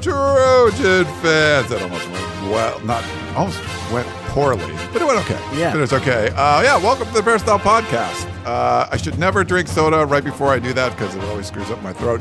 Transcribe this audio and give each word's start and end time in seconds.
Trojan 0.00 1.04
fans. 1.20 1.68
That 1.68 1.82
almost 1.82 2.08
went 2.10 2.22
well, 2.50 2.78
not 2.84 3.04
almost 3.36 3.60
went 3.92 4.06
poorly, 4.28 4.72
but 4.92 5.02
it 5.02 5.06
went 5.06 5.18
okay. 5.20 5.58
Yeah. 5.58 5.72
But 5.72 5.80
it's 5.80 5.92
okay. 5.92 6.28
Uh, 6.30 6.62
yeah, 6.62 6.76
welcome 6.76 7.06
to 7.08 7.12
the 7.12 7.22
Peristyle 7.22 7.58
Podcast. 7.58 8.26
Uh, 8.46 8.88
I 8.90 8.96
should 8.96 9.18
never 9.18 9.42
drink 9.42 9.66
soda 9.66 10.06
right 10.06 10.22
before 10.22 10.48
I 10.48 10.60
do 10.60 10.72
that 10.72 10.92
because 10.92 11.14
it 11.16 11.24
always 11.24 11.46
screws 11.46 11.70
up 11.70 11.82
my 11.82 11.92
throat. 11.92 12.20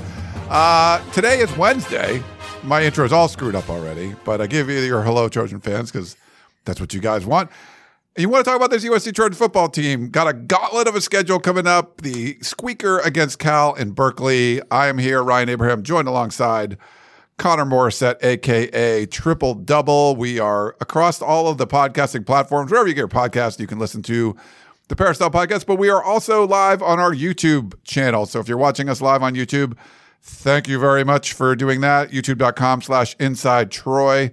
Uh, 0.49 1.03
today 1.11 1.39
is 1.39 1.55
Wednesday. 1.55 2.23
My 2.63 2.83
intro 2.83 3.05
is 3.05 3.13
all 3.13 3.27
screwed 3.27 3.53
up 3.53 3.69
already, 3.69 4.15
but 4.25 4.41
I 4.41 4.47
give 4.47 4.69
you 4.69 4.79
your 4.79 5.03
hello, 5.03 5.29
Trojan 5.29 5.59
fans, 5.59 5.91
because 5.91 6.17
that's 6.65 6.81
what 6.81 6.93
you 6.95 6.99
guys 6.99 7.25
want. 7.27 7.51
You 8.17 8.27
want 8.29 8.43
to 8.43 8.49
talk 8.49 8.57
about 8.57 8.71
this 8.71 8.83
USC 8.83 9.13
Trojan 9.13 9.35
football 9.35 9.69
team? 9.69 10.09
Got 10.09 10.27
a 10.27 10.33
gauntlet 10.33 10.87
of 10.87 10.95
a 10.95 11.01
schedule 11.01 11.39
coming 11.39 11.67
up. 11.67 12.01
The 12.01 12.39
squeaker 12.41 12.97
against 12.99 13.37
Cal 13.37 13.75
in 13.75 13.91
Berkeley. 13.91 14.61
I 14.71 14.87
am 14.87 14.97
here, 14.97 15.21
Ryan 15.21 15.49
Abraham, 15.49 15.83
joined 15.83 16.07
alongside 16.07 16.79
Connor 17.37 17.65
Morrissette, 17.65 18.23
aka 18.23 19.05
Triple 19.05 19.53
Double. 19.53 20.15
We 20.15 20.39
are 20.39 20.75
across 20.81 21.21
all 21.21 21.47
of 21.47 21.59
the 21.59 21.67
podcasting 21.67 22.25
platforms. 22.25 22.71
Wherever 22.71 22.87
you 22.87 22.95
get 22.95 23.01
your 23.01 23.07
podcast, 23.07 23.59
you 23.59 23.67
can 23.67 23.77
listen 23.77 24.01
to 24.03 24.35
the 24.87 24.95
Peristyle 24.95 25.29
podcast, 25.29 25.67
but 25.67 25.75
we 25.75 25.89
are 25.89 26.03
also 26.03 26.47
live 26.47 26.81
on 26.81 26.99
our 26.99 27.13
YouTube 27.13 27.75
channel. 27.83 28.25
So 28.25 28.39
if 28.39 28.47
you're 28.47 28.57
watching 28.57 28.89
us 28.89 29.01
live 29.01 29.21
on 29.21 29.35
YouTube, 29.35 29.77
thank 30.19 30.67
you 30.67 30.79
very 30.79 31.03
much 31.03 31.33
for 31.33 31.55
doing 31.55 31.81
that. 31.81 32.09
YouTube.com 32.09 32.81
slash 32.81 33.15
inside 33.19 33.69
Troy. 33.69 34.31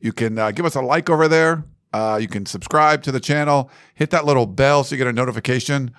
You 0.00 0.14
can 0.14 0.38
uh, 0.38 0.50
give 0.50 0.64
us 0.64 0.74
a 0.74 0.80
like 0.80 1.10
over 1.10 1.28
there. 1.28 1.64
Uh, 1.92 2.18
you 2.20 2.28
can 2.28 2.46
subscribe 2.46 3.02
to 3.02 3.12
the 3.12 3.20
channel, 3.20 3.70
hit 3.94 4.08
that 4.10 4.24
little 4.24 4.46
bell 4.46 4.84
so 4.84 4.94
you 4.94 4.98
get 4.98 5.06
a 5.06 5.12
notification 5.12 5.94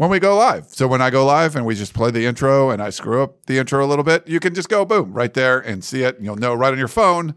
when 0.00 0.08
we 0.08 0.18
go 0.18 0.34
live. 0.34 0.64
So 0.70 0.88
when 0.88 1.02
I 1.02 1.10
go 1.10 1.26
live 1.26 1.54
and 1.54 1.66
we 1.66 1.74
just 1.74 1.92
play 1.92 2.10
the 2.10 2.24
intro 2.24 2.70
and 2.70 2.82
I 2.82 2.88
screw 2.88 3.22
up 3.22 3.44
the 3.44 3.58
intro 3.58 3.84
a 3.84 3.86
little 3.86 4.02
bit, 4.02 4.26
you 4.26 4.40
can 4.40 4.54
just 4.54 4.70
go 4.70 4.86
boom 4.86 5.12
right 5.12 5.34
there 5.34 5.58
and 5.58 5.84
see 5.84 6.04
it. 6.04 6.16
And 6.16 6.24
you'll 6.24 6.36
know 6.36 6.54
right 6.54 6.72
on 6.72 6.78
your 6.78 6.88
phone 6.88 7.34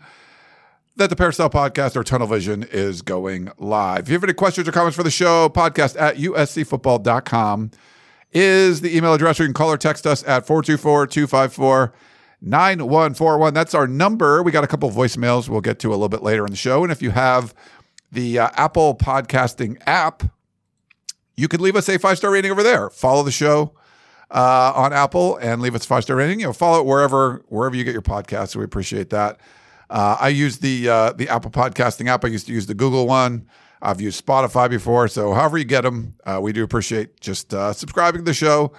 that 0.95 1.09
the 1.09 1.17
Peristyle 1.17 1.49
Podcast 1.49 1.97
or 1.97 2.05
Tunnel 2.05 2.25
Vision 2.25 2.63
is 2.71 3.01
going 3.01 3.51
live. 3.57 4.03
If 4.03 4.07
you 4.07 4.13
have 4.13 4.23
any 4.23 4.31
questions 4.31 4.65
or 4.65 4.71
comments 4.71 4.95
for 4.95 5.03
the 5.03 5.11
show, 5.11 5.49
podcast 5.49 5.99
at 5.99 6.15
uscfootball.com 6.15 7.71
is 8.31 8.79
the 8.79 8.95
email 8.95 9.13
address. 9.13 9.39
You 9.39 9.45
can 9.45 9.53
call 9.53 9.69
or 9.69 9.77
text 9.77 10.07
us 10.07 10.23
at 10.23 10.47
424 10.47 11.07
254 11.07 11.93
9141. 12.39 13.53
That's 13.53 13.73
our 13.73 13.87
number. 13.87 14.41
We 14.41 14.53
got 14.53 14.63
a 14.63 14.67
couple 14.67 14.89
voicemails 14.89 15.49
we'll 15.49 15.59
get 15.59 15.79
to 15.79 15.89
a 15.89 15.95
little 15.99 16.07
bit 16.07 16.23
later 16.23 16.45
in 16.45 16.51
the 16.51 16.57
show. 16.57 16.81
And 16.83 16.93
if 16.93 17.01
you 17.01 17.11
have 17.11 17.53
the 18.09 18.39
uh, 18.39 18.49
Apple 18.53 18.95
Podcasting 18.95 19.81
app, 19.85 20.23
you 21.35 21.47
can 21.47 21.61
leave 21.61 21.75
us 21.75 21.89
a 21.89 21.97
five 21.97 22.17
star 22.17 22.31
rating 22.31 22.51
over 22.51 22.63
there. 22.63 22.89
Follow 22.89 23.23
the 23.23 23.31
show 23.31 23.73
uh, 24.31 24.73
on 24.75 24.93
Apple 24.93 25.37
and 25.37 25.61
leave 25.61 25.75
us 25.75 25.85
a 25.85 25.87
five 25.87 26.03
star 26.03 26.15
rating. 26.15 26.39
You 26.39 26.47
know, 26.47 26.53
follow 26.53 26.79
it 26.79 26.85
wherever 26.85 27.43
wherever 27.47 27.75
you 27.75 27.83
get 27.83 27.93
your 27.93 28.01
podcasts. 28.01 28.49
So 28.49 28.59
we 28.59 28.65
appreciate 28.65 29.09
that. 29.11 29.39
Uh, 29.89 30.17
I 30.19 30.29
use 30.29 30.57
the 30.57 30.89
uh, 30.89 31.11
the 31.13 31.29
Apple 31.29 31.51
Podcasting 31.51 32.07
app. 32.07 32.25
I 32.25 32.29
used 32.29 32.47
to 32.47 32.53
use 32.53 32.65
the 32.65 32.73
Google 32.73 33.07
one. 33.07 33.47
I've 33.81 33.99
used 33.99 34.25
Spotify 34.25 34.69
before. 34.69 35.07
So 35.07 35.33
however 35.33 35.57
you 35.57 35.65
get 35.65 35.81
them, 35.81 36.15
uh, 36.25 36.39
we 36.41 36.53
do 36.53 36.63
appreciate 36.63 37.19
just 37.19 37.53
uh, 37.53 37.73
subscribing 37.73 38.21
to 38.21 38.25
the 38.25 38.33
show 38.33 38.71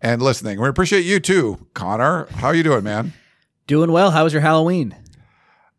and 0.00 0.20
listening. 0.20 0.60
We 0.60 0.68
appreciate 0.68 1.04
you 1.04 1.20
too, 1.20 1.66
Connor. 1.74 2.26
How 2.32 2.48
are 2.48 2.54
you 2.54 2.64
doing, 2.64 2.82
man? 2.82 3.12
Doing 3.66 3.92
well. 3.92 4.10
How 4.10 4.24
was 4.24 4.32
your 4.32 4.42
Halloween? 4.42 4.96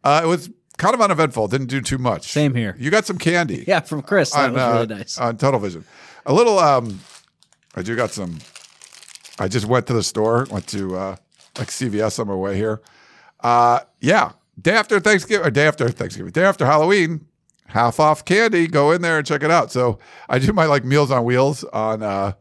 Uh, 0.04 0.22
it 0.24 0.28
was 0.28 0.50
kind 0.78 0.96
of 0.96 1.02
uneventful. 1.02 1.48
Didn't 1.50 1.68
do 1.68 1.82
too 1.82 1.98
much. 1.98 2.32
Same 2.32 2.56
here. 2.56 2.76
You 2.80 2.90
got 2.90 3.06
some 3.06 3.18
candy. 3.18 3.66
Yeah, 3.68 3.82
from 3.82 4.02
Chris. 4.02 4.32
That 4.32 4.46
on, 4.46 4.54
was 4.54 4.74
really 4.74 5.00
nice. 5.00 5.18
on 5.18 5.38
Tunnel 5.38 5.60
Vision. 5.60 5.86
A 6.26 6.34
little. 6.34 6.60
Um, 6.60 7.00
I 7.76 7.82
do 7.82 7.96
got 7.96 8.12
some. 8.12 8.40
I 9.40 9.48
just 9.48 9.66
went 9.66 9.88
to 9.88 9.94
the 9.94 10.04
store. 10.04 10.48
Went 10.50 10.68
to 10.68 10.96
uh, 10.96 11.16
like 11.58 11.70
CVS 11.70 12.20
on 12.20 12.28
my 12.28 12.36
way 12.36 12.56
here. 12.56 12.82
Uh, 13.40 13.80
yeah, 14.00 14.34
day 14.60 14.74
after 14.74 15.00
Thanksgiving, 15.00 15.46
or 15.46 15.50
day 15.50 15.68
after 15.68 15.90
Thanksgiving, 15.90 16.32
day 16.32 16.44
after 16.44 16.66
Halloween, 16.66 17.26
half 17.68 18.00
off 18.00 18.24
candy. 18.26 18.68
Go 18.68 18.92
in 18.92 19.02
there 19.02 19.18
and 19.18 19.26
check 19.26 19.44
it 19.44 19.52
out. 19.52 19.72
So 19.72 20.00
I 20.30 20.40
do 20.40 20.54
my 20.54 20.66
like 20.66 20.86
Meals 20.86 21.12
on 21.12 21.24
Wheels 21.24 21.64
on 21.66 22.04
uh, 22.04 22.34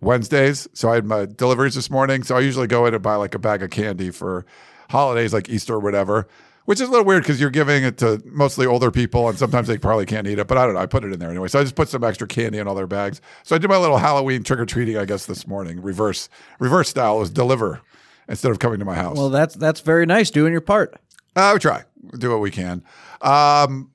Wednesdays. 0.00 0.68
So 0.72 0.90
I 0.90 0.96
had 0.96 1.04
my 1.04 1.26
deliveries 1.26 1.74
this 1.74 1.90
morning. 1.90 2.22
So 2.24 2.36
I 2.36 2.40
usually 2.40 2.66
go 2.66 2.86
in 2.86 2.94
and 2.94 3.02
buy 3.02 3.14
like 3.14 3.34
a 3.34 3.38
bag 3.38 3.62
of 3.62 3.70
candy 3.70 4.10
for 4.10 4.44
holidays 4.90 5.32
like 5.32 5.48
Easter 5.48 5.74
or 5.74 5.80
whatever. 5.80 6.28
Which 6.64 6.80
is 6.80 6.88
a 6.88 6.90
little 6.92 7.04
weird 7.04 7.24
because 7.24 7.40
you're 7.40 7.50
giving 7.50 7.82
it 7.82 7.98
to 7.98 8.22
mostly 8.24 8.66
older 8.66 8.90
people 8.92 9.28
and 9.28 9.36
sometimes 9.36 9.66
they 9.66 9.78
probably 9.78 10.06
can't 10.06 10.26
eat 10.28 10.38
it, 10.38 10.46
but 10.46 10.56
I 10.58 10.64
don't 10.64 10.74
know. 10.74 10.80
I 10.80 10.86
put 10.86 11.04
it 11.04 11.12
in 11.12 11.18
there 11.18 11.30
anyway. 11.30 11.48
So 11.48 11.58
I 11.58 11.62
just 11.62 11.74
put 11.74 11.88
some 11.88 12.04
extra 12.04 12.28
candy 12.28 12.58
in 12.58 12.68
all 12.68 12.74
their 12.76 12.86
bags. 12.86 13.20
So 13.42 13.56
I 13.56 13.58
did 13.58 13.68
my 13.68 13.78
little 13.78 13.98
Halloween 13.98 14.44
trick 14.44 14.60
or 14.60 14.66
treating, 14.66 14.96
I 14.96 15.04
guess, 15.04 15.26
this 15.26 15.46
morning. 15.46 15.82
Reverse 15.82 16.28
reverse 16.60 16.88
style 16.88 17.18
was 17.18 17.30
deliver 17.30 17.80
instead 18.28 18.52
of 18.52 18.60
coming 18.60 18.78
to 18.78 18.84
my 18.84 18.94
house. 18.94 19.16
well, 19.16 19.28
that's 19.28 19.56
that's 19.56 19.80
very 19.80 20.06
nice. 20.06 20.30
Doing 20.30 20.52
your 20.52 20.60
part. 20.60 20.94
Uh, 21.34 21.50
we 21.54 21.58
try. 21.58 21.82
We 22.00 22.18
do 22.18 22.30
what 22.30 22.40
we 22.40 22.50
can. 22.50 22.84
Um, 23.20 23.90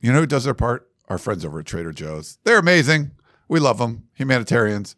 you 0.00 0.12
know 0.12 0.20
who 0.20 0.26
does 0.26 0.44
their 0.44 0.54
part? 0.54 0.90
Our 1.08 1.18
friends 1.18 1.44
over 1.44 1.60
at 1.60 1.66
Trader 1.66 1.92
Joe's. 1.92 2.38
They're 2.44 2.58
amazing. 2.58 3.12
We 3.48 3.60
love 3.60 3.78
them. 3.78 4.08
Humanitarians. 4.14 4.96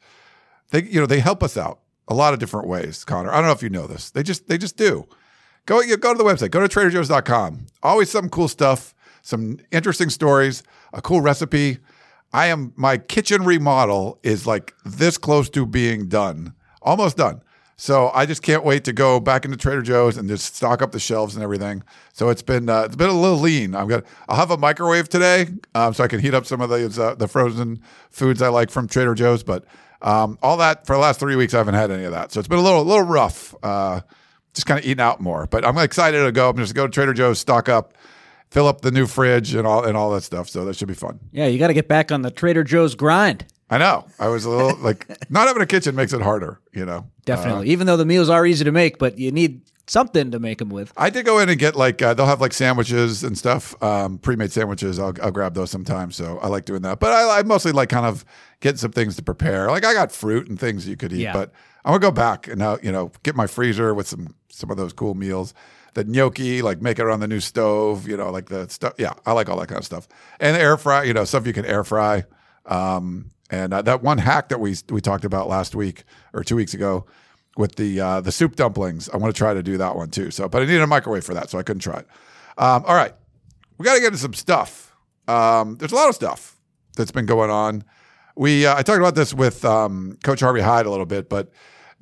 They, 0.70 0.82
you 0.82 1.00
know, 1.00 1.06
they 1.06 1.20
help 1.20 1.42
us 1.42 1.56
out 1.56 1.80
a 2.08 2.14
lot 2.14 2.34
of 2.34 2.40
different 2.40 2.68
ways. 2.68 3.04
Connor, 3.04 3.30
I 3.30 3.36
don't 3.36 3.46
know 3.46 3.52
if 3.52 3.62
you 3.62 3.70
know 3.70 3.86
this. 3.86 4.10
They 4.10 4.22
just, 4.22 4.48
they 4.48 4.58
just 4.58 4.76
do. 4.76 5.06
Go, 5.66 5.80
you 5.80 5.96
go 5.96 6.12
to 6.12 6.18
the 6.18 6.24
website. 6.24 6.50
Go 6.50 6.66
to 6.66 6.68
TraderJoe's.com. 6.68 7.66
Always 7.82 8.10
some 8.10 8.28
cool 8.28 8.48
stuff, 8.48 8.94
some 9.22 9.58
interesting 9.70 10.10
stories, 10.10 10.62
a 10.92 11.00
cool 11.00 11.20
recipe. 11.20 11.78
I 12.32 12.46
am 12.46 12.72
my 12.76 12.98
kitchen 12.98 13.44
remodel 13.44 14.18
is 14.22 14.46
like 14.46 14.74
this 14.84 15.16
close 15.16 15.48
to 15.50 15.64
being 15.64 16.08
done, 16.08 16.54
almost 16.82 17.16
done. 17.16 17.42
So 17.76 18.10
I 18.14 18.26
just 18.26 18.42
can't 18.42 18.64
wait 18.64 18.84
to 18.84 18.92
go 18.92 19.18
back 19.18 19.44
into 19.44 19.56
Trader 19.56 19.82
Joe's 19.82 20.16
and 20.16 20.28
just 20.28 20.54
stock 20.54 20.80
up 20.80 20.92
the 20.92 21.00
shelves 21.00 21.34
and 21.34 21.42
everything. 21.42 21.82
So 22.12 22.28
it's 22.28 22.42
been 22.42 22.68
uh, 22.68 22.82
it's 22.82 22.96
been 22.96 23.08
a 23.08 23.18
little 23.18 23.38
lean. 23.38 23.74
I'm 23.74 23.88
gonna 23.88 24.04
I'll 24.28 24.36
have 24.36 24.50
a 24.50 24.56
microwave 24.58 25.08
today, 25.08 25.46
um, 25.74 25.94
so 25.94 26.04
I 26.04 26.08
can 26.08 26.20
heat 26.20 26.34
up 26.34 26.44
some 26.46 26.60
of 26.60 26.70
the 26.70 27.02
uh, 27.02 27.14
the 27.14 27.26
frozen 27.26 27.80
foods 28.10 28.42
I 28.42 28.48
like 28.48 28.70
from 28.70 28.86
Trader 28.86 29.14
Joe's. 29.14 29.42
But 29.42 29.64
um, 30.02 30.38
all 30.42 30.56
that 30.58 30.86
for 30.86 30.94
the 30.94 31.00
last 31.00 31.18
three 31.18 31.36
weeks, 31.36 31.54
I 31.54 31.58
haven't 31.58 31.74
had 31.74 31.90
any 31.90 32.04
of 32.04 32.12
that. 32.12 32.32
So 32.32 32.38
it's 32.38 32.48
been 32.48 32.58
a 32.58 32.62
little 32.62 32.82
a 32.82 32.82
little 32.82 33.04
rough. 33.04 33.54
Uh, 33.62 34.02
just 34.54 34.66
kind 34.66 34.78
of 34.78 34.86
eating 34.86 35.02
out 35.02 35.20
more. 35.20 35.46
But 35.46 35.64
I'm 35.64 35.76
excited 35.78 36.24
to 36.24 36.32
go. 36.32 36.48
I'm 36.48 36.56
just 36.56 36.74
go 36.74 36.86
to 36.86 36.92
Trader 36.92 37.12
Joe's, 37.12 37.38
stock 37.38 37.68
up, 37.68 37.94
fill 38.50 38.66
up 38.66 38.80
the 38.80 38.90
new 38.90 39.06
fridge 39.06 39.54
and 39.54 39.66
all 39.66 39.84
and 39.84 39.96
all 39.96 40.10
that 40.12 40.22
stuff. 40.22 40.48
So 40.48 40.64
that 40.64 40.76
should 40.76 40.88
be 40.88 40.94
fun. 40.94 41.20
Yeah, 41.32 41.46
you 41.46 41.58
got 41.58 41.68
to 41.68 41.74
get 41.74 41.88
back 41.88 42.12
on 42.12 42.22
the 42.22 42.30
Trader 42.30 42.64
Joe's 42.64 42.94
grind. 42.94 43.46
I 43.70 43.78
know. 43.78 44.06
I 44.18 44.28
was 44.28 44.44
a 44.44 44.50
little 44.50 44.76
like 44.78 45.08
not 45.30 45.48
having 45.48 45.62
a 45.62 45.66
kitchen 45.66 45.94
makes 45.94 46.12
it 46.12 46.22
harder, 46.22 46.60
you 46.72 46.84
know. 46.84 47.10
Definitely. 47.24 47.70
Even 47.70 47.86
though 47.86 47.96
the 47.96 48.06
meals 48.06 48.28
are 48.28 48.46
easy 48.46 48.64
to 48.64 48.72
make, 48.72 48.98
but 48.98 49.18
you 49.18 49.32
need 49.32 49.62
something 49.86 50.30
to 50.30 50.38
make 50.38 50.58
them 50.58 50.70
with. 50.70 50.92
I 50.96 51.10
did 51.10 51.26
go 51.26 51.38
in 51.38 51.48
and 51.48 51.58
get 51.58 51.74
like 51.76 52.00
uh, 52.00 52.14
they'll 52.14 52.26
have 52.26 52.40
like 52.40 52.52
sandwiches 52.52 53.24
and 53.24 53.36
stuff, 53.36 53.80
um, 53.82 54.18
pre-made 54.18 54.52
sandwiches. 54.52 54.98
I'll, 54.98 55.14
I'll 55.22 55.30
grab 55.30 55.54
those 55.54 55.70
sometimes. 55.70 56.16
So 56.16 56.38
I 56.38 56.48
like 56.48 56.64
doing 56.64 56.82
that. 56.82 57.00
But 57.00 57.12
I, 57.12 57.40
I 57.40 57.42
mostly 57.42 57.72
like 57.72 57.88
kind 57.88 58.06
of 58.06 58.24
getting 58.60 58.78
some 58.78 58.92
things 58.92 59.16
to 59.16 59.22
prepare. 59.22 59.70
Like 59.70 59.84
I 59.84 59.92
got 59.94 60.12
fruit 60.12 60.48
and 60.48 60.58
things 60.58 60.86
you 60.86 60.96
could 60.96 61.12
eat. 61.12 61.20
Yeah. 61.20 61.32
But 61.32 61.52
I'm 61.84 61.92
gonna 61.92 62.00
go 62.00 62.10
back 62.10 62.48
and 62.48 62.58
now 62.58 62.78
you 62.82 62.90
know 62.90 63.12
get 63.22 63.36
my 63.36 63.46
freezer 63.46 63.94
with 63.94 64.06
some 64.06 64.34
some 64.48 64.70
of 64.70 64.76
those 64.76 64.92
cool 64.92 65.14
meals. 65.14 65.54
The 65.94 66.04
gnocchi, 66.04 66.60
like 66.60 66.82
make 66.82 66.98
it 66.98 67.06
on 67.06 67.20
the 67.20 67.28
new 67.28 67.40
stove. 67.40 68.08
You 68.08 68.16
know, 68.16 68.30
like 68.30 68.48
the 68.48 68.68
stuff. 68.68 68.94
Yeah, 68.98 69.12
I 69.26 69.32
like 69.32 69.48
all 69.48 69.58
that 69.58 69.68
kind 69.68 69.78
of 69.78 69.84
stuff. 69.84 70.08
And 70.40 70.56
air 70.56 70.76
fry. 70.76 71.04
You 71.04 71.14
know, 71.14 71.24
stuff 71.24 71.46
you 71.46 71.52
can 71.52 71.64
air 71.64 71.84
fry. 71.84 72.24
Um, 72.66 73.30
and 73.50 73.72
uh, 73.74 73.82
that 73.82 74.02
one 74.02 74.18
hack 74.18 74.48
that 74.48 74.60
we 74.60 74.74
we 74.90 75.00
talked 75.00 75.24
about 75.24 75.48
last 75.48 75.74
week 75.74 76.04
or 76.32 76.42
two 76.42 76.56
weeks 76.56 76.74
ago 76.74 77.06
with 77.56 77.76
the 77.76 78.00
uh, 78.00 78.20
the 78.20 78.32
soup 78.32 78.56
dumplings. 78.56 79.08
I 79.10 79.16
want 79.16 79.34
to 79.34 79.38
try 79.38 79.54
to 79.54 79.62
do 79.62 79.76
that 79.78 79.96
one 79.96 80.10
too. 80.10 80.30
So, 80.30 80.48
but 80.48 80.62
I 80.62 80.66
needed 80.66 80.82
a 80.82 80.86
microwave 80.86 81.24
for 81.24 81.34
that, 81.34 81.50
so 81.50 81.58
I 81.58 81.62
couldn't 81.62 81.80
try 81.80 81.98
it. 81.98 82.06
Um, 82.56 82.84
all 82.86 82.94
right, 82.94 83.12
we 83.78 83.84
got 83.84 83.94
to 83.94 84.00
get 84.00 84.06
into 84.06 84.18
some 84.18 84.34
stuff. 84.34 84.94
Um, 85.28 85.76
there's 85.76 85.92
a 85.92 85.96
lot 85.96 86.08
of 86.08 86.14
stuff 86.14 86.56
that's 86.96 87.10
been 87.10 87.26
going 87.26 87.50
on. 87.50 87.84
We 88.36 88.66
uh, 88.66 88.76
I 88.76 88.82
talked 88.82 88.98
about 88.98 89.14
this 89.14 89.32
with 89.32 89.64
um, 89.64 90.18
Coach 90.24 90.40
Harvey 90.40 90.60
Hyde 90.60 90.86
a 90.86 90.90
little 90.90 91.06
bit, 91.06 91.28
but 91.28 91.50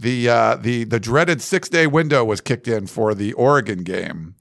the 0.02 0.28
uh, 0.28 0.56
the 0.56 0.84
the 0.84 1.00
dreaded 1.00 1.40
six 1.40 1.68
day 1.68 1.86
window 1.86 2.24
was 2.24 2.40
kicked 2.40 2.68
in 2.68 2.86
for 2.86 3.14
the 3.14 3.32
Oregon 3.34 3.82
game. 3.82 4.34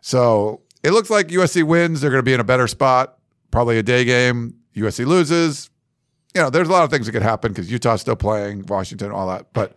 So 0.00 0.62
it 0.82 0.92
looks 0.92 1.10
like 1.10 1.28
USC 1.28 1.64
wins. 1.64 2.00
They're 2.00 2.10
going 2.10 2.20
to 2.20 2.24
be 2.24 2.34
in 2.34 2.40
a 2.40 2.44
better 2.44 2.68
spot. 2.68 3.18
Probably 3.50 3.78
a 3.78 3.82
day 3.82 4.04
game. 4.04 4.54
USC 4.76 5.06
loses. 5.06 5.70
You 6.34 6.42
know, 6.42 6.50
there's 6.50 6.68
a 6.68 6.72
lot 6.72 6.84
of 6.84 6.90
things 6.90 7.06
that 7.06 7.12
could 7.12 7.22
happen 7.22 7.52
because 7.52 7.70
Utah's 7.70 8.02
still 8.02 8.14
playing, 8.14 8.66
Washington, 8.66 9.10
all 9.10 9.26
that. 9.28 9.52
But 9.52 9.74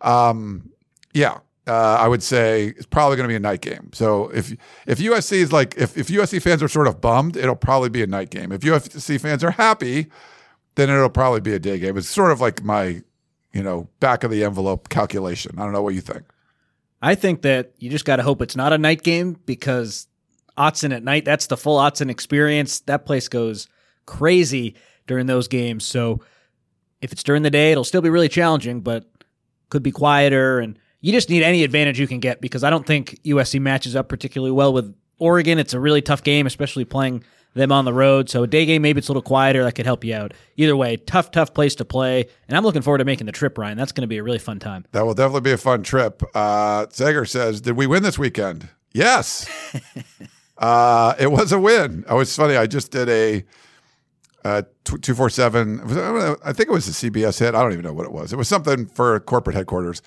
um, 0.00 0.70
yeah, 1.12 1.38
uh, 1.66 1.98
I 2.00 2.08
would 2.08 2.22
say 2.22 2.68
it's 2.76 2.86
probably 2.86 3.16
going 3.16 3.28
to 3.28 3.32
be 3.32 3.36
a 3.36 3.40
night 3.40 3.60
game. 3.60 3.90
So 3.92 4.28
if 4.30 4.52
if 4.86 4.98
USC 4.98 5.32
is 5.32 5.52
like 5.52 5.76
if, 5.76 5.96
if 5.96 6.08
USC 6.08 6.42
fans 6.42 6.62
are 6.62 6.68
sort 6.68 6.88
of 6.88 7.00
bummed, 7.00 7.36
it'll 7.36 7.54
probably 7.54 7.90
be 7.90 8.02
a 8.02 8.06
night 8.06 8.30
game. 8.30 8.50
If 8.50 8.62
USC 8.62 9.20
fans 9.20 9.44
are 9.44 9.52
happy, 9.52 10.06
then 10.74 10.90
it'll 10.90 11.10
probably 11.10 11.40
be 11.40 11.52
a 11.52 11.58
day 11.58 11.78
game. 11.78 11.96
It's 11.96 12.08
sort 12.08 12.32
of 12.32 12.40
like 12.40 12.64
my 12.64 13.02
you 13.52 13.62
know 13.62 13.88
back 14.00 14.24
of 14.24 14.30
the 14.30 14.44
envelope 14.44 14.88
calculation. 14.88 15.54
I 15.58 15.64
don't 15.64 15.72
know 15.72 15.82
what 15.82 15.94
you 15.94 16.00
think. 16.00 16.24
I 17.02 17.14
think 17.14 17.42
that 17.42 17.72
you 17.78 17.90
just 17.90 18.04
got 18.04 18.16
to 18.16 18.22
hope 18.22 18.42
it's 18.42 18.56
not 18.56 18.72
a 18.72 18.78
night 18.78 19.02
game 19.02 19.38
because 19.46 20.06
Autzen 20.58 20.94
at 20.94 21.02
night, 21.02 21.24
that's 21.24 21.46
the 21.46 21.56
full 21.56 21.78
Autzen 21.78 22.10
experience. 22.10 22.80
That 22.80 23.06
place 23.06 23.28
goes 23.28 23.68
crazy 24.04 24.74
during 25.06 25.26
those 25.26 25.48
games. 25.48 25.84
So 25.84 26.20
if 27.00 27.12
it's 27.12 27.22
during 27.22 27.42
the 27.42 27.50
day, 27.50 27.72
it'll 27.72 27.84
still 27.84 28.02
be 28.02 28.10
really 28.10 28.28
challenging, 28.28 28.80
but 28.80 29.10
could 29.70 29.82
be 29.82 29.90
quieter. 29.90 30.58
And 30.58 30.78
you 31.00 31.12
just 31.12 31.30
need 31.30 31.42
any 31.42 31.64
advantage 31.64 31.98
you 31.98 32.06
can 32.06 32.20
get 32.20 32.42
because 32.42 32.62
I 32.62 32.70
don't 32.70 32.86
think 32.86 33.18
USC 33.24 33.60
matches 33.60 33.96
up 33.96 34.08
particularly 34.08 34.52
well 34.52 34.72
with 34.72 34.94
Oregon. 35.18 35.58
It's 35.58 35.72
a 35.72 35.80
really 35.80 36.02
tough 36.02 36.22
game, 36.22 36.46
especially 36.46 36.84
playing 36.84 37.24
them 37.54 37.72
on 37.72 37.84
the 37.84 37.92
road. 37.92 38.28
So 38.28 38.42
a 38.42 38.46
day 38.46 38.64
game, 38.66 38.82
maybe 38.82 38.98
it's 38.98 39.08
a 39.08 39.12
little 39.12 39.22
quieter. 39.22 39.64
That 39.64 39.74
could 39.74 39.86
help 39.86 40.04
you 40.04 40.14
out. 40.14 40.34
Either 40.56 40.76
way, 40.76 40.96
tough, 40.96 41.30
tough 41.30 41.52
place 41.52 41.74
to 41.76 41.84
play. 41.84 42.26
And 42.48 42.56
I'm 42.56 42.62
looking 42.62 42.82
forward 42.82 42.98
to 42.98 43.04
making 43.04 43.26
the 43.26 43.32
trip, 43.32 43.58
Ryan. 43.58 43.76
That's 43.76 43.92
going 43.92 44.02
to 44.02 44.08
be 44.08 44.18
a 44.18 44.22
really 44.22 44.38
fun 44.38 44.58
time. 44.58 44.84
That 44.92 45.04
will 45.04 45.14
definitely 45.14 45.42
be 45.42 45.52
a 45.52 45.58
fun 45.58 45.82
trip. 45.82 46.22
Uh, 46.34 46.86
Sager 46.90 47.24
says, 47.24 47.60
"Did 47.60 47.76
we 47.76 47.86
win 47.86 48.02
this 48.02 48.18
weekend?" 48.18 48.68
Yes. 48.92 49.48
uh, 50.58 51.14
it 51.18 51.30
was 51.30 51.52
a 51.52 51.58
win. 51.58 52.04
Oh, 52.08 52.20
it's 52.20 52.34
funny. 52.34 52.56
I 52.56 52.66
just 52.66 52.90
did 52.90 53.08
a 53.08 53.44
uh, 54.44 54.62
two 54.84 55.14
four 55.14 55.30
seven. 55.30 55.80
I 56.44 56.52
think 56.52 56.68
it 56.68 56.72
was 56.72 56.88
a 56.88 57.10
CBS 57.10 57.38
hit. 57.38 57.54
I 57.54 57.62
don't 57.62 57.72
even 57.72 57.84
know 57.84 57.92
what 57.92 58.06
it 58.06 58.12
was. 58.12 58.32
It 58.32 58.36
was 58.36 58.48
something 58.48 58.86
for 58.86 59.18
corporate 59.20 59.56
headquarters. 59.56 60.02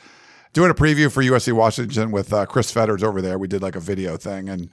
Doing 0.53 0.69
a 0.69 0.75
preview 0.75 1.11
for 1.11 1.23
USC 1.23 1.51
Washington 1.51 2.11
with 2.11 2.31
uh, 2.31 2.45
Chris 2.45 2.71
Fetters 2.71 3.01
over 3.01 3.23
there. 3.23 3.39
We 3.39 3.47
did 3.47 3.63
like 3.63 3.75
a 3.75 3.79
video 3.79 4.17
thing, 4.17 4.49
and 4.49 4.69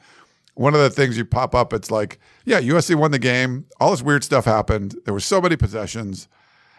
one 0.61 0.75
of 0.75 0.81
the 0.81 0.91
things 0.91 1.17
you 1.17 1.25
pop 1.25 1.55
up, 1.55 1.73
it's 1.73 1.91
like, 1.91 2.19
yeah, 2.45 2.61
USC 2.61 2.95
won 2.95 3.13
the 3.13 3.19
game. 3.19 3.65
All 3.81 3.93
this 3.93 4.03
weird 4.03 4.23
stuff 4.23 4.45
happened. 4.45 4.95
There 5.07 5.15
were 5.15 5.19
so 5.19 5.41
many 5.41 5.57
possessions. 5.57 6.29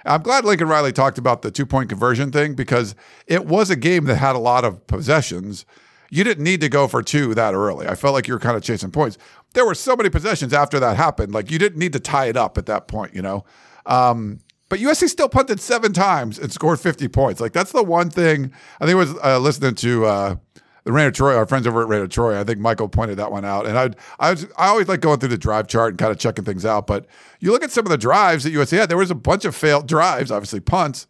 I'm 0.05 0.21
glad 0.21 0.45
Lincoln 0.45 0.67
Riley 0.67 0.91
talked 0.91 1.17
about 1.17 1.41
the 1.41 1.49
two 1.49 1.65
point 1.65 1.89
conversion 1.89 2.31
thing 2.31 2.53
because 2.53 2.93
it 3.25 3.47
was 3.47 3.71
a 3.71 3.75
game 3.75 4.05
that 4.05 4.17
had 4.17 4.35
a 4.35 4.39
lot 4.39 4.65
of 4.65 4.85
possessions. 4.85 5.65
You 6.11 6.23
didn't 6.23 6.43
need 6.43 6.61
to 6.61 6.69
go 6.69 6.87
for 6.87 7.01
two 7.01 7.33
that 7.33 7.55
early. 7.55 7.87
I 7.87 7.95
felt 7.95 8.13
like 8.13 8.27
you 8.27 8.35
were 8.35 8.39
kind 8.39 8.55
of 8.55 8.61
chasing 8.61 8.91
points. 8.91 9.17
There 9.55 9.65
were 9.65 9.73
so 9.73 9.95
many 9.95 10.11
possessions 10.11 10.53
after 10.53 10.79
that 10.79 10.95
happened. 10.95 11.33
Like 11.33 11.49
you 11.49 11.57
didn't 11.57 11.79
need 11.79 11.93
to 11.93 11.99
tie 11.99 12.27
it 12.27 12.37
up 12.37 12.59
at 12.59 12.67
that 12.67 12.87
point, 12.87 13.15
you 13.15 13.23
know? 13.23 13.45
Um, 13.87 14.41
but 14.69 14.79
USC 14.79 15.09
still 15.09 15.27
punted 15.27 15.59
seven 15.59 15.91
times 15.91 16.37
and 16.37 16.51
scored 16.51 16.79
50 16.79 17.07
points. 17.07 17.41
Like 17.41 17.53
that's 17.53 17.71
the 17.71 17.83
one 17.83 18.11
thing 18.11 18.51
I 18.79 18.85
think 18.85 18.93
it 18.93 18.95
was 18.95 19.15
uh, 19.23 19.39
listening 19.39 19.73
to 19.75 20.05
uh, 20.05 20.35
the 20.83 20.91
Reign 20.91 21.07
of 21.07 21.13
Troy, 21.13 21.35
our 21.35 21.45
friends 21.45 21.67
over 21.67 21.81
at 21.81 21.87
Reign 21.87 22.01
of 22.01 22.09
Troy. 22.09 22.39
I 22.39 22.43
think 22.43 22.59
Michael 22.59 22.89
pointed 22.89 23.17
that 23.17 23.31
one 23.31 23.45
out. 23.45 23.67
And 23.67 23.77
I, 23.77 23.91
I, 24.19 24.31
was, 24.31 24.47
I 24.57 24.67
always 24.67 24.87
like 24.87 25.01
going 25.01 25.19
through 25.19 25.29
the 25.29 25.37
drive 25.37 25.67
chart 25.67 25.91
and 25.91 25.99
kind 25.99 26.11
of 26.11 26.17
checking 26.17 26.43
things 26.43 26.65
out. 26.65 26.87
But 26.87 27.05
you 27.39 27.51
look 27.51 27.63
at 27.63 27.71
some 27.71 27.85
of 27.85 27.91
the 27.91 27.97
drives 27.97 28.43
that 28.43 28.53
USC 28.53 28.77
had, 28.77 28.89
there 28.89 28.97
was 28.97 29.11
a 29.11 29.15
bunch 29.15 29.45
of 29.45 29.55
failed 29.55 29.87
drives, 29.87 30.31
obviously 30.31 30.59
punts, 30.59 31.07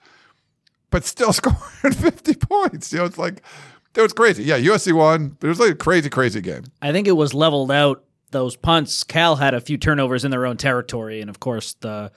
but 0.90 1.06
still 1.06 1.34
scoring 1.34 1.94
50 1.94 2.36
points. 2.36 2.92
You 2.92 3.00
know, 3.00 3.06
it's 3.06 3.18
like, 3.18 3.42
it 3.96 4.02
was 4.02 4.14
crazy. 4.14 4.44
Yeah, 4.44 4.60
USC 4.60 4.94
won, 4.94 5.38
but 5.40 5.48
it 5.48 5.50
was 5.50 5.60
like 5.60 5.72
a 5.72 5.76
crazy, 5.76 6.10
crazy 6.10 6.42
game. 6.42 6.64
I 6.82 6.92
think 6.92 7.08
it 7.08 7.14
was 7.14 7.34
leveled 7.34 7.72
out. 7.72 8.04
Those 8.32 8.56
punts, 8.56 9.04
Cal 9.04 9.36
had 9.36 9.54
a 9.54 9.60
few 9.60 9.78
turnovers 9.78 10.24
in 10.24 10.32
their 10.32 10.46
own 10.46 10.56
territory. 10.56 11.20
And 11.20 11.30
of 11.30 11.42
course, 11.42 11.74
the 11.74 12.14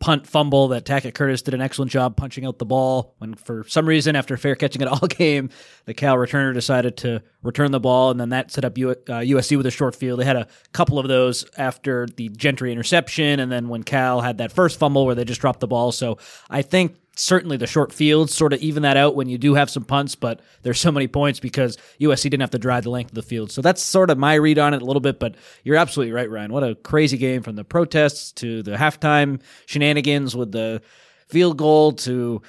punt 0.00 0.26
fumble 0.26 0.68
that 0.68 0.86
Tackett 0.86 1.14
Curtis 1.14 1.42
did 1.42 1.52
an 1.52 1.60
excellent 1.60 1.92
job 1.92 2.16
punching 2.16 2.46
out 2.46 2.58
the 2.58 2.64
ball 2.64 3.14
when 3.18 3.34
for 3.34 3.64
some 3.68 3.86
reason 3.86 4.16
after 4.16 4.36
fair 4.38 4.56
catching 4.56 4.80
it 4.80 4.88
all 4.88 4.98
game 5.08 5.50
the 5.84 5.92
Cal 5.94 6.16
returner 6.16 6.54
decided 6.54 6.96
to 6.98 7.22
return 7.42 7.70
the 7.70 7.80
ball 7.80 8.10
and 8.10 8.18
then 8.18 8.30
that 8.30 8.50
set 8.50 8.64
up 8.64 8.78
U- 8.78 8.90
uh, 8.90 8.94
USC 8.94 9.56
with 9.58 9.66
a 9.66 9.70
short 9.70 9.94
field. 9.94 10.18
They 10.18 10.24
had 10.24 10.36
a 10.36 10.48
couple 10.72 10.98
of 10.98 11.06
those 11.06 11.44
after 11.58 12.08
the 12.16 12.30
Gentry 12.30 12.72
interception 12.72 13.40
and 13.40 13.52
then 13.52 13.68
when 13.68 13.82
Cal 13.82 14.22
had 14.22 14.38
that 14.38 14.52
first 14.52 14.78
fumble 14.78 15.04
where 15.04 15.14
they 15.14 15.24
just 15.24 15.42
dropped 15.42 15.60
the 15.60 15.68
ball. 15.68 15.92
So 15.92 16.16
I 16.48 16.62
think 16.62 16.96
certainly 17.20 17.56
the 17.56 17.66
short 17.66 17.92
fields 17.92 18.34
sort 18.34 18.52
of 18.52 18.60
even 18.60 18.82
that 18.82 18.96
out 18.96 19.14
when 19.14 19.28
you 19.28 19.38
do 19.38 19.54
have 19.54 19.70
some 19.70 19.84
punts, 19.84 20.14
but 20.14 20.40
there's 20.62 20.80
so 20.80 20.90
many 20.90 21.06
points 21.06 21.40
because 21.40 21.76
USC 22.00 22.24
didn't 22.24 22.40
have 22.40 22.50
to 22.50 22.58
drive 22.58 22.84
the 22.84 22.90
length 22.90 23.10
of 23.10 23.14
the 23.14 23.22
field. 23.22 23.50
So 23.50 23.60
that's 23.60 23.82
sort 23.82 24.10
of 24.10 24.18
my 24.18 24.34
read 24.34 24.58
on 24.58 24.74
it 24.74 24.82
a 24.82 24.84
little 24.84 25.00
bit, 25.00 25.20
but 25.20 25.36
you're 25.62 25.76
absolutely 25.76 26.12
right, 26.12 26.30
Ryan. 26.30 26.52
What 26.52 26.64
a 26.64 26.74
crazy 26.74 27.18
game 27.18 27.42
from 27.42 27.56
the 27.56 27.64
protests 27.64 28.32
to 28.32 28.62
the 28.62 28.72
halftime 28.72 29.40
shenanigans 29.66 30.34
with 30.34 30.52
the 30.52 30.82
field 31.28 31.58
goal 31.58 31.92
to 31.92 32.42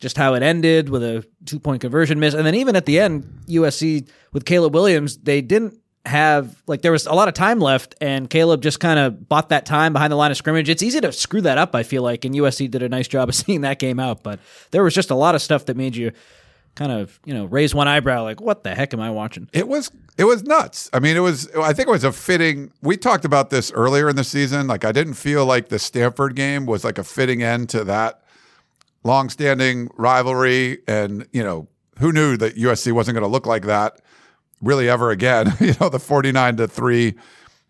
just 0.00 0.16
how 0.16 0.34
it 0.34 0.42
ended 0.42 0.88
with 0.88 1.02
a 1.02 1.24
two 1.46 1.58
point 1.58 1.80
conversion 1.80 2.20
miss. 2.20 2.34
And 2.34 2.46
then 2.46 2.54
even 2.54 2.76
at 2.76 2.86
the 2.86 3.00
end, 3.00 3.24
USC 3.48 4.08
with 4.32 4.44
Caleb 4.44 4.74
Williams, 4.74 5.18
they 5.18 5.40
didn't 5.40 5.78
have 6.06 6.62
like 6.66 6.82
there 6.82 6.92
was 6.92 7.06
a 7.06 7.12
lot 7.12 7.28
of 7.28 7.34
time 7.34 7.60
left 7.60 7.94
and 8.00 8.30
Caleb 8.30 8.62
just 8.62 8.80
kind 8.80 8.98
of 8.98 9.28
bought 9.28 9.50
that 9.50 9.66
time 9.66 9.92
behind 9.92 10.10
the 10.10 10.16
line 10.16 10.30
of 10.30 10.36
scrimmage. 10.36 10.68
It's 10.68 10.82
easy 10.82 11.00
to 11.00 11.12
screw 11.12 11.42
that 11.42 11.58
up, 11.58 11.74
I 11.74 11.82
feel 11.82 12.02
like, 12.02 12.24
and 12.24 12.34
USC 12.34 12.70
did 12.70 12.82
a 12.82 12.88
nice 12.88 13.06
job 13.08 13.28
of 13.28 13.34
seeing 13.36 13.60
that 13.62 13.78
game 13.78 14.00
out, 14.00 14.22
but 14.22 14.40
there 14.70 14.82
was 14.82 14.94
just 14.94 15.10
a 15.10 15.14
lot 15.14 15.34
of 15.34 15.42
stuff 15.42 15.66
that 15.66 15.76
made 15.76 15.96
you 15.96 16.12
kind 16.74 16.92
of, 16.92 17.18
you 17.24 17.34
know, 17.34 17.44
raise 17.46 17.74
one 17.74 17.88
eyebrow 17.88 18.22
like 18.22 18.40
what 18.40 18.64
the 18.64 18.74
heck 18.74 18.94
am 18.94 19.00
I 19.00 19.10
watching? 19.10 19.48
It 19.52 19.68
was 19.68 19.90
it 20.16 20.24
was 20.24 20.42
nuts. 20.42 20.88
I 20.92 21.00
mean, 21.00 21.16
it 21.16 21.20
was 21.20 21.50
I 21.56 21.72
think 21.72 21.88
it 21.88 21.92
was 21.92 22.04
a 22.04 22.12
fitting 22.12 22.72
we 22.80 22.96
talked 22.96 23.24
about 23.24 23.50
this 23.50 23.70
earlier 23.72 24.08
in 24.08 24.16
the 24.16 24.24
season. 24.24 24.66
Like 24.68 24.84
I 24.84 24.92
didn't 24.92 25.14
feel 25.14 25.44
like 25.44 25.68
the 25.68 25.78
Stanford 25.78 26.34
game 26.34 26.64
was 26.64 26.82
like 26.82 26.96
a 26.96 27.04
fitting 27.04 27.42
end 27.42 27.68
to 27.70 27.84
that 27.84 28.22
long-standing 29.02 29.88
rivalry 29.96 30.78
and, 30.86 31.26
you 31.32 31.42
know, 31.42 31.68
who 31.98 32.12
knew 32.12 32.36
that 32.36 32.56
USC 32.56 32.92
wasn't 32.92 33.14
going 33.14 33.24
to 33.24 33.32
look 33.32 33.46
like 33.46 33.64
that 33.64 34.00
really 34.60 34.88
ever 34.88 35.10
again. 35.10 35.54
you 35.60 35.74
know, 35.80 35.88
the 35.88 35.98
49 35.98 36.56
to 36.56 36.68
3 36.68 37.14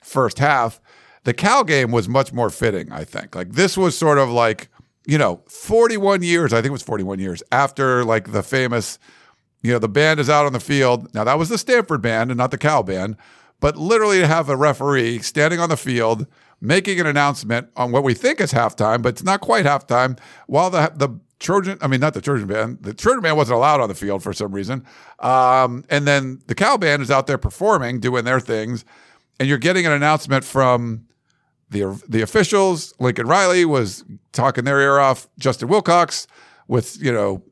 first 0.00 0.38
half. 0.38 0.80
The 1.24 1.34
Cal 1.34 1.64
game 1.64 1.90
was 1.90 2.08
much 2.08 2.32
more 2.32 2.50
fitting, 2.50 2.90
I 2.92 3.04
think. 3.04 3.34
Like 3.34 3.52
this 3.52 3.76
was 3.76 3.96
sort 3.96 4.18
of 4.18 4.30
like, 4.30 4.68
you 5.06 5.18
know, 5.18 5.42
41 5.48 6.22
years, 6.22 6.52
I 6.52 6.56
think 6.56 6.66
it 6.66 6.72
was 6.72 6.82
41 6.82 7.18
years 7.18 7.42
after 7.52 8.04
like 8.04 8.32
the 8.32 8.42
famous, 8.42 8.98
you 9.62 9.72
know, 9.72 9.78
the 9.78 9.88
band 9.88 10.18
is 10.20 10.30
out 10.30 10.46
on 10.46 10.52
the 10.52 10.60
field. 10.60 11.12
Now 11.14 11.24
that 11.24 11.38
was 11.38 11.48
the 11.48 11.58
Stanford 11.58 12.00
band 12.00 12.30
and 12.30 12.38
not 12.38 12.50
the 12.50 12.58
Cal 12.58 12.82
band, 12.82 13.16
but 13.60 13.76
literally 13.76 14.20
to 14.20 14.26
have 14.26 14.48
a 14.48 14.56
referee 14.56 15.18
standing 15.18 15.60
on 15.60 15.68
the 15.68 15.76
field 15.76 16.26
making 16.60 17.00
an 17.00 17.06
announcement 17.06 17.68
on 17.76 17.90
what 17.90 18.04
we 18.04 18.14
think 18.14 18.40
is 18.40 18.52
halftime, 18.52 19.02
but 19.02 19.10
it's 19.10 19.22
not 19.22 19.40
quite 19.40 19.64
halftime 19.64 20.18
while 20.46 20.70
the 20.70 20.92
the 20.94 21.08
Trojan, 21.40 21.78
I 21.80 21.86
mean, 21.86 22.00
not 22.00 22.14
the 22.14 22.20
Trojan 22.20 22.46
band. 22.46 22.82
The 22.82 22.92
Trojan 22.94 23.22
band 23.22 23.36
wasn't 23.36 23.56
allowed 23.56 23.80
on 23.80 23.88
the 23.88 23.94
field 23.94 24.22
for 24.22 24.32
some 24.32 24.52
reason. 24.52 24.84
Um, 25.18 25.84
and 25.88 26.06
then 26.06 26.42
the 26.46 26.54
Cal 26.54 26.78
band 26.78 27.02
is 27.02 27.10
out 27.10 27.26
there 27.26 27.38
performing, 27.38 27.98
doing 27.98 28.24
their 28.24 28.40
things. 28.40 28.84
And 29.40 29.48
you're 29.48 29.58
getting 29.58 29.86
an 29.86 29.92
announcement 29.92 30.44
from 30.44 31.06
the 31.70 32.00
the 32.06 32.20
officials. 32.20 32.92
Lincoln 33.00 33.26
Riley 33.26 33.64
was 33.64 34.04
talking 34.32 34.64
their 34.64 34.80
ear 34.80 34.98
off. 34.98 35.28
Justin 35.38 35.68
Wilcox 35.68 36.26
with, 36.68 37.00
you 37.02 37.10
know, 37.10 37.42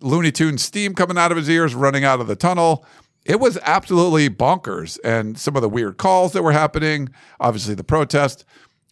Looney 0.00 0.30
Tunes 0.30 0.62
steam 0.62 0.94
coming 0.94 1.18
out 1.18 1.32
of 1.32 1.36
his 1.36 1.50
ears, 1.50 1.74
running 1.74 2.04
out 2.04 2.20
of 2.20 2.28
the 2.28 2.36
tunnel. 2.36 2.86
It 3.24 3.40
was 3.40 3.58
absolutely 3.62 4.30
bonkers. 4.30 4.98
And 5.04 5.36
some 5.38 5.56
of 5.56 5.62
the 5.62 5.68
weird 5.68 5.96
calls 5.96 6.32
that 6.32 6.44
were 6.44 6.52
happening, 6.52 7.08
obviously 7.40 7.74
the 7.74 7.84
protest. 7.84 8.44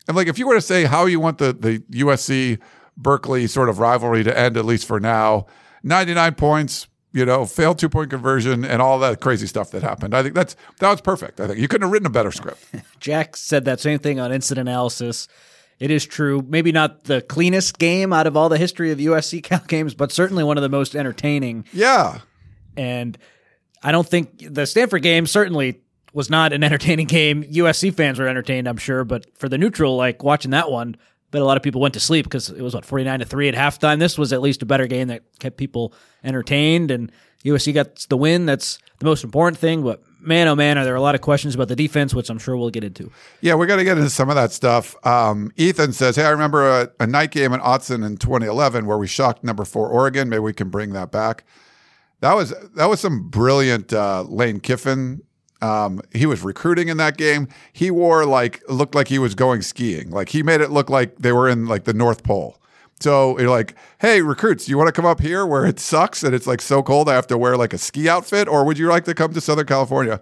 And 0.09 0.17
like, 0.17 0.27
if 0.27 0.39
you 0.39 0.47
were 0.49 0.55
to 0.55 0.61
say 0.61 0.85
how 0.85 1.07
you 1.07 1.21
want 1.21 1.39
the, 1.39 1.53
the 1.53 1.79
USC 2.05 2.59
Berkeley 3.01 3.47
sort 3.47 3.69
of 3.69 3.79
rivalry 3.79 4.23
to 4.25 4.39
end, 4.39 4.57
at 4.57 4.65
least 4.65 4.87
for 4.87 5.01
now. 5.01 5.47
99 5.83 6.35
points, 6.35 6.87
you 7.13 7.25
know, 7.25 7.47
failed 7.47 7.79
two 7.79 7.89
point 7.89 8.11
conversion 8.11 8.65
and 8.65 8.83
all 8.83 8.99
that 8.99 9.21
crazy 9.21 9.47
stuff 9.47 9.71
that 9.71 9.83
happened. 9.83 10.15
I 10.15 10.23
think 10.23 10.35
that's 10.35 10.55
that 10.79 10.91
was 10.91 11.01
perfect. 11.01 11.41
I 11.41 11.47
think 11.47 11.59
you 11.59 11.69
couldn't 11.69 11.87
have 11.87 11.93
written 11.93 12.07
a 12.07 12.11
better 12.11 12.31
script. 12.31 12.63
Jack 13.01 13.37
said 13.37 13.65
that 13.65 13.81
same 13.81 13.99
thing 13.99 14.21
on 14.21 14.33
incident 14.33 14.69
analysis. 14.69 15.29
It 15.79 15.91
is 15.91 16.05
true. 16.05 16.45
Maybe 16.47 16.73
not 16.73 17.05
the 17.05 17.23
cleanest 17.23 17.79
game 17.79 18.13
out 18.13 18.27
of 18.27 18.37
all 18.37 18.51
the 18.51 18.59
history 18.59 18.93
of 18.93 18.99
USC 18.99 19.43
Cal 19.43 19.61
games, 19.67 19.95
but 19.95 20.13
certainly 20.13 20.45
one 20.45 20.59
of 20.59 20.63
the 20.63 20.69
most 20.69 20.95
entertaining. 20.95 21.65
Yeah. 21.73 22.19
And 22.77 23.17
I 23.83 23.93
don't 23.93 24.07
think 24.07 24.55
the 24.55 24.67
Stanford 24.67 25.03
game 25.03 25.27
certainly 25.27 25.81
was 26.13 26.29
not 26.29 26.53
an 26.53 26.63
entertaining 26.65 27.07
game. 27.07 27.45
USC 27.45 27.95
fans 27.95 28.19
were 28.19 28.29
entertained, 28.29 28.69
I'm 28.69 28.77
sure, 28.77 29.05
but 29.05 29.27
for 29.39 29.49
the 29.49 29.57
neutral, 29.57 29.97
like 29.97 30.23
watching 30.23 30.51
that 30.51 30.71
one, 30.71 30.97
but 31.31 31.43
a 31.43 31.45
lot 31.45 31.57
of 31.57 31.63
people 31.63 31.81
went 31.81 31.95
to 31.95 32.01
sleep 32.01 32.27
because 32.27 32.51
it 32.51 32.63
was 32.63 32.75
what 32.75 32.85
49 32.85 33.21
to 33.21 33.25
3 33.25 33.49
at 33.49 33.55
halftime. 33.55 33.99
This 33.99 34.19
was 34.19 34.33
at 34.33 34.41
least 34.41 34.63
a 34.63 34.67
better 34.67 34.87
game 34.87 35.09
that 35.09 35.23
kept 35.39 35.57
people 35.57 35.93
entertained. 36.25 36.91
And 36.91 37.13
usc 37.45 37.73
got 37.73 37.97
the 38.09 38.17
win. 38.17 38.47
That's 38.47 38.79
the 38.99 39.05
most 39.05 39.25
important 39.25 39.59
thing. 39.59 39.83
But 39.83 40.03
man 40.21 40.49
oh 40.49 40.55
man 40.55 40.77
are 40.77 40.85
there 40.85 40.95
a 40.95 41.01
lot 41.01 41.15
of 41.15 41.21
questions 41.21 41.55
about 41.55 41.69
the 41.69 41.77
defense 41.77 42.15
which 42.15 42.29
i'm 42.29 42.39
sure 42.39 42.55
we'll 42.57 42.71
get 42.71 42.85
into. 42.85 43.11
Yeah 43.41 43.55
we're 43.55 43.67
going 43.67 43.79
to 43.79 43.85
get 43.85 43.97
into 43.97 44.11
some 44.11 44.29
of 44.29 44.35
that 44.35 44.53
stuff. 44.53 44.95
Um, 45.07 45.53
ethan 45.57 45.93
says 45.93 46.17
hey 46.17 46.25
i 46.25 46.31
remember 46.31 46.69
a, 46.69 46.91
a 47.01 47.07
night 47.07 47.31
game 47.31 47.53
in 47.53 47.61
Autzen 47.61 48.05
in 48.05 48.17
2011 48.17 48.87
where 48.87 48.99
we 48.99 49.07
shocked 49.07 49.45
number 49.45 49.65
four 49.65 49.89
oregon. 49.89 50.29
Maybe 50.29 50.41
we 50.41 50.53
can 50.53 50.69
bring 50.69 50.93
that 50.93 51.11
back. 51.11 51.45
That 52.21 52.35
was 52.35 52.53
that 52.75 52.87
was 52.87 53.01
some 53.01 53.29
brilliant 53.31 53.93
uh, 53.93 54.23
lane 54.23 54.61
kiffin 54.61 55.23
um, 55.63 56.01
he 56.13 56.27
was 56.27 56.43
recruiting 56.43 56.89
in 56.89 56.97
that 56.97 57.17
game. 57.17 57.49
He 57.73 57.91
wore 57.91 58.25
like 58.25 58.63
looked 58.69 58.95
like 58.95 59.09
he 59.09 59.19
was 59.19 59.35
going 59.35 59.63
skiing. 59.63 60.11
Like 60.11 60.31
he 60.31 60.43
made 60.43 60.61
it 60.61 60.71
look 60.71 60.91
like 60.91 61.17
they 61.17 61.33
were 61.33 61.49
in 61.49 61.67
like 61.67 61.85
the 61.85 61.95
North 61.95 62.23
Pole. 62.23 62.57
So 63.01 63.39
you're 63.39 63.49
like, 63.49 63.75
hey, 63.99 64.21
recruits, 64.21 64.67
do 64.67 64.71
you 64.71 64.77
want 64.77 64.89
to 64.89 64.93
come 64.93 65.07
up 65.07 65.21
here 65.21 65.47
where 65.47 65.65
it 65.65 65.81
sucks 65.81 66.23
and 66.23 66.35
it's 66.35 66.47
like 66.47 66.61
so 66.61 66.83
cold 66.83 67.09
I 67.09 67.15
have 67.15 67.27
to 67.29 67.39
wear 67.39 67.57
like 67.57 67.73
a 67.73 67.79
ski 67.79 68.09
outfit, 68.09 68.47
or 68.47 68.65
would 68.65 68.79
you 68.79 68.89
like 68.89 69.05
to 69.05 69.15
come 69.15 69.33
to 69.33 69.41
Southern 69.41 69.67
California? 69.67 70.21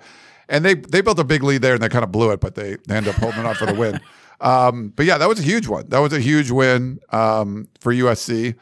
And 0.48 0.64
they 0.64 0.74
they 0.74 1.00
built 1.00 1.18
a 1.18 1.24
big 1.24 1.42
lead 1.42 1.62
there 1.62 1.74
and 1.74 1.82
they 1.82 1.88
kind 1.88 2.04
of 2.04 2.12
blew 2.12 2.30
it, 2.30 2.40
but 2.40 2.54
they, 2.54 2.76
they 2.86 2.96
ended 2.96 3.14
up 3.14 3.20
holding 3.20 3.44
on 3.44 3.54
for 3.54 3.66
the 3.66 3.74
win. 3.74 4.00
Um, 4.40 4.92
but 4.94 5.04
yeah, 5.04 5.18
that 5.18 5.28
was 5.28 5.40
a 5.40 5.42
huge 5.42 5.66
one. 5.66 5.88
That 5.88 5.98
was 5.98 6.12
a 6.12 6.20
huge 6.20 6.52
win 6.52 7.00
um, 7.10 7.66
for 7.80 7.92
USC. 7.92 8.54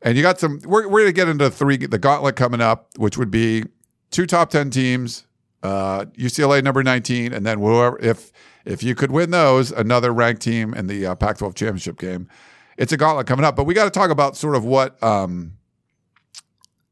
And 0.00 0.16
you 0.16 0.22
got 0.22 0.40
some. 0.40 0.60
We're, 0.64 0.88
we're 0.88 1.00
going 1.00 1.06
to 1.06 1.12
get 1.12 1.28
into 1.28 1.50
three 1.50 1.76
the 1.76 1.98
gauntlet 1.98 2.36
coming 2.36 2.60
up, 2.60 2.88
which 2.96 3.18
would 3.18 3.30
be 3.30 3.64
two 4.10 4.26
top 4.26 4.50
ten 4.50 4.70
teams, 4.70 5.26
uh, 5.62 6.04
UCLA 6.16 6.62
number 6.62 6.82
nineteen, 6.82 7.32
and 7.32 7.44
then 7.44 7.58
whoever 7.58 7.98
if 8.00 8.32
if 8.64 8.82
you 8.82 8.94
could 8.94 9.10
win 9.10 9.30
those, 9.30 9.72
another 9.72 10.12
ranked 10.12 10.42
team 10.42 10.74
in 10.74 10.88
the 10.88 11.06
uh, 11.06 11.14
Pac-12 11.14 11.54
championship 11.54 11.98
game. 11.98 12.28
It's 12.76 12.92
a 12.92 12.98
gauntlet 12.98 13.26
coming 13.26 13.44
up, 13.44 13.56
but 13.56 13.64
we 13.64 13.72
got 13.72 13.84
to 13.84 13.90
talk 13.90 14.10
about 14.10 14.36
sort 14.36 14.54
of 14.54 14.64
what 14.64 15.02
um, 15.02 15.54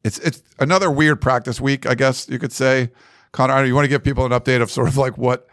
it's 0.03 0.17
it's 0.19 0.41
another 0.59 0.89
weird 0.91 1.21
practice 1.21 1.61
week, 1.61 1.85
I 1.85 1.95
guess 1.95 2.27
you 2.27 2.39
could 2.39 2.51
say. 2.51 2.89
Connor, 3.31 3.63
you 3.65 3.75
want 3.75 3.85
to 3.85 3.89
give 3.89 4.03
people 4.03 4.25
an 4.25 4.31
update 4.31 4.61
of 4.61 4.71
sort 4.71 4.87
of 4.87 4.97
like 4.97 5.17
what 5.17 5.47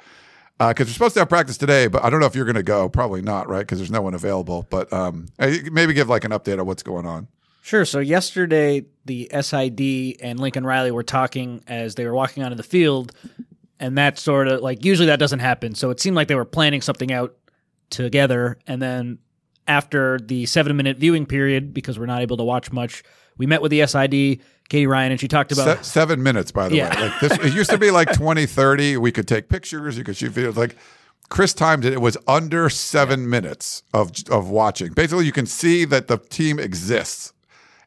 because 0.58 0.86
uh, 0.86 0.88
we're 0.88 0.92
supposed 0.92 1.14
to 1.14 1.20
have 1.20 1.28
practice 1.28 1.58
today, 1.58 1.88
but 1.88 2.04
I 2.04 2.10
don't 2.10 2.20
know 2.20 2.26
if 2.26 2.34
you're 2.34 2.44
going 2.44 2.54
to 2.54 2.62
go. 2.62 2.88
Probably 2.88 3.20
not, 3.20 3.48
right? 3.48 3.60
Because 3.60 3.78
there's 3.78 3.90
no 3.90 4.02
one 4.02 4.14
available. 4.14 4.66
But 4.70 4.92
um, 4.92 5.26
maybe 5.38 5.92
give 5.92 6.08
like 6.08 6.24
an 6.24 6.30
update 6.30 6.60
of 6.60 6.66
what's 6.66 6.82
going 6.82 7.06
on. 7.06 7.28
Sure. 7.64 7.86
So 7.86 7.98
yesterday, 7.98 8.84
the 9.06 9.30
SID 9.40 10.20
and 10.20 10.38
Lincoln 10.38 10.66
Riley 10.66 10.90
were 10.90 11.02
talking 11.02 11.64
as 11.66 11.94
they 11.94 12.04
were 12.04 12.12
walking 12.12 12.42
onto 12.42 12.56
the 12.56 12.62
field, 12.62 13.12
and 13.80 13.96
that 13.96 14.18
sort 14.18 14.48
of 14.48 14.60
like 14.60 14.84
usually 14.84 15.06
that 15.06 15.18
doesn't 15.18 15.38
happen. 15.38 15.74
So 15.74 15.88
it 15.88 15.98
seemed 15.98 16.14
like 16.14 16.28
they 16.28 16.34
were 16.34 16.44
planning 16.44 16.82
something 16.82 17.10
out 17.10 17.34
together, 17.88 18.58
and 18.66 18.82
then 18.82 19.18
after 19.66 20.18
the 20.18 20.44
seven 20.44 20.76
minute 20.76 20.98
viewing 20.98 21.24
period, 21.24 21.72
because 21.72 21.98
we're 21.98 22.04
not 22.04 22.20
able 22.20 22.36
to 22.36 22.44
watch 22.44 22.70
much, 22.70 23.02
we 23.38 23.46
met 23.46 23.62
with 23.62 23.70
the 23.70 23.86
SID, 23.86 24.40
Katie 24.68 24.86
Ryan, 24.86 25.12
and 25.12 25.18
she 25.18 25.26
talked 25.26 25.50
about 25.50 25.78
Se- 25.78 25.90
seven 25.90 26.22
minutes, 26.22 26.52
by 26.52 26.68
the 26.68 26.76
yeah. 26.76 26.94
way. 26.94 27.08
Like 27.08 27.20
this, 27.20 27.32
it 27.46 27.54
used 27.54 27.70
to 27.70 27.78
be 27.78 27.90
like 27.90 28.12
20, 28.14 28.44
30. 28.44 28.98
We 28.98 29.10
could 29.10 29.26
take 29.26 29.48
pictures, 29.48 29.96
you 29.96 30.04
could 30.04 30.18
shoot 30.18 30.32
videos. 30.32 30.56
Like 30.56 30.76
Chris 31.30 31.54
timed 31.54 31.86
it. 31.86 31.94
It 31.94 32.02
was 32.02 32.18
under 32.28 32.68
seven 32.68 33.20
yeah. 33.20 33.26
minutes 33.28 33.84
of 33.94 34.12
of 34.30 34.50
watching. 34.50 34.92
Basically, 34.92 35.24
you 35.24 35.32
can 35.32 35.46
see 35.46 35.86
that 35.86 36.08
the 36.08 36.18
team 36.18 36.58
exists. 36.58 37.32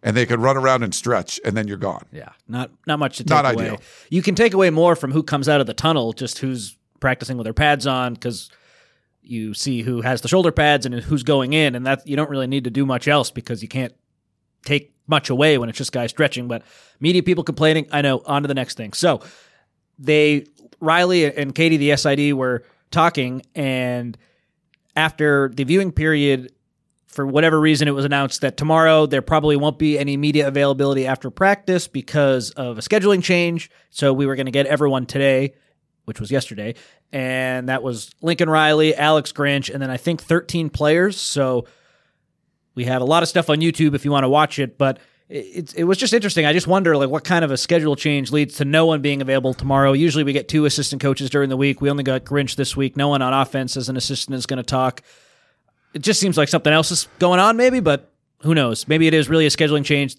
And 0.04 0.16
they 0.16 0.25
can 0.25 0.39
run 0.39 0.58
around 0.58 0.84
and 0.84 0.94
stretch, 0.94 1.39
and 1.44 1.58
then 1.58 1.68
you're 1.68 1.77
gone. 1.77 2.06
Yeah, 2.12 2.30
not 2.48 2.70
not 2.86 3.00
much 3.00 3.18
to 3.18 3.24
take 3.24 3.30
not 3.30 3.51
away. 3.51 3.66
Ideal. 3.66 3.82
You 4.10 4.22
can 4.22 4.36
take 4.36 4.54
away 4.54 4.70
more 4.70 4.96
from 4.96 5.12
who 5.12 5.24
comes 5.24 5.50
out 5.50 5.60
of 5.60 5.68
the 5.68 5.74
tunnel, 5.74 6.13
just 6.13 6.38
who's 6.38 6.77
practicing 7.00 7.38
with 7.38 7.46
their 7.46 7.54
pads 7.54 7.88
on, 7.88 8.13
because 8.13 8.50
you 9.24 9.54
see 9.54 9.82
who 9.82 10.01
has 10.01 10.22
the 10.22 10.27
shoulder 10.27 10.51
pads 10.51 10.86
and 10.86 10.96
who's 10.96 11.24
going 11.24 11.54
in, 11.54 11.75
and 11.75 11.86
that 11.86 12.08
you 12.08 12.16
don't 12.16 12.30
really 12.30 12.48
need 12.48 12.63
to 12.66 12.70
do 12.70 12.86
much 12.86 13.08
else 13.08 13.32
because 13.32 13.62
you 13.62 13.68
can't 13.68 13.94
take 14.63 14.94
much 15.08 15.30
away 15.30 15.58
when 15.58 15.68
it's 15.68 15.77
just 15.77 15.92
guys 15.92 16.12
stretching. 16.12 16.48
But 16.48 16.63
media 17.00 17.24
people 17.24 17.44
complaining, 17.44 17.88
I 17.92 18.01
know. 18.01 18.22
On 18.25 18.44
to 18.44 18.48
the 18.48 18.54
next 18.54 18.77
thing. 18.77 18.94
So 18.94 19.22
they 19.98 20.46
Riley 20.80 21.25
and 21.25 21.56
Katie, 21.56 21.77
the 21.77 21.98
SID, 21.98 22.34
were 22.34 22.63
talking, 22.92 23.42
and 23.56 24.18
after 24.96 25.51
the 25.54 25.63
viewing 25.63 25.92
period, 25.92 26.51
for 27.08 27.26
whatever 27.26 27.60
reason, 27.60 27.88
it 27.88 27.92
was 27.92 28.06
announced 28.06 28.42
that 28.42 28.58
tomorrow 28.58 29.06
there 29.06 29.22
probably 29.22 29.56
won't 29.56 29.80
be 29.80 29.98
any 29.98 30.18
media 30.18 30.48
availability 30.48 31.08
after 31.08 31.30
practice 31.30 31.88
because 31.88 32.52
of 32.52 32.78
a 32.78 32.82
scheduling 32.82 33.24
change. 33.24 33.72
So 33.90 34.14
we 34.14 34.26
were 34.26 34.36
going 34.36 34.46
to 34.46 34.52
get 34.52 34.68
everyone 34.68 35.06
today 35.06 35.54
which 36.08 36.22
was 36.22 36.32
yesterday, 36.32 36.74
and 37.12 37.68
that 37.68 37.84
was 37.84 38.12
Lincoln 38.22 38.50
Riley, 38.50 38.96
Alex 38.96 39.34
Grinch, 39.34 39.70
and 39.70 39.82
then 39.82 39.90
I 39.90 39.98
think 39.98 40.22
13 40.22 40.70
players. 40.70 41.20
So 41.20 41.68
we 42.76 42.86
have 42.86 43.02
a 43.02 43.06
lot 43.06 43.24
of 43.24 43.30
stuff 43.30 43.50
on 43.50 43.58
YouTube 43.58 43.94
if 43.94 44.06
you 44.06 44.12
want 44.12 44.24
to 44.24 44.30
watch 44.30 44.58
it, 44.58 44.78
but 44.78 45.00
it, 45.28 45.74
it 45.76 45.84
was 45.84 45.98
just 45.98 46.14
interesting. 46.14 46.46
I 46.46 46.54
just 46.54 46.66
wonder 46.66 46.96
like 46.96 47.10
what 47.10 47.26
kind 47.26 47.44
of 47.44 47.52
a 47.52 47.58
schedule 47.58 47.98
change 47.98 48.32
leads 48.32 48.56
to 48.56 48.64
no 48.64 48.86
one 48.86 49.02
being 49.02 49.22
available 49.22 49.54
tomorrow. 49.54 49.92
Usually 49.92 50.24
we 50.24 50.32
get 50.32 50.48
two 50.48 50.64
assistant 50.64 51.02
coaches 51.02 51.30
during 51.30 51.50
the 51.50 51.58
week. 51.58 51.82
We 51.82 51.90
only 51.90 52.04
got 52.04 52.24
Grinch 52.24 52.56
this 52.56 52.78
week. 52.78 52.96
No 52.96 53.10
one 53.10 53.22
on 53.22 53.34
offense 53.34 53.76
as 53.76 53.90
an 53.90 53.98
assistant 53.98 54.36
is 54.38 54.46
going 54.46 54.58
to 54.58 54.64
talk. 54.64 55.02
It 55.98 56.04
just 56.04 56.20
seems 56.20 56.38
like 56.38 56.48
something 56.48 56.72
else 56.72 56.92
is 56.92 57.08
going 57.18 57.39
on, 57.39 57.58
maybe, 57.58 57.80
but 57.80 58.12
who 58.44 58.54
knows? 58.54 58.88
Maybe 58.88 59.08
it 59.08 59.16
is 59.16 59.30
really 59.30 59.48
a 59.48 59.50
scheduling 59.50 59.84
change 59.84 60.16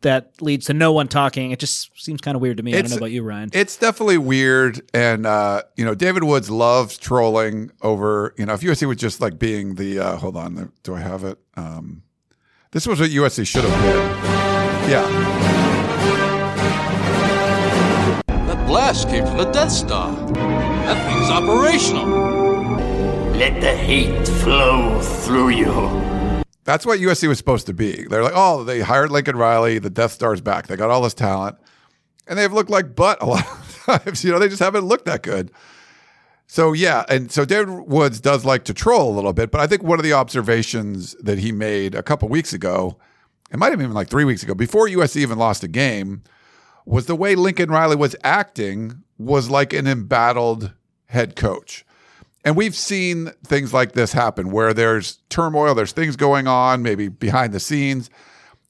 that 0.00 0.40
leads 0.40 0.64
to 0.66 0.72
no 0.72 0.90
one 0.90 1.06
talking. 1.06 1.50
It 1.50 1.58
just 1.58 1.90
seems 2.02 2.22
kind 2.22 2.34
of 2.34 2.40
weird 2.40 2.56
to 2.56 2.62
me. 2.62 2.72
It's, 2.72 2.78
I 2.78 2.80
don't 2.80 2.90
know 2.92 2.96
about 2.96 3.10
you, 3.10 3.22
Ryan. 3.22 3.50
It's 3.52 3.76
definitely 3.76 4.16
weird. 4.16 4.80
And, 4.94 5.26
uh, 5.26 5.64
you 5.76 5.84
know, 5.84 5.94
David 5.94 6.24
Woods 6.24 6.48
loves 6.48 6.96
trolling 6.96 7.70
over, 7.82 8.34
you 8.38 8.46
know, 8.46 8.54
if 8.54 8.62
USC 8.62 8.88
was 8.88 8.96
just 8.96 9.20
like 9.20 9.38
being 9.38 9.74
the, 9.74 9.98
uh, 9.98 10.16
hold 10.16 10.34
on, 10.34 10.72
do 10.82 10.94
I 10.94 11.00
have 11.00 11.24
it? 11.24 11.36
Um, 11.58 12.04
this 12.70 12.86
was 12.86 12.98
what 12.98 13.10
USC 13.10 13.46
should 13.46 13.64
have 13.64 13.82
been. 13.82 14.90
Yeah. 14.90 15.04
That 18.46 18.66
blast 18.66 19.10
came 19.10 19.26
from 19.26 19.36
the 19.36 19.50
Death 19.50 19.72
Star. 19.72 20.10
That 20.32 21.06
thing's 21.06 21.28
operational. 21.28 22.37
Let 23.38 23.60
the 23.60 23.72
hate 23.72 24.26
flow 24.26 25.00
through 25.00 25.50
you. 25.50 26.42
That's 26.64 26.84
what 26.84 26.98
USC 26.98 27.28
was 27.28 27.38
supposed 27.38 27.66
to 27.66 27.72
be. 27.72 28.02
They're 28.02 28.24
like, 28.24 28.32
oh, 28.34 28.64
they 28.64 28.80
hired 28.80 29.12
Lincoln 29.12 29.36
Riley, 29.36 29.78
the 29.78 29.90
Death 29.90 30.10
Star's 30.10 30.40
back. 30.40 30.66
They 30.66 30.74
got 30.74 30.90
all 30.90 31.02
this 31.02 31.14
talent, 31.14 31.56
and 32.26 32.36
they've 32.36 32.52
looked 32.52 32.68
like 32.68 32.96
butt 32.96 33.22
a 33.22 33.26
lot 33.26 33.46
of 33.46 33.82
times. 34.04 34.24
You 34.24 34.32
know, 34.32 34.40
they 34.40 34.48
just 34.48 34.58
haven't 34.58 34.86
looked 34.86 35.04
that 35.04 35.22
good. 35.22 35.52
So 36.48 36.72
yeah, 36.72 37.04
and 37.08 37.30
so 37.30 37.44
David 37.44 37.86
Woods 37.86 38.20
does 38.20 38.44
like 38.44 38.64
to 38.64 38.74
troll 38.74 39.12
a 39.12 39.14
little 39.14 39.32
bit, 39.32 39.52
but 39.52 39.60
I 39.60 39.68
think 39.68 39.84
one 39.84 40.00
of 40.00 40.04
the 40.04 40.14
observations 40.14 41.14
that 41.20 41.38
he 41.38 41.52
made 41.52 41.94
a 41.94 42.02
couple 42.02 42.28
weeks 42.28 42.52
ago, 42.52 42.98
it 43.52 43.56
might 43.56 43.70
have 43.70 43.78
been 43.78 43.92
like 43.92 44.08
three 44.08 44.24
weeks 44.24 44.42
ago, 44.42 44.52
before 44.52 44.88
USC 44.88 45.18
even 45.18 45.38
lost 45.38 45.62
a 45.62 45.68
game, 45.68 46.24
was 46.84 47.06
the 47.06 47.14
way 47.14 47.36
Lincoln 47.36 47.70
Riley 47.70 47.94
was 47.94 48.16
acting 48.24 49.04
was 49.16 49.48
like 49.48 49.72
an 49.72 49.86
embattled 49.86 50.72
head 51.06 51.36
coach. 51.36 51.84
And 52.44 52.56
we've 52.56 52.74
seen 52.74 53.32
things 53.44 53.74
like 53.74 53.92
this 53.92 54.12
happen 54.12 54.50
where 54.50 54.72
there's 54.72 55.18
turmoil, 55.28 55.74
there's 55.74 55.92
things 55.92 56.16
going 56.16 56.46
on, 56.46 56.82
maybe 56.82 57.08
behind 57.08 57.52
the 57.52 57.60
scenes. 57.60 58.10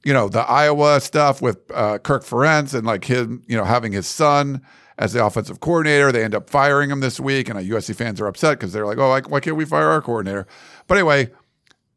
You 0.04 0.12
know, 0.12 0.28
the 0.28 0.40
Iowa 0.40 1.00
stuff 1.00 1.42
with 1.42 1.58
uh, 1.72 1.98
Kirk 1.98 2.24
Ferentz 2.24 2.74
and 2.74 2.86
like 2.86 3.04
him, 3.04 3.42
you 3.46 3.56
know, 3.56 3.64
having 3.64 3.92
his 3.92 4.06
son 4.06 4.62
as 4.96 5.12
the 5.12 5.24
offensive 5.24 5.60
coordinator. 5.60 6.10
They 6.10 6.24
end 6.24 6.34
up 6.34 6.48
firing 6.48 6.90
him 6.90 7.00
this 7.00 7.20
week, 7.20 7.48
and 7.48 7.58
uh, 7.58 7.62
USC 7.62 7.94
fans 7.94 8.20
are 8.20 8.26
upset 8.26 8.58
because 8.58 8.72
they're 8.72 8.86
like, 8.86 8.98
oh, 8.98 9.20
why 9.28 9.40
can't 9.40 9.56
we 9.56 9.64
fire 9.64 9.88
our 9.88 10.02
coordinator? 10.02 10.46
But 10.86 10.98
anyway, 10.98 11.30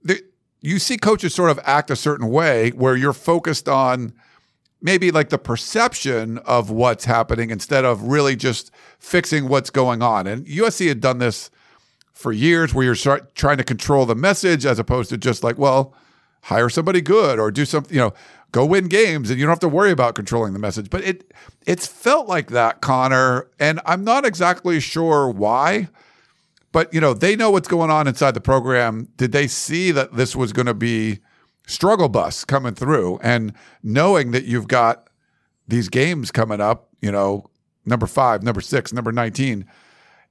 the, 0.04 0.22
you 0.62 0.78
see 0.78 0.98
coaches 0.98 1.34
sort 1.34 1.50
of 1.50 1.60
act 1.63 1.90
a 1.90 1.96
certain 1.96 2.30
way 2.30 2.70
where 2.72 2.96
you're 2.96 3.13
focused 3.13 3.68
on 3.68 4.13
maybe 4.82 5.12
like 5.12 5.30
the 5.30 5.38
perception 5.38 6.38
of 6.40 6.70
what's 6.70 7.06
happening 7.06 7.50
instead 7.50 7.86
of 7.86 8.04
really 8.04 8.36
just 8.36 8.72
fixing 9.00 9.48
what's 9.48 9.70
going 9.70 10.01
on. 10.01 10.28
And 10.28 10.46
USC 10.46 10.88
had 10.88 11.01
done 11.01 11.20
this 11.20 11.50
for 12.13 12.32
years 12.32 12.74
where 12.74 12.86
you're 12.86 13.20
trying 13.36 13.58
to 13.58 13.63
control 13.63 14.06
the 14.06 14.15
message 14.15 14.65
as 14.65 14.80
opposed 14.80 15.10
to 15.10 15.18
just 15.18 15.44
like, 15.44 15.58
well, 15.58 15.94
hire 16.44 16.70
somebody 16.70 17.01
good 17.01 17.39
or 17.39 17.51
do 17.51 17.65
something, 17.65 17.94
you 17.94 18.01
know, 18.01 18.13
go 18.51 18.65
win 18.65 18.88
games 18.88 19.30
and 19.30 19.39
you 19.39 19.46
don't 19.46 19.51
have 19.51 19.60
to 19.60 19.70
worry 19.70 19.91
about 19.91 20.15
controlling 20.15 20.53
the 20.53 20.60
message. 20.60 20.89
But 20.89 21.03
it 21.03 21.34
it's 21.65 21.88
felt 21.88 22.27
like 22.27 22.50
that, 22.50 22.82
Connor, 22.82 23.48
and 23.60 23.80
I'm 23.86 24.03
not 24.03 24.25
exactly 24.25 24.80
sure 24.80 25.30
why. 25.30 25.88
But 26.72 26.94
you 26.94 27.01
know, 27.01 27.13
they 27.13 27.36
know 27.36 27.51
what's 27.51 27.68
going 27.68 27.91
on 27.91 28.08
inside 28.08 28.32
the 28.32 28.41
program. 28.41 29.10
Did 29.18 29.32
they 29.32 29.48
see 29.48 29.91
that 29.91 30.13
this 30.15 30.36
was 30.36 30.53
going 30.53 30.68
to 30.68 30.74
be 30.74 31.20
struggle 31.68 32.10
bus 32.10 32.44
coming 32.44 32.74
through 32.74 33.20
and 33.22 33.53
knowing 33.84 34.32
that 34.32 34.46
you've 34.46 34.68
got 34.68 35.08
these 35.68 35.89
games 35.89 36.32
coming 36.32 36.60
up, 36.60 36.89
you 37.01 37.12
know, 37.12 37.46
number 37.86 38.08
5, 38.08 38.44
number 38.44 38.62
6, 38.62 38.94
number 38.94 39.12
19 39.12 39.65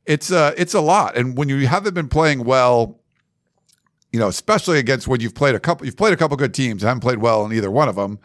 it's 0.06 0.30
a 0.30 0.38
uh, 0.38 0.52
it's 0.56 0.74
a 0.74 0.80
lot. 0.80 1.16
And 1.16 1.36
when 1.36 1.48
you 1.48 1.66
haven't 1.66 1.94
been 1.94 2.08
playing 2.08 2.44
well, 2.44 2.98
you 4.12 4.18
know, 4.18 4.28
especially 4.28 4.78
against 4.78 5.06
when 5.06 5.20
you've 5.20 5.34
played 5.34 5.54
a 5.54 5.60
couple, 5.60 5.86
you've 5.86 5.96
played 5.96 6.12
a 6.12 6.16
couple 6.16 6.36
good 6.36 6.54
teams, 6.54 6.82
haven't 6.82 7.00
played 7.00 7.18
well 7.18 7.44
in 7.44 7.52
either 7.52 7.70
one 7.70 7.88
of 7.88 7.96
them. 7.96 8.18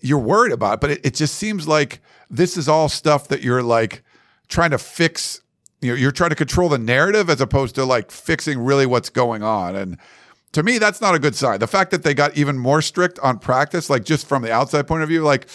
You're 0.00 0.18
worried 0.18 0.52
about, 0.52 0.74
it. 0.74 0.80
but 0.80 0.90
it, 0.90 1.06
it 1.06 1.14
just 1.14 1.36
seems 1.36 1.68
like 1.68 2.00
this 2.28 2.56
is 2.56 2.68
all 2.68 2.88
stuff 2.88 3.28
that 3.28 3.42
you're 3.42 3.62
like 3.62 4.02
trying 4.48 4.70
to 4.70 4.78
fix. 4.78 5.40
You 5.80 5.90
know, 5.90 5.96
you're 5.96 6.12
trying 6.12 6.30
to 6.30 6.36
control 6.36 6.68
the 6.68 6.78
narrative 6.78 7.30
as 7.30 7.40
opposed 7.40 7.74
to 7.76 7.84
like 7.84 8.10
fixing 8.10 8.58
really 8.58 8.86
what's 8.86 9.10
going 9.10 9.42
on. 9.42 9.74
And 9.74 9.98
to 10.52 10.62
me, 10.62 10.78
that's 10.78 11.00
not 11.00 11.14
a 11.14 11.18
good 11.18 11.34
sign. 11.34 11.58
The 11.60 11.66
fact 11.66 11.90
that 11.92 12.02
they 12.02 12.14
got 12.14 12.36
even 12.36 12.58
more 12.58 12.82
strict 12.82 13.18
on 13.20 13.38
practice, 13.38 13.88
like 13.88 14.04
just 14.04 14.26
from 14.26 14.42
the 14.42 14.52
outside 14.52 14.86
point 14.86 15.02
of 15.02 15.08
view, 15.08 15.22
like 15.22 15.48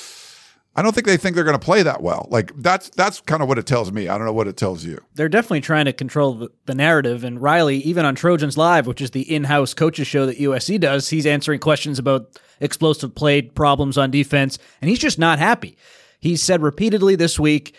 I 0.78 0.84
don't 0.84 0.94
think 0.94 1.08
they 1.08 1.18
think 1.18 1.34
they're 1.34 1.44
going 1.44 1.60
to 1.60 1.66
play 1.66 1.82
that 1.82 2.04
well. 2.04 2.28
Like 2.30 2.52
that's 2.56 2.90
that's 2.92 3.20
kind 3.22 3.42
of 3.42 3.48
what 3.48 3.58
it 3.58 3.66
tells 3.66 3.92
me. 3.92 4.08
I 4.08 4.16
don't 4.16 4.28
know 4.28 4.34
what 4.34 4.48
it 4.48 4.58
tells 4.58 4.86
you. 4.86 5.04
They're 5.16 5.28
definitely 5.28 5.62
trying 5.62 5.86
to 5.86 5.94
control 5.94 6.50
the, 6.66 6.76
narrative. 6.76 7.24
And 7.24 7.42
Riley, 7.42 7.78
even 7.78 8.06
on 8.06 8.14
Trojans 8.14 8.58
Live, 8.58 8.86
which 8.86 9.02
is 9.02 9.10
the 9.10 9.34
in-house 9.34 9.74
coaches 9.74 10.06
show 10.06 10.28
that 10.28 10.38
USC 10.38 10.80
does, 10.80 11.10
he's 11.10 11.26
answering 11.26 11.60
questions 11.60 11.98
about 11.98 12.40
explosive 12.60 13.16
play 13.16 13.42
problems 13.42 13.98
on 13.98 14.12
defense, 14.12 14.60
and 14.80 14.90
he's 14.90 15.00
just 15.00 15.18
not 15.18 15.40
happy. 15.40 15.76
He 16.20 16.36
said 16.36 16.62
repeatedly 16.62 17.16
this 17.16 17.40
week, 17.40 17.76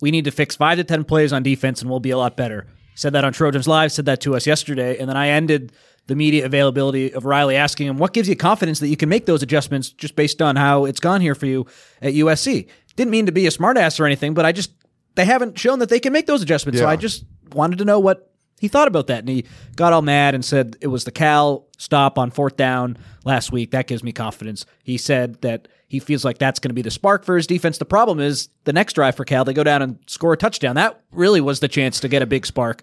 "We 0.00 0.10
need 0.10 0.24
to 0.24 0.30
fix 0.30 0.56
five 0.56 0.78
to 0.78 0.84
ten 0.84 1.04
plays 1.04 1.34
on 1.34 1.42
defense, 1.42 1.82
and 1.82 1.90
we'll 1.90 2.00
be 2.00 2.10
a 2.10 2.18
lot 2.18 2.34
better." 2.34 2.66
Said 2.94 3.12
that 3.12 3.24
on 3.24 3.34
Trojans 3.34 3.68
Live. 3.68 3.92
Said 3.92 4.06
that 4.06 4.22
to 4.22 4.34
us 4.34 4.46
yesterday, 4.46 4.96
and 4.98 5.06
then 5.06 5.18
I 5.18 5.28
ended 5.28 5.70
the 6.08 6.16
media 6.16 6.44
availability 6.44 7.12
of 7.12 7.24
Riley 7.24 7.54
asking 7.54 7.86
him, 7.86 7.98
What 7.98 8.12
gives 8.12 8.28
you 8.28 8.34
confidence 8.34 8.80
that 8.80 8.88
you 8.88 8.96
can 8.96 9.08
make 9.08 9.26
those 9.26 9.42
adjustments 9.42 9.90
just 9.90 10.16
based 10.16 10.42
on 10.42 10.56
how 10.56 10.86
it's 10.86 11.00
gone 11.00 11.20
here 11.20 11.34
for 11.34 11.46
you 11.46 11.66
at 12.02 12.14
USC? 12.14 12.68
Didn't 12.96 13.12
mean 13.12 13.26
to 13.26 13.32
be 13.32 13.46
a 13.46 13.50
smartass 13.50 14.00
or 14.00 14.06
anything, 14.06 14.34
but 14.34 14.44
I 14.44 14.52
just, 14.52 14.72
they 15.14 15.24
haven't 15.24 15.58
shown 15.58 15.78
that 15.78 15.88
they 15.88 16.00
can 16.00 16.12
make 16.12 16.26
those 16.26 16.42
adjustments. 16.42 16.80
So 16.80 16.88
I 16.88 16.96
just 16.96 17.24
wanted 17.52 17.78
to 17.78 17.84
know 17.84 18.00
what 18.00 18.32
he 18.58 18.68
thought 18.68 18.88
about 18.88 19.06
that. 19.06 19.20
And 19.20 19.28
he 19.28 19.44
got 19.76 19.92
all 19.92 20.02
mad 20.02 20.34
and 20.34 20.44
said 20.44 20.76
it 20.80 20.88
was 20.88 21.04
the 21.04 21.12
Cal 21.12 21.66
stop 21.76 22.18
on 22.18 22.30
fourth 22.30 22.56
down 22.56 22.96
last 23.24 23.52
week. 23.52 23.70
That 23.70 23.86
gives 23.86 24.02
me 24.02 24.12
confidence. 24.12 24.66
He 24.82 24.96
said 24.96 25.40
that 25.42 25.68
he 25.88 26.00
feels 26.00 26.24
like 26.24 26.38
that's 26.38 26.58
going 26.58 26.70
to 26.70 26.74
be 26.74 26.82
the 26.82 26.90
spark 26.90 27.24
for 27.24 27.36
his 27.36 27.46
defense. 27.46 27.78
The 27.78 27.84
problem 27.84 28.18
is 28.18 28.48
the 28.64 28.72
next 28.72 28.94
drive 28.94 29.14
for 29.14 29.24
Cal, 29.24 29.44
they 29.44 29.52
go 29.52 29.64
down 29.64 29.82
and 29.82 29.98
score 30.06 30.32
a 30.32 30.36
touchdown. 30.36 30.74
That 30.74 31.00
really 31.12 31.40
was 31.40 31.60
the 31.60 31.68
chance 31.68 32.00
to 32.00 32.08
get 32.08 32.22
a 32.22 32.26
big 32.26 32.46
spark 32.46 32.82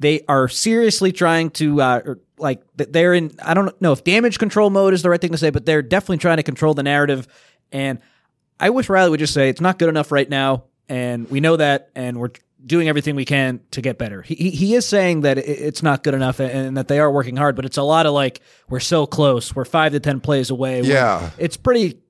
they 0.00 0.22
are 0.28 0.48
seriously 0.48 1.12
trying 1.12 1.50
to 1.50 1.80
uh, 1.80 2.14
like 2.38 2.62
they're 2.76 3.14
in 3.14 3.32
i 3.42 3.54
don't 3.54 3.80
know 3.80 3.92
if 3.92 4.04
damage 4.04 4.38
control 4.38 4.70
mode 4.70 4.94
is 4.94 5.02
the 5.02 5.10
right 5.10 5.20
thing 5.20 5.32
to 5.32 5.38
say 5.38 5.50
but 5.50 5.66
they're 5.66 5.82
definitely 5.82 6.18
trying 6.18 6.36
to 6.36 6.42
control 6.42 6.74
the 6.74 6.82
narrative. 6.82 7.26
And 7.70 7.98
i 8.60 8.70
wish 8.70 8.88
riley 8.88 9.10
would 9.10 9.20
just 9.20 9.34
say 9.34 9.48
it's 9.48 9.60
not 9.60 9.78
good 9.78 9.88
enough 9.88 10.12
right 10.12 10.28
now 10.28 10.64
and 10.88 11.28
we 11.30 11.40
know 11.40 11.56
that 11.56 11.90
and 11.94 12.18
we're 12.18 12.30
doing 12.64 12.88
everything 12.88 13.14
we 13.14 13.24
can 13.24 13.60
to 13.70 13.80
get 13.80 13.98
better. 13.98 14.20
He, 14.22 14.50
he, 14.50 14.74
is 14.74 14.84
saying 14.84 15.20
that 15.20 15.38
it's 15.38 15.82
not 15.82 16.02
good 16.02 16.14
enough 16.14 16.40
and, 16.40 16.50
and 16.50 16.76
that 16.76 16.88
they 16.88 16.98
are 16.98 17.10
working 17.10 17.36
hard 17.36 17.56
but 17.56 17.64
it's 17.64 17.76
a 17.76 17.82
lot 17.82 18.06
of 18.06 18.12
like 18.12 18.40
we're 18.68 18.80
so 18.80 19.06
close. 19.06 19.54
We're 19.54 19.64
five 19.64 19.92
to 19.92 20.00
ten 20.00 20.20
plays 20.20 20.50
away. 20.50 20.82
Yeah. 20.82 21.30
it's 21.38 21.56
pretty 21.56 22.00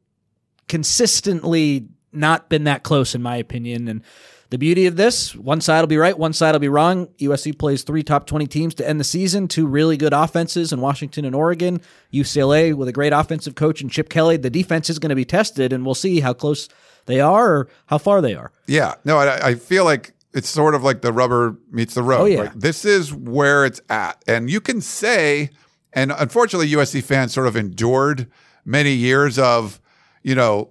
consistently 0.68 1.88
not 2.12 2.49
been 2.49 2.64
that 2.64 2.83
close 2.83 3.14
in 3.14 3.23
my 3.23 3.37
opinion 3.37 3.88
and 3.88 4.02
the 4.50 4.59
beauty 4.59 4.87
of 4.87 4.97
this 4.97 5.37
one 5.37 5.61
side 5.61 5.81
will 5.81 5.88
be 5.88 5.99
right 5.99 6.19
one 6.19 6.33
side 6.33 6.52
will 6.52 6.59
be 6.59 6.69
wrong. 6.69 7.09
Usc 7.19 7.59
plays 7.59 7.83
three 7.83 8.02
top 8.02 8.26
20 8.26 8.47
teams 8.47 8.75
to 8.76 8.88
end 8.88 8.99
the 8.99 9.05
season. 9.05 9.49
Two 9.49 9.67
really 9.67 9.97
good 9.97 10.12
offenses 10.12 10.73
in 10.73 10.81
washington 10.81 11.25
and 11.25 11.35
oregon. 11.35 11.81
Ucla 12.12 12.75
with 12.75 12.88
a 12.88 12.93
great 12.93 13.12
offensive 13.12 13.55
coach 13.55 13.81
and 13.81 13.90
chip 13.90 14.09
kelly. 14.09 14.37
The 14.37 14.50
defense 14.50 14.88
is 14.88 14.99
going 14.99 15.11
to 15.11 15.17
be 15.17 15.25
tested 15.25 15.73
and 15.73 15.85
we'll 15.85 15.95
see 15.95 16.21
how 16.21 16.33
close 16.33 16.69
they 17.07 17.21
are 17.21 17.52
or 17.52 17.69
how 17.87 17.99
far 17.99 18.21
they 18.21 18.35
are. 18.35 18.52
Yeah, 18.67 18.95
no, 19.05 19.19
I, 19.19 19.49
I 19.49 19.55
feel 19.55 19.85
like 19.85 20.12
it's 20.33 20.49
sort 20.49 20.75
of 20.75 20.85
like 20.85 21.00
the 21.00 21.12
rubber 21.12 21.57
meets 21.71 21.95
the 21.95 22.02
road. 22.02 22.21
Oh, 22.21 22.26
yeah. 22.26 22.40
Like, 22.43 22.55
this 22.55 22.85
is 22.85 23.12
where 23.12 23.64
it's 23.64 23.81
at, 23.88 24.23
and 24.28 24.49
you 24.50 24.61
can 24.61 24.81
say, 24.81 25.50
and 25.93 26.12
unfortunately, 26.12 26.69
USC 26.71 27.02
fans 27.02 27.33
sort 27.33 27.47
of 27.47 27.57
endured 27.57 28.31
many 28.64 28.93
years 28.93 29.38
of, 29.38 29.81
you 30.23 30.35
know, 30.35 30.71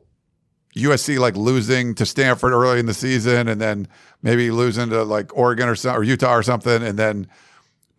USC 0.78 1.20
like 1.20 1.36
losing 1.36 1.96
to 1.96 2.06
Stanford 2.06 2.54
early 2.54 2.80
in 2.80 2.86
the 2.86 2.94
season, 2.94 3.48
and 3.48 3.60
then 3.60 3.88
maybe 4.22 4.52
losing 4.52 4.90
to 4.90 5.04
like 5.04 5.36
Oregon 5.36 5.70
or 5.70 5.76
some, 5.76 5.96
or 5.96 6.04
Utah 6.04 6.34
or 6.34 6.44
something, 6.44 6.84
and 6.84 6.98
then. 6.98 7.28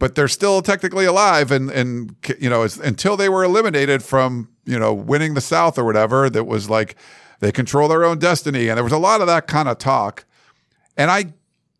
But 0.00 0.14
they're 0.14 0.28
still 0.28 0.62
technically 0.62 1.06
alive, 1.06 1.50
and 1.50 1.70
and 1.70 2.14
you 2.38 2.48
know 2.48 2.66
until 2.82 3.16
they 3.16 3.28
were 3.28 3.42
eliminated 3.42 4.02
from 4.02 4.48
you 4.64 4.78
know 4.78 4.94
winning 4.94 5.34
the 5.34 5.40
South 5.40 5.76
or 5.76 5.84
whatever, 5.84 6.30
that 6.30 6.44
was 6.44 6.70
like 6.70 6.94
they 7.40 7.50
control 7.50 7.88
their 7.88 8.04
own 8.04 8.18
destiny, 8.18 8.68
and 8.68 8.76
there 8.76 8.84
was 8.84 8.92
a 8.92 8.98
lot 8.98 9.20
of 9.20 9.26
that 9.26 9.46
kind 9.48 9.68
of 9.68 9.78
talk. 9.78 10.24
And 10.96 11.10
I 11.10 11.32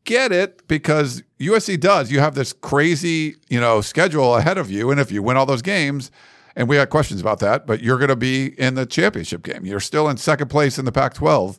get 0.09 0.33
it 0.33 0.67
because 0.69 1.23
USC 1.39 1.79
does. 1.79 2.11
You 2.11 2.21
have 2.21 2.35
this 2.35 2.53
crazy, 2.53 3.37
you 3.49 3.61
know, 3.61 3.81
schedule 3.83 4.37
ahead 4.37 4.57
of 4.57 4.71
you. 4.71 4.91
And 4.91 4.99
if 4.99 5.13
you 5.13 5.23
win 5.23 5.37
all 5.37 5.45
those 5.45 5.61
games, 5.61 6.11
and 6.59 6.69
we 6.69 6.75
had 6.75 6.91
questions 6.91 7.21
about 7.21 7.39
that, 7.39 7.69
but 7.69 7.81
you're 7.81 7.99
going 7.99 8.09
to 8.09 8.17
be 8.17 8.47
in 8.61 8.75
the 8.75 8.85
championship 8.85 9.45
game. 9.45 9.65
You're 9.65 9.79
still 9.79 10.09
in 10.09 10.17
second 10.17 10.49
place 10.49 10.77
in 10.77 10.85
the 10.85 10.91
Pac 10.91 11.15
12 11.15 11.57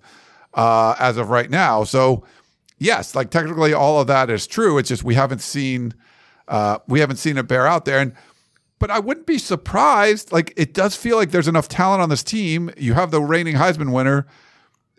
uh, 0.54 0.96
as 1.00 1.16
of 1.16 1.30
right 1.30 1.50
now. 1.50 1.86
So, 1.86 2.26
yes, 2.80 3.16
like 3.16 3.30
technically 3.30 3.72
all 3.74 4.02
of 4.02 4.08
that 4.08 4.30
is 4.30 4.46
true. 4.46 4.78
It's 4.78 4.90
just 4.90 5.06
we 5.06 5.16
haven't 5.16 5.40
seen. 5.40 5.94
Uh, 6.50 6.80
we 6.88 7.00
haven't 7.00 7.16
seen 7.16 7.38
it 7.38 7.48
bear 7.48 7.66
out 7.66 7.86
there. 7.86 8.00
And 8.00 8.14
but 8.78 8.92
I 8.92 9.00
wouldn't 9.00 9.26
be 9.26 9.38
surprised. 9.38 10.34
Like 10.34 10.54
it 10.58 10.74
does 10.74 10.98
feel 10.98 11.16
like 11.16 11.32
there's 11.32 11.48
enough 11.48 11.70
talent 11.70 12.02
on 12.02 12.10
this 12.10 12.24
team. 12.24 12.70
You 12.76 12.94
have 12.96 13.10
the 13.10 13.22
reigning 13.22 13.56
Heisman 13.56 13.94
winner. 13.94 14.28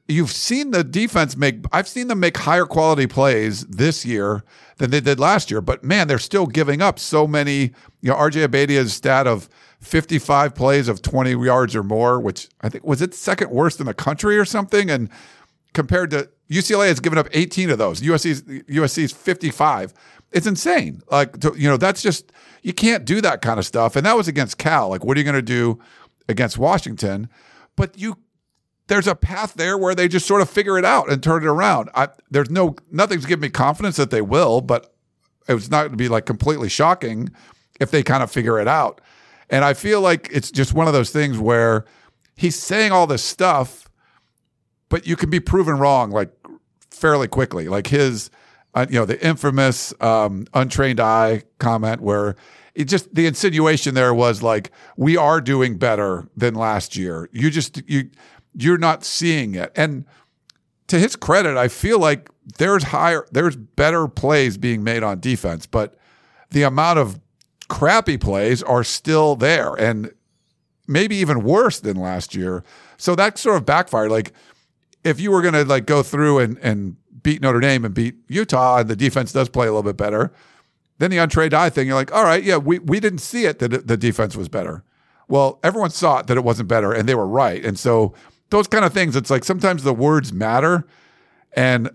You've 0.08 0.32
seen 0.32 0.70
the 0.70 0.82
defense 0.82 1.36
make. 1.36 1.56
I've 1.72 1.88
seen 1.88 2.08
them 2.08 2.20
make 2.20 2.38
higher 2.38 2.64
quality 2.64 3.06
plays 3.06 3.66
this 3.66 4.06
year 4.06 4.44
than 4.78 4.90
they 4.90 5.00
did 5.00 5.20
last 5.20 5.50
year. 5.50 5.60
But 5.60 5.84
man, 5.84 6.08
they're 6.08 6.18
still 6.18 6.46
giving 6.46 6.80
up 6.80 6.98
so 6.98 7.26
many. 7.26 7.72
You 8.00 8.10
know, 8.10 8.14
RJ 8.14 8.48
Abeytia's 8.48 8.94
stat 8.94 9.26
of 9.26 9.50
55 9.80 10.54
plays 10.54 10.88
of 10.88 11.02
20 11.02 11.32
yards 11.44 11.74
or 11.74 11.82
more, 11.82 12.20
which 12.20 12.48
I 12.60 12.68
think 12.68 12.84
was 12.84 13.00
it 13.00 13.14
second 13.14 13.50
worst 13.50 13.80
in 13.80 13.86
the 13.86 13.94
country 13.94 14.38
or 14.38 14.44
something. 14.44 14.90
And 14.90 15.08
compared 15.72 16.10
to 16.10 16.28
UCLA 16.50 16.88
has 16.88 17.00
given 17.00 17.18
up 17.18 17.28
18 17.32 17.70
of 17.70 17.78
those. 17.78 18.00
USC's 18.00 18.42
USC's 18.42 19.12
55. 19.12 19.94
It's 20.32 20.46
insane. 20.46 21.02
Like 21.10 21.40
to, 21.40 21.54
you 21.56 21.68
know, 21.68 21.76
that's 21.76 22.02
just 22.02 22.32
you 22.62 22.72
can't 22.72 23.04
do 23.04 23.20
that 23.20 23.40
kind 23.40 23.58
of 23.58 23.66
stuff. 23.66 23.96
And 23.96 24.04
that 24.04 24.16
was 24.16 24.28
against 24.28 24.58
Cal. 24.58 24.88
Like, 24.90 25.04
what 25.04 25.16
are 25.16 25.20
you 25.20 25.24
going 25.24 25.34
to 25.34 25.42
do 25.42 25.80
against 26.28 26.58
Washington? 26.58 27.28
But 27.76 27.98
you 27.98 28.18
there's 28.88 29.06
a 29.06 29.14
path 29.14 29.54
there 29.54 29.78
where 29.78 29.94
they 29.94 30.08
just 30.08 30.26
sort 30.26 30.42
of 30.42 30.50
figure 30.50 30.76
it 30.76 30.84
out 30.84 31.10
and 31.10 31.22
turn 31.22 31.44
it 31.44 31.46
around. 31.46 31.90
I, 31.94 32.08
there's 32.30 32.50
no 32.50 32.74
nothing's 32.90 33.24
giving 33.24 33.42
me 33.42 33.48
confidence 33.48 33.96
that 33.96 34.10
they 34.10 34.20
will, 34.20 34.60
but 34.60 34.92
it 35.48 35.54
was 35.54 35.70
not 35.70 35.82
going 35.82 35.92
to 35.92 35.96
be 35.96 36.08
like 36.08 36.26
completely 36.26 36.68
shocking 36.68 37.30
if 37.80 37.90
they 37.90 38.02
kind 38.02 38.22
of 38.22 38.30
figure 38.30 38.58
it 38.58 38.68
out. 38.68 39.00
And 39.50 39.64
I 39.64 39.74
feel 39.74 40.00
like 40.00 40.28
it's 40.32 40.50
just 40.50 40.72
one 40.74 40.86
of 40.86 40.92
those 40.92 41.10
things 41.10 41.38
where 41.38 41.84
he's 42.36 42.56
saying 42.56 42.92
all 42.92 43.06
this 43.06 43.22
stuff, 43.22 43.88
but 44.88 45.06
you 45.06 45.16
can 45.16 45.28
be 45.28 45.40
proven 45.40 45.76
wrong 45.76 46.10
like 46.10 46.30
fairly 46.90 47.28
quickly. 47.28 47.68
Like 47.68 47.88
his, 47.88 48.30
uh, 48.74 48.86
you 48.88 48.98
know, 48.98 49.04
the 49.04 49.24
infamous 49.24 49.92
um, 50.00 50.46
untrained 50.54 51.00
eye 51.00 51.42
comment 51.58 52.00
where 52.00 52.36
it 52.74 52.84
just 52.84 53.12
the 53.14 53.26
insinuation 53.26 53.94
there 53.94 54.14
was 54.14 54.42
like 54.42 54.70
we 54.96 55.16
are 55.16 55.40
doing 55.40 55.76
better 55.76 56.28
than 56.36 56.54
last 56.54 56.96
year. 56.96 57.28
You 57.32 57.50
just 57.50 57.82
you 57.88 58.10
you're 58.54 58.78
not 58.78 59.04
seeing 59.04 59.54
it. 59.56 59.72
And 59.74 60.04
to 60.86 60.98
his 60.98 61.16
credit, 61.16 61.56
I 61.56 61.68
feel 61.68 61.98
like 61.98 62.30
there's 62.58 62.84
higher 62.84 63.26
there's 63.32 63.56
better 63.56 64.06
plays 64.06 64.56
being 64.56 64.84
made 64.84 65.02
on 65.02 65.18
defense, 65.18 65.66
but 65.66 65.96
the 66.50 66.62
amount 66.62 66.98
of 66.98 67.20
crappy 67.70 68.18
plays 68.18 68.62
are 68.62 68.84
still 68.84 69.36
there 69.36 69.74
and 69.74 70.12
maybe 70.86 71.16
even 71.16 71.42
worse 71.42 71.80
than 71.80 71.96
last 71.96 72.34
year. 72.34 72.62
So 72.98 73.14
that 73.14 73.38
sort 73.38 73.56
of 73.56 73.64
backfired. 73.64 74.10
Like 74.10 74.32
if 75.04 75.18
you 75.18 75.30
were 75.30 75.40
going 75.40 75.54
to 75.54 75.64
like 75.64 75.86
go 75.86 76.02
through 76.02 76.40
and 76.40 76.58
and 76.58 76.96
beat 77.22 77.40
Notre 77.40 77.60
Dame 77.60 77.84
and 77.84 77.94
beat 77.94 78.16
Utah 78.28 78.78
and 78.78 78.90
the 78.90 78.96
defense 78.96 79.32
does 79.32 79.48
play 79.48 79.66
a 79.66 79.70
little 79.70 79.84
bit 79.84 79.96
better, 79.96 80.32
then 80.98 81.10
the 81.10 81.16
untrade 81.16 81.54
eye 81.54 81.70
thing, 81.70 81.86
you're 81.86 81.96
like, 81.96 82.12
all 82.12 82.24
right, 82.24 82.42
yeah, 82.42 82.58
we 82.58 82.78
we 82.80 83.00
didn't 83.00 83.20
see 83.20 83.46
it 83.46 83.60
that 83.60 83.86
the 83.86 83.96
defense 83.96 84.36
was 84.36 84.48
better. 84.48 84.84
Well, 85.28 85.60
everyone 85.62 85.90
saw 85.90 86.18
it 86.18 86.26
that 86.26 86.36
it 86.36 86.44
wasn't 86.44 86.68
better, 86.68 86.92
and 86.92 87.08
they 87.08 87.14
were 87.14 87.26
right. 87.26 87.64
And 87.64 87.78
so 87.78 88.14
those 88.50 88.66
kind 88.66 88.84
of 88.84 88.92
things, 88.92 89.14
it's 89.14 89.30
like 89.30 89.44
sometimes 89.44 89.84
the 89.84 89.94
words 89.94 90.32
matter, 90.32 90.86
and 91.52 91.88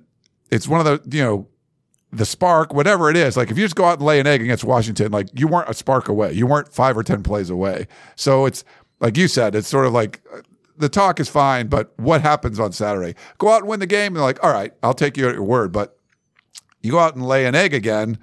it's 0.49 0.67
one 0.67 0.79
of 0.79 0.85
the 0.85 1.17
you 1.17 1.21
know 1.23 1.47
the 2.15 2.25
spark, 2.25 2.73
whatever 2.73 3.09
it 3.09 3.17
is. 3.17 3.37
Like 3.37 3.51
if 3.51 3.57
you 3.57 3.65
just 3.65 3.75
go 3.75 3.85
out 3.85 3.99
and 3.99 4.05
lay 4.05 4.19
an 4.19 4.27
egg 4.27 4.41
against 4.41 4.63
Washington, 4.63 5.11
like 5.11 5.27
you 5.33 5.47
weren't 5.47 5.69
a 5.69 5.73
spark 5.73 6.07
away, 6.07 6.33
you 6.33 6.47
weren't 6.47 6.73
five 6.73 6.97
or 6.97 7.03
ten 7.03 7.23
plays 7.23 7.49
away. 7.49 7.87
So 8.15 8.45
it's 8.45 8.63
like 8.99 9.17
you 9.17 9.27
said, 9.27 9.55
it's 9.55 9.67
sort 9.67 9.85
of 9.85 9.93
like 9.93 10.21
uh, 10.33 10.41
the 10.77 10.89
talk 10.89 11.19
is 11.19 11.29
fine, 11.29 11.67
but 11.67 11.93
what 11.97 12.21
happens 12.21 12.59
on 12.59 12.71
Saturday? 12.71 13.15
Go 13.37 13.49
out 13.49 13.61
and 13.61 13.69
win 13.69 13.79
the 13.79 13.87
game, 13.87 14.07
and 14.07 14.17
they're 14.17 14.23
like, 14.23 14.43
all 14.43 14.51
right, 14.51 14.73
I'll 14.83 14.93
take 14.93 15.17
you 15.17 15.27
at 15.27 15.35
your 15.35 15.43
word, 15.43 15.71
but 15.71 15.97
you 16.81 16.91
go 16.91 16.99
out 16.99 17.15
and 17.15 17.25
lay 17.25 17.45
an 17.45 17.55
egg 17.55 17.73
again 17.73 18.19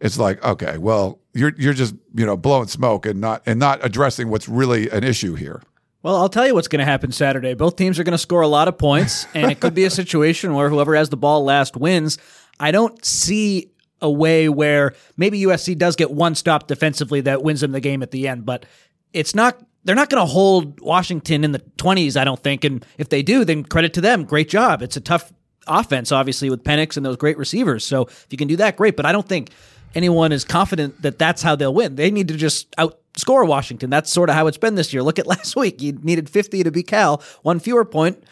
it's 0.00 0.18
like 0.18 0.44
okay 0.44 0.76
well 0.76 1.20
you're 1.32 1.52
you're 1.56 1.72
just 1.72 1.94
you 2.14 2.26
know 2.26 2.36
blowing 2.36 2.68
smoke 2.68 3.06
and 3.06 3.20
not 3.20 3.42
and 3.46 3.58
not 3.58 3.84
addressing 3.84 4.28
what's 4.28 4.48
really 4.48 4.90
an 4.90 5.02
issue 5.04 5.34
here 5.34 5.62
Well, 6.02 6.16
I'll 6.16 6.28
tell 6.28 6.46
you 6.46 6.52
what's 6.52 6.68
going 6.68 6.80
to 6.80 6.84
happen 6.84 7.12
Saturday. 7.12 7.54
Both 7.54 7.76
teams 7.76 7.98
are 7.98 8.04
going 8.04 8.12
to 8.12 8.18
score 8.18 8.42
a 8.42 8.48
lot 8.48 8.68
of 8.68 8.76
points, 8.76 9.26
and 9.34 9.50
it 9.50 9.58
could 9.58 9.74
be 9.74 9.84
a 9.84 9.90
situation 9.90 10.52
where 10.52 10.68
whoever 10.68 10.94
has 10.94 11.08
the 11.08 11.16
ball 11.16 11.44
last 11.44 11.78
wins. 11.78 12.18
I 12.60 12.70
don't 12.70 13.04
see 13.04 13.70
a 14.00 14.10
way 14.10 14.48
where 14.48 14.94
maybe 15.16 15.40
USC 15.42 15.76
does 15.76 15.96
get 15.96 16.10
one 16.10 16.34
stop 16.34 16.66
defensively 16.66 17.20
that 17.22 17.42
wins 17.42 17.60
them 17.60 17.72
the 17.72 17.80
game 17.80 18.02
at 18.02 18.10
the 18.10 18.28
end, 18.28 18.44
but 18.44 18.66
it's 19.12 19.34
not. 19.34 19.60
They're 19.86 19.94
not 19.94 20.08
going 20.08 20.22
to 20.22 20.26
hold 20.26 20.80
Washington 20.80 21.44
in 21.44 21.52
the 21.52 21.58
20s, 21.58 22.16
I 22.18 22.24
don't 22.24 22.42
think. 22.42 22.64
And 22.64 22.82
if 22.96 23.10
they 23.10 23.22
do, 23.22 23.44
then 23.44 23.64
credit 23.64 23.92
to 23.94 24.00
them. 24.00 24.24
Great 24.24 24.48
job. 24.48 24.80
It's 24.80 24.96
a 24.96 25.00
tough 25.00 25.30
offense, 25.66 26.10
obviously, 26.10 26.48
with 26.48 26.64
Penix 26.64 26.96
and 26.96 27.04
those 27.04 27.16
great 27.18 27.36
receivers. 27.36 27.84
So 27.84 28.06
if 28.06 28.26
you 28.30 28.38
can 28.38 28.48
do 28.48 28.56
that, 28.56 28.76
great. 28.78 28.96
But 28.96 29.04
I 29.04 29.12
don't 29.12 29.28
think 29.28 29.50
anyone 29.94 30.32
is 30.32 30.42
confident 30.44 31.02
that 31.02 31.18
that's 31.18 31.42
how 31.42 31.54
they'll 31.54 31.74
win. 31.74 31.96
They 31.96 32.10
need 32.10 32.28
to 32.28 32.36
just 32.36 32.70
outscore 32.76 33.46
Washington. 33.46 33.90
That's 33.90 34.10
sort 34.10 34.30
of 34.30 34.36
how 34.36 34.46
it's 34.46 34.56
been 34.56 34.74
this 34.74 34.92
year. 34.94 35.02
Look 35.02 35.18
at 35.18 35.26
last 35.26 35.54
week. 35.56 35.82
You 35.82 35.92
needed 36.02 36.30
50 36.30 36.62
to 36.62 36.70
beat 36.70 36.86
Cal. 36.86 37.22
One 37.42 37.60
fewer 37.60 37.84
point 37.84 38.24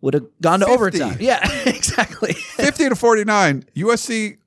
would 0.00 0.14
have 0.14 0.26
gone 0.40 0.60
to 0.60 0.66
50. 0.66 0.74
overtime. 0.74 1.16
Yeah, 1.20 1.40
exactly. 1.98 2.32
50 2.34 2.90
to 2.90 2.96
49 2.96 3.64
usc 3.76 4.38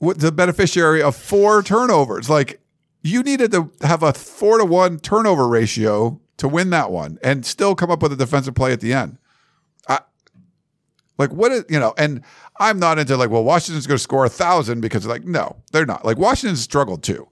was 0.00 0.16
the 0.18 0.32
beneficiary 0.32 1.02
of 1.02 1.14
four 1.14 1.62
turnovers 1.62 2.28
like 2.28 2.60
you 3.02 3.22
needed 3.22 3.52
to 3.52 3.70
have 3.82 4.02
a 4.02 4.12
four 4.12 4.58
to 4.58 4.64
one 4.64 4.98
turnover 4.98 5.48
ratio 5.48 6.20
to 6.36 6.48
win 6.48 6.70
that 6.70 6.90
one 6.90 7.18
and 7.22 7.46
still 7.46 7.74
come 7.74 7.90
up 7.90 8.02
with 8.02 8.12
a 8.12 8.16
defensive 8.16 8.54
play 8.54 8.72
at 8.72 8.80
the 8.80 8.92
end 8.92 9.18
like 11.18 11.30
what 11.30 11.52
is 11.52 11.64
you 11.68 11.78
know 11.78 11.94
and 11.98 12.22
i'm 12.58 12.78
not 12.78 12.98
into 12.98 13.16
like 13.16 13.30
well 13.30 13.44
washington's 13.44 13.86
going 13.86 13.98
to 13.98 14.02
score 14.02 14.24
a 14.24 14.30
thousand 14.30 14.80
because 14.80 15.06
like 15.06 15.24
no 15.24 15.56
they're 15.70 15.86
not 15.86 16.04
like 16.04 16.16
washington 16.16 16.56
struggled 16.56 17.02
too 17.02 17.28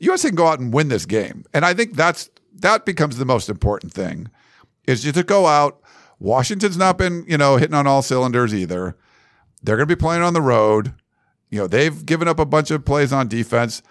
USC 0.00 0.28
can 0.28 0.34
go 0.34 0.46
out 0.46 0.60
and 0.60 0.72
win 0.72 0.88
this 0.88 1.06
game. 1.06 1.44
And 1.52 1.64
I 1.64 1.74
think 1.74 1.94
that's 1.94 2.30
that 2.56 2.84
becomes 2.84 3.18
the 3.18 3.24
most 3.24 3.48
important 3.48 3.92
thing 3.92 4.28
is 4.86 5.02
just 5.02 5.14
to 5.16 5.22
go 5.22 5.46
out. 5.46 5.79
Washington's 6.20 6.76
not 6.76 6.98
been, 6.98 7.24
you 7.26 7.38
know, 7.38 7.56
hitting 7.56 7.74
on 7.74 7.86
all 7.86 8.02
cylinders 8.02 8.54
either. 8.54 8.96
They're 9.62 9.76
going 9.76 9.88
to 9.88 9.96
be 9.96 9.98
playing 9.98 10.22
on 10.22 10.34
the 10.34 10.42
road. 10.42 10.94
You 11.48 11.60
know, 11.60 11.66
they've 11.66 12.04
given 12.06 12.28
up 12.28 12.38
a 12.38 12.44
bunch 12.44 12.70
of 12.70 12.84
plays 12.84 13.12
on 13.12 13.26
defense. 13.26 13.82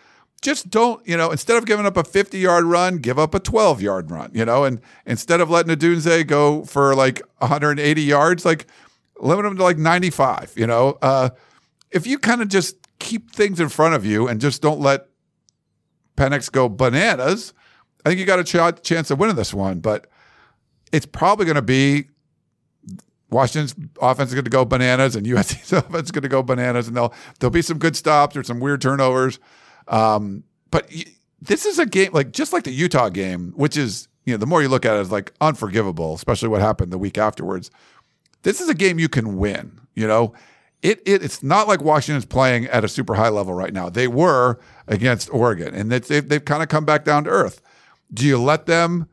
Just 0.41 0.69
don't, 0.69 1.05
you 1.05 1.17
know, 1.17 1.31
instead 1.31 1.57
of 1.57 1.65
giving 1.65 1.85
up 1.85 1.97
a 1.97 2.03
50 2.03 2.37
yard 2.37 2.63
run, 2.63 2.99
give 2.99 3.19
up 3.19 3.35
a 3.35 3.39
12 3.39 3.81
yard 3.81 4.09
run, 4.09 4.31
you 4.33 4.45
know, 4.45 4.63
and 4.63 4.79
instead 5.05 5.41
of 5.41 5.49
letting 5.49 5.75
Odunze 5.75 6.25
go 6.27 6.63
for 6.63 6.95
like 6.95 7.21
180 7.39 8.01
yards, 8.01 8.45
like 8.45 8.67
limit 9.19 9.43
them 9.43 9.57
to 9.57 9.63
like 9.63 9.77
95, 9.77 10.53
you 10.55 10.65
know. 10.65 10.97
Uh, 11.01 11.31
if 11.91 12.07
you 12.07 12.19
kind 12.19 12.41
of 12.41 12.47
just 12.47 12.77
keep 12.99 13.31
things 13.31 13.59
in 13.59 13.67
front 13.67 13.95
of 13.95 14.05
you 14.05 14.27
and 14.27 14.39
just 14.39 14.61
don't 14.61 14.79
let 14.79 15.07
Penix 16.15 16.49
go 16.49 16.69
bananas, 16.69 17.53
I 18.05 18.09
think 18.09 18.19
you 18.19 18.25
got 18.25 18.39
a 18.39 18.43
ch- 18.43 18.83
chance 18.83 19.11
of 19.11 19.19
winning 19.19 19.35
this 19.35 19.53
one. 19.53 19.79
But 19.79 20.07
it's 20.91 21.05
probably 21.05 21.45
going 21.45 21.55
to 21.55 21.61
be 21.61 22.07
Washington's 23.29 23.75
offense 24.01 24.29
is 24.29 24.33
going 24.33 24.45
to 24.45 24.49
go 24.49 24.65
bananas, 24.65 25.15
and 25.15 25.25
USC's 25.25 25.71
offense 25.73 26.05
is 26.05 26.11
going 26.11 26.23
to 26.23 26.29
go 26.29 26.41
bananas, 26.43 26.87
and 26.87 26.97
they'll 26.97 27.13
there'll 27.39 27.51
be 27.51 27.61
some 27.61 27.77
good 27.77 27.95
stops 27.95 28.35
or 28.35 28.43
some 28.43 28.59
weird 28.59 28.81
turnovers. 28.81 29.39
Um, 29.87 30.43
but 30.71 30.87
y- 30.93 31.05
this 31.41 31.65
is 31.65 31.79
a 31.79 31.85
game 31.85 32.11
like 32.13 32.31
just 32.31 32.53
like 32.53 32.63
the 32.63 32.71
Utah 32.71 33.09
game, 33.09 33.53
which 33.55 33.77
is 33.77 34.07
you 34.25 34.33
know 34.33 34.37
the 34.37 34.45
more 34.45 34.61
you 34.61 34.69
look 34.69 34.85
at 34.85 34.97
it's 34.97 35.11
like 35.11 35.33
unforgivable, 35.41 36.13
especially 36.15 36.49
what 36.49 36.61
happened 36.61 36.91
the 36.91 36.97
week 36.97 37.17
afterwards. 37.17 37.71
This 38.43 38.61
is 38.61 38.69
a 38.69 38.73
game 38.73 38.99
you 38.99 39.09
can 39.09 39.37
win. 39.37 39.79
You 39.95 40.07
know, 40.07 40.33
it, 40.81 41.01
it 41.05 41.23
it's 41.23 41.43
not 41.43 41.67
like 41.67 41.81
Washington's 41.81 42.25
playing 42.25 42.65
at 42.65 42.83
a 42.83 42.87
super 42.87 43.15
high 43.15 43.29
level 43.29 43.53
right 43.53 43.73
now. 43.73 43.89
They 43.89 44.07
were 44.07 44.59
against 44.87 45.31
Oregon, 45.33 45.75
and 45.75 45.91
they've 45.91 46.27
they've 46.27 46.43
kind 46.43 46.63
of 46.63 46.69
come 46.69 46.85
back 46.85 47.05
down 47.05 47.25
to 47.25 47.29
earth. 47.29 47.61
Do 48.13 48.25
you 48.25 48.41
let 48.41 48.65
them? 48.65 49.07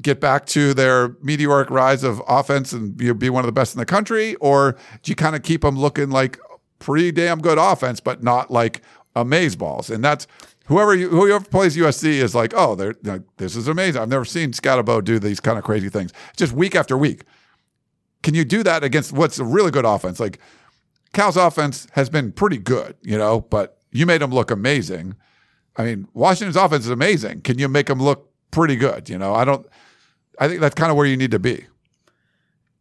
Get 0.00 0.20
back 0.20 0.46
to 0.46 0.74
their 0.74 1.16
meteoric 1.22 1.70
rise 1.70 2.04
of 2.04 2.22
offense 2.28 2.72
and 2.72 2.96
be, 2.96 3.12
be 3.12 3.30
one 3.30 3.44
of 3.44 3.46
the 3.46 3.52
best 3.52 3.74
in 3.74 3.78
the 3.78 3.86
country? 3.86 4.34
Or 4.36 4.76
do 5.02 5.10
you 5.10 5.16
kind 5.16 5.34
of 5.34 5.42
keep 5.42 5.62
them 5.62 5.78
looking 5.78 6.10
like 6.10 6.38
pretty 6.78 7.12
damn 7.12 7.40
good 7.40 7.58
offense, 7.58 8.00
but 8.00 8.22
not 8.22 8.50
like 8.50 8.82
amaze 9.14 9.56
balls? 9.56 9.88
And 9.88 10.04
that's 10.04 10.26
whoever 10.66 10.94
you, 10.94 11.08
whoever 11.08 11.44
plays 11.44 11.76
USC 11.76 12.04
is 12.04 12.34
like, 12.34 12.52
oh, 12.54 12.74
they're, 12.74 12.94
like, 13.04 13.22
this 13.38 13.56
is 13.56 13.68
amazing. 13.68 14.02
I've 14.02 14.08
never 14.08 14.24
seen 14.24 14.52
Skattebo 14.52 15.02
do 15.02 15.18
these 15.18 15.40
kind 15.40 15.58
of 15.58 15.64
crazy 15.64 15.88
things 15.88 16.12
just 16.36 16.52
week 16.52 16.74
after 16.74 16.96
week. 16.98 17.24
Can 18.22 18.34
you 18.34 18.44
do 18.44 18.62
that 18.64 18.84
against 18.84 19.12
what's 19.12 19.38
a 19.38 19.44
really 19.44 19.70
good 19.70 19.84
offense? 19.84 20.20
Like 20.20 20.40
Cal's 21.12 21.36
offense 21.36 21.86
has 21.92 22.10
been 22.10 22.32
pretty 22.32 22.58
good, 22.58 22.96
you 23.02 23.16
know, 23.16 23.40
but 23.40 23.78
you 23.92 24.04
made 24.04 24.20
them 24.20 24.30
look 24.30 24.50
amazing. 24.50 25.14
I 25.76 25.84
mean, 25.84 26.08
Washington's 26.12 26.56
offense 26.56 26.84
is 26.84 26.90
amazing. 26.90 27.42
Can 27.42 27.58
you 27.58 27.68
make 27.68 27.86
them 27.86 28.02
look 28.02 28.30
pretty 28.50 28.76
good? 28.76 29.08
You 29.08 29.18
know, 29.18 29.34
I 29.34 29.44
don't. 29.44 29.66
I 30.38 30.48
think 30.48 30.60
that's 30.60 30.74
kind 30.74 30.90
of 30.90 30.96
where 30.96 31.06
you 31.06 31.16
need 31.16 31.30
to 31.32 31.38
be. 31.38 31.66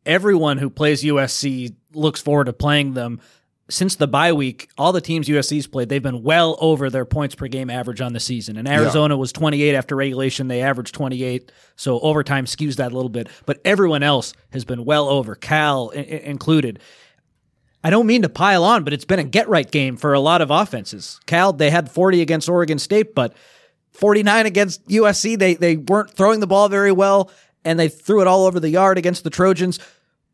everyone 0.06 0.58
who 0.58 0.70
plays 0.70 1.04
USC 1.04 1.74
looks 1.94 2.22
forward 2.22 2.46
to 2.46 2.54
playing 2.54 2.94
them. 2.94 3.20
Since 3.68 3.96
the 3.96 4.08
bye 4.08 4.32
week, 4.34 4.70
all 4.78 4.92
the 4.92 5.02
teams 5.02 5.28
USC's 5.28 5.66
played, 5.66 5.90
they've 5.90 6.04
been 6.04 6.22
well 6.22 6.56
over 6.60 6.92
their 6.92 7.06
points 7.06 7.34
per 7.34 7.48
game 7.48 7.72
average 7.72 8.00
on 8.00 8.14
the 8.14 8.20
season. 8.20 8.58
And 8.58 8.68
Arizona 8.68 9.18
was 9.18 9.32
28 9.32 9.74
after 9.74 9.96
regulation. 9.96 10.48
They 10.48 10.62
averaged 10.62 10.94
28. 10.94 11.52
So 11.76 12.00
overtime 12.02 12.46
skews 12.46 12.76
that 12.76 12.92
a 12.92 12.96
little 12.96 13.10
bit. 13.10 13.28
But 13.48 13.62
everyone 13.66 14.04
else 14.04 14.34
has 14.52 14.66
been 14.66 14.86
well 14.86 15.10
over, 15.10 15.34
Cal 15.34 15.92
I- 15.96 16.00
included. 16.00 16.80
I 17.84 17.90
don't 17.90 18.06
mean 18.06 18.22
to 18.22 18.30
pile 18.30 18.64
on, 18.64 18.84
but 18.84 18.94
it's 18.94 19.06
been 19.06 19.18
a 19.20 19.24
get 19.24 19.50
right 19.50 19.70
game 19.70 19.98
for 19.98 20.14
a 20.14 20.20
lot 20.20 20.42
of 20.42 20.52
offenses. 20.52 21.20
Cal, 21.26 21.52
they 21.52 21.72
had 21.72 21.90
40 21.90 22.22
against 22.22 22.48
Oregon 22.48 22.78
State, 22.78 23.16
but 23.16 23.34
49 23.94 24.46
against 24.46 24.88
USC. 24.90 25.40
They 25.40 25.56
they 25.56 25.78
weren't 25.78 26.12
throwing 26.12 26.40
the 26.40 26.48
ball 26.48 26.70
very 26.70 26.92
well, 26.92 27.32
and 27.66 27.80
they 27.80 27.90
threw 27.90 28.22
it 28.22 28.28
all 28.28 28.46
over 28.46 28.60
the 28.60 28.70
yard 28.70 28.98
against 28.98 29.24
the 29.24 29.30
Trojans. 29.30 29.80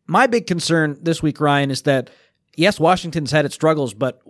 My 0.06 0.28
big 0.28 0.46
concern 0.46 0.98
this 1.02 1.24
week, 1.24 1.39
Ryan, 1.39 1.72
is 1.72 1.84
that 1.84 2.10
yes, 2.56 2.80
Washington's 2.80 3.32
had 3.32 3.46
its 3.46 3.56
struggles, 3.56 3.94
but 3.94 4.22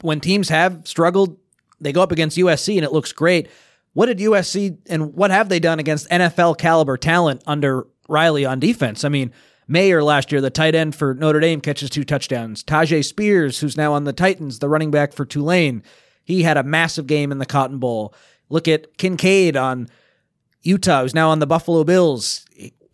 when 0.00 0.20
teams 0.20 0.48
have 0.48 0.82
struggled, 0.84 1.36
they 1.80 1.92
go 1.92 2.02
up 2.02 2.12
against 2.12 2.38
USC 2.38 2.76
and 2.76 2.84
it 2.84 2.92
looks 2.92 3.12
great. 3.12 3.48
What 3.92 4.06
did 4.06 4.18
USC 4.18 4.78
and 4.88 5.14
what 5.14 5.30
have 5.30 5.48
they 5.48 5.60
done 5.60 5.78
against 5.78 6.08
NFL 6.08 6.58
caliber 6.58 6.96
talent 6.96 7.42
under 7.46 7.86
Riley 8.08 8.44
on 8.44 8.60
defense? 8.60 9.04
I 9.04 9.08
mean, 9.08 9.32
Mayer 9.66 10.02
last 10.02 10.30
year, 10.30 10.40
the 10.40 10.50
tight 10.50 10.74
end 10.74 10.94
for 10.94 11.14
Notre 11.14 11.40
Dame, 11.40 11.60
catches 11.60 11.90
two 11.90 12.04
touchdowns. 12.04 12.62
Tyjae 12.62 13.04
Spears, 13.04 13.60
who's 13.60 13.76
now 13.76 13.94
on 13.94 14.04
the 14.04 14.12
Titans, 14.12 14.58
the 14.58 14.68
running 14.68 14.90
back 14.90 15.12
for 15.12 15.24
Tulane, 15.24 15.82
he 16.22 16.42
had 16.42 16.56
a 16.56 16.62
massive 16.62 17.06
game 17.06 17.32
in 17.32 17.38
the 17.38 17.46
Cotton 17.46 17.78
Bowl. 17.78 18.14
Look 18.50 18.68
at 18.68 18.98
Kincaid 18.98 19.56
on 19.56 19.88
Utah, 20.62 21.02
who's 21.02 21.14
now 21.14 21.30
on 21.30 21.38
the 21.38 21.46
Buffalo 21.46 21.84
Bills. 21.84 22.43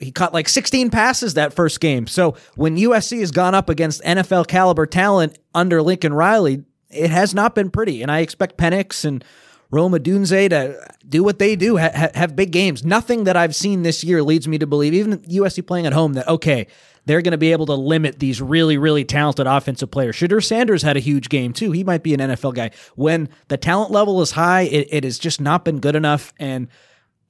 He, 0.01 0.11
caught 0.11 0.33
like 0.33 0.49
16 0.49 0.91
passes 0.91 1.35
that 1.35 1.53
first 1.53 1.81
game. 1.81 2.07
So 2.07 2.37
when 2.57 2.77
USC 2.77 3.21
has 3.21 3.31
gone 3.31 3.55
up 3.55 3.69
against 3.69 4.03
NFL 4.03 4.49
caliber 4.49 4.87
talent 4.87 5.39
under 5.55 5.83
Lincoln 5.83 6.15
Riley, 6.15 6.65
it 6.91 7.11
has 7.11 7.35
not 7.35 7.55
been 7.55 7.71
pretty. 7.71 8.03
And 8.03 8.11
I 8.11 8.21
expect 8.21 8.57
Penix 8.57 9.05
and 9.05 9.25
Rome 9.71 9.93
Odunze 9.93 10.51
to 10.51 10.95
do 11.09 11.23
what 11.23 11.39
they 11.39 11.55
do, 11.55 11.77
ha- 11.77 12.11
have 12.15 12.35
big 12.35 12.51
games. 12.51 12.85
Nothing 12.85 13.25
that 13.25 13.37
I've 13.37 13.55
seen 13.55 13.83
this 13.83 14.03
year 14.03 14.23
leads 14.23 14.49
me 14.49 14.59
to 14.59 14.67
believe, 14.67 14.95
even 14.95 15.19
USC 15.21 15.65
playing 15.65 15.87
at 15.87 15.93
home, 15.93 16.15
that 16.15 16.27
okay, 16.27 16.67
they're 17.07 17.23
going 17.23 17.33
to 17.33 17.39
be 17.39 17.53
able 17.53 17.67
to 17.67 17.75
limit 17.75 18.19
these 18.19 18.43
really, 18.43 18.79
really 18.79 19.05
talented 19.05 19.47
offensive 19.47 19.91
players. 19.91 20.17
Shedeur 20.17 20.45
Sanders 20.45 20.83
had 20.83 20.97
a 20.97 21.01
huge 21.01 21.29
game 21.29 21.53
too. 21.53 21.73
He 21.73 21.85
might 21.85 22.03
be 22.03 22.15
an 22.15 22.21
NFL 22.21 22.55
guy. 22.55 22.71
When 22.95 23.29
the 23.49 23.57
talent 23.57 23.91
level 23.91 24.21
is 24.21 24.33
high, 24.33 24.63
it, 24.63 24.89
it 24.91 25.05
has 25.05 25.19
just 25.19 25.41
not 25.41 25.65
been 25.65 25.79
good 25.81 25.97
enough. 25.97 26.33
And 26.39 26.69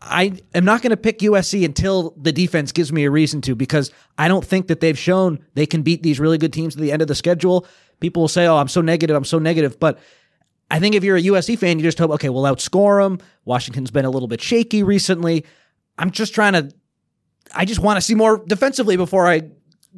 I 0.03 0.39
am 0.55 0.65
not 0.65 0.81
going 0.83 0.91
to 0.91 0.97
pick 0.97 1.19
USC 1.19 1.65
until 1.65 2.15
the 2.17 2.33
defense 2.33 2.73
gives 2.73 2.93
me 2.93 3.05
a 3.05 3.11
reason 3.11 3.43
to, 3.43 3.55
because 3.55 3.93
I 4.17 4.29
don't 4.29 4.45
think 4.45 4.69
that 4.69 4.81
they've 4.81 4.99
shown 4.99 5.45
they 5.55 5.67
can 5.67 5.83
beat 5.83 6.03
these 6.03 6.19
really 6.19 6.39
good 6.39 6.53
teams 6.53 6.75
at 6.75 6.81
the 6.81 6.91
end 6.91 7.03
of 7.03 7.09
the 7.09 7.15
schedule. 7.15 7.67
People 8.01 8.23
will 8.23 8.29
say, 8.29 8.47
"Oh, 8.47 8.57
I'm 8.57 8.69
so 8.69 8.81
negative. 8.81 9.15
I'm 9.15 9.25
so 9.25 9.39
negative," 9.39 9.79
but 9.79 9.99
I 10.71 10.79
think 10.79 10.95
if 10.95 11.03
you're 11.03 11.17
a 11.17 11.23
USC 11.23 11.59
fan, 11.59 11.79
you 11.79 11.83
just 11.83 11.99
hope, 11.99 12.11
okay, 12.13 12.29
we'll 12.29 12.45
outscore 12.45 13.03
them. 13.03 13.19
Washington's 13.45 13.91
been 13.91 14.05
a 14.05 14.11
little 14.11 14.29
bit 14.29 14.41
shaky 14.41 14.83
recently. 14.83 15.45
I'm 15.99 16.11
just 16.11 16.33
trying 16.35 16.53
to, 16.53 16.71
I 17.55 17.65
just 17.65 17.81
want 17.81 17.97
to 17.97 18.01
see 18.01 18.15
more 18.15 18.43
defensively 18.47 18.97
before 18.97 19.27
I 19.27 19.43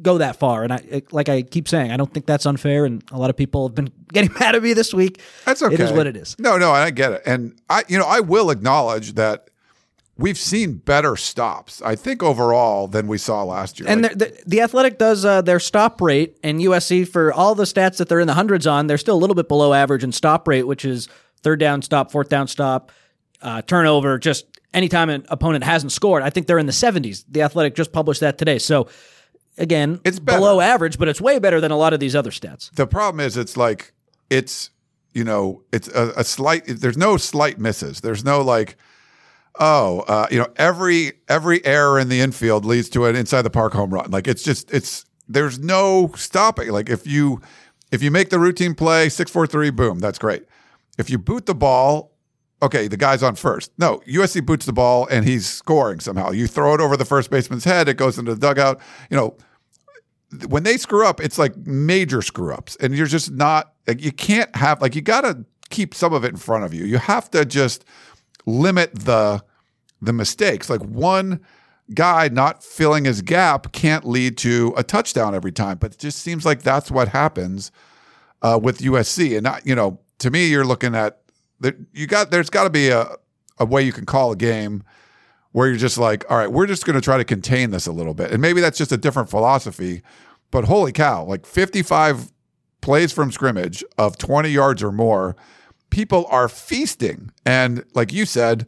go 0.01 0.17
that 0.17 0.37
far. 0.37 0.63
And 0.63 0.73
I, 0.73 1.03
like 1.11 1.29
I 1.29 1.43
keep 1.43 1.67
saying, 1.67 1.91
I 1.91 1.97
don't 1.97 2.11
think 2.11 2.25
that's 2.25 2.47
unfair. 2.47 2.85
And 2.85 3.03
a 3.11 3.19
lot 3.19 3.29
of 3.29 3.37
people 3.37 3.67
have 3.67 3.75
been 3.75 3.91
getting 4.13 4.33
mad 4.39 4.55
at 4.55 4.63
me 4.63 4.73
this 4.73 4.93
week. 4.93 5.21
That's 5.45 5.61
okay. 5.61 5.75
It 5.75 5.79
is 5.79 5.91
what 5.91 6.07
it 6.07 6.17
is. 6.17 6.35
No, 6.39 6.57
no, 6.57 6.71
I 6.71 6.89
get 6.89 7.11
it. 7.11 7.21
And 7.25 7.59
I, 7.69 7.83
you 7.87 7.99
know, 7.99 8.05
I 8.05 8.21
will 8.21 8.49
acknowledge 8.49 9.13
that 9.13 9.49
we've 10.17 10.37
seen 10.37 10.73
better 10.75 11.15
stops. 11.15 11.81
I 11.81 11.95
think 11.95 12.21
overall 12.21 12.87
than 12.87 13.07
we 13.07 13.17
saw 13.17 13.43
last 13.43 13.79
year. 13.79 13.89
And 13.89 14.03
Like, 14.03 14.17
the, 14.17 14.43
the, 14.45 14.61
Athletic 14.61 14.97
does 14.97 15.25
uh, 15.25 15.41
their 15.41 15.59
stop 15.59 16.01
rate, 16.01 16.37
and 16.43 16.59
USC 16.59 17.07
for 17.07 17.33
all 17.33 17.55
the 17.55 17.63
stats 17.63 17.97
that 17.97 18.09
they're 18.09 18.19
in 18.19 18.27
the 18.27 18.33
hundreds 18.33 18.67
on, 18.67 18.87
they're 18.87 18.97
still 18.97 19.15
a 19.15 19.17
little 19.19 19.35
bit 19.35 19.47
below 19.47 19.73
average 19.73 20.03
in 20.03 20.11
stop 20.11 20.47
rate, 20.47 20.63
which 20.63 20.85
is 20.85 21.07
third 21.41 21.59
down 21.59 21.81
stop, 21.81 22.11
fourth 22.11 22.29
down 22.29 22.47
stop, 22.47 22.91
uh, 23.41 23.61
turnover. 23.63 24.17
Just 24.19 24.45
anytime 24.73 25.09
an 25.09 25.25
opponent 25.29 25.63
hasn't 25.63 25.91
scored, 25.91 26.23
I 26.23 26.29
think 26.29 26.47
they're 26.47 26.59
in 26.59 26.67
the 26.67 26.73
seventies. 26.73 27.25
The 27.29 27.41
Athletic 27.41 27.75
just 27.75 27.91
published 27.91 28.21
that 28.21 28.37
today. 28.37 28.59
So 28.59 28.87
again, 29.57 29.99
It's 30.03 30.19
better. 30.19 30.39
below 30.39 30.61
average, 30.61 30.97
but 30.97 31.07
it's 31.07 31.21
way 31.21 31.39
better 31.39 31.59
than 31.59 31.71
a 31.71 31.77
lot 31.77 31.93
of 31.93 31.99
these 31.99 32.15
other 32.15 32.31
stats. 32.31 32.71
the 32.73 32.87
problem 32.87 33.19
is, 33.19 33.37
it's 33.37 33.57
like 33.57 33.93
it's 34.29 34.69
you 35.13 35.23
know, 35.23 35.63
it's 35.71 35.87
a, 35.89 36.11
a 36.17 36.23
slight. 36.23 36.63
There's 36.65 36.97
no 36.97 37.17
slight 37.17 37.59
misses. 37.59 38.01
There's 38.01 38.23
no 38.23 38.41
like. 38.41 38.77
Oh, 39.59 39.99
uh, 40.01 40.27
you 40.31 40.39
know, 40.39 40.47
every 40.55 41.13
every 41.27 41.63
error 41.65 41.99
in 41.99 42.09
the 42.09 42.19
infield 42.21 42.65
leads 42.65 42.89
to 42.89 43.05
an 43.05 43.15
inside 43.15 43.43
the 43.43 43.51
park 43.51 43.73
home 43.73 43.93
run. 43.93 44.09
Like 44.09 44.27
it's 44.27 44.43
just 44.43 44.73
it's 44.73 45.05
there's 45.27 45.59
no 45.59 46.11
stopping. 46.15 46.71
Like 46.71 46.89
if 46.89 47.05
you 47.05 47.39
if 47.91 48.01
you 48.01 48.09
make 48.09 48.29
the 48.29 48.39
routine 48.39 48.73
play 48.73 49.09
six 49.09 49.29
four 49.29 49.45
three, 49.45 49.69
boom, 49.69 49.99
that's 49.99 50.17
great. 50.17 50.43
If 50.97 51.09
you 51.09 51.19
boot 51.19 51.45
the 51.45 51.53
ball, 51.53 52.13
okay, 52.63 52.87
the 52.87 52.97
guy's 52.97 53.21
on 53.21 53.35
first. 53.35 53.71
No, 53.77 54.01
USC 54.07 54.43
boots 54.43 54.65
the 54.65 54.73
ball 54.73 55.07
and 55.07 55.23
he's 55.25 55.47
scoring 55.47 55.99
somehow. 55.99 56.31
You 56.31 56.47
throw 56.47 56.73
it 56.73 56.81
over 56.81 56.97
the 56.97 57.05
first 57.05 57.29
baseman's 57.29 57.63
head, 57.63 57.87
it 57.87 57.97
goes 57.97 58.17
into 58.17 58.33
the 58.33 58.39
dugout. 58.39 58.79
You 59.11 59.17
know, 59.17 59.37
when 60.47 60.63
they 60.63 60.77
screw 60.77 61.05
up, 61.05 61.21
it's 61.21 61.37
like 61.37 61.55
major 61.57 62.23
screw 62.23 62.53
ups, 62.53 62.75
and 62.77 62.95
you're 62.95 63.05
just 63.05 63.31
not 63.31 63.73
like 63.87 64.01
you 64.01 64.11
can't 64.11 64.55
have 64.55 64.81
like 64.81 64.95
you 64.95 65.01
got 65.01 65.21
to 65.21 65.45
keep 65.69 65.93
some 65.93 66.13
of 66.13 66.23
it 66.23 66.29
in 66.29 66.37
front 66.37 66.63
of 66.63 66.73
you. 66.73 66.85
You 66.85 66.97
have 66.97 67.29
to 67.31 67.45
just 67.45 67.85
limit 68.45 68.93
the 68.93 69.43
the 70.01 70.13
mistakes. 70.13 70.69
Like 70.69 70.81
one 70.81 71.39
guy 71.93 72.29
not 72.29 72.63
filling 72.63 73.05
his 73.05 73.21
gap 73.21 73.71
can't 73.71 74.05
lead 74.05 74.37
to 74.39 74.73
a 74.75 74.83
touchdown 74.83 75.35
every 75.35 75.51
time, 75.51 75.77
but 75.77 75.93
it 75.93 75.99
just 75.99 76.19
seems 76.19 76.45
like 76.45 76.61
that's 76.61 76.91
what 76.91 77.09
happens 77.09 77.71
uh, 78.41 78.59
with 78.61 78.79
USC. 78.79 79.35
And 79.35 79.43
not, 79.43 79.65
you 79.65 79.75
know, 79.75 79.99
to 80.19 80.29
me, 80.29 80.47
you're 80.47 80.65
looking 80.65 80.95
at 80.95 81.21
that 81.59 81.75
you 81.93 82.07
got 82.07 82.31
there's 82.31 82.49
got 82.49 82.63
to 82.63 82.69
be 82.69 82.89
a 82.89 83.15
a 83.59 83.65
way 83.65 83.83
you 83.83 83.93
can 83.93 84.05
call 84.05 84.31
a 84.31 84.35
game 84.35 84.83
where 85.51 85.67
you're 85.67 85.77
just 85.77 85.97
like, 85.97 86.29
all 86.29 86.37
right, 86.37 86.51
we're 86.51 86.65
just 86.65 86.85
going 86.85 86.95
to 86.95 87.01
try 87.01 87.15
to 87.15 87.23
contain 87.23 87.69
this 87.69 87.85
a 87.85 87.91
little 87.91 88.15
bit. 88.15 88.31
And 88.31 88.41
maybe 88.41 88.59
that's 88.59 88.77
just 88.77 88.91
a 88.91 88.97
different 88.97 89.29
philosophy. 89.29 90.01
But 90.49 90.65
holy 90.65 90.91
cow, 90.91 91.23
like 91.25 91.45
55 91.45 92.31
plays 92.81 93.13
from 93.13 93.31
scrimmage 93.31 93.83
of 93.97 94.17
20 94.17 94.49
yards 94.49 94.81
or 94.81 94.91
more 94.91 95.35
people 95.93 96.25
are 96.29 96.49
feasting. 96.49 97.31
And 97.45 97.85
like 97.93 98.11
you 98.11 98.25
said, 98.25 98.65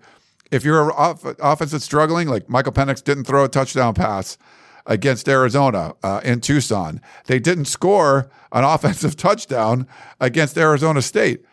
if 0.51 0.63
you're 0.63 0.83
an 0.83 0.91
off- 0.95 1.25
offense 1.39 1.71
that's 1.71 1.83
struggling, 1.83 2.27
like 2.27 2.47
Michael 2.47 2.71
Penix 2.71 3.03
didn't 3.03 3.23
throw 3.23 3.43
a 3.43 3.49
touchdown 3.49 3.95
pass 3.95 4.37
against 4.85 5.27
Arizona 5.27 5.95
uh, 6.03 6.21
in 6.23 6.39
Tucson, 6.39 7.01
they 7.25 7.39
didn't 7.39 7.65
score 7.65 8.29
an 8.51 8.63
offensive 8.75 9.15
touchdown 9.15 9.87
against 10.21 10.55
Arizona 10.55 11.01
State. 11.01 11.43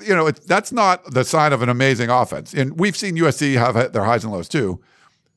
You 0.00 0.14
know, 0.14 0.28
it, 0.28 0.40
that's 0.46 0.70
not 0.70 1.12
the 1.12 1.24
sign 1.24 1.52
of 1.52 1.60
an 1.60 1.68
amazing 1.68 2.08
offense. 2.08 2.54
And 2.54 2.78
we've 2.78 2.96
seen 2.96 3.16
USC 3.16 3.54
have 3.54 3.92
their 3.92 4.04
highs 4.04 4.22
and 4.22 4.32
lows 4.32 4.48
too. 4.48 4.80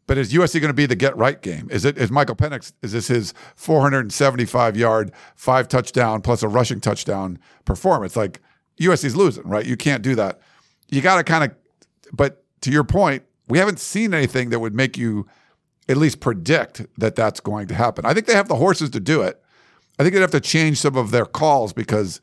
But 0.06 0.20
is 0.20 0.32
USC 0.34 0.62
going 0.62 0.70
to 0.70 0.74
be 0.74 0.86
the 0.86 0.96
get 0.96 1.18
right 1.18 1.42
game? 1.42 1.68
Is 1.72 1.84
it 1.84 1.98
is 1.98 2.12
Michael 2.12 2.36
Penix? 2.36 2.74
Is 2.84 2.92
this 2.92 3.08
his 3.08 3.34
475 3.56 4.78
yard, 4.78 5.12
five 5.36 5.68
touchdown 5.68 6.22
plus 6.22 6.44
a 6.44 6.48
rushing 6.48 6.80
touchdown 6.80 7.40
performance? 7.66 8.16
Like 8.16 8.42
USC's 8.80 9.16
losing, 9.16 9.48
right? 9.48 9.66
You 9.66 9.78
can't 9.78 10.02
do 10.02 10.16
that. 10.16 10.40
You 10.90 11.02
got 11.02 11.18
to 11.18 11.24
kind 11.24 11.44
of. 11.44 11.56
But 12.12 12.44
to 12.62 12.72
your 12.72 12.84
point, 12.84 13.24
we 13.48 13.58
haven't 13.58 13.80
seen 13.80 14.14
anything 14.14 14.50
that 14.50 14.60
would 14.60 14.74
make 14.74 14.98
you 14.98 15.28
at 15.88 15.98
least 15.98 16.20
predict 16.20 16.86
that 16.98 17.16
that's 17.16 17.40
going 17.40 17.68
to 17.68 17.76
happen. 17.76 18.06
I 18.06 18.14
think 18.14 18.26
they 18.26 18.36
have 18.36 18.48
the 18.48 18.56
horses 18.56 18.90
to 18.92 19.00
do 19.00 19.22
it. 19.22 19.42
I 19.98 20.04
think 20.04 20.14
they'd 20.14 20.22
have 20.22 20.32
to 20.32 20.40
change 20.40 20.80
some 20.80 20.96
of 20.96 21.12
their 21.12 21.26
calls 21.26 21.74
because 21.74 22.22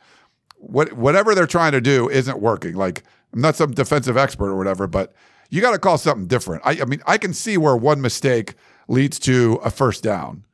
what 0.57 0.93
whatever 0.95 1.35
they're 1.35 1.47
trying 1.47 1.73
to 1.73 1.81
do 1.81 2.09
isn't 2.09 2.41
working. 2.41 2.75
Like 2.75 3.03
I'm 3.33 3.41
not 3.41 3.57
some 3.57 3.73
defensive 3.73 4.17
expert 4.17 4.49
or 4.49 4.57
whatever, 4.57 4.87
but 4.87 5.13
you 5.51 5.61
got 5.61 5.73
to 5.73 5.79
call 5.79 5.99
something 5.99 6.27
different. 6.27 6.63
I, 6.65 6.79
I 6.81 6.85
mean, 6.85 7.03
I 7.07 7.19
can 7.19 7.35
see 7.35 7.57
where 7.57 7.77
one 7.77 8.01
mistake 8.01 8.55
leads 8.89 9.19
to 9.21 9.61
a 9.63 9.71
first 9.71 10.03
down. 10.03 10.45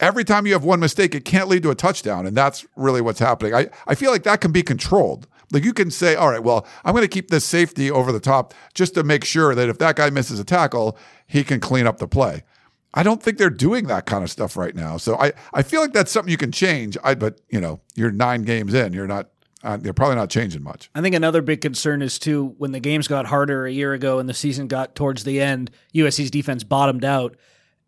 Every 0.00 0.24
time 0.24 0.46
you 0.46 0.52
have 0.52 0.64
one 0.64 0.80
mistake, 0.80 1.14
it 1.14 1.24
can't 1.24 1.48
lead 1.48 1.62
to 1.62 1.70
a 1.70 1.74
touchdown. 1.74 2.26
And 2.26 2.36
that's 2.36 2.66
really 2.76 3.00
what's 3.00 3.20
happening. 3.20 3.54
I, 3.54 3.68
I 3.86 3.94
feel 3.94 4.10
like 4.10 4.24
that 4.24 4.40
can 4.40 4.52
be 4.52 4.62
controlled. 4.62 5.26
Like 5.52 5.64
you 5.64 5.72
can 5.72 5.90
say, 5.90 6.16
all 6.16 6.30
right, 6.30 6.42
well, 6.42 6.66
I'm 6.84 6.94
going 6.94 7.04
to 7.04 7.08
keep 7.08 7.28
this 7.28 7.44
safety 7.44 7.90
over 7.90 8.10
the 8.10 8.20
top 8.20 8.54
just 8.74 8.94
to 8.94 9.04
make 9.04 9.24
sure 9.24 9.54
that 9.54 9.68
if 9.68 9.78
that 9.78 9.96
guy 9.96 10.10
misses 10.10 10.40
a 10.40 10.44
tackle, 10.44 10.98
he 11.26 11.44
can 11.44 11.60
clean 11.60 11.86
up 11.86 11.98
the 11.98 12.08
play. 12.08 12.42
I 12.92 13.02
don't 13.02 13.22
think 13.22 13.38
they're 13.38 13.50
doing 13.50 13.86
that 13.86 14.06
kind 14.06 14.24
of 14.24 14.30
stuff 14.30 14.56
right 14.56 14.74
now. 14.74 14.96
So 14.96 15.16
I, 15.16 15.32
I 15.52 15.62
feel 15.62 15.80
like 15.80 15.92
that's 15.92 16.10
something 16.10 16.30
you 16.30 16.36
can 16.36 16.52
change. 16.52 16.96
I, 17.04 17.14
but 17.14 17.40
you 17.48 17.60
know, 17.60 17.80
you're 17.94 18.10
nine 18.10 18.42
games 18.42 18.74
in, 18.74 18.92
you're 18.92 19.06
not 19.06 19.28
uh, 19.64 19.78
they're 19.78 19.94
probably 19.94 20.16
not 20.16 20.28
changing 20.28 20.62
much. 20.62 20.90
I 20.94 21.00
think 21.00 21.14
another 21.14 21.40
big 21.40 21.62
concern 21.62 22.02
is 22.02 22.18
too 22.18 22.54
when 22.58 22.72
the 22.72 22.80
games 22.80 23.08
got 23.08 23.26
harder 23.26 23.66
a 23.66 23.72
year 23.72 23.94
ago 23.94 24.18
and 24.18 24.28
the 24.28 24.34
season 24.34 24.68
got 24.68 24.94
towards 24.94 25.24
the 25.24 25.40
end, 25.40 25.70
USC's 25.94 26.30
defense 26.30 26.62
bottomed 26.62 27.04
out. 27.04 27.34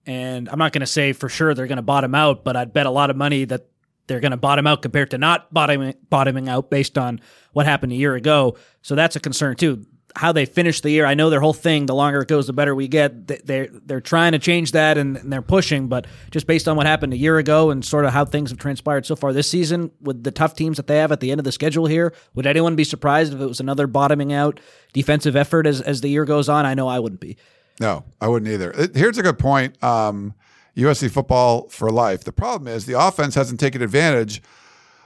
And 0.07 0.49
I'm 0.49 0.59
not 0.59 0.73
going 0.73 0.81
to 0.81 0.87
say 0.87 1.13
for 1.13 1.29
sure 1.29 1.53
they're 1.53 1.67
going 1.67 1.77
to 1.77 1.83
bottom 1.83 2.15
out, 2.15 2.45
but 2.45 2.57
I'd 2.57 2.73
bet 2.73 2.87
a 2.87 2.91
lot 2.91 3.11
of 3.11 3.17
money 3.17 3.45
that 3.45 3.67
they're 4.07 4.21
going 4.21 4.31
to 4.31 4.37
bottom 4.37 4.67
out 4.67 4.83
compared 4.83 5.11
to 5.11 5.19
not 5.19 5.53
bottoming 5.53 5.95
bottoming 6.09 6.49
out 6.49 6.71
based 6.71 6.97
on 6.97 7.21
what 7.53 7.67
happened 7.67 7.93
a 7.93 7.97
year 7.97 8.15
ago. 8.15 8.57
So 8.83 8.95
that's 8.95 9.17
a 9.17 9.21
concern 9.21 9.57
too 9.57 9.85
how 10.17 10.33
they 10.33 10.47
finish 10.47 10.81
the 10.81 10.91
year. 10.91 11.05
I 11.05 11.13
know 11.13 11.29
their 11.29 11.41
whole 11.41 11.53
thing. 11.53 11.87
The 11.87 11.95
longer 11.95 12.23
it 12.23 12.29
goes, 12.29 12.47
the 12.47 12.55
better 12.55 12.75
we 12.75 12.89
get. 12.89 13.27
They're 13.47 13.69
they're 13.71 14.01
trying 14.01 14.33
to 14.33 14.39
change 14.39 14.73
that 14.73 14.97
and 14.97 15.17
they're 15.17 15.43
pushing, 15.43 15.89
but 15.89 16.07
just 16.31 16.47
based 16.47 16.67
on 16.67 16.77
what 16.77 16.87
happened 16.87 17.13
a 17.13 17.19
year 17.19 17.37
ago 17.39 17.71
and 17.71 17.85
sort 17.85 18.07
of 18.07 18.13
how 18.13 18.25
things 18.25 18.51
have 18.51 18.59
transpired 18.59 19.05
so 19.05 19.15
far 19.15 19.33
this 19.33 19.49
season 19.49 19.91
with 20.01 20.25
the 20.25 20.31
tough 20.31 20.55
teams 20.55 20.79
that 20.79 20.87
they 20.87 20.97
have 20.97 21.13
at 21.13 21.21
the 21.21 21.31
end 21.31 21.39
of 21.39 21.45
the 21.45 21.53
schedule 21.53 21.87
here, 21.87 22.15
would 22.35 22.47
anyone 22.47 22.77
be 22.77 22.85
surprised 22.85 23.35
if 23.35 23.41
it 23.41 23.47
was 23.47 23.61
another 23.61 23.87
bottoming 23.87 24.33
out 24.33 24.59
defensive 24.95 25.37
effort 25.37 25.67
as 25.67 25.83
as 25.83 26.01
the 26.01 26.09
year 26.09 26.25
goes 26.25 26.49
on? 26.49 26.65
I 26.65 26.75
know 26.75 26.89
I 26.89 26.99
wouldn't 26.99 27.21
be. 27.21 27.37
No, 27.81 28.05
I 28.21 28.29
wouldn't 28.29 28.51
either. 28.51 28.91
Here's 28.95 29.19
a 29.19 29.23
good 29.23 29.39
point. 29.39 29.83
Um, 29.83 30.35
USC 30.77 31.11
football 31.11 31.69
for 31.69 31.91
life. 31.91 32.25
The 32.25 32.33
problem 32.33 32.69
is 32.69 32.87
the 32.87 32.99
offense 32.99 33.35
hasn't 33.35 33.61
taken 33.61 33.83
advantage 33.83 34.43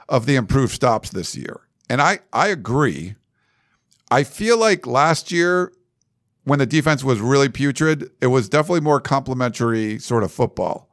of 0.09 0.25
the 0.25 0.35
improved 0.35 0.73
stops 0.73 1.09
this 1.09 1.35
year, 1.35 1.61
and 1.89 2.01
I 2.01 2.19
I 2.33 2.47
agree 2.47 3.15
I 4.11 4.25
feel 4.25 4.57
like 4.57 4.85
last 4.85 5.31
year, 5.31 5.71
when 6.43 6.59
the 6.59 6.65
defense 6.65 7.01
was 7.01 7.21
really 7.21 7.47
putrid, 7.47 8.11
it 8.19 8.27
was 8.27 8.49
definitely 8.49 8.81
more 8.81 8.99
complementary 8.99 9.97
sort 9.99 10.23
of 10.23 10.31
football. 10.33 10.89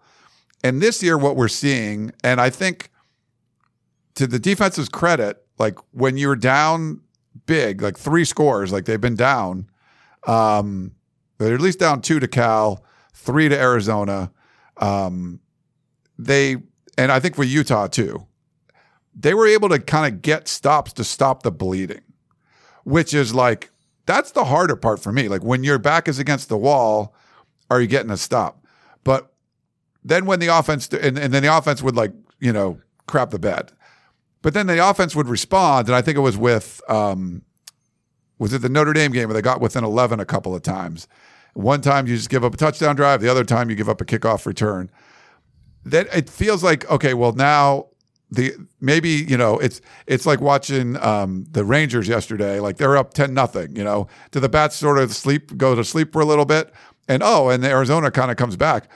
And 0.62 0.80
this 0.80 1.02
year, 1.02 1.18
what 1.18 1.34
we're 1.34 1.48
seeing, 1.48 2.12
and 2.22 2.40
I 2.40 2.48
think 2.48 2.90
to 4.14 4.28
the 4.28 4.38
defense's 4.38 4.88
credit, 4.88 5.44
like 5.58 5.78
when 5.90 6.16
you're 6.16 6.36
down 6.36 7.00
big, 7.46 7.82
like 7.82 7.98
three 7.98 8.24
scores, 8.24 8.72
like 8.72 8.84
they've 8.84 9.00
been 9.00 9.16
down, 9.16 9.68
um, 10.28 10.92
they're 11.38 11.54
at 11.54 11.60
least 11.60 11.78
down 11.78 12.02
two 12.02 12.20
to 12.20 12.28
Cal, 12.28 12.84
three 13.14 13.48
to 13.48 13.58
Arizona. 13.58 14.30
Um, 14.76 15.40
they, 16.18 16.56
and 16.96 17.10
I 17.10 17.20
think 17.20 17.36
for 17.36 17.44
Utah 17.44 17.86
too, 17.86 18.26
they 19.14 19.34
were 19.34 19.46
able 19.46 19.68
to 19.70 19.78
kind 19.78 20.12
of 20.12 20.22
get 20.22 20.46
stops 20.48 20.92
to 20.94 21.04
stop 21.04 21.42
the 21.42 21.50
bleeding 21.50 22.02
which 22.88 23.12
is 23.12 23.34
like 23.34 23.70
that's 24.06 24.30
the 24.30 24.44
harder 24.46 24.74
part 24.74 24.98
for 24.98 25.12
me. 25.12 25.28
Like 25.28 25.44
when 25.44 25.62
your 25.62 25.78
back 25.78 26.08
is 26.08 26.18
against 26.18 26.48
the 26.48 26.56
wall, 26.56 27.14
are 27.70 27.82
you 27.82 27.86
getting 27.86 28.10
a 28.10 28.16
stop? 28.16 28.64
But 29.04 29.30
then 30.02 30.24
when 30.24 30.40
the 30.40 30.46
offense 30.46 30.88
and, 30.88 31.18
and 31.18 31.34
then 31.34 31.42
the 31.42 31.54
offense 31.54 31.82
would 31.82 31.96
like 31.96 32.12
you 32.40 32.52
know 32.52 32.80
crap 33.06 33.28
the 33.28 33.38
bed, 33.38 33.72
but 34.40 34.54
then 34.54 34.66
the 34.66 34.88
offense 34.88 35.14
would 35.14 35.28
respond, 35.28 35.88
and 35.88 35.94
I 35.94 36.00
think 36.00 36.16
it 36.16 36.22
was 36.22 36.38
with 36.38 36.80
um, 36.88 37.42
was 38.38 38.54
it 38.54 38.62
the 38.62 38.70
Notre 38.70 38.94
Dame 38.94 39.12
game 39.12 39.28
where 39.28 39.34
they 39.34 39.42
got 39.42 39.60
within 39.60 39.84
eleven 39.84 40.18
a 40.18 40.24
couple 40.24 40.54
of 40.54 40.62
times. 40.62 41.06
One 41.58 41.80
time 41.80 42.06
you 42.06 42.14
just 42.14 42.30
give 42.30 42.44
up 42.44 42.54
a 42.54 42.56
touchdown 42.56 42.94
drive, 42.94 43.20
the 43.20 43.28
other 43.28 43.42
time 43.42 43.68
you 43.68 43.74
give 43.74 43.88
up 43.88 44.00
a 44.00 44.04
kickoff 44.04 44.46
return. 44.46 44.92
That 45.84 46.06
it 46.14 46.30
feels 46.30 46.62
like 46.62 46.88
okay, 46.88 47.14
well 47.14 47.32
now 47.32 47.86
the 48.30 48.52
maybe 48.80 49.08
you 49.08 49.36
know 49.36 49.58
it's 49.58 49.80
it's 50.06 50.24
like 50.24 50.40
watching 50.40 50.96
um, 50.98 51.46
the 51.50 51.64
Rangers 51.64 52.06
yesterday. 52.06 52.60
Like 52.60 52.76
they're 52.76 52.96
up 52.96 53.12
ten 53.12 53.34
nothing. 53.34 53.74
You 53.74 53.82
know, 53.82 54.06
do 54.30 54.38
the 54.38 54.48
bats 54.48 54.76
sort 54.76 54.98
of 54.98 55.12
sleep 55.12 55.56
go 55.56 55.74
to 55.74 55.82
sleep 55.82 56.12
for 56.12 56.22
a 56.22 56.24
little 56.24 56.44
bit, 56.44 56.72
and 57.08 57.24
oh, 57.24 57.48
and 57.48 57.64
Arizona 57.64 58.12
kind 58.12 58.30
of 58.30 58.36
comes 58.36 58.54
back. 58.54 58.88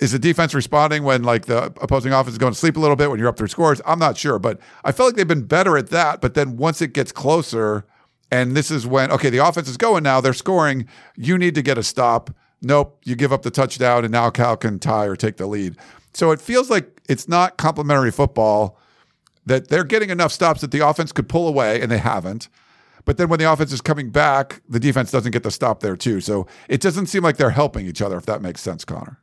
Is 0.00 0.12
the 0.12 0.20
defense 0.20 0.54
responding 0.54 1.02
when 1.02 1.24
like 1.24 1.46
the 1.46 1.74
opposing 1.80 2.12
offense 2.12 2.34
is 2.34 2.38
going 2.38 2.52
to 2.52 2.58
sleep 2.58 2.76
a 2.76 2.80
little 2.80 2.94
bit 2.96 3.10
when 3.10 3.18
you're 3.18 3.28
up 3.28 3.36
three 3.36 3.48
scores? 3.48 3.80
I'm 3.84 3.98
not 3.98 4.16
sure, 4.16 4.38
but 4.38 4.60
I 4.84 4.92
feel 4.92 5.06
like 5.06 5.16
they've 5.16 5.26
been 5.26 5.46
better 5.46 5.76
at 5.76 5.88
that. 5.88 6.20
But 6.20 6.34
then 6.34 6.56
once 6.56 6.80
it 6.80 6.92
gets 6.92 7.10
closer, 7.10 7.84
and 8.32 8.56
this 8.56 8.70
is 8.70 8.86
when 8.86 9.12
okay, 9.12 9.28
the 9.28 9.38
offense 9.38 9.68
is 9.68 9.76
going 9.76 10.02
now, 10.02 10.20
they're 10.20 10.32
scoring. 10.32 10.88
You 11.16 11.36
need 11.36 11.54
to 11.54 11.62
get 11.62 11.76
a 11.76 11.82
stop. 11.82 12.30
Nope, 12.62 12.98
you 13.04 13.14
give 13.14 13.32
up 13.32 13.42
the 13.42 13.50
touchdown, 13.50 14.04
and 14.04 14.12
now 14.12 14.30
Cal 14.30 14.56
can 14.56 14.78
tie 14.78 15.04
or 15.04 15.16
take 15.16 15.36
the 15.36 15.46
lead. 15.46 15.76
So 16.14 16.30
it 16.30 16.40
feels 16.40 16.70
like 16.70 17.02
it's 17.08 17.28
not 17.28 17.58
complementary 17.58 18.10
football 18.10 18.78
that 19.44 19.68
they're 19.68 19.84
getting 19.84 20.08
enough 20.10 20.32
stops 20.32 20.62
that 20.62 20.70
the 20.70 20.86
offense 20.86 21.12
could 21.12 21.28
pull 21.28 21.46
away, 21.46 21.82
and 21.82 21.90
they 21.90 21.98
haven't. 21.98 22.48
But 23.04 23.18
then 23.18 23.28
when 23.28 23.38
the 23.38 23.52
offense 23.52 23.72
is 23.72 23.80
coming 23.80 24.10
back, 24.10 24.62
the 24.68 24.80
defense 24.80 25.10
doesn't 25.10 25.32
get 25.32 25.42
the 25.42 25.50
stop 25.50 25.80
there 25.80 25.96
too. 25.96 26.20
So 26.20 26.46
it 26.68 26.80
doesn't 26.80 27.06
seem 27.06 27.22
like 27.22 27.36
they're 27.36 27.50
helping 27.50 27.86
each 27.86 28.00
other, 28.00 28.16
if 28.16 28.24
that 28.26 28.40
makes 28.40 28.62
sense, 28.62 28.84
Connor. 28.84 29.18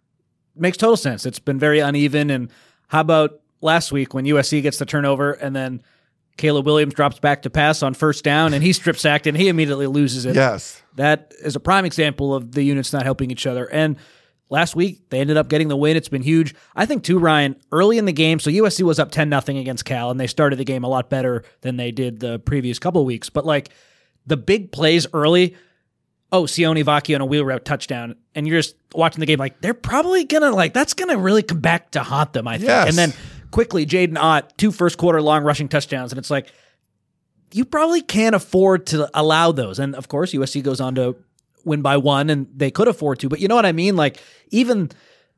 Makes 0.55 0.77
total 0.77 0.97
sense. 0.97 1.25
It's 1.25 1.39
been 1.39 1.57
very 1.57 1.79
uneven. 1.79 2.29
And 2.29 2.51
how 2.89 2.99
about 2.99 3.39
last 3.61 3.91
week 3.91 4.13
when 4.13 4.25
USC 4.25 4.61
gets 4.61 4.77
the 4.77 4.85
turnover 4.85 5.31
and 5.31 5.55
then 5.55 5.81
Caleb 6.39 6.65
Williams 6.65 6.95
drops 6.95 7.19
back 7.19 7.43
to 7.43 7.49
pass 7.49 7.83
on 7.83 7.93
first 7.93 8.23
down 8.23 8.53
and 8.53 8.63
he 8.63 8.73
strip 8.73 8.97
sacked 8.97 9.27
and 9.27 9.37
he 9.37 9.47
immediately 9.47 9.87
loses 9.87 10.25
it. 10.25 10.35
Yes. 10.35 10.81
That 10.95 11.33
is 11.41 11.55
a 11.55 11.59
prime 11.59 11.85
example 11.85 12.33
of 12.33 12.53
the 12.53 12.63
units 12.63 12.91
not 12.91 13.03
helping 13.03 13.29
each 13.29 13.45
other. 13.45 13.65
And 13.65 13.97
last 14.49 14.75
week. 14.75 15.09
They 15.09 15.19
ended 15.19 15.37
up 15.37 15.47
getting 15.47 15.67
the 15.67 15.75
win. 15.75 15.95
It's 15.95 16.09
been 16.09 16.23
huge. 16.23 16.55
I 16.75 16.85
think 16.85 17.03
too, 17.03 17.19
Ryan, 17.19 17.55
early 17.71 17.97
in 17.97 18.05
the 18.05 18.13
game, 18.13 18.39
so 18.39 18.49
USC 18.49 18.81
was 18.81 18.99
up 18.99 19.11
10 19.11 19.29
nothing 19.29 19.57
against 19.57 19.85
Cal, 19.85 20.11
and 20.11 20.19
they 20.19 20.27
started 20.27 20.57
the 20.57 20.65
game 20.65 20.83
a 20.83 20.87
lot 20.87 21.09
better 21.09 21.43
than 21.61 21.77
they 21.77 21.91
did 21.91 22.19
the 22.19 22.39
previous 22.39 22.79
couple 22.79 23.05
weeks. 23.05 23.29
But 23.29 23.45
like 23.45 23.69
the 24.25 24.37
big 24.37 24.71
plays 24.71 25.07
early, 25.13 25.55
oh, 26.31 26.43
Sione 26.43 26.83
Vaki 26.83 27.15
on 27.15 27.21
a 27.21 27.25
wheel 27.25 27.45
route 27.45 27.65
touchdown, 27.65 28.15
and 28.35 28.47
you're 28.47 28.59
just 28.59 28.75
watching 28.93 29.19
the 29.19 29.25
game 29.25 29.39
like 29.39 29.61
they're 29.61 29.73
probably 29.73 30.25
gonna 30.25 30.51
like 30.51 30.73
that's 30.73 30.93
gonna 30.93 31.17
really 31.17 31.43
come 31.43 31.59
back 31.59 31.91
to 31.91 32.03
haunt 32.03 32.33
them, 32.33 32.47
I 32.47 32.57
think. 32.57 32.69
Yes. 32.69 32.89
And 32.89 32.97
then 32.97 33.13
quickly, 33.51 33.85
Jaydn 33.85 34.17
Ott, 34.17 34.57
two 34.57 34.71
first 34.71 34.97
quarter 34.97 35.21
long 35.21 35.43
rushing 35.43 35.67
touchdowns, 35.67 36.11
and 36.11 36.19
it's 36.19 36.29
like 36.29 36.51
you 37.51 37.65
probably 37.65 38.01
can't 38.01 38.35
afford 38.35 38.85
to 38.87 39.09
allow 39.13 39.51
those. 39.51 39.79
And 39.79 39.95
of 39.95 40.07
course, 40.07 40.33
USC 40.33 40.63
goes 40.63 40.79
on 40.79 40.95
to 40.95 41.15
win 41.65 41.81
by 41.81 41.97
one, 41.97 42.29
and 42.29 42.47
they 42.55 42.71
could 42.71 42.87
afford 42.87 43.19
to. 43.19 43.29
But 43.29 43.39
you 43.39 43.47
know 43.47 43.55
what 43.55 43.65
I 43.65 43.71
mean? 43.71 43.95
Like 43.95 44.21
even 44.49 44.91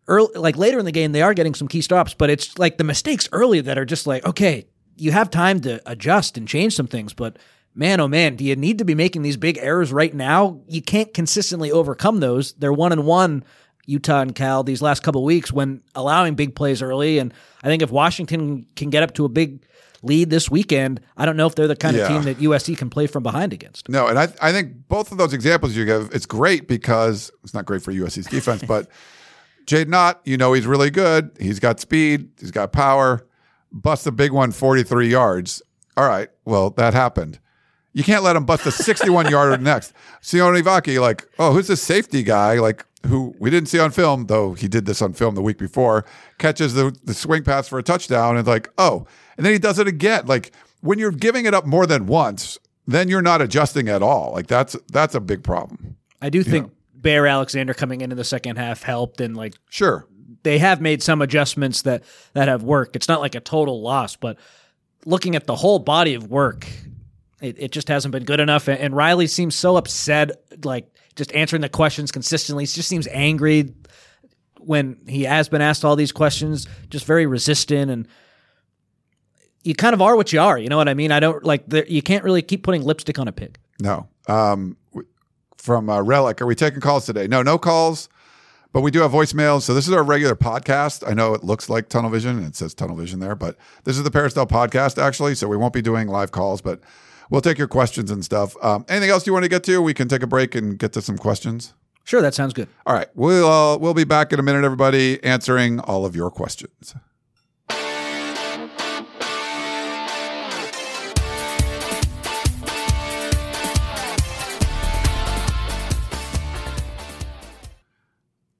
early, 0.07 0.37
like 0.37 0.57
later 0.57 0.79
in 0.79 0.85
the 0.85 0.91
game, 0.91 1.11
they 1.11 1.21
are 1.21 1.33
getting 1.33 1.55
some 1.55 1.67
key 1.67 1.81
stops, 1.81 2.13
but 2.13 2.29
it's 2.29 2.57
like 2.57 2.77
the 2.77 2.83
mistakes 2.83 3.29
early 3.31 3.61
that 3.61 3.77
are 3.77 3.85
just 3.85 4.07
like, 4.07 4.25
okay, 4.25 4.67
you 4.97 5.11
have 5.11 5.29
time 5.29 5.61
to 5.61 5.81
adjust 5.89 6.37
and 6.37 6.47
change 6.47 6.75
some 6.75 6.87
things, 6.87 7.13
but 7.13 7.37
man, 7.73 7.99
oh 7.99 8.07
man, 8.07 8.35
do 8.35 8.43
you 8.43 8.55
need 8.55 8.77
to 8.79 8.85
be 8.85 8.95
making 8.95 9.21
these 9.21 9.37
big 9.37 9.57
errors 9.57 9.91
right 9.93 10.13
now? 10.13 10.61
You 10.67 10.81
can't 10.81 11.13
consistently 11.13 11.71
overcome 11.71 12.19
those. 12.19 12.53
They're 12.53 12.73
one 12.73 12.91
and 12.91 13.05
one. 13.05 13.43
Utah 13.91 14.21
and 14.21 14.33
Cal 14.33 14.63
these 14.63 14.81
last 14.81 15.03
couple 15.03 15.23
weeks 15.23 15.51
when 15.51 15.81
allowing 15.95 16.35
big 16.35 16.55
plays 16.55 16.81
early, 16.81 17.19
and 17.19 17.33
I 17.63 17.67
think 17.67 17.81
if 17.83 17.91
Washington 17.91 18.65
can 18.75 18.89
get 18.89 19.03
up 19.03 19.13
to 19.15 19.25
a 19.25 19.29
big 19.29 19.63
lead 20.03 20.29
this 20.31 20.49
weekend, 20.49 20.99
I 21.15 21.25
don't 21.25 21.37
know 21.37 21.45
if 21.45 21.53
they're 21.55 21.67
the 21.67 21.75
kind 21.75 21.95
Yeah. 21.95 22.03
of 22.03 22.07
team 22.07 22.23
that 22.23 22.39
USC 22.41 22.75
can 22.75 22.89
play 22.89 23.05
from 23.05 23.21
behind 23.21 23.53
against. 23.53 23.87
No, 23.89 24.07
and 24.07 24.17
I 24.17 24.29
I 24.41 24.51
think 24.51 24.87
both 24.87 25.11
of 25.11 25.17
those 25.19 25.33
examples 25.33 25.75
you 25.75 25.85
give, 25.85 26.09
it's 26.13 26.25
great 26.25 26.67
because 26.67 27.29
it's 27.43 27.53
not 27.53 27.65
great 27.65 27.83
for 27.83 27.91
USC's 27.91 28.25
defense, 28.27 28.63
but 28.67 28.87
Jaydn 29.67 29.93
Ott, 29.93 30.19
you 30.25 30.37
know, 30.37 30.53
he's 30.53 30.65
really 30.65 30.89
good. 30.89 31.29
He's 31.39 31.59
got 31.59 31.79
speed, 31.79 32.29
he's 32.39 32.49
got 32.51 32.71
power. 32.71 33.27
Busts 33.71 34.05
a 34.07 34.11
big 34.11 34.31
one, 34.31 34.51
43 34.51 35.07
yards. 35.07 35.61
all 35.97 36.07
right, 36.07 36.29
well, 36.45 36.71
that 36.71 36.93
happened. 36.93 37.39
You 37.93 38.03
can't 38.03 38.23
let 38.23 38.35
him 38.37 38.45
bust 38.45 38.65
a 38.65 38.71
61 38.71 39.29
yarder 39.29 39.57
next. 39.61 39.93
Sione 40.21 40.61
Vaki, 40.63 40.99
like, 40.99 41.27
oh, 41.37 41.51
who's 41.53 41.67
this 41.67 41.81
safety 41.83 42.23
guy? 42.23 42.57
Like, 42.59 42.85
who 43.07 43.35
we 43.39 43.49
didn't 43.49 43.69
see 43.69 43.79
on 43.79 43.91
film, 43.91 44.27
though 44.27 44.53
he 44.53 44.67
did 44.67 44.85
this 44.85 45.01
on 45.01 45.13
film 45.13 45.35
the 45.35 45.41
week 45.41 45.57
before, 45.57 46.05
catches 46.37 46.73
the, 46.73 46.95
the 47.03 47.13
swing 47.13 47.43
pass 47.43 47.67
for 47.67 47.79
a 47.79 47.83
touchdown 47.83 48.37
and 48.37 48.45
like, 48.45 48.69
oh, 48.77 49.05
and 49.37 49.45
then 49.45 49.53
he 49.53 49.59
does 49.59 49.79
it 49.79 49.87
again. 49.87 50.25
Like, 50.27 50.51
when 50.81 50.99
you're 50.99 51.11
giving 51.11 51.45
it 51.45 51.53
up 51.53 51.65
more 51.65 51.85
than 51.85 52.05
once, 52.05 52.57
then 52.87 53.07
you're 53.07 53.21
not 53.21 53.41
adjusting 53.41 53.87
at 53.89 54.01
all. 54.03 54.31
Like, 54.33 54.47
that's 54.47 54.75
that's 54.91 55.15
a 55.15 55.19
big 55.19 55.43
problem. 55.43 55.95
I 56.21 56.29
do 56.29 56.43
think 56.43 56.71
Bear 56.95 57.25
Alexander 57.25 57.73
coming 57.73 58.01
into 58.01 58.15
the 58.15 58.23
second 58.23 58.57
half 58.57 58.83
helped, 58.83 59.21
and 59.21 59.35
like 59.35 59.55
Sure. 59.69 60.05
they 60.43 60.59
have 60.59 60.81
made 60.81 61.01
some 61.01 61.21
adjustments 61.21 61.81
that 61.83 62.03
that 62.33 62.47
have 62.47 62.63
worked. 62.63 62.95
It's 62.95 63.07
not 63.07 63.21
like 63.21 63.33
a 63.35 63.39
total 63.39 63.81
loss, 63.81 64.15
but 64.15 64.37
looking 65.05 65.35
at 65.35 65.47
the 65.47 65.55
whole 65.55 65.79
body 65.79 66.13
of 66.13 66.29
work, 66.29 66.67
it, 67.41 67.55
it 67.57 67.71
just 67.71 67.87
hasn't 67.87 68.11
been 68.11 68.23
good 68.23 68.39
enough. 68.39 68.67
And, 68.67 68.79
and 68.79 68.95
Riley 68.95 69.25
seems 69.27 69.55
so 69.55 69.77
upset, 69.77 70.31
like 70.63 70.90
just 71.15 71.33
answering 71.33 71.61
the 71.61 71.69
questions 71.69 72.11
consistently. 72.11 72.63
He 72.63 72.67
just 72.67 72.89
seems 72.89 73.07
angry 73.07 73.73
when 74.59 74.97
he 75.07 75.23
has 75.23 75.49
been 75.49 75.61
asked 75.61 75.83
all 75.83 75.95
these 75.95 76.11
questions, 76.11 76.67
just 76.89 77.05
very 77.05 77.25
resistant 77.25 77.91
and. 77.91 78.07
You 79.63 79.75
kind 79.75 79.93
of 79.93 80.01
are 80.01 80.15
what 80.15 80.33
you 80.33 80.41
are, 80.41 80.57
you 80.57 80.69
know 80.69 80.77
what 80.77 80.89
I 80.89 80.95
mean. 80.95 81.11
I 81.11 81.19
don't 81.19 81.45
like. 81.45 81.69
The, 81.69 81.85
you 81.87 82.01
can't 82.01 82.23
really 82.23 82.41
keep 82.41 82.63
putting 82.63 82.81
lipstick 82.81 83.19
on 83.19 83.27
a 83.27 83.31
pig. 83.31 83.59
No. 83.79 84.07
Um, 84.27 84.75
from 85.61 85.89
uh, 85.89 86.01
Relic, 86.01 86.41
are 86.41 86.45
we 86.45 86.55
taking 86.55 86.79
calls 86.79 87.05
today? 87.05 87.27
No, 87.27 87.43
no 87.43 87.57
calls, 87.57 88.09
but 88.73 88.81
we 88.81 88.89
do 88.89 89.01
have 89.01 89.11
voicemails. 89.11 89.61
So 89.61 89.73
this 89.73 89.87
is 89.87 89.93
our 89.93 90.03
regular 90.03 90.35
podcast. 90.35 91.07
I 91.07 91.13
know 91.13 91.33
it 91.35 91.43
looks 91.43 91.69
like 91.69 91.89
Tunnel 91.89 92.09
Vision 92.09 92.37
and 92.37 92.47
it 92.47 92.55
says 92.55 92.73
Tunnel 92.73 92.95
Vision 92.95 93.19
there, 93.19 93.35
but 93.35 93.57
this 93.83 93.97
is 93.97 94.03
the 94.03 94.11
Peristyle 94.11 94.47
podcast 94.47 95.01
actually. 95.01 95.35
So 95.35 95.47
we 95.47 95.57
won't 95.57 95.73
be 95.73 95.81
doing 95.81 96.07
live 96.07 96.31
calls, 96.31 96.61
but 96.61 96.81
we'll 97.31 97.41
take 97.41 97.57
your 97.57 97.67
questions 97.67 98.11
and 98.11 98.23
stuff. 98.23 98.55
Um, 98.61 98.85
anything 98.87 99.09
else 99.09 99.25
you 99.25 99.33
want 99.33 99.43
to 99.43 99.49
get 99.49 99.63
to? 99.63 99.81
We 99.81 99.95
can 99.95 100.07
take 100.07 100.21
a 100.21 100.27
break 100.27 100.53
and 100.53 100.77
get 100.77 100.93
to 100.93 101.01
some 101.01 101.17
questions. 101.17 101.73
Sure, 102.03 102.21
that 102.21 102.35
sounds 102.35 102.53
good. 102.53 102.67
All 102.85 102.93
right, 102.93 103.07
we'll 103.15 103.47
uh, 103.47 103.77
we'll 103.77 103.95
be 103.95 104.03
back 104.03 104.31
in 104.31 104.39
a 104.39 104.43
minute, 104.43 104.63
everybody, 104.63 105.23
answering 105.23 105.79
all 105.79 106.05
of 106.05 106.15
your 106.15 106.29
questions. 106.29 106.93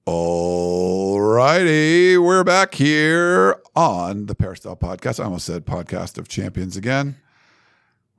All 0.05 1.19
righty, 1.19 2.17
we're 2.17 2.43
back 2.43 2.75
here 2.75 3.59
on 3.75 4.27
the 4.27 4.35
Peristyle 4.35 4.75
Podcast. 4.75 5.19
I 5.19 5.25
almost 5.25 5.45
said 5.45 5.65
Podcast 5.65 6.17
of 6.17 6.27
Champions 6.27 6.77
again. 6.77 7.17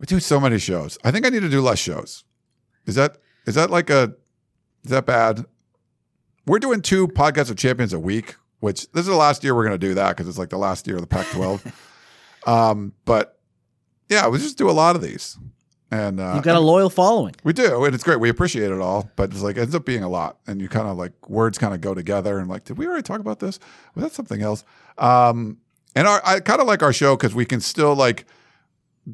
We 0.03 0.07
do 0.07 0.19
so 0.19 0.41
many 0.41 0.59
shows. 0.59 0.99
I 1.05 1.13
think 1.13 1.25
I 1.25 1.29
need 1.29 1.43
to 1.43 1.49
do 1.49 1.63
less 1.63 1.79
shows. 1.79 2.25
Is 2.87 2.97
that 2.97 3.19
is 3.47 3.55
that 3.55 3.71
like 3.71 3.89
a 3.89 4.13
is 4.85 4.91
that 4.91 5.07
bad? 5.07 5.47
We're 6.45 6.59
doing 6.59 6.83
two 6.83 7.07
podcasts 7.07 7.53
of 7.53 7.57
champions 7.57 7.93
a 7.93 8.01
week, 8.01 8.35
which 8.59 8.91
this 8.91 9.03
is 9.03 9.07
the 9.07 9.15
last 9.15 9.45
year 9.45 9.55
we're 9.55 9.65
going 9.65 9.79
to 9.79 9.87
do 9.87 9.95
that 9.95 10.09
because 10.17 10.27
it's 10.27 10.39
like 10.39 10.49
the 10.49 10.59
last 10.59 10.89
year 10.89 10.97
of 10.97 11.03
the 11.03 11.07
Pac-12. 11.07 11.73
um, 12.49 12.95
but 13.05 13.39
yeah, 14.09 14.27
we 14.27 14.39
just 14.39 14.59
do 14.59 14.69
a 14.69 14.73
lot 14.73 14.97
of 14.97 15.03
these, 15.03 15.39
and 15.93 16.19
uh, 16.19 16.33
You've 16.35 16.43
got 16.43 16.57
a 16.57 16.61
loyal 16.61 16.91
following. 16.91 17.37
we 17.45 17.53
do, 17.53 17.85
and 17.85 17.95
it's 17.95 18.03
great. 18.03 18.19
We 18.19 18.29
appreciate 18.29 18.73
it 18.73 18.81
all, 18.81 19.09
but 19.15 19.31
it's 19.31 19.43
like 19.43 19.57
it 19.57 19.61
ends 19.61 19.77
up 19.77 19.87
being 19.87 20.03
a 20.03 20.09
lot, 20.09 20.39
and 20.49 20.61
you 20.61 20.69
kind 20.69 20.89
of 20.89 20.97
like 20.97 21.31
words 21.31 21.59
kind 21.59 21.75
of 21.75 21.81
go 21.81 21.95
together, 21.95 22.41
and 22.41 22.51
like, 22.51 22.65
did 22.65 22.77
we 22.77 22.89
already 22.89 23.05
talk 23.05 23.21
about 23.21 23.39
this? 23.39 23.61
Was 23.95 24.03
that 24.03 24.13
something 24.13 24.43
else? 24.43 24.65
Um, 24.99 25.59
and 25.95 26.09
our, 26.09 26.21
I 26.25 26.41
kind 26.41 26.61
of 26.61 26.67
like 26.67 26.83
our 26.83 26.93
show 26.93 27.17
because 27.17 27.37
we 27.37 27.45
can 27.45 27.61
still 27.61 27.95
like 27.95 28.27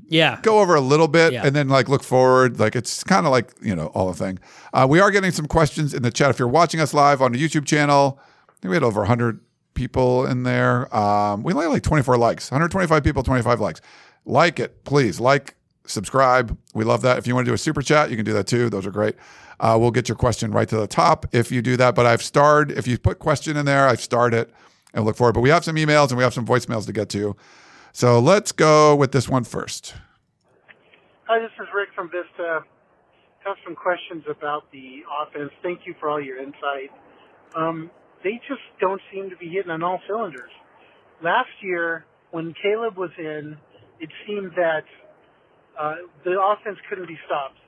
Yeah, 0.08 0.38
go 0.42 0.60
over 0.60 0.74
a 0.74 0.80
little 0.82 1.08
bit 1.08 1.32
Yeah. 1.32 1.46
and 1.46 1.56
then 1.56 1.68
like 1.68 1.88
look 1.88 2.02
forward. 2.02 2.60
Like 2.60 2.76
it's 2.76 3.02
kind 3.04 3.24
of 3.26 3.32
like, 3.32 3.52
you 3.62 3.74
know, 3.74 3.86
all 3.88 4.06
the 4.08 4.14
thing. 4.18 4.38
Uh, 4.74 4.86
we 4.88 5.00
are 5.00 5.10
getting 5.10 5.30
some 5.30 5.46
questions 5.46 5.94
in 5.94 6.02
the 6.02 6.10
chat. 6.10 6.28
If 6.30 6.38
you're 6.38 6.46
watching 6.48 6.78
us 6.80 6.92
live 6.92 7.22
on 7.22 7.32
the 7.32 7.42
YouTube 7.42 7.64
channel, 7.64 8.20
I 8.48 8.52
think 8.60 8.70
we 8.70 8.76
had 8.76 8.82
over 8.82 9.00
100 9.00 9.40
people 9.74 10.26
in 10.26 10.42
there. 10.42 10.94
Um, 10.94 11.42
we 11.42 11.52
only 11.54 11.64
had 11.66 11.72
like 11.72 11.82
24 11.82 12.18
likes, 12.18 12.50
125 12.50 13.02
people, 13.02 13.22
25 13.22 13.60
likes. 13.60 13.80
Like 14.26 14.60
it, 14.60 14.84
please. 14.84 15.20
Like, 15.20 15.54
subscribe. 15.86 16.54
We 16.74 16.84
love 16.84 17.00
that. 17.02 17.16
If 17.16 17.26
you 17.26 17.34
want 17.34 17.46
to 17.46 17.50
do 17.50 17.54
a 17.54 17.58
super 17.58 17.80
chat, 17.80 18.10
you 18.10 18.16
can 18.16 18.26
do 18.26 18.34
that 18.34 18.46
too. 18.46 18.68
Those 18.68 18.86
are 18.86 18.90
great. 18.90 19.14
Uh, 19.60 19.76
we'll 19.80 19.90
get 19.90 20.06
your 20.08 20.16
question 20.16 20.50
right 20.52 20.68
to 20.68 20.76
the 20.76 20.86
top 20.86 21.24
if 21.32 21.50
you 21.50 21.62
do 21.62 21.76
that. 21.78 21.94
But 21.94 22.04
I've 22.04 22.22
starred, 22.22 22.70
if 22.72 22.86
you 22.86 22.98
put 22.98 23.18
question 23.20 23.56
in 23.56 23.64
there, 23.64 23.88
I've 23.88 24.02
starred 24.02 24.34
it 24.34 24.52
and 24.92 25.04
look 25.06 25.16
forward. 25.16 25.32
But 25.32 25.40
we 25.40 25.48
have 25.48 25.64
some 25.64 25.76
emails 25.76 26.08
and 26.10 26.18
we 26.18 26.22
have 26.24 26.34
some 26.34 26.46
voicemails 26.46 26.84
to 26.86 26.92
get 26.92 27.08
to. 27.10 27.34
So 27.92 28.20
let's 28.20 28.52
go 28.52 28.94
with 28.94 29.12
this 29.12 29.28
one 29.28 29.44
first. 29.44 29.94
Hi, 31.24 31.38
this 31.40 31.50
is 31.60 31.68
Rick 31.74 31.88
from 31.94 32.10
Vista. 32.10 32.60
Have 33.44 33.56
some 33.64 33.74
questions 33.74 34.24
about 34.28 34.70
the 34.72 35.00
offense. 35.22 35.50
Thank 35.62 35.80
you 35.86 35.94
for 36.00 36.10
all 36.10 36.20
your 36.20 36.38
insight. 36.38 36.90
Um, 37.56 37.90
they 38.22 38.40
just 38.48 38.60
don't 38.80 39.00
seem 39.12 39.30
to 39.30 39.36
be 39.36 39.48
hitting 39.48 39.70
on 39.70 39.82
all 39.82 40.00
cylinders. 40.06 40.50
Last 41.22 41.50
year, 41.62 42.04
when 42.30 42.54
Caleb 42.62 42.96
was 42.96 43.10
in, 43.18 43.56
it 44.00 44.10
seemed 44.26 44.52
that 44.56 44.84
uh, 45.78 45.94
the 46.24 46.36
offense 46.40 46.78
couldn't 46.88 47.08
be 47.08 47.18
stopped. 47.26 47.58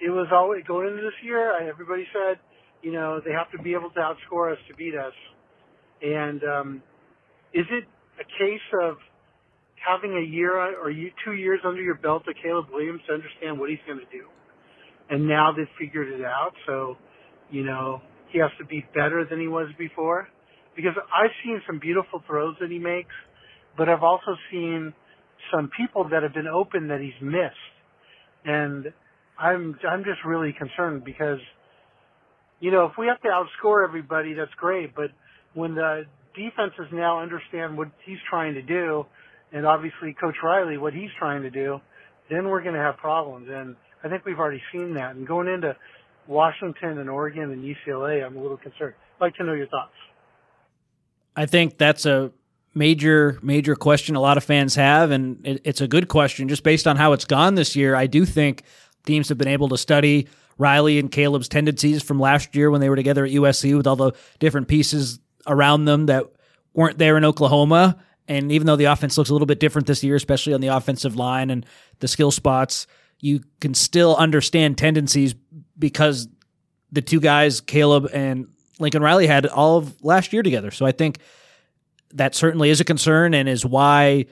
It 0.00 0.10
was 0.10 0.28
always 0.32 0.62
going 0.66 0.88
into 0.88 1.02
this 1.02 1.18
year. 1.22 1.52
Everybody 1.68 2.06
said, 2.12 2.38
you 2.82 2.92
know, 2.92 3.20
they 3.24 3.32
have 3.32 3.50
to 3.50 3.58
be 3.58 3.74
able 3.74 3.90
to 3.90 4.00
outscore 4.00 4.52
us 4.52 4.58
to 4.68 4.74
beat 4.74 4.94
us. 4.94 5.14
And 6.00 6.42
um, 6.44 6.82
is 7.52 7.66
it 7.70 7.84
a 8.20 8.24
case 8.24 8.60
of 8.82 8.98
having 9.88 10.16
a 10.16 10.20
year 10.20 10.56
or 10.56 10.92
two 11.24 11.32
years 11.32 11.60
under 11.64 11.80
your 11.80 11.94
belt 11.94 12.22
of 12.28 12.34
Caleb 12.42 12.66
Williams 12.72 13.00
to 13.08 13.14
understand 13.14 13.58
what 13.58 13.70
he's 13.70 13.78
going 13.86 13.98
to 13.98 14.10
do. 14.12 14.26
And 15.10 15.26
now 15.26 15.52
they've 15.56 15.66
figured 15.78 16.08
it 16.08 16.24
out. 16.24 16.52
So, 16.66 16.96
you 17.50 17.64
know, 17.64 18.02
he 18.30 18.38
has 18.38 18.50
to 18.58 18.66
be 18.66 18.84
better 18.94 19.26
than 19.28 19.40
he 19.40 19.48
was 19.48 19.68
before. 19.78 20.28
Because 20.76 20.92
I've 20.96 21.30
seen 21.44 21.60
some 21.66 21.78
beautiful 21.78 22.22
throws 22.26 22.54
that 22.60 22.70
he 22.70 22.78
makes, 22.78 23.14
but 23.76 23.88
I've 23.88 24.02
also 24.02 24.36
seen 24.50 24.92
some 25.52 25.70
people 25.76 26.08
that 26.10 26.22
have 26.22 26.34
been 26.34 26.46
open 26.46 26.88
that 26.88 27.00
he's 27.00 27.20
missed. 27.22 27.74
And 28.44 28.92
I'm, 29.38 29.78
I'm 29.88 30.04
just 30.04 30.24
really 30.24 30.54
concerned 30.56 31.04
because, 31.04 31.38
you 32.60 32.70
know, 32.70 32.84
if 32.84 32.92
we 32.98 33.06
have 33.06 33.20
to 33.22 33.28
outscore 33.28 33.86
everybody, 33.86 34.34
that's 34.34 34.54
great. 34.56 34.94
But 34.94 35.10
when 35.54 35.74
the 35.74 36.04
defenses 36.34 36.86
now 36.92 37.20
understand 37.20 37.76
what 37.76 37.88
he's 38.04 38.18
trying 38.30 38.54
to 38.54 38.62
do, 38.62 39.06
and 39.52 39.66
obviously 39.66 40.14
Coach 40.14 40.36
Riley 40.42 40.78
what 40.78 40.94
he's 40.94 41.10
trying 41.18 41.42
to 41.42 41.50
do, 41.50 41.80
then 42.30 42.48
we're 42.48 42.62
going 42.62 42.74
to 42.74 42.80
have 42.80 42.96
problems. 42.96 43.48
And 43.50 43.76
I 44.04 44.08
think 44.08 44.24
we've 44.24 44.38
already 44.38 44.62
seen 44.72 44.94
that. 44.94 45.16
And 45.16 45.26
going 45.26 45.48
into 45.48 45.76
Washington 46.26 46.98
and 46.98 47.08
Oregon 47.08 47.50
and 47.50 47.64
UCLA, 47.64 48.24
I'm 48.24 48.36
a 48.36 48.40
little 48.40 48.56
concerned. 48.56 48.94
I'd 49.16 49.24
like 49.24 49.34
to 49.36 49.44
know 49.44 49.54
your 49.54 49.66
thoughts. 49.68 49.92
I 51.34 51.46
think 51.46 51.78
that's 51.78 52.04
a 52.04 52.32
major, 52.74 53.38
major 53.42 53.74
question 53.76 54.16
a 54.16 54.20
lot 54.20 54.36
of 54.36 54.44
fans 54.44 54.74
have, 54.74 55.10
and 55.10 55.44
it, 55.46 55.62
it's 55.64 55.80
a 55.80 55.88
good 55.88 56.08
question 56.08 56.48
just 56.48 56.62
based 56.62 56.86
on 56.86 56.96
how 56.96 57.12
it's 57.12 57.24
gone 57.24 57.54
this 57.54 57.74
year. 57.76 57.94
I 57.94 58.06
do 58.06 58.24
think 58.24 58.62
teams 59.06 59.28
have 59.28 59.38
been 59.38 59.48
able 59.48 59.68
to 59.70 59.78
study 59.78 60.28
Riley 60.58 60.98
and 60.98 61.10
Caleb's 61.10 61.48
tendencies 61.48 62.02
from 62.02 62.18
last 62.20 62.54
year 62.54 62.70
when 62.70 62.80
they 62.80 62.90
were 62.90 62.96
together 62.96 63.24
at 63.24 63.30
USC 63.30 63.76
with 63.76 63.86
all 63.86 63.96
the 63.96 64.12
different 64.38 64.68
pieces 64.68 65.20
around 65.46 65.86
them 65.86 66.06
that 66.06 66.26
weren't 66.74 66.98
there 66.98 67.16
in 67.16 67.24
Oklahoma. 67.24 67.96
And 68.28 68.52
even 68.52 68.66
though 68.66 68.76
the 68.76 68.84
offense 68.84 69.16
looks 69.16 69.30
a 69.30 69.32
little 69.32 69.46
bit 69.46 69.58
different 69.58 69.86
this 69.86 70.04
year, 70.04 70.14
especially 70.14 70.52
on 70.52 70.60
the 70.60 70.68
offensive 70.68 71.16
line 71.16 71.50
and 71.50 71.64
the 72.00 72.08
skill 72.08 72.30
spots, 72.30 72.86
you 73.20 73.40
can 73.60 73.74
still 73.74 74.14
understand 74.16 74.78
tendencies 74.78 75.34
because 75.78 76.28
the 76.92 77.02
two 77.02 77.20
guys, 77.20 77.60
Caleb 77.60 78.08
and 78.12 78.48
Lincoln 78.78 79.02
Riley, 79.02 79.26
had 79.26 79.46
all 79.46 79.78
of 79.78 80.04
last 80.04 80.32
year 80.32 80.42
together. 80.42 80.70
So 80.70 80.86
I 80.86 80.92
think 80.92 81.18
that 82.14 82.34
certainly 82.34 82.70
is 82.70 82.80
a 82.80 82.84
concern 82.84 83.34
and 83.34 83.48
is 83.48 83.64
why 83.64 84.26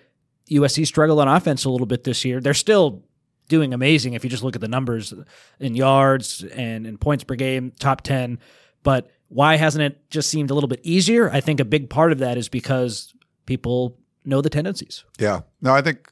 USC 0.51 0.87
struggled 0.87 1.19
on 1.19 1.29
offense 1.29 1.65
a 1.65 1.71
little 1.71 1.87
bit 1.87 2.05
this 2.05 2.25
year. 2.25 2.41
They're 2.41 2.55
still 2.55 3.03
doing 3.49 3.73
amazing 3.73 4.15
if 4.15 4.25
you 4.25 4.31
just 4.31 4.43
look 4.43 4.55
at 4.55 4.61
the 4.61 4.69
numbers 4.69 5.15
in 5.59 5.75
yards 5.75 6.45
and 6.45 6.87
in 6.87 6.99
points 6.99 7.25
per 7.25 7.35
game, 7.35 7.73
top 7.79 8.03
10. 8.03 8.39
But 8.83 9.11
why 9.29 9.57
hasn't 9.57 9.83
it 9.83 10.11
just 10.11 10.31
seemed 10.31 10.51
a 10.51 10.55
little 10.55 10.69
bit 10.69 10.81
easier? 10.83 11.31
I 11.31 11.41
think 11.41 11.61
a 11.61 11.65
big 11.65 11.91
part 11.91 12.13
of 12.13 12.19
that 12.19 12.39
is 12.39 12.49
because 12.49 13.13
people 13.47 13.97
know 14.25 14.41
the 14.41 14.51
tendencies. 14.51 15.05
Yeah. 15.19 15.41
No, 15.61 15.73
I 15.73 15.83
think 15.83 16.11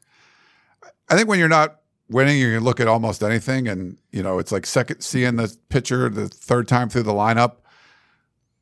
I 1.08 1.16
think 1.16 1.28
when 1.28 1.38
you're 1.38 1.48
not 1.48 1.80
winning, 2.08 2.38
you 2.38 2.54
can 2.54 2.64
look 2.64 2.80
at 2.80 2.88
almost 2.88 3.22
anything, 3.22 3.68
and 3.68 3.96
you 4.12 4.22
know 4.22 4.38
it's 4.38 4.52
like 4.52 4.66
second 4.66 5.00
seeing 5.00 5.36
the 5.36 5.54
pitcher 5.68 6.08
the 6.08 6.28
third 6.28 6.68
time 6.68 6.88
through 6.88 7.02
the 7.02 7.12
lineup. 7.12 7.56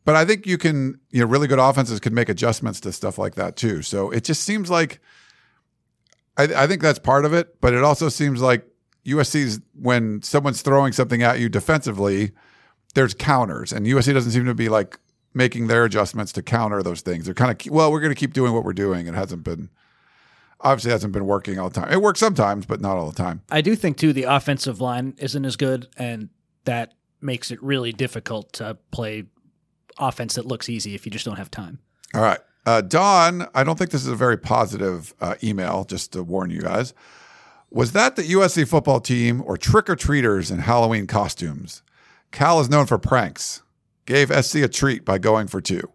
But 0.04 0.16
I 0.16 0.24
think 0.24 0.46
you 0.46 0.58
can, 0.58 0.98
you 1.10 1.20
know, 1.20 1.26
really 1.26 1.46
good 1.46 1.60
offenses 1.60 2.00
can 2.00 2.12
make 2.12 2.28
adjustments 2.28 2.80
to 2.80 2.92
stuff 2.92 3.18
like 3.18 3.36
that 3.36 3.54
too. 3.54 3.82
So 3.82 4.10
it 4.10 4.24
just 4.24 4.42
seems 4.42 4.68
like 4.68 5.00
I, 6.36 6.44
I 6.44 6.66
think 6.66 6.82
that's 6.82 6.98
part 6.98 7.24
of 7.24 7.32
it, 7.32 7.60
but 7.60 7.72
it 7.72 7.84
also 7.84 8.08
seems 8.08 8.40
like 8.40 8.66
USC's 9.06 9.60
when 9.74 10.22
someone's 10.22 10.62
throwing 10.62 10.92
something 10.92 11.22
at 11.22 11.38
you 11.38 11.48
defensively, 11.48 12.32
there's 12.94 13.14
counters, 13.14 13.72
and 13.72 13.86
USC 13.86 14.12
doesn't 14.12 14.32
seem 14.32 14.46
to 14.46 14.54
be 14.54 14.68
like 14.68 14.98
making 15.34 15.66
their 15.66 15.84
adjustments 15.84 16.32
to 16.32 16.42
counter 16.42 16.82
those 16.82 17.00
things. 17.00 17.24
They're 17.24 17.34
kind 17.34 17.50
of 17.50 17.72
well, 17.72 17.90
we're 17.90 18.00
going 18.00 18.14
to 18.14 18.18
keep 18.18 18.32
doing 18.32 18.52
what 18.52 18.64
we're 18.64 18.72
doing. 18.72 19.06
It 19.06 19.14
hasn't 19.14 19.44
been 19.44 19.70
obviously 20.60 20.92
hasn't 20.92 21.12
been 21.12 21.26
working 21.26 21.58
all 21.58 21.68
the 21.68 21.80
time. 21.80 21.92
It 21.92 22.00
works 22.00 22.20
sometimes, 22.20 22.66
but 22.66 22.80
not 22.80 22.96
all 22.96 23.10
the 23.10 23.16
time. 23.20 23.42
I 23.50 23.60
do 23.60 23.74
think 23.74 23.96
too 23.96 24.12
the 24.12 24.24
offensive 24.24 24.80
line 24.80 25.14
isn't 25.18 25.44
as 25.44 25.56
good, 25.56 25.88
and 25.96 26.28
that 26.64 26.94
makes 27.20 27.50
it 27.50 27.62
really 27.62 27.92
difficult 27.92 28.52
to 28.54 28.76
play 28.90 29.24
offense 29.98 30.34
that 30.34 30.46
looks 30.46 30.68
easy 30.68 30.94
if 30.94 31.04
you 31.04 31.12
just 31.12 31.24
don't 31.24 31.36
have 31.36 31.50
time. 31.50 31.78
All 32.14 32.22
right. 32.22 32.40
Uh, 32.64 32.80
Don, 32.80 33.48
I 33.54 33.64
don't 33.64 33.76
think 33.76 33.90
this 33.90 34.02
is 34.02 34.08
a 34.08 34.16
very 34.16 34.36
positive 34.36 35.14
uh, 35.20 35.34
email, 35.42 35.84
just 35.84 36.12
to 36.12 36.22
warn 36.22 36.50
you 36.50 36.60
guys. 36.60 36.94
Was 37.70 37.92
that 37.92 38.16
the 38.16 38.22
USC 38.22 38.68
football 38.68 39.00
team 39.00 39.42
or 39.44 39.56
trick 39.56 39.88
or 39.90 39.96
treaters 39.96 40.50
in 40.50 40.60
Halloween 40.60 41.06
costumes? 41.06 41.82
Cal 42.30 42.60
is 42.60 42.68
known 42.68 42.86
for 42.86 42.98
pranks. 42.98 43.62
Gave 44.07 44.30
SC 44.44 44.57
a 44.57 44.68
treat 44.68 45.05
by 45.05 45.18
going 45.18 45.46
for 45.46 45.61
two. 45.61 45.90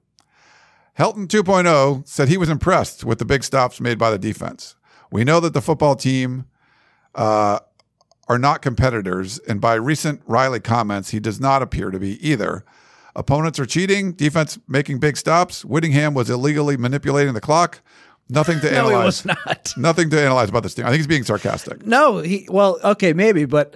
Helton 0.98 1.28
2.0 1.28 2.08
said 2.08 2.28
he 2.28 2.38
was 2.38 2.50
impressed 2.50 3.04
with 3.04 3.20
the 3.20 3.26
big 3.26 3.44
stops 3.44 3.80
made 3.80 3.98
by 4.00 4.10
the 4.10 4.18
defense. 4.18 4.76
We 5.12 5.24
know 5.24 5.40
that 5.40 5.54
the 5.54 5.62
football 5.62 5.96
team 5.96 6.46
uh, 7.14 7.60
are 8.28 8.40
not 8.40 8.62
competitors, 8.62 9.40
and 9.48 9.62
by 9.62 9.76
recent 9.76 10.22
Riley 10.26 10.60
comments, 10.60 11.12
he 11.12 11.20
does 11.20 11.40
not 11.40 11.62
appear 11.62 11.92
to 11.92 12.00
be 12.00 12.26
either. 12.28 12.66
Opponents 13.16 13.60
are 13.60 13.66
cheating, 13.66 14.14
defense 14.14 14.58
making 14.68 15.00
big 15.00 15.18
stops. 15.18 15.64
Whittingham 15.66 16.14
was 16.14 16.30
illegally 16.30 16.78
manipulating 16.78 17.34
the 17.34 17.42
clock. 17.42 17.82
Nothing 18.30 18.60
to 18.60 18.66
No, 18.72 18.72
he 18.72 18.78
analyze. 18.78 19.06
was 19.06 19.26
not. 19.26 19.74
Nothing 19.78 20.10
to 20.12 20.22
analyze 20.22 20.50
about 20.50 20.64
this 20.64 20.74
team. 20.74 20.86
I 20.86 20.90
think 20.90 20.98
he's 20.98 21.08
being 21.08 21.24
sarcastic. 21.24 21.86
No, 21.86 22.20
he 22.20 22.48
well, 22.50 22.80
okay, 22.84 23.14
maybe, 23.14 23.46
but 23.46 23.76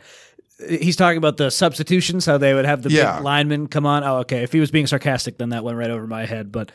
he's 0.67 0.95
talking 0.95 1.17
about 1.17 1.37
the 1.37 1.49
substitutions, 1.51 2.25
how 2.25 2.37
they 2.37 2.53
would 2.53 2.65
have 2.65 2.81
the 2.83 2.89
Yeah. 2.91 3.15
big 3.17 3.23
linemen 3.23 3.67
come 3.67 3.85
on. 3.85 4.03
Oh, 4.03 4.17
okay. 4.19 4.43
If 4.43 4.51
he 4.53 4.59
was 4.59 4.71
being 4.71 4.87
sarcastic, 4.87 5.37
then 5.37 5.49
that 5.49 5.63
went 5.63 5.77
right 5.77 5.89
over 5.89 6.07
my 6.07 6.25
head. 6.25 6.51
But 6.51 6.71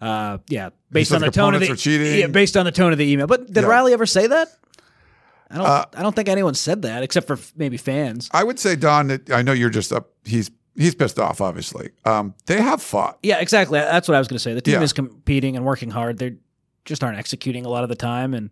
uh, 0.00 0.38
yeah, 0.48 0.70
based 0.90 1.12
on 1.12 1.20
the 1.20 1.26
the 1.26 1.32
tone 1.32 1.54
of 1.54 1.60
the 1.60 1.74
cheating. 1.76 2.20
yeah, 2.20 2.26
based 2.26 2.56
on 2.56 2.64
the 2.64 2.72
tone 2.72 2.92
of 2.92 2.98
the 2.98 3.10
email. 3.10 3.26
But 3.26 3.46
did 3.46 3.62
Yeah. 3.62 3.68
Riley 3.68 3.92
ever 3.92 4.06
say 4.06 4.26
that? 4.26 4.48
I 5.50 5.56
don't. 5.56 5.66
Uh, 5.66 5.84
I 5.96 6.02
don't 6.02 6.14
think 6.16 6.28
anyone 6.28 6.54
said 6.54 6.82
that 6.82 7.02
except 7.02 7.26
for 7.26 7.38
maybe 7.56 7.76
fans. 7.76 8.28
I 8.32 8.42
would 8.44 8.58
say, 8.58 8.74
Don, 8.76 9.06
that 9.08 9.30
I 9.30 9.42
know 9.42 9.52
you're 9.52 9.70
just 9.70 9.92
up. 9.92 10.10
He's 10.24 10.50
he's 10.76 10.94
pissed 10.94 11.18
off, 11.18 11.40
obviously. 11.40 11.90
Um, 12.04 12.34
they 12.46 12.60
have 12.60 12.82
fought. 12.82 13.18
Yeah, 13.22 13.38
exactly. 13.38 13.78
That's 13.78 14.08
what 14.08 14.16
I 14.16 14.18
was 14.18 14.28
going 14.28 14.36
to 14.36 14.42
say. 14.42 14.54
The 14.54 14.60
team 14.60 14.74
Yeah. 14.74 14.82
is 14.82 14.92
competing 14.92 15.56
and 15.56 15.64
working 15.64 15.90
hard. 15.90 16.18
They 16.18 16.34
just 16.84 17.02
aren't 17.04 17.18
executing 17.18 17.64
a 17.64 17.68
lot 17.68 17.82
of 17.84 17.88
the 17.88 17.94
time. 17.96 18.34
And 18.34 18.50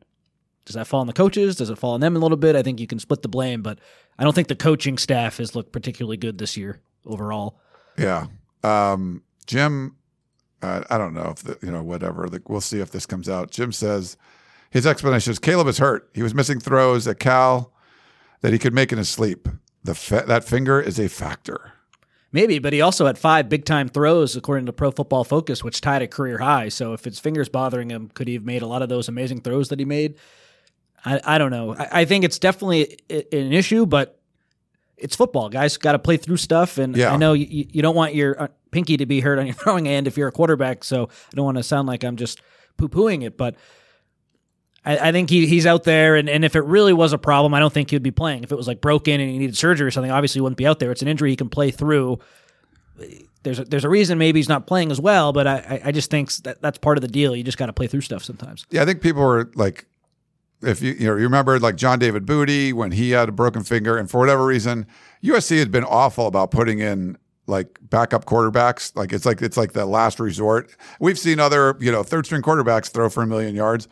does 0.64 0.74
that 0.74 0.86
fall 0.86 1.00
on 1.00 1.06
the 1.06 1.12
coaches? 1.12 1.56
Does 1.56 1.70
it 1.70 1.78
fall 1.78 1.92
on 1.92 2.00
them 2.00 2.16
a 2.16 2.18
little 2.18 2.36
bit? 2.36 2.56
I 2.56 2.62
think 2.62 2.80
you 2.80 2.86
can 2.86 2.98
split 2.98 3.22
the 3.22 3.28
blame, 3.28 3.62
but 3.62 3.78
I 4.18 4.24
don't 4.24 4.34
think 4.34 4.48
the 4.48 4.56
coaching 4.56 4.98
staff 4.98 5.36
has 5.38 5.54
looked 5.54 5.72
particularly 5.72 6.16
good 6.16 6.38
this 6.38 6.56
year 6.56 6.80
overall. 7.04 7.58
Yeah. 7.98 8.26
Um, 8.62 9.22
Jim, 9.46 9.96
uh, 10.62 10.84
I 10.88 10.96
don't 10.96 11.12
know 11.12 11.34
if 11.36 11.42
the, 11.42 11.58
you 11.62 11.70
know 11.70 11.82
whatever. 11.82 12.28
The, 12.28 12.42
we'll 12.46 12.60
see 12.60 12.80
if 12.80 12.90
this 12.90 13.04
comes 13.06 13.28
out. 13.28 13.50
Jim 13.50 13.72
says 13.72 14.16
his 14.70 14.86
explanation 14.86 15.30
is 15.30 15.38
Caleb 15.38 15.68
is 15.68 15.78
hurt. 15.78 16.08
He 16.14 16.22
was 16.22 16.34
missing 16.34 16.60
throws 16.60 17.06
at 17.06 17.18
Cal 17.18 17.72
that 18.40 18.52
he 18.52 18.58
could 18.58 18.74
make 18.74 18.90
in 18.90 18.98
his 18.98 19.10
sleep. 19.10 19.48
The 19.82 19.94
fa- 19.94 20.24
that 20.26 20.44
finger 20.44 20.80
is 20.80 20.98
a 20.98 21.08
factor. 21.08 21.72
Maybe, 22.32 22.58
but 22.58 22.72
he 22.72 22.80
also 22.80 23.06
had 23.06 23.16
five 23.16 23.48
big 23.48 23.64
time 23.64 23.88
throws 23.88 24.34
according 24.34 24.66
to 24.66 24.72
Pro 24.72 24.90
Football 24.90 25.22
Focus, 25.22 25.62
which 25.62 25.80
tied 25.80 26.02
a 26.02 26.08
career 26.08 26.38
high. 26.38 26.68
So 26.68 26.92
if 26.94 27.04
his 27.04 27.20
fingers 27.20 27.48
bothering 27.48 27.90
him, 27.90 28.10
could 28.12 28.26
he 28.26 28.34
have 28.34 28.44
made 28.44 28.62
a 28.62 28.66
lot 28.66 28.82
of 28.82 28.88
those 28.88 29.08
amazing 29.08 29.42
throws 29.42 29.68
that 29.68 29.78
he 29.78 29.84
made? 29.84 30.16
I, 31.04 31.20
I 31.24 31.38
don't 31.38 31.50
know. 31.50 31.74
I, 31.74 32.00
I 32.00 32.04
think 32.04 32.24
it's 32.24 32.38
definitely 32.38 32.98
an 33.10 33.52
issue, 33.52 33.84
but 33.86 34.18
it's 34.96 35.14
football. 35.16 35.48
Guys 35.48 35.76
got 35.76 35.92
to 35.92 35.98
play 35.98 36.16
through 36.16 36.38
stuff, 36.38 36.78
and 36.78 36.96
Yeah. 36.96 37.12
I 37.12 37.16
know 37.16 37.32
you, 37.34 37.66
you 37.70 37.82
don't 37.82 37.94
want 37.96 38.14
your 38.14 38.40
uh, 38.42 38.48
pinky 38.70 38.96
to 38.96 39.06
be 39.06 39.20
hurt 39.20 39.38
on 39.38 39.46
your 39.46 39.54
throwing 39.62 39.84
hand 39.86 40.06
if 40.06 40.16
you're 40.16 40.28
a 40.28 40.32
quarterback. 40.32 40.84
So 40.84 41.04
I 41.04 41.36
don't 41.36 41.44
want 41.44 41.58
to 41.58 41.62
sound 41.62 41.88
like 41.88 42.04
I'm 42.04 42.16
just 42.16 42.40
poo 42.76 42.88
pooing 42.88 43.22
it, 43.24 43.36
but. 43.36 43.56
I, 44.86 45.08
I 45.08 45.12
think 45.12 45.30
he, 45.30 45.46
he's 45.46 45.64
out 45.64 45.84
there, 45.84 46.14
and, 46.16 46.28
and 46.28 46.44
if 46.44 46.54
it 46.54 46.60
really 46.60 46.92
was 46.92 47.14
a 47.14 47.18
problem, 47.18 47.54
I 47.54 47.58
don't 47.58 47.72
think 47.72 47.88
he'd 47.88 48.02
be 48.02 48.10
playing. 48.10 48.44
If 48.44 48.52
it 48.52 48.54
was 48.56 48.68
like 48.68 48.82
broken 48.82 49.18
and 49.18 49.30
he 49.30 49.38
needed 49.38 49.56
surgery 49.56 49.86
or 49.86 49.90
something, 49.90 50.10
obviously 50.10 50.40
he 50.40 50.42
wouldn't 50.42 50.58
be 50.58 50.66
out 50.66 50.78
there. 50.78 50.90
It's 50.92 51.00
an 51.00 51.08
injury 51.08 51.30
he 51.30 51.36
can 51.36 51.48
play 51.48 51.70
through 51.70 52.18
there's 53.42 53.58
a, 53.58 53.64
there's 53.64 53.84
a 53.84 53.88
reason 53.88 54.18
maybe 54.18 54.38
he's 54.38 54.48
not 54.48 54.66
playing 54.66 54.90
as 54.90 55.00
well, 55.00 55.32
but 55.32 55.46
I 55.46 55.56
I- 55.56 55.82
I 55.86 55.92
just 55.92 56.10
think 56.10 56.32
that 56.44 56.60
that's 56.62 56.76
part 56.78 56.96
of 56.98 57.02
the 57.02 57.08
deal. 57.08 57.34
You 57.34 57.42
just 57.42 57.58
got 57.58 57.66
to 57.66 57.72
play 57.72 57.86
through 57.86 58.02
stuff 58.02 58.22
sometimes. 58.24 58.66
Yeah, 58.70 58.82
I 58.82 58.84
think 58.84 59.00
people 59.00 59.22
were 59.22 59.50
like, 59.54 59.86
if 60.62 60.82
you 60.82 60.92
you 60.92 61.06
know 61.06 61.16
you 61.16 61.24
remember 61.24 61.58
like 61.58 61.76
John 61.76 61.98
David 61.98 62.26
Booty 62.26 62.72
when 62.72 62.92
he 62.92 63.10
had 63.10 63.28
a 63.28 63.32
broken 63.32 63.62
finger, 63.62 63.96
and 63.96 64.10
for 64.10 64.20
whatever 64.20 64.44
reason, 64.44 64.86
USC 65.22 65.58
had 65.58 65.70
been 65.70 65.84
awful 65.84 66.26
about 66.26 66.50
putting 66.50 66.78
in 66.78 67.18
like 67.46 67.78
backup 67.82 68.24
quarterbacks. 68.24 68.94
Like 68.96 69.12
it's 69.12 69.26
like 69.26 69.42
it's 69.42 69.56
like 69.56 69.72
the 69.72 69.86
last 69.86 70.20
resort. 70.20 70.74
We've 71.00 71.18
seen 71.18 71.40
other 71.40 71.76
you 71.80 71.92
know 71.92 72.02
third 72.02 72.26
string 72.26 72.42
quarterbacks 72.42 72.90
throw 72.90 73.08
for 73.08 73.22
a 73.22 73.26
million 73.26 73.54
yards. 73.54 73.88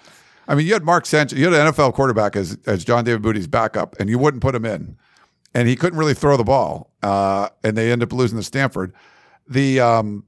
I 0.48 0.54
mean, 0.54 0.66
you 0.66 0.72
had 0.72 0.82
Mark 0.82 1.06
Sanchez, 1.06 1.38
you 1.38 1.44
had 1.44 1.54
an 1.54 1.72
NFL 1.72 1.94
quarterback 1.94 2.36
as 2.36 2.58
as 2.66 2.84
John 2.84 3.04
David 3.04 3.22
Booty's 3.22 3.46
backup, 3.46 3.96
and 4.00 4.08
you 4.08 4.18
wouldn't 4.18 4.42
put 4.42 4.54
him 4.54 4.64
in, 4.64 4.96
and 5.54 5.68
he 5.68 5.76
couldn't 5.76 5.98
really 5.98 6.14
throw 6.14 6.36
the 6.36 6.44
ball, 6.44 6.90
uh, 7.02 7.48
and 7.62 7.76
they 7.76 7.92
end 7.92 8.02
up 8.02 8.12
losing 8.12 8.38
to 8.38 8.44
Stanford. 8.44 8.92
The 9.46 9.80
um, 9.80 10.24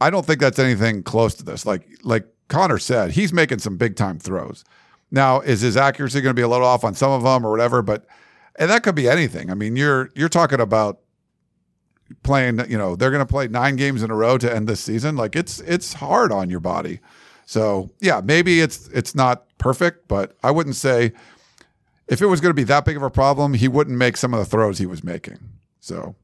I 0.00 0.10
don't 0.10 0.26
think 0.26 0.40
that's 0.40 0.58
anything 0.58 1.02
close 1.02 1.34
to 1.34 1.44
this. 1.44 1.64
Like 1.64 1.86
like 2.02 2.26
Connor 2.48 2.78
said, 2.78 3.12
he's 3.12 3.32
making 3.32 3.60
some 3.60 3.76
big 3.76 3.96
time 3.96 4.18
throws. 4.18 4.64
Now, 5.12 5.40
is 5.40 5.60
his 5.60 5.76
accuracy 5.76 6.22
going 6.22 6.34
to 6.34 6.38
be 6.38 6.42
a 6.42 6.48
little 6.48 6.66
off 6.66 6.84
on 6.84 6.94
some 6.94 7.12
of 7.12 7.22
them 7.22 7.46
or 7.46 7.50
whatever? 7.50 7.82
But 7.82 8.06
and 8.56 8.70
that 8.70 8.82
could 8.82 8.94
be 8.94 9.08
anything. 9.08 9.50
I 9.50 9.54
mean, 9.54 9.76
you're 9.76 10.10
you're 10.16 10.30
talking 10.30 10.60
about 10.60 11.00
playing. 12.22 12.58
You 12.68 12.78
know, 12.78 12.96
they're 12.96 13.10
going 13.10 13.24
to 13.24 13.30
play 13.30 13.46
nine 13.46 13.76
games 13.76 14.02
in 14.02 14.10
a 14.10 14.16
row 14.16 14.38
to 14.38 14.52
end 14.52 14.68
this 14.68 14.80
season. 14.80 15.14
Like 15.14 15.36
it's 15.36 15.60
it's 15.60 15.92
hard 15.92 16.32
on 16.32 16.50
your 16.50 16.60
body. 16.60 17.00
So 17.44 17.90
yeah, 18.00 18.22
maybe 18.24 18.60
it's 18.60 18.88
it's 18.88 19.14
not 19.14 19.46
perfect, 19.58 20.08
but 20.08 20.36
I 20.42 20.50
wouldn't 20.50 20.76
say 20.76 21.12
if 22.08 22.22
it 22.22 22.26
was 22.26 22.40
going 22.40 22.50
to 22.50 22.54
be 22.54 22.64
that 22.64 22.86
big 22.86 22.96
of 22.96 23.02
a 23.02 23.10
problem, 23.10 23.54
he 23.54 23.68
wouldn't 23.68 23.98
make 23.98 24.16
some 24.16 24.32
of 24.32 24.40
the 24.40 24.46
throws 24.46 24.78
he 24.78 24.86
was 24.86 25.04
making. 25.04 25.38
So 25.80 26.14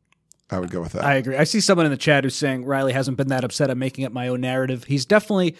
I 0.50 0.58
would 0.58 0.70
go 0.70 0.80
with 0.80 0.92
that. 0.92 1.04
I 1.04 1.16
agree. 1.16 1.36
I 1.36 1.44
see 1.44 1.60
someone 1.60 1.84
in 1.84 1.92
the 1.92 1.98
chat 1.98 2.24
who's 2.24 2.34
saying 2.34 2.64
Riley 2.64 2.94
hasn't 2.94 3.18
been 3.18 3.28
that 3.28 3.44
upset. 3.44 3.70
I'm 3.70 3.78
making 3.78 4.06
up 4.06 4.12
my 4.12 4.28
own 4.28 4.40
narrative. 4.40 4.84
He's 4.84 5.04
definitely 5.04 5.56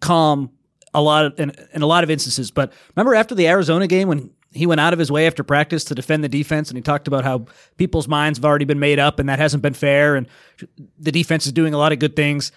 calm 0.00 0.50
a 0.94 1.00
lot 1.02 1.24
of, 1.26 1.38
in, 1.40 1.52
in 1.72 1.82
a 1.82 1.86
lot 1.86 2.04
of 2.04 2.10
instances. 2.10 2.50
But 2.50 2.72
remember 2.96 3.14
after 3.14 3.34
the 3.34 3.46
Arizona 3.48 3.86
game 3.86 4.08
when 4.08 4.30
he 4.52 4.66
went 4.66 4.80
out 4.80 4.92
of 4.92 4.98
his 4.98 5.10
way 5.12 5.26
after 5.26 5.44
practice 5.44 5.84
to 5.84 5.94
defend 5.94 6.24
the 6.24 6.28
defense 6.28 6.68
and 6.70 6.76
he 6.76 6.82
talked 6.82 7.06
about 7.06 7.22
how 7.24 7.46
people's 7.76 8.08
minds 8.08 8.38
have 8.38 8.44
already 8.44 8.64
been 8.64 8.80
made 8.80 8.98
up 8.98 9.20
and 9.20 9.28
that 9.28 9.38
hasn't 9.38 9.62
been 9.62 9.74
fair 9.74 10.16
and 10.16 10.26
the 10.98 11.12
defense 11.12 11.46
is 11.46 11.52
doing 11.52 11.72
a 11.74 11.78
lot 11.78 11.92
of 11.92 11.98
good 12.00 12.16
things. 12.16 12.50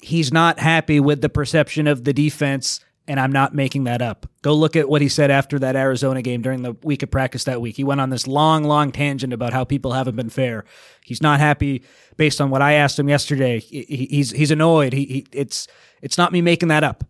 He's 0.00 0.32
not 0.32 0.58
happy 0.58 1.00
with 1.00 1.20
the 1.20 1.28
perception 1.28 1.86
of 1.86 2.04
the 2.04 2.14
defense 2.14 2.80
and 3.06 3.20
I'm 3.20 3.32
not 3.32 3.54
making 3.54 3.84
that 3.84 4.00
up. 4.00 4.26
Go 4.40 4.54
look 4.54 4.76
at 4.76 4.88
what 4.88 5.02
he 5.02 5.10
said 5.10 5.30
after 5.30 5.58
that 5.58 5.76
Arizona 5.76 6.22
game 6.22 6.40
during 6.40 6.62
the 6.62 6.72
week 6.82 7.02
of 7.02 7.10
practice 7.10 7.44
that 7.44 7.60
week. 7.60 7.76
He 7.76 7.84
went 7.84 8.00
on 8.00 8.08
this 8.08 8.26
long, 8.26 8.64
long 8.64 8.90
tangent 8.92 9.34
about 9.34 9.52
how 9.52 9.64
people 9.64 9.92
haven't 9.92 10.16
been 10.16 10.30
fair. 10.30 10.64
He's 11.04 11.20
not 11.20 11.38
happy 11.40 11.82
based 12.16 12.40
on 12.40 12.48
what 12.48 12.62
I 12.62 12.72
asked 12.72 12.98
him 12.98 13.10
yesterday. 13.10 13.60
He- 13.60 13.82
he- 13.82 14.06
He's 14.06 14.30
he's 14.30 14.50
annoyed. 14.50 14.94
He, 14.94 15.04
he 15.04 15.26
it's 15.32 15.68
it's 16.00 16.16
not 16.16 16.32
me 16.32 16.40
making 16.40 16.68
that 16.68 16.82
up. 16.82 17.04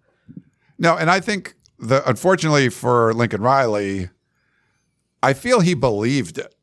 No, 0.85 0.99
and 0.99 1.11
I 1.11 1.18
think 1.18 1.55
the 1.78 2.07
unfortunately 2.07 2.68
for 2.68 3.14
Lincoln 3.14 3.41
Riley, 3.41 4.11
I 5.22 5.32
feel 5.32 5.61
he 5.61 5.72
believed 5.72 6.37
it. 6.37 6.55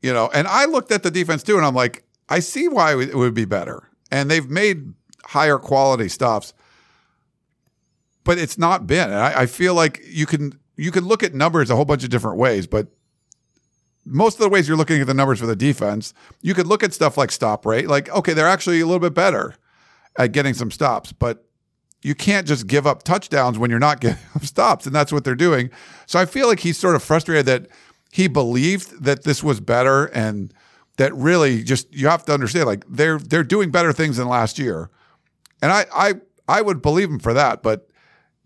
You 0.00 0.14
know, 0.14 0.30
and 0.32 0.48
I 0.48 0.64
looked 0.64 0.90
at 0.90 1.02
the 1.02 1.10
defense 1.10 1.42
too, 1.42 1.58
and 1.58 1.66
I'm 1.66 1.74
like, 1.74 2.04
I 2.30 2.40
see 2.40 2.68
why 2.68 2.98
it 2.98 3.14
would 3.14 3.34
be 3.34 3.44
better. 3.44 3.90
And 4.10 4.30
they've 4.30 4.48
made 4.48 4.94
higher 5.26 5.58
quality 5.58 6.08
stops, 6.08 6.54
but 8.24 8.38
it's 8.38 8.56
not 8.56 8.86
been. 8.86 9.10
And 9.10 9.18
I, 9.18 9.42
I 9.42 9.46
feel 9.46 9.74
like 9.74 10.00
you 10.06 10.24
can 10.24 10.58
you 10.78 10.90
can 10.90 11.04
look 11.04 11.22
at 11.22 11.34
numbers 11.34 11.68
a 11.68 11.76
whole 11.76 11.84
bunch 11.84 12.02
of 12.02 12.08
different 12.08 12.38
ways, 12.38 12.66
but 12.66 12.88
most 14.06 14.36
of 14.36 14.40
the 14.40 14.48
ways 14.48 14.68
you're 14.68 14.78
looking 14.78 15.02
at 15.02 15.06
the 15.06 15.12
numbers 15.12 15.38
for 15.38 15.46
the 15.46 15.54
defense, 15.54 16.14
you 16.40 16.54
could 16.54 16.66
look 16.66 16.82
at 16.82 16.94
stuff 16.94 17.18
like 17.18 17.30
stop 17.30 17.66
rate. 17.66 17.88
Like, 17.88 18.08
okay, 18.08 18.32
they're 18.32 18.48
actually 18.48 18.80
a 18.80 18.86
little 18.86 19.00
bit 19.00 19.12
better 19.12 19.54
at 20.18 20.32
getting 20.32 20.54
some 20.54 20.70
stops, 20.70 21.12
but 21.12 21.44
you 22.02 22.14
can't 22.14 22.46
just 22.46 22.66
give 22.66 22.86
up 22.86 23.02
touchdowns 23.02 23.58
when 23.58 23.70
you're 23.70 23.78
not 23.78 24.00
getting 24.00 24.18
up 24.34 24.44
stops, 24.44 24.86
and 24.86 24.94
that's 24.94 25.12
what 25.12 25.24
they're 25.24 25.34
doing. 25.34 25.70
So 26.06 26.18
I 26.18 26.26
feel 26.26 26.48
like 26.48 26.60
he's 26.60 26.78
sort 26.78 26.94
of 26.94 27.02
frustrated 27.02 27.46
that 27.46 27.66
he 28.12 28.28
believed 28.28 29.04
that 29.04 29.24
this 29.24 29.42
was 29.42 29.60
better, 29.60 30.06
and 30.06 30.52
that 30.96 31.14
really 31.14 31.62
just 31.62 31.92
you 31.94 32.08
have 32.08 32.24
to 32.26 32.32
understand 32.32 32.66
like 32.66 32.84
they're 32.88 33.18
they're 33.18 33.44
doing 33.44 33.70
better 33.70 33.92
things 33.92 34.16
than 34.16 34.28
last 34.28 34.58
year, 34.58 34.90
and 35.62 35.72
I 35.72 35.86
I 35.94 36.14
I 36.48 36.62
would 36.62 36.82
believe 36.82 37.10
him 37.10 37.18
for 37.18 37.34
that, 37.34 37.62
but 37.62 37.88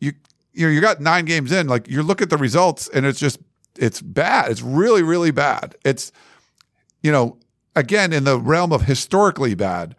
you 0.00 0.12
you 0.52 0.66
know 0.66 0.72
you 0.72 0.80
got 0.80 1.00
nine 1.00 1.24
games 1.24 1.52
in, 1.52 1.68
like 1.68 1.88
you 1.88 2.02
look 2.02 2.20
at 2.20 2.30
the 2.30 2.36
results, 2.36 2.88
and 2.88 3.06
it's 3.06 3.18
just 3.18 3.38
it's 3.76 4.00
bad. 4.00 4.50
It's 4.50 4.62
really 4.62 5.02
really 5.02 5.30
bad. 5.30 5.76
It's 5.84 6.12
you 7.02 7.12
know 7.12 7.38
again 7.74 8.12
in 8.12 8.24
the 8.24 8.38
realm 8.38 8.72
of 8.72 8.82
historically 8.82 9.54
bad 9.54 9.96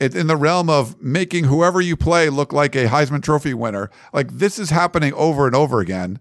it, 0.00 0.16
in 0.16 0.26
the 0.26 0.36
realm 0.36 0.68
of 0.68 1.00
making 1.00 1.44
whoever 1.44 1.80
you 1.80 1.96
play 1.96 2.30
look 2.30 2.52
like 2.52 2.74
a 2.74 2.86
Heisman 2.86 3.22
Trophy 3.22 3.54
winner. 3.54 3.90
Like 4.12 4.32
this 4.32 4.58
is 4.58 4.70
happening 4.70 5.12
over 5.12 5.46
and 5.46 5.54
over 5.54 5.80
again. 5.80 6.18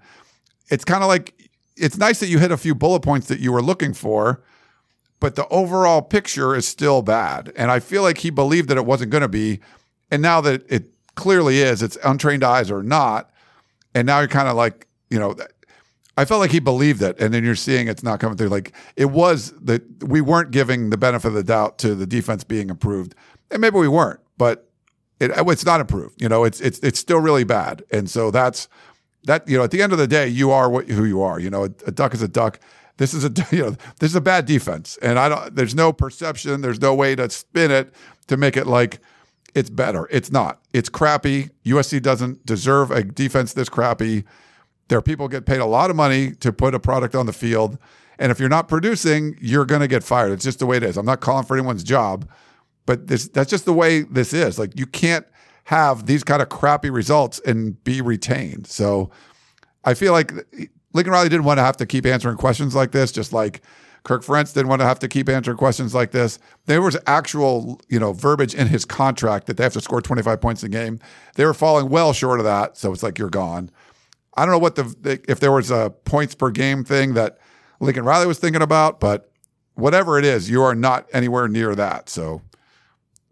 It's 0.69 0.85
kind 0.85 1.01
of 1.01 1.07
like 1.07 1.49
it's 1.75 1.97
nice 1.97 2.19
that 2.19 2.27
you 2.27 2.39
hit 2.39 2.51
a 2.51 2.57
few 2.57 2.75
bullet 2.75 2.99
points 2.99 3.27
that 3.27 3.39
you 3.39 3.51
were 3.53 3.61
looking 3.61 3.93
for, 3.93 4.43
but 5.19 5.35
the 5.35 5.47
overall 5.47 6.01
picture 6.01 6.55
is 6.55 6.67
still 6.67 7.01
bad. 7.01 7.53
And 7.55 7.71
I 7.71 7.79
feel 7.79 8.03
like 8.03 8.19
he 8.19 8.29
believed 8.29 8.69
that 8.69 8.77
it 8.77 8.85
wasn't 8.85 9.11
going 9.11 9.21
to 9.21 9.29
be, 9.29 9.61
and 10.11 10.21
now 10.21 10.41
that 10.41 10.69
it 10.69 10.91
clearly 11.15 11.59
is, 11.59 11.81
it's 11.81 11.97
untrained 12.03 12.43
eyes 12.43 12.69
or 12.69 12.83
not. 12.83 13.31
And 13.95 14.05
now 14.05 14.19
you're 14.19 14.27
kind 14.27 14.49
of 14.49 14.55
like 14.55 14.87
you 15.09 15.19
know, 15.19 15.35
I 16.17 16.25
felt 16.25 16.41
like 16.41 16.51
he 16.51 16.59
believed 16.59 17.01
it, 17.01 17.19
and 17.19 17.33
then 17.33 17.43
you're 17.43 17.55
seeing 17.55 17.87
it's 17.87 18.03
not 18.03 18.19
coming 18.19 18.37
through. 18.37 18.49
Like 18.49 18.73
it 18.95 19.05
was 19.05 19.51
that 19.61 20.03
we 20.03 20.19
weren't 20.19 20.51
giving 20.51 20.89
the 20.89 20.97
benefit 20.97 21.29
of 21.29 21.33
the 21.33 21.43
doubt 21.43 21.77
to 21.79 21.95
the 21.95 22.05
defense 22.05 22.43
being 22.43 22.69
improved, 22.69 23.15
and 23.51 23.61
maybe 23.61 23.77
we 23.77 23.87
weren't, 23.87 24.19
but 24.37 24.69
it, 25.19 25.31
it's 25.35 25.65
not 25.65 25.81
improved. 25.81 26.21
You 26.21 26.29
know, 26.29 26.43
it's 26.43 26.61
it's 26.61 26.79
it's 26.79 26.99
still 26.99 27.19
really 27.19 27.43
bad, 27.43 27.83
and 27.91 28.09
so 28.09 28.31
that's 28.31 28.67
that. 29.25 29.47
You 29.47 29.57
know, 29.57 29.63
at 29.63 29.71
the 29.71 29.81
end 29.81 29.91
of 29.91 29.99
the 29.99 30.07
day, 30.07 30.27
you 30.27 30.51
are 30.51 30.69
what 30.69 30.87
who 30.87 31.05
you 31.05 31.21
are. 31.21 31.39
You 31.39 31.49
know, 31.49 31.63
a, 31.63 31.71
a 31.87 31.91
duck 31.91 32.13
is 32.13 32.21
a 32.21 32.27
duck. 32.27 32.59
This 32.97 33.13
is 33.13 33.25
a 33.25 33.31
you 33.55 33.63
know 33.63 33.75
this 33.99 34.11
is 34.11 34.15
a 34.15 34.21
bad 34.21 34.45
defense, 34.45 34.97
and 35.01 35.19
I 35.19 35.29
don't. 35.29 35.55
There's 35.55 35.75
no 35.75 35.91
perception. 35.91 36.61
There's 36.61 36.81
no 36.81 36.93
way 36.93 37.15
to 37.15 37.29
spin 37.29 37.71
it 37.71 37.93
to 38.27 38.37
make 38.37 38.55
it 38.55 38.67
like 38.67 38.99
it's 39.55 39.69
better. 39.69 40.07
It's 40.11 40.31
not. 40.31 40.61
It's 40.73 40.89
crappy. 40.89 41.49
USC 41.65 42.01
doesn't 42.01 42.45
deserve 42.45 42.91
a 42.91 43.03
defense 43.03 43.53
this 43.53 43.69
crappy. 43.69 44.23
There 44.87 44.97
are 44.97 45.03
people 45.03 45.27
get 45.27 45.45
paid 45.45 45.59
a 45.59 45.65
lot 45.65 45.89
of 45.89 45.95
money 45.95 46.31
to 46.35 46.51
put 46.51 46.73
a 46.73 46.79
product 46.79 47.15
on 47.15 47.25
the 47.25 47.33
field. 47.33 47.77
And 48.17 48.31
if 48.31 48.39
you're 48.39 48.49
not 48.49 48.67
producing, 48.67 49.37
you're 49.39 49.65
going 49.65 49.81
to 49.81 49.87
get 49.87 50.03
fired. 50.03 50.31
It's 50.31 50.43
just 50.43 50.59
the 50.59 50.65
way 50.65 50.77
it 50.77 50.83
is. 50.83 50.97
I'm 50.97 51.05
not 51.05 51.21
calling 51.21 51.45
for 51.45 51.55
anyone's 51.55 51.83
job, 51.83 52.27
but 52.85 53.07
this 53.07 53.27
that's 53.27 53.49
just 53.49 53.65
the 53.65 53.73
way 53.73 54.01
this 54.01 54.33
is. 54.33 54.59
Like 54.59 54.77
you 54.77 54.85
can't 54.85 55.25
have 55.65 56.05
these 56.07 56.23
kind 56.23 56.41
of 56.41 56.49
crappy 56.49 56.89
results 56.89 57.39
and 57.45 57.81
be 57.83 58.01
retained. 58.01 58.67
So 58.67 59.11
I 59.85 59.93
feel 59.93 60.13
like 60.13 60.33
Lincoln 60.93 61.13
Riley 61.13 61.29
didn't 61.29 61.45
want 61.45 61.59
to 61.59 61.63
have 61.63 61.77
to 61.77 61.85
keep 61.85 62.05
answering 62.05 62.37
questions 62.37 62.73
like 62.75 62.91
this, 62.91 63.11
just 63.11 63.33
like 63.33 63.61
Kirk 64.03 64.23
Ferentz 64.23 64.53
didn't 64.53 64.69
want 64.69 64.81
to 64.81 64.85
have 64.85 64.99
to 64.99 65.07
keep 65.07 65.29
answering 65.29 65.57
questions 65.57 65.93
like 65.93 66.11
this. 66.11 66.39
There 66.65 66.81
was 66.81 66.97
actual, 67.05 67.79
you 67.89 67.99
know, 67.99 68.13
verbiage 68.13 68.55
in 68.55 68.67
his 68.67 68.85
contract 68.85 69.47
that 69.47 69.57
they 69.57 69.63
have 69.63 69.73
to 69.73 69.81
score 69.81 70.01
25 70.01 70.41
points 70.41 70.63
a 70.63 70.69
game. 70.69 70.99
They 71.35 71.45
were 71.45 71.53
falling 71.53 71.89
well 71.89 72.13
short 72.13 72.39
of 72.39 72.45
that, 72.45 72.77
so 72.77 72.91
it's 72.91 73.03
like 73.03 73.19
you're 73.19 73.29
gone. 73.29 73.69
I 74.35 74.45
don't 74.45 74.53
know 74.53 74.59
what 74.59 74.75
the 74.75 75.21
if 75.27 75.39
there 75.39 75.51
was 75.51 75.69
a 75.69 75.93
points 76.05 76.33
per 76.33 76.49
game 76.49 76.83
thing 76.83 77.13
that 77.13 77.37
Lincoln 77.79 78.05
Riley 78.05 78.25
was 78.25 78.39
thinking 78.39 78.61
about, 78.61 78.99
but 78.99 79.31
whatever 79.75 80.17
it 80.17 80.25
is, 80.25 80.49
you 80.49 80.63
are 80.63 80.75
not 80.75 81.07
anywhere 81.13 81.47
near 81.47 81.75
that. 81.75 82.09
So 82.09 82.41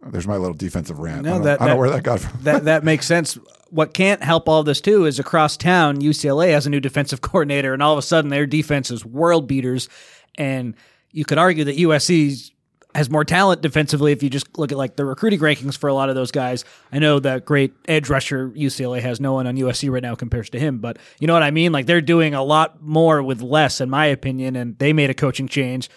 there's 0.05 0.27
my 0.27 0.37
little 0.37 0.55
defensive 0.55 0.99
rant. 0.99 1.23
No, 1.23 1.29
I, 1.29 1.33
don't, 1.33 1.43
that- 1.43 1.61
I 1.61 1.67
don't 1.67 1.67
know 1.67 1.73
that- 1.73 1.79
where 1.79 1.89
that 1.91 2.03
got 2.03 2.19
from. 2.21 2.43
that 2.43 2.65
that 2.65 2.83
makes 2.83 3.05
sense. 3.05 3.37
What 3.69 3.93
can't 3.93 4.23
help 4.23 4.47
all 4.47 4.63
this 4.63 4.79
too 4.79 5.05
is 5.05 5.19
across 5.19 5.57
town, 5.57 5.99
UCLA 5.99 6.51
has 6.51 6.65
a 6.65 6.69
new 6.69 6.79
defensive 6.79 7.21
coordinator, 7.21 7.73
and 7.73 7.83
all 7.83 7.93
of 7.93 7.99
a 7.99 8.03
sudden 8.03 8.29
their 8.29 8.45
defense 8.45 8.91
is 8.91 9.03
world 9.05 9.47
beaters. 9.47 9.89
And 10.35 10.75
you 11.11 11.25
could 11.25 11.37
argue 11.37 11.63
that 11.65 11.77
USC 11.77 12.51
has 12.95 13.09
more 13.09 13.25
talent 13.25 13.61
defensively 13.61 14.11
if 14.11 14.23
you 14.23 14.29
just 14.29 14.57
look 14.57 14.71
at 14.71 14.77
like 14.77 14.95
the 14.95 15.03
recruiting 15.05 15.39
rankings 15.39 15.77
for 15.77 15.87
a 15.87 15.93
lot 15.93 16.09
of 16.09 16.15
those 16.15 16.31
guys. 16.31 16.63
I 16.91 16.99
know 16.99 17.19
that 17.19 17.45
great 17.45 17.73
edge 17.87 18.09
rusher 18.09 18.49
UCLA 18.51 19.01
has 19.01 19.19
no 19.19 19.33
one 19.33 19.45
on 19.45 19.55
USC 19.57 19.91
right 19.91 20.01
now 20.01 20.15
compares 20.15 20.49
to 20.51 20.59
him, 20.59 20.79
but 20.79 20.97
you 21.19 21.27
know 21.27 21.33
what 21.33 21.43
I 21.43 21.51
mean? 21.51 21.71
Like 21.71 21.85
they're 21.85 22.01
doing 22.01 22.33
a 22.33 22.43
lot 22.43 22.81
more 22.81 23.21
with 23.21 23.41
less, 23.41 23.81
in 23.81 23.89
my 23.89 24.05
opinion, 24.05 24.55
and 24.55 24.77
they 24.79 24.93
made 24.93 25.09
a 25.09 25.13
coaching 25.13 25.47
change. 25.47 25.89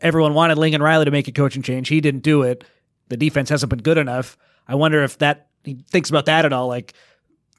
Everyone 0.00 0.34
wanted 0.34 0.58
Lincoln 0.58 0.82
Riley 0.82 1.06
to 1.06 1.10
make 1.10 1.28
a 1.28 1.32
coaching 1.32 1.62
change. 1.62 1.88
He 1.88 2.00
didn't 2.00 2.22
do 2.22 2.42
it. 2.42 2.64
The 3.12 3.18
defense 3.18 3.50
hasn't 3.50 3.68
been 3.68 3.82
good 3.82 3.98
enough. 3.98 4.38
I 4.66 4.74
wonder 4.74 5.04
if 5.04 5.18
that 5.18 5.48
he 5.64 5.84
thinks 5.90 6.08
about 6.08 6.24
that 6.26 6.46
at 6.46 6.52
all. 6.54 6.66
Like, 6.66 6.94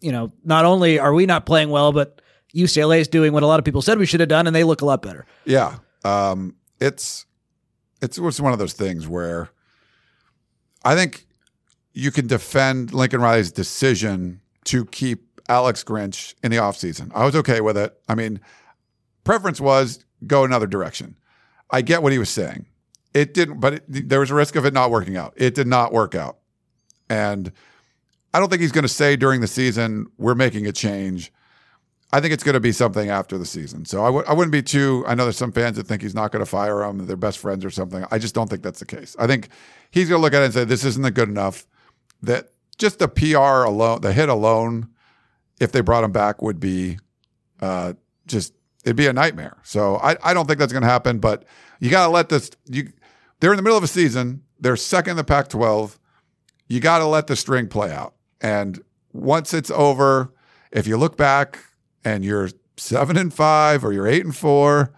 you 0.02 0.12
know, 0.12 0.34
not 0.44 0.66
only 0.66 0.98
are 0.98 1.14
we 1.14 1.28
not 1.28 1.46
playing 1.46 1.70
well, 1.70 1.92
but 1.92 2.22
UCLA 2.56 3.00
is 3.00 3.08
doing 3.08 3.34
what 3.34 3.44
a 3.44 3.46
lot 3.46 3.60
of 3.60 3.66
people 3.66 3.84
said 3.84 4.00
we 4.00 4.08
should 4.08 4.20
have 4.20 4.30
done, 4.30 4.48
and 4.48 4.56
they 4.56 4.64
look 4.64 4.82
a 4.82 4.86
lot 4.86 5.04
better. 5.04 5.28
Yeah. 5.46 5.78
Um, 6.04 6.56
it's 6.80 7.28
it's 8.02 8.18
it's 8.18 8.40
one 8.40 8.52
of 8.52 8.58
those 8.58 8.74
things 8.74 9.08
where 9.08 9.52
I 10.84 10.96
think 10.96 11.28
you 11.94 12.10
can 12.10 12.26
defend 12.26 12.92
Lincoln 12.92 13.22
Riley's 13.22 13.52
decision 13.52 14.42
to 14.66 14.86
keep 14.86 15.40
Alex 15.50 15.84
Grinch 15.84 16.34
in 16.44 16.50
the 16.50 16.58
offseason. 16.58 17.12
I 17.14 17.26
was 17.26 17.36
okay 17.36 17.62
with 17.62 17.78
it. 17.78 17.96
I 18.10 18.16
mean, 18.16 18.40
preference 19.24 19.62
was 19.62 20.04
go 20.26 20.44
another 20.46 20.66
direction. 20.66 21.16
I 21.70 21.84
get 21.84 22.02
what 22.02 22.12
he 22.12 22.18
was 22.18 22.32
saying. 22.32 22.66
It 23.14 23.34
didn't, 23.34 23.60
but 23.60 23.74
it, 23.74 24.10
there 24.10 24.20
was 24.20 24.32
a 24.32 24.36
risk 24.36 24.56
of 24.56 24.66
it 24.66 24.74
not 24.74 24.90
working 24.92 25.18
out. 25.18 25.34
It 25.36 25.54
did 25.54 25.68
not 25.68 25.94
work 25.94 26.16
out. 26.16 26.38
And 27.10 27.52
I 28.34 28.40
don't 28.40 28.50
think 28.50 28.62
he's 28.62 28.72
going 28.72 28.84
to 28.84 28.90
say 28.90 29.16
during 29.16 29.42
the 29.42 29.48
season, 29.48 30.08
we're 30.18 30.36
making 30.36 30.66
a 30.66 30.72
change. 30.72 31.32
I 32.12 32.20
think 32.20 32.34
it's 32.34 32.44
going 32.44 32.54
to 32.54 32.60
be 32.60 32.72
something 32.72 33.10
after 33.10 33.38
the 33.38 33.46
season. 33.46 33.86
So 33.86 34.04
I 34.04 34.08
w- 34.08 34.26
I 34.28 34.34
wouldn't 34.34 34.52
be 34.52 34.62
too. 34.62 35.04
I 35.08 35.16
know 35.16 35.24
there's 35.24 35.38
some 35.38 35.52
fans 35.52 35.78
that 35.78 35.88
think 35.88 36.02
he's 36.02 36.16
not 36.16 36.32
going 36.32 36.44
to 36.44 36.50
fire 36.50 36.84
him, 36.84 37.06
they're 37.06 37.16
best 37.16 37.40
friends 37.40 37.66
or 37.66 37.70
something. 37.70 38.06
I 38.12 38.20
just 38.20 38.36
don't 38.36 38.50
think 38.50 38.62
that's 38.62 38.80
the 38.80 38.86
case. 38.86 39.16
I 39.20 39.28
think 39.28 39.50
he's 39.92 40.10
going 40.10 40.20
to 40.20 40.22
look 40.22 40.34
at 40.34 40.42
it 40.42 40.46
and 40.46 40.54
say, 40.54 40.64
this 40.64 40.86
isn't 40.86 41.14
good 41.14 41.30
enough. 41.30 41.66
That 42.22 42.50
just 42.78 43.00
the 43.00 43.08
PR 43.08 43.68
alone, 43.68 44.02
the 44.02 44.14
hit 44.14 44.30
alone, 44.30 44.90
if 45.60 45.72
they 45.72 45.82
brought 45.82 46.04
him 46.04 46.12
back, 46.12 46.42
would 46.42 46.60
be 46.60 47.00
uh, 47.62 47.94
just, 48.28 48.54
it'd 48.84 48.96
be 48.96 49.08
a 49.08 49.14
nightmare. 49.14 49.58
So 49.64 49.98
I, 49.98 50.16
I 50.24 50.34
don't 50.34 50.48
think 50.48 50.60
that's 50.60 50.74
going 50.74 50.84
to 50.84 50.90
happen, 50.90 51.20
but 51.20 51.46
you 51.80 51.90
got 51.90 52.08
to 52.08 52.12
let 52.12 52.30
this, 52.30 52.52
you, 52.66 52.92
they're 53.44 53.52
in 53.52 53.58
the 53.58 53.62
middle 53.62 53.78
of 53.78 53.84
a 53.84 53.88
season. 53.88 54.42
They're 54.58 54.78
second 54.78 55.12
in 55.12 55.18
the 55.18 55.26
Pac 55.26 55.50
12. 55.50 56.00
You 56.70 56.80
got 56.80 57.00
to 57.00 57.06
let 57.06 57.28
the 57.28 57.36
string 57.36 57.68
play 57.68 57.92
out. 57.92 58.16
And 58.40 58.82
once 59.12 59.54
it's 59.54 59.70
over, 59.70 60.34
if 60.72 60.88
you 60.88 60.96
look 60.96 61.18
back 61.18 61.60
and 62.06 62.24
you're 62.24 62.52
seven 62.78 63.18
and 63.18 63.34
five 63.34 63.84
or 63.84 63.92
you're 63.92 64.08
eight 64.08 64.24
and 64.24 64.34
four, 64.34 64.94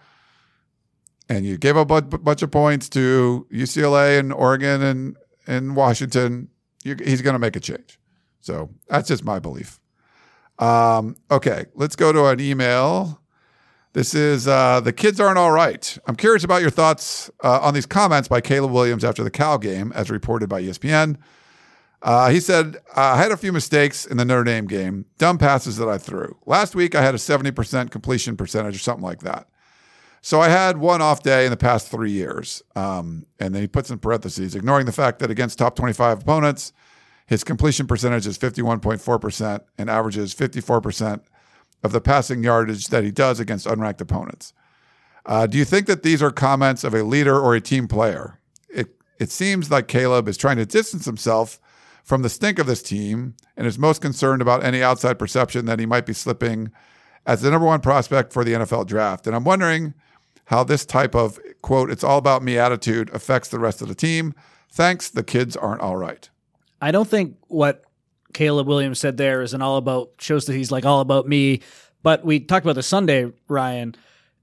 and 1.28 1.44
you 1.44 1.58
gave 1.58 1.76
up 1.76 1.90
a 1.90 2.02
bunch 2.02 2.42
of 2.42 2.52
points 2.52 2.88
to 2.90 3.48
UCLA 3.52 4.20
and 4.20 4.32
Oregon 4.32 4.80
and, 4.80 5.16
and 5.48 5.74
Washington, 5.74 6.48
he's 6.84 7.22
going 7.22 7.34
to 7.34 7.40
make 7.40 7.56
a 7.56 7.60
change. 7.60 7.98
So 8.42 8.70
that's 8.86 9.08
just 9.08 9.24
my 9.24 9.40
belief. 9.40 9.80
Um, 10.60 11.16
okay, 11.32 11.64
let's 11.74 11.96
go 11.96 12.12
to 12.12 12.26
an 12.26 12.38
email. 12.38 13.20
This 13.96 14.14
is 14.14 14.46
uh, 14.46 14.80
the 14.80 14.92
kids 14.92 15.20
aren't 15.20 15.38
all 15.38 15.52
right. 15.52 15.96
I'm 16.06 16.16
curious 16.16 16.44
about 16.44 16.60
your 16.60 16.68
thoughts 16.68 17.30
uh, 17.42 17.60
on 17.62 17.72
these 17.72 17.86
comments 17.86 18.28
by 18.28 18.42
Caleb 18.42 18.70
Williams 18.70 19.04
after 19.04 19.24
the 19.24 19.30
Cal 19.30 19.56
game, 19.56 19.90
as 19.94 20.10
reported 20.10 20.50
by 20.50 20.62
ESPN. 20.62 21.16
Uh, 22.02 22.28
he 22.28 22.38
said, 22.38 22.76
I 22.94 23.16
had 23.16 23.32
a 23.32 23.38
few 23.38 23.54
mistakes 23.54 24.04
in 24.04 24.18
the 24.18 24.26
Notre 24.26 24.44
Dame 24.44 24.66
game, 24.66 25.06
dumb 25.16 25.38
passes 25.38 25.78
that 25.78 25.88
I 25.88 25.96
threw. 25.96 26.36
Last 26.44 26.74
week, 26.74 26.94
I 26.94 27.00
had 27.00 27.14
a 27.14 27.16
70% 27.16 27.90
completion 27.90 28.36
percentage 28.36 28.76
or 28.76 28.80
something 28.80 29.02
like 29.02 29.20
that. 29.20 29.48
So 30.20 30.42
I 30.42 30.50
had 30.50 30.76
one 30.76 31.00
off 31.00 31.22
day 31.22 31.46
in 31.46 31.50
the 31.50 31.56
past 31.56 31.88
three 31.88 32.12
years. 32.12 32.62
Um, 32.74 33.24
and 33.40 33.54
then 33.54 33.62
he 33.62 33.66
puts 33.66 33.90
in 33.90 33.98
parentheses, 33.98 34.54
ignoring 34.54 34.84
the 34.84 34.92
fact 34.92 35.20
that 35.20 35.30
against 35.30 35.56
top 35.56 35.74
25 35.74 36.20
opponents, 36.20 36.74
his 37.26 37.42
completion 37.42 37.86
percentage 37.86 38.26
is 38.26 38.36
51.4% 38.36 39.60
and 39.78 39.88
averages 39.88 40.34
54% 40.34 41.22
of 41.82 41.92
the 41.92 42.00
passing 42.00 42.42
yardage 42.42 42.88
that 42.88 43.04
he 43.04 43.10
does 43.10 43.40
against 43.40 43.66
unranked 43.66 44.00
opponents. 44.00 44.52
Uh, 45.24 45.46
do 45.46 45.58
you 45.58 45.64
think 45.64 45.86
that 45.86 46.02
these 46.02 46.22
are 46.22 46.30
comments 46.30 46.84
of 46.84 46.94
a 46.94 47.02
leader 47.02 47.38
or 47.38 47.54
a 47.54 47.60
team 47.60 47.88
player? 47.88 48.38
It, 48.68 48.96
it 49.18 49.30
seems 49.30 49.70
like 49.70 49.88
Caleb 49.88 50.28
is 50.28 50.36
trying 50.36 50.56
to 50.56 50.66
distance 50.66 51.04
himself 51.04 51.60
from 52.04 52.22
the 52.22 52.28
stink 52.28 52.58
of 52.58 52.66
this 52.66 52.82
team 52.82 53.34
and 53.56 53.66
is 53.66 53.78
most 53.78 54.00
concerned 54.00 54.40
about 54.40 54.64
any 54.64 54.82
outside 54.82 55.18
perception 55.18 55.66
that 55.66 55.80
he 55.80 55.86
might 55.86 56.06
be 56.06 56.12
slipping 56.12 56.70
as 57.26 57.42
the 57.42 57.50
number 57.50 57.66
one 57.66 57.80
prospect 57.80 58.32
for 58.32 58.44
the 58.44 58.52
NFL 58.52 58.86
draft. 58.86 59.26
And 59.26 59.34
I'm 59.34 59.42
wondering 59.42 59.94
how 60.44 60.62
this 60.62 60.86
type 60.86 61.16
of 61.16 61.40
quote, 61.62 61.90
it's 61.90 62.04
all 62.04 62.18
about 62.18 62.44
me 62.44 62.56
attitude 62.56 63.10
affects 63.12 63.48
the 63.48 63.58
rest 63.58 63.82
of 63.82 63.88
the 63.88 63.94
team. 63.96 64.34
Thanks, 64.70 65.10
the 65.10 65.24
kids 65.24 65.56
aren't 65.56 65.80
all 65.80 65.96
right. 65.96 66.30
I 66.80 66.92
don't 66.92 67.08
think 67.08 67.36
what 67.48 67.84
Caleb 68.36 68.66
Williams 68.66 68.98
said 68.98 69.16
there 69.16 69.40
isn't 69.40 69.62
all 69.62 69.78
about 69.78 70.10
shows 70.18 70.44
that 70.44 70.52
he's 70.52 70.70
like 70.70 70.84
all 70.84 71.00
about 71.00 71.26
me. 71.26 71.62
But 72.02 72.22
we 72.22 72.38
talked 72.38 72.66
about 72.66 72.74
the 72.74 72.82
Sunday, 72.82 73.32
Ryan. 73.48 73.96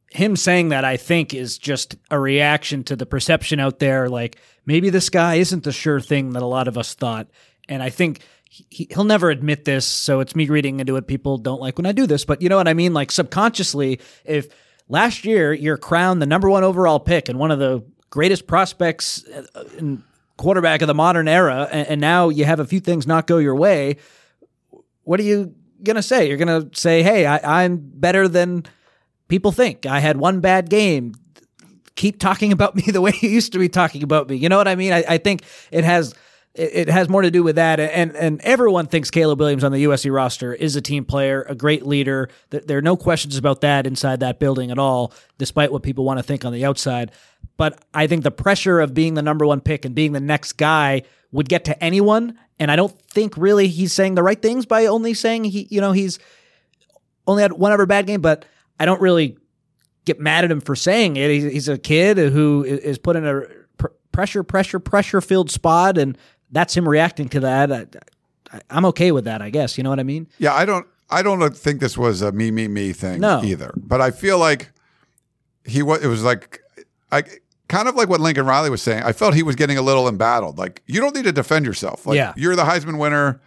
Him 0.09 0.35
saying 0.35 0.69
that 0.69 0.83
I 0.83 0.97
think 0.97 1.35
is 1.35 1.59
just 1.59 1.95
a 2.09 2.19
reaction 2.19 2.83
to 2.85 2.95
the 2.95 3.05
perception 3.05 3.59
out 3.59 3.77
there. 3.77 4.09
Like 4.09 4.39
maybe 4.65 4.89
this 4.89 5.11
guy 5.11 5.35
isn't 5.35 5.63
the 5.63 5.71
sure 5.71 5.99
thing 5.99 6.31
that 6.31 6.41
a 6.41 6.47
lot 6.47 6.67
of 6.67 6.75
us 6.75 6.95
thought. 6.95 7.27
And 7.69 7.83
I 7.83 7.91
think 7.91 8.21
he, 8.49 8.87
he'll 8.89 9.03
never 9.03 9.29
admit 9.29 9.63
this. 9.63 9.85
So 9.85 10.21
it's 10.21 10.35
me 10.35 10.47
reading 10.47 10.79
into 10.79 10.95
it. 10.95 11.05
People 11.05 11.37
don't 11.37 11.61
like 11.61 11.77
when 11.77 11.85
I 11.85 11.91
do 11.91 12.07
this, 12.07 12.25
but 12.25 12.41
you 12.41 12.49
know 12.49 12.57
what 12.57 12.67
I 12.67 12.73
mean? 12.73 12.95
Like 12.95 13.11
subconsciously, 13.11 13.99
if 14.25 14.47
last 14.89 15.23
year 15.23 15.53
you're 15.53 15.77
crowned 15.77 16.19
the 16.19 16.25
number 16.25 16.49
one 16.49 16.63
overall 16.63 16.99
pick 16.99 17.29
and 17.29 17.37
one 17.37 17.51
of 17.51 17.59
the 17.59 17.85
greatest 18.09 18.47
prospects 18.47 19.23
uh, 19.27 19.63
in 19.77 20.03
quarterback 20.37 20.81
of 20.81 20.87
the 20.87 20.93
modern 20.93 21.27
era, 21.27 21.67
and, 21.71 21.87
and 21.87 22.01
now 22.01 22.29
you 22.29 22.45
have 22.45 22.59
a 22.59 22.65
few 22.65 22.79
things 22.79 23.05
not 23.07 23.27
go 23.27 23.37
your 23.37 23.55
way, 23.55 23.97
what 25.03 25.19
are 25.19 25.23
you 25.23 25.53
gonna 25.83 26.01
say? 26.01 26.27
You're 26.27 26.37
gonna 26.37 26.69
say, 26.73 27.03
"Hey, 27.03 27.25
I, 27.25 27.63
I'm 27.63 27.77
better 27.77 28.27
than 28.27 28.63
people 29.27 29.51
think. 29.51 29.85
I 29.85 29.99
had 29.99 30.17
one 30.17 30.39
bad 30.39 30.69
game. 30.69 31.13
Keep 31.95 32.19
talking 32.19 32.51
about 32.51 32.75
me 32.75 32.83
the 32.87 33.01
way 33.01 33.13
you 33.21 33.29
used 33.29 33.53
to 33.53 33.59
be 33.59 33.69
talking 33.69 34.03
about 34.03 34.29
me." 34.29 34.37
You 34.37 34.49
know 34.49 34.57
what 34.57 34.67
I 34.67 34.75
mean? 34.75 34.93
I, 34.93 35.03
I 35.07 35.17
think 35.17 35.43
it 35.71 35.83
has 35.83 36.15
it, 36.55 36.87
has 36.87 37.09
more 37.09 37.23
to 37.23 37.31
do 37.31 37.41
with 37.41 37.55
that, 37.55 37.79
and 37.79 38.15
and 38.15 38.39
everyone 38.41 38.85
thinks 38.85 39.09
Caleb 39.09 39.39
Williams 39.39 39.63
on 39.63 39.71
the 39.71 39.83
USC 39.85 40.13
roster 40.13 40.53
is 40.53 40.75
a 40.75 40.81
team 40.81 41.03
player, 41.03 41.41
a 41.49 41.55
great 41.55 41.85
leader. 41.85 42.29
There 42.51 42.77
are 42.77 42.81
no 42.81 42.95
questions 42.95 43.37
about 43.37 43.61
that 43.61 43.87
inside 43.87 44.19
that 44.19 44.39
building 44.39 44.69
at 44.69 44.77
all, 44.77 45.13
despite 45.37 45.71
what 45.71 45.81
people 45.81 46.05
want 46.05 46.19
to 46.19 46.23
think 46.23 46.45
on 46.45 46.53
the 46.53 46.63
outside. 46.63 47.11
But 47.57 47.83
I 47.93 48.07
think 48.07 48.23
the 48.23 48.31
pressure 48.31 48.79
of 48.79 48.93
being 48.93 49.13
the 49.13 49.21
number 49.21 49.45
one 49.45 49.61
pick 49.61 49.85
and 49.85 49.93
being 49.93 50.11
the 50.11 50.19
next 50.19 50.53
guy 50.53 51.03
would 51.31 51.47
get 51.49 51.65
to 51.65 51.83
anyone. 51.83 52.37
And 52.59 52.71
I 52.71 52.75
don't 52.75 52.97
think 53.03 53.35
really 53.37 53.67
he's 53.67 53.93
saying 53.93 54.15
the 54.15 54.23
right 54.23 54.41
things 54.41 54.65
by 54.65 54.85
only 54.85 55.13
saying 55.13 55.45
he, 55.45 55.67
you 55.69 55.81
know, 55.81 55.91
he's 55.91 56.19
only 57.27 57.41
had 57.41 57.53
one 57.53 57.71
other 57.71 57.85
bad 57.85 58.07
game, 58.07 58.21
but 58.21 58.45
I 58.79 58.85
don't 58.85 59.01
really 59.01 59.37
get 60.05 60.19
mad 60.19 60.43
at 60.43 60.51
him 60.51 60.61
for 60.61 60.75
saying 60.75 61.15
it. 61.17 61.29
He's, 61.29 61.43
he's 61.43 61.67
a 61.69 61.77
kid 61.77 62.17
who 62.17 62.63
is 62.63 62.97
put 62.97 63.15
in 63.15 63.25
a 63.25 63.41
pr- 63.77 63.87
pressure, 64.11 64.43
pressure, 64.43 64.79
pressure 64.79 65.21
filled 65.21 65.49
spot, 65.51 65.97
and 65.97 66.17
that's 66.51 66.75
him 66.75 66.87
reacting 66.87 67.29
to 67.29 67.39
that. 67.41 67.71
I, 67.71 67.85
I, 68.51 68.61
I'm 68.69 68.85
okay 68.85 69.11
with 69.11 69.25
that, 69.25 69.41
I 69.41 69.49
guess. 69.49 69.77
You 69.77 69.83
know 69.83 69.89
what 69.89 69.99
I 69.99 70.03
mean? 70.03 70.27
Yeah, 70.37 70.53
I 70.53 70.65
don't. 70.65 70.85
I 71.09 71.21
don't 71.21 71.55
think 71.55 71.79
this 71.79 71.97
was 71.97 72.21
a 72.21 72.31
me, 72.31 72.49
me, 72.49 72.67
me 72.67 72.91
thing 72.91 73.21
No. 73.21 73.41
either. 73.43 73.71
But 73.77 74.01
I 74.01 74.09
feel 74.11 74.39
like 74.39 74.71
he 75.65 75.83
was. 75.83 76.03
It 76.03 76.07
was 76.07 76.23
like, 76.23 76.61
I 77.11 77.23
kind 77.69 77.87
of 77.87 77.95
like 77.95 78.09
what 78.09 78.19
Lincoln 78.19 78.45
Riley 78.45 78.69
was 78.69 78.81
saying. 78.81 79.03
I 79.03 79.13
felt 79.13 79.33
he 79.33 79.43
was 79.43 79.55
getting 79.55 79.77
a 79.77 79.81
little 79.81 80.07
embattled. 80.07 80.57
Like 80.57 80.81
you 80.85 80.99
don't 80.99 81.15
need 81.15 81.23
to 81.25 81.31
defend 81.31 81.65
yourself. 81.65 82.05
Like 82.05 82.17
Yeah. 82.17 82.33
you're 82.35 82.55
the 82.55 82.63
Heisman 82.63 82.97
winner. 82.99 83.41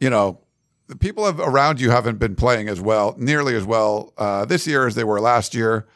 You 0.00 0.10
know, 0.10 0.40
the 0.88 0.96
people 0.96 1.24
have, 1.24 1.40
around 1.40 1.80
you 1.80 1.90
haven't 1.90 2.18
been 2.18 2.34
playing 2.36 2.68
as 2.68 2.80
well, 2.80 3.14
nearly 3.18 3.54
as 3.54 3.64
well 3.64 4.12
uh, 4.18 4.44
this 4.44 4.66
year 4.66 4.86
as 4.86 4.94
they 4.94 5.04
were 5.04 5.20
last 5.20 5.54
year. 5.54 5.86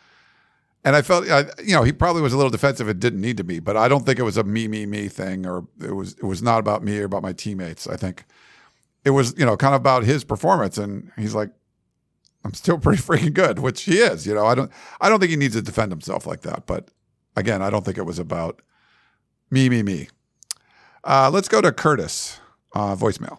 And 0.85 0.95
I 0.97 1.03
felt, 1.03 1.29
I, 1.29 1.47
you 1.63 1.75
know, 1.75 1.83
he 1.83 1.93
probably 1.93 2.23
was 2.23 2.33
a 2.33 2.37
little 2.37 2.51
defensive. 2.51 2.89
It 2.89 3.01
didn't 3.01 3.21
need 3.21 3.37
to 3.37 3.45
be, 3.45 3.59
but 3.59 3.77
I 3.77 3.89
don't 3.89 4.07
think 4.07 4.19
it 4.19 4.23
was 4.23 4.37
a 4.37 4.45
me, 4.45 4.69
me, 4.69 4.87
me 4.87 5.09
thing, 5.09 5.45
or 5.45 5.67
it 5.85 5.93
was, 5.93 6.13
it 6.15 6.23
was 6.25 6.43
not 6.43 6.61
about 6.61 6.83
me 6.83 6.99
or 7.01 7.05
about 7.05 7.23
my 7.23 7.33
teammates. 7.33 7.87
I 7.87 7.97
think 7.97 8.25
it 9.05 9.11
was, 9.11 9.35
you 9.37 9.45
know, 9.45 9.57
kind 9.57 9.75
of 9.75 9.81
about 9.81 10.05
his 10.05 10.25
performance. 10.25 10.79
And 10.79 11.11
he's 11.19 11.35
like, 11.35 11.51
I'm 12.45 12.55
still 12.55 12.79
pretty 12.79 13.03
freaking 13.03 13.35
good, 13.35 13.59
which 13.59 13.83
he 13.83 13.99
is. 13.99 14.27
You 14.27 14.35
know, 14.35 14.47
I 14.47 14.55
don't, 14.55 14.71
I 15.01 15.09
don't 15.09 15.19
think 15.21 15.31
he 15.31 15.37
needs 15.37 15.55
to 15.57 15.63
defend 15.63 15.93
himself 15.93 16.27
like 16.27 16.43
that. 16.43 16.65
But 16.67 16.91
again, 17.39 17.63
I 17.63 17.71
don't 17.71 17.85
think 17.85 17.99
it 17.99 18.05
was 18.05 18.19
about 18.19 18.61
me, 19.51 19.69
me, 19.69 19.83
me. 19.83 20.09
Uh, 21.05 21.31
let's 21.33 21.49
go 21.49 21.61
to 21.61 21.73
Curtis, 21.73 22.41
uh, 22.75 22.95
voicemail. 22.97 23.39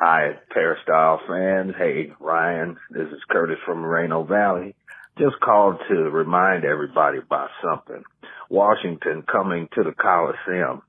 Hi, 0.00 0.32
Peristyle 0.50 1.20
fans. 1.28 1.74
Hey, 1.78 2.12
Ryan. 2.18 2.76
This 2.90 3.08
is 3.08 3.20
Curtis 3.30 3.58
from 3.64 3.80
Moreno 3.80 4.24
Valley. 4.24 4.74
Just 5.18 5.38
called 5.40 5.76
to 5.88 5.94
remind 5.94 6.64
everybody 6.64 7.18
about 7.18 7.50
something. 7.62 8.02
Washington 8.48 9.22
coming 9.30 9.68
to 9.74 9.84
the 9.84 9.92
Coliseum 9.92 10.82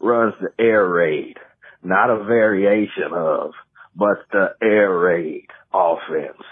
runs 0.00 0.34
the 0.40 0.62
air 0.62 0.86
raid, 0.86 1.36
not 1.82 2.10
a 2.10 2.24
variation 2.24 3.12
of, 3.14 3.52
but 3.94 4.26
the 4.32 4.54
air 4.60 4.92
raid 4.98 5.46
offense. 5.72 6.42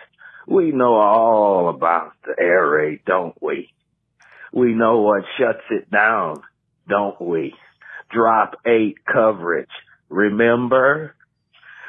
We 0.47 0.71
know 0.73 0.95
all 0.95 1.69
about 1.69 2.13
the 2.25 2.35
air 2.41 2.69
raid, 2.69 3.01
don't 3.05 3.35
we? 3.43 3.69
We 4.53 4.73
know 4.75 5.01
what 5.01 5.25
shuts 5.39 5.65
it 5.71 5.91
down, 5.91 6.43
don't 6.89 7.21
we? 7.21 7.55
Drop 8.13 8.55
eight 8.67 8.97
coverage. 9.11 9.69
Remember? 10.09 11.15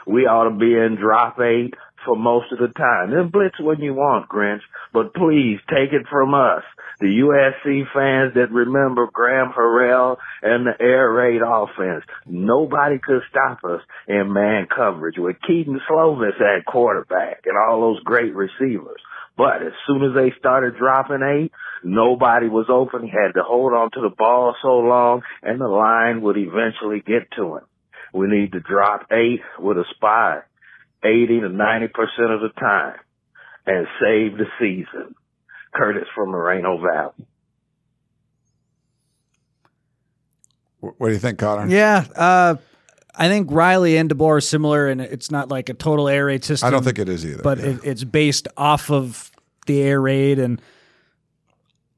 We 0.06 0.26
ought 0.26 0.50
to 0.50 0.56
be 0.56 0.74
in 0.74 0.98
drop 1.00 1.40
eight 1.40 1.74
for 2.06 2.16
most 2.16 2.52
of 2.52 2.60
the 2.60 2.74
time. 2.74 3.12
Then 3.12 3.30
blitz 3.30 3.60
when 3.60 3.80
you 3.80 3.94
want, 3.94 4.30
Grinch. 4.30 4.62
But 4.94 5.14
please 5.14 5.60
take 5.70 5.94
it 5.94 6.08
from 6.10 6.34
us, 6.34 6.64
the 7.00 7.08
USC 7.08 7.84
fans 7.94 8.34
that 8.36 8.52
remember 8.52 9.08
Graham 9.12 9.52
Harrell 9.58 10.18
and 10.42 10.66
the 10.66 10.74
air 10.80 11.12
raid 11.12 11.42
offense. 11.46 12.04
Nobody 12.26 13.00
could 13.00 13.22
stop 13.30 13.60
us 13.64 13.82
in 14.08 14.34
man 14.34 14.68
coverage 14.74 15.18
with 15.18 15.38
Kedon 15.48 15.80
Slovis 15.90 16.40
at 16.42 16.66
quarterback 16.66 17.44
and 17.46 17.58
all 17.58 17.82
those 17.82 18.04
great 18.04 18.36
receivers. 18.36 19.02
But 19.38 19.62
as 19.62 19.74
soon 19.88 20.04
as 20.04 20.14
they 20.14 20.34
started 20.38 20.78
dropping 20.78 21.22
eight, 21.24 21.52
nobody 21.84 22.48
was 22.48 22.68
open. 22.70 23.04
He 23.04 23.10
had 23.10 23.34
to 23.34 23.44
hold 23.44 23.74
on 23.74 23.92
to 23.92 24.02
the 24.02 24.16
ball 24.16 24.56
so 24.62 24.80
long 24.80 25.22
and 25.42 25.60
the 25.60 25.68
line 25.68 26.22
would 26.22 26.38
eventually 26.38 27.02
get 27.06 27.32
to 27.38 27.58
him. 27.58 27.66
We 28.14 28.28
need 28.28 28.52
to 28.54 28.60
drop 28.60 29.08
eight 29.12 29.42
with 29.60 29.78
a 29.78 29.86
spy 29.96 30.42
80 31.04 31.42
to 31.42 31.50
90% 31.50 31.86
of 32.34 32.42
the 32.42 32.52
time 32.60 32.98
and 33.66 33.88
save 34.00 34.38
the 34.38 34.46
season. 34.60 35.16
Curtis 35.74 36.08
from 36.14 36.30
Moreno 36.30 36.78
Valley. 36.82 37.26
What 40.80 41.08
do 41.08 41.14
you 41.14 41.20
think, 41.20 41.40
Connor? 41.40 41.68
Yeah. 41.68 42.06
Uh, 42.16 42.56
I 43.16 43.28
think 43.28 43.52
Riley 43.52 43.98
and 43.98 44.10
DeBoer 44.10 44.38
are 44.38 44.42
similar, 44.42 44.88
and 44.88 45.00
it's 45.00 45.30
not 45.30 45.50
like 45.50 45.70
a 45.70 45.74
total 45.74 46.10
air 46.10 46.26
raid 46.26 46.44
system. 46.44 46.68
I 46.68 46.72
don't 46.72 46.84
think 46.84 46.98
it 46.98 47.08
is 47.08 47.26
either. 47.26 47.44
but 47.44 47.60
yeah. 47.60 47.66
it, 47.66 47.80
it's 47.84 48.04
based 48.04 48.48
off 48.58 48.90
of 48.90 49.32
the 49.68 49.82
air 49.82 50.02
raid 50.02 50.40
and 50.40 50.62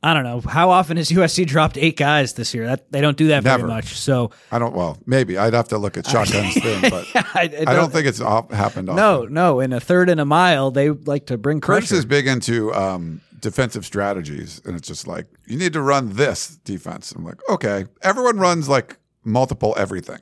I 0.04 0.14
don't 0.14 0.24
know 0.26 0.42
how 0.42 0.70
often 0.70 0.98
has 0.98 1.10
USC 1.10 1.48
dropped 1.48 1.78
eight 1.78 1.96
guys 1.96 2.34
this 2.34 2.54
year. 2.54 2.66
That 2.68 2.92
they 2.92 3.00
don't 3.00 3.16
do 3.16 3.28
that 3.30 3.44
Never. 3.44 3.60
very 3.60 3.70
much. 3.70 3.96
So 3.98 4.32
I 4.52 4.60
don't. 4.60 4.76
Well, 4.76 4.98
maybe 5.06 5.38
I'd 5.38 5.54
have 5.54 5.70
to 5.70 5.78
look 5.78 5.96
at 5.96 6.04
Shotgun's 6.06 6.54
thing, 6.62 6.82
but 6.90 7.08
I, 7.16 7.50
I 7.66 7.74
don't 7.74 7.92
think 7.92 8.06
it's 8.06 8.20
op- 8.20 8.52
happened. 8.52 8.90
Often. 8.90 8.98
No, 8.98 9.26
no. 9.26 9.60
In 9.62 9.72
a 9.72 9.80
third 9.80 10.10
and 10.10 10.20
a 10.20 10.26
mile, 10.26 10.72
they 10.72 10.90
like 10.90 11.28
to 11.28 11.38
bring 11.38 11.62
Curtis 11.62 11.90
pressure. 11.90 12.00
is 12.00 12.06
big 12.06 12.28
into 12.28 12.74
um, 12.74 13.22
defensive 13.40 13.86
strategies, 13.86 14.62
and 14.66 14.76
it's 14.76 14.88
just 14.88 15.08
like 15.08 15.26
you 15.48 15.58
need 15.58 15.72
to 15.72 15.82
run 15.82 16.14
this 16.14 16.58
defense. 16.66 17.14
I'm 17.14 17.24
like, 17.24 17.40
okay, 17.50 17.86
everyone 18.02 18.40
runs 18.40 18.68
like 18.68 18.98
multiple 19.24 19.74
everything. 19.78 20.20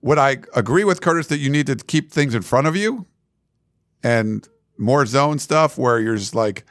Would 0.00 0.18
I 0.18 0.38
agree 0.54 0.84
with 0.84 1.02
Curtis 1.02 1.26
that 1.26 1.38
you 1.38 1.50
need 1.50 1.66
to 1.66 1.76
keep 1.76 2.10
things 2.12 2.34
in 2.34 2.40
front 2.40 2.66
of 2.66 2.74
you 2.76 3.06
and 4.02 4.48
more 4.78 5.04
zone 5.04 5.38
stuff 5.38 5.76
where 5.76 5.98
you're 5.98 6.16
just 6.16 6.34
like 6.34 6.64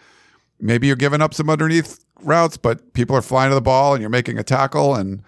maybe 0.59 0.87
you're 0.87 0.95
giving 0.95 1.21
up 1.21 1.33
some 1.33 1.49
underneath 1.49 2.03
routes, 2.21 2.57
but 2.57 2.93
people 2.93 3.15
are 3.15 3.21
flying 3.21 3.51
to 3.51 3.55
the 3.55 3.61
ball 3.61 3.93
and 3.93 4.01
you're 4.01 4.09
making 4.09 4.37
a 4.37 4.43
tackle 4.43 4.95
and 4.95 5.21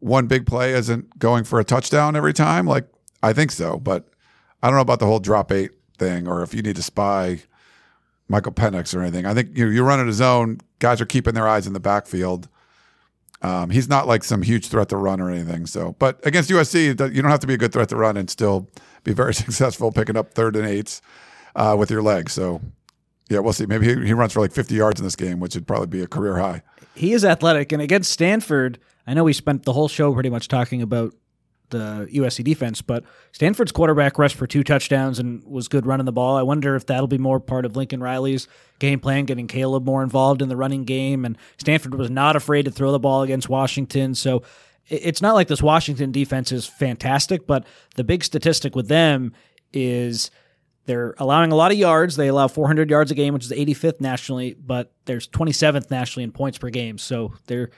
one 0.00 0.26
big 0.26 0.46
play 0.46 0.72
isn't 0.72 1.18
going 1.18 1.44
for 1.44 1.58
a 1.58 1.64
touchdown 1.64 2.16
every 2.16 2.32
time? 2.32 2.66
Like, 2.66 2.86
I 3.22 3.32
think 3.32 3.50
so, 3.50 3.78
but 3.78 4.08
I 4.62 4.68
don't 4.68 4.76
know 4.76 4.82
about 4.82 5.00
the 5.00 5.06
whole 5.06 5.20
drop 5.20 5.50
eight 5.50 5.70
thing 5.98 6.28
or 6.28 6.42
if 6.42 6.54
you 6.54 6.62
need 6.62 6.76
to 6.76 6.82
spy 6.82 7.40
Michael 8.28 8.52
Penix 8.52 8.94
or 8.94 9.02
anything. 9.02 9.26
I 9.26 9.34
think 9.34 9.56
you 9.56 9.68
you're 9.68 9.84
running 9.84 10.08
a 10.08 10.12
zone. 10.12 10.60
Guys 10.78 11.00
are 11.00 11.06
keeping 11.06 11.34
their 11.34 11.48
eyes 11.48 11.66
in 11.66 11.72
the 11.72 11.80
backfield. 11.80 12.48
Um, 13.42 13.70
he's 13.70 13.88
not 13.88 14.06
like 14.06 14.24
some 14.24 14.42
huge 14.42 14.68
threat 14.68 14.88
to 14.88 14.96
run 14.96 15.20
or 15.20 15.30
anything. 15.30 15.66
So, 15.66 15.94
but 15.98 16.24
against 16.26 16.50
USC, 16.50 17.14
you 17.14 17.22
don't 17.22 17.30
have 17.30 17.40
to 17.40 17.46
be 17.46 17.54
a 17.54 17.58
good 17.58 17.72
threat 17.72 17.88
to 17.90 17.96
run 17.96 18.16
and 18.16 18.28
still 18.28 18.68
be 19.04 19.12
very 19.12 19.34
successful 19.34 19.92
picking 19.92 20.16
up 20.16 20.34
third 20.34 20.56
and 20.56 20.66
eights 20.66 21.02
uh, 21.54 21.76
with 21.78 21.90
your 21.90 22.02
legs. 22.02 22.32
So, 22.32 22.60
yeah, 23.28 23.40
we'll 23.40 23.52
see. 23.52 23.66
Maybe 23.66 23.86
he, 23.86 24.06
he 24.06 24.12
runs 24.12 24.32
for 24.32 24.40
like 24.40 24.52
50 24.52 24.74
yards 24.74 25.00
in 25.00 25.04
this 25.04 25.16
game, 25.16 25.40
which 25.40 25.54
would 25.54 25.66
probably 25.66 25.88
be 25.88 26.02
a 26.02 26.06
career 26.06 26.38
high. 26.38 26.62
he 26.94 27.12
is 27.12 27.24
athletic, 27.24 27.72
and 27.72 27.82
against 27.82 28.10
Stanford, 28.10 28.78
I 29.06 29.14
know 29.14 29.24
we 29.24 29.32
spent 29.32 29.64
the 29.64 29.72
whole 29.72 29.88
show 29.88 30.12
pretty 30.12 30.30
much 30.30 30.48
talking 30.48 30.82
about 30.82 31.14
the 31.70 32.08
USC 32.12 32.44
defense, 32.44 32.80
but 32.80 33.04
Stanford's 33.32 33.72
quarterback 33.72 34.18
rushed 34.18 34.36
for 34.36 34.46
two 34.46 34.62
touchdowns 34.62 35.18
and 35.18 35.44
was 35.44 35.68
good 35.68 35.86
running 35.86 36.06
the 36.06 36.12
ball. 36.12 36.36
I 36.36 36.42
wonder 36.42 36.76
if 36.76 36.86
that'll 36.86 37.08
be 37.08 37.18
more 37.18 37.40
part 37.40 37.64
of 37.64 37.76
Lincoln 37.76 38.00
Riley's 38.00 38.46
game 38.78 39.00
plan, 39.00 39.24
getting 39.24 39.48
Caleb 39.48 39.84
more 39.84 40.02
involved 40.02 40.42
in 40.42 40.48
the 40.48 40.56
running 40.56 40.84
game. 40.84 41.24
And 41.24 41.36
Stanford 41.58 41.94
was 41.94 42.10
not 42.10 42.36
afraid 42.36 42.66
to 42.66 42.70
throw 42.70 42.92
the 42.92 42.98
ball 42.98 43.22
against 43.22 43.48
Washington, 43.48 44.14
so 44.14 44.42
it's 44.88 45.20
not 45.20 45.34
like 45.34 45.48
this 45.48 45.62
Washington 45.62 46.12
defense 46.12 46.52
is 46.52 46.66
fantastic, 46.66 47.46
but 47.46 47.66
the 47.96 48.04
big 48.04 48.22
statistic 48.22 48.76
with 48.76 48.86
them 48.86 49.32
is 49.72 50.30
they're 50.86 51.14
allowing 51.18 51.52
a 51.52 51.54
lot 51.56 51.72
of 51.72 51.78
yards. 51.78 52.16
They 52.16 52.28
allow 52.28 52.48
400 52.48 52.88
yards 52.88 53.10
a 53.10 53.14
game, 53.14 53.34
which 53.34 53.44
is 53.44 53.50
85th 53.50 54.00
nationally, 54.00 54.54
but 54.54 54.92
there's 55.04 55.28
27th 55.28 55.90
nationally 55.90 56.24
in 56.24 56.32
points 56.32 56.58
per 56.58 56.70
game. 56.70 56.96
So 56.98 57.34
they're 57.46 57.70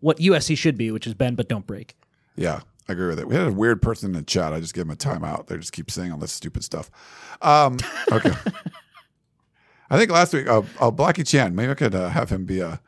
what 0.00 0.18
USC 0.18 0.58
should 0.58 0.76
be, 0.76 0.90
which 0.90 1.06
is 1.06 1.14
bend 1.14 1.36
but 1.36 1.48
don't 1.48 1.66
break. 1.66 1.96
Yeah, 2.34 2.60
I 2.88 2.92
agree 2.92 3.06
with 3.06 3.20
it. 3.20 3.28
We 3.28 3.36
had 3.36 3.46
a 3.46 3.52
weird 3.52 3.80
person 3.80 4.10
in 4.10 4.12
the 4.16 4.22
chat. 4.22 4.52
I 4.52 4.60
just 4.60 4.74
give 4.74 4.86
him 4.86 4.90
a 4.90 4.96
timeout. 4.96 5.46
They 5.46 5.56
just 5.56 5.72
keep 5.72 5.90
saying 5.90 6.10
all 6.10 6.18
this 6.18 6.32
stupid 6.32 6.64
stuff. 6.64 6.90
Um, 7.40 7.78
okay. 8.12 8.32
I 9.88 9.98
think 9.98 10.10
last 10.10 10.32
week, 10.32 10.48
uh, 10.48 10.62
uh, 10.80 10.90
Blackie 10.90 11.26
Chan, 11.26 11.54
maybe 11.54 11.70
I 11.70 11.74
could 11.74 11.94
uh, 11.94 12.08
have 12.08 12.30
him 12.30 12.44
be 12.44 12.60
a 12.60 12.80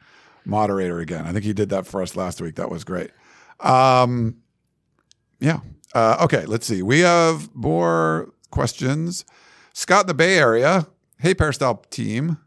moderator 0.45 0.99
again. 0.99 1.27
I 1.27 1.33
think 1.33 1.45
he 1.45 1.53
did 1.53 1.69
that 1.69 1.87
for 1.87 2.03
us 2.03 2.17
last 2.17 2.41
week. 2.41 2.57
That 2.57 2.71
was 2.71 2.83
great. 2.83 3.11
Um, 3.61 4.39
yeah. 5.39 5.61
Uh, 5.95 6.17
okay, 6.23 6.45
let's 6.47 6.67
see. 6.67 6.83
We 6.83 7.01
have 7.01 7.55
more 7.55 8.33
questions. 8.51 9.25
Scott 9.75 10.05
in 10.05 10.07
the 10.07 10.15
Bay 10.15 10.39
Area. 10.39 10.87
Hey, 11.19 11.35
Peristyle 11.35 11.85
team. 11.91 12.39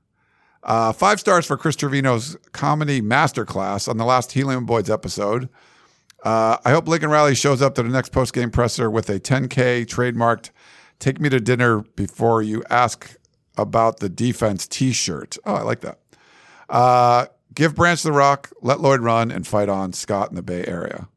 Uh, 0.64 0.92
five 0.94 1.20
stars 1.20 1.46
for 1.46 1.58
Chris 1.58 1.76
Trevino's 1.76 2.38
comedy 2.54 3.02
masterclass 3.02 3.88
on 3.88 3.98
the 3.98 4.06
last 4.06 4.32
Helium 4.32 4.66
Boys 4.66 4.90
episode. 4.90 5.50
Uh, 6.24 6.58
I 6.66 6.72
hope 6.72 6.88
Lincoln 6.88 7.10
Riley 7.10 7.36
shows 7.36 7.62
up 7.62 7.76
to 7.76 7.84
the 7.84 7.90
next 7.90 8.12
post 8.12 8.34
game 8.34 8.50
presser 8.50 8.90
with 8.90 9.10
a 9.10 9.20
10K 9.20 9.86
trademarked 9.86 10.50
"Take 11.00 11.20
me 11.20 11.30
to 11.30 11.40
dinner 11.40 11.82
before 11.96 12.42
you 12.42 12.64
ask 12.70 13.16
about 13.58 14.00
the 14.00 14.10
defense" 14.10 14.66
T-shirt. 14.68 15.38
Oh, 15.46 15.54
I 15.56 15.62
like 15.64 15.82
that. 15.82 16.00
Uh, 16.70 17.26
give 17.54 17.76
Branch 17.76 18.02
the 18.02 18.12
rock, 18.14 18.52
let 18.62 18.80
Lloyd 18.80 19.02
run, 19.02 19.32
and 19.32 19.46
fight 19.46 19.70
on. 19.70 19.92
Scott 19.94 20.30
in 20.30 20.36
the 20.36 20.42
Bay 20.42 20.66
Area. 20.66 21.08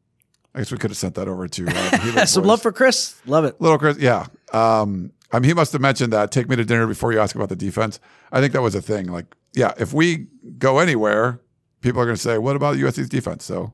I 0.55 0.59
guess 0.59 0.73
we 0.73 0.79
could 0.79 0.91
have 0.91 0.99
sent 0.99 1.15
that 1.15 1.29
over 1.29 1.47
to 1.49 1.67
uh, 1.69 1.99
Helium 2.03 2.27
Some 2.27 2.43
Boys. 2.43 2.49
love 2.49 2.63
for 2.63 2.73
Chris. 2.73 3.15
Love 3.27 3.45
it. 3.45 3.61
Little 3.61 3.79
Chris, 3.79 3.99
yeah. 3.99 4.27
Um, 4.53 5.13
I 5.33 5.39
mean, 5.39 5.49
he 5.49 5.55
must 5.55 5.73
have 5.73 5.81
mentioned 5.81 6.13
that. 6.13 6.33
Take 6.33 6.49
me 6.49 6.57
to 6.57 6.65
dinner 6.65 6.87
before 6.87 7.13
you 7.13 7.21
ask 7.21 7.35
about 7.37 7.49
the 7.49 7.57
defense. 7.57 8.01
I 8.33 8.41
think 8.41 8.53
that 8.53 8.63
was 8.63 8.75
a 8.75 8.83
thing. 8.83 9.07
Like, 9.07 9.35
yeah, 9.55 9.73
if 9.79 9.93
we 9.93 10.27
go 10.59 10.79
anywhere, 10.79 11.41
people 11.81 12.01
are 12.01 12.05
going 12.05 12.17
to 12.17 12.23
say, 12.23 12.39
"What 12.39 12.57
about 12.57 12.77
USC's 12.77 13.09
defense?" 13.09 13.45
So, 13.45 13.73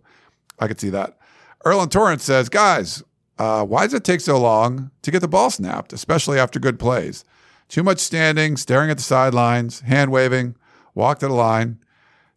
I 0.58 0.68
could 0.68 0.80
see 0.80 0.90
that. 0.90 1.18
Erlen 1.64 1.90
Torrance 1.90 2.24
says, 2.24 2.48
"Guys, 2.48 3.02
uh, 3.38 3.64
why 3.64 3.84
does 3.84 3.94
it 3.94 4.04
take 4.04 4.20
so 4.20 4.38
long 4.38 4.90
to 5.02 5.10
get 5.10 5.20
the 5.20 5.28
ball 5.28 5.50
snapped, 5.50 5.92
especially 5.92 6.38
after 6.38 6.58
good 6.58 6.78
plays? 6.78 7.24
Too 7.68 7.82
much 7.82 7.98
standing, 7.98 8.56
staring 8.56 8.90
at 8.90 8.96
the 8.96 9.02
sidelines, 9.02 9.80
hand 9.80 10.12
waving, 10.12 10.56
walk 10.94 11.18
to 11.18 11.28
the 11.28 11.34
line, 11.34 11.78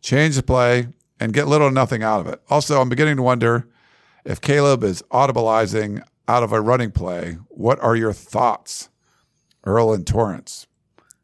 change 0.02 0.36
the 0.36 0.44
play, 0.44 0.88
and 1.20 1.34
get 1.34 1.48
little 1.48 1.68
or 1.68 1.72
nothing 1.72 2.04
out 2.04 2.22
of 2.22 2.28
it. 2.28 2.42
Also, 2.50 2.82
I'm 2.82 2.90
beginning 2.90 3.18
to 3.18 3.24
wonder 3.24 3.68
if 4.26 4.42
Caleb 4.42 4.84
is 4.84 5.02
audibilizing 5.12 6.04
out 6.28 6.44
of 6.44 6.52
a 6.52 6.62
running 6.62 6.92
play. 6.92 7.38
What 7.50 7.80
are 7.82 7.96
your 7.96 8.14
thoughts, 8.14 8.90
Earl 9.64 9.94
and 9.94 10.06
Torrance? 10.06 10.68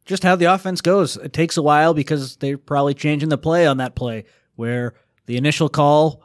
just 0.06 0.24
how 0.24 0.36
the 0.36 0.46
offense 0.46 0.82
goes. 0.82 1.18
It 1.18 1.34
takes 1.34 1.58
a 1.58 1.62
while 1.62 1.94
because 1.94 2.38
they're 2.38 2.58
probably 2.58 2.94
changing 2.94 3.30
the 3.30 3.38
play 3.38 3.66
on 3.68 3.78
that 3.78 3.96
play 3.96 4.26
where 4.56 4.94
the 5.26 5.36
initial 5.36 5.68
call 5.68 6.24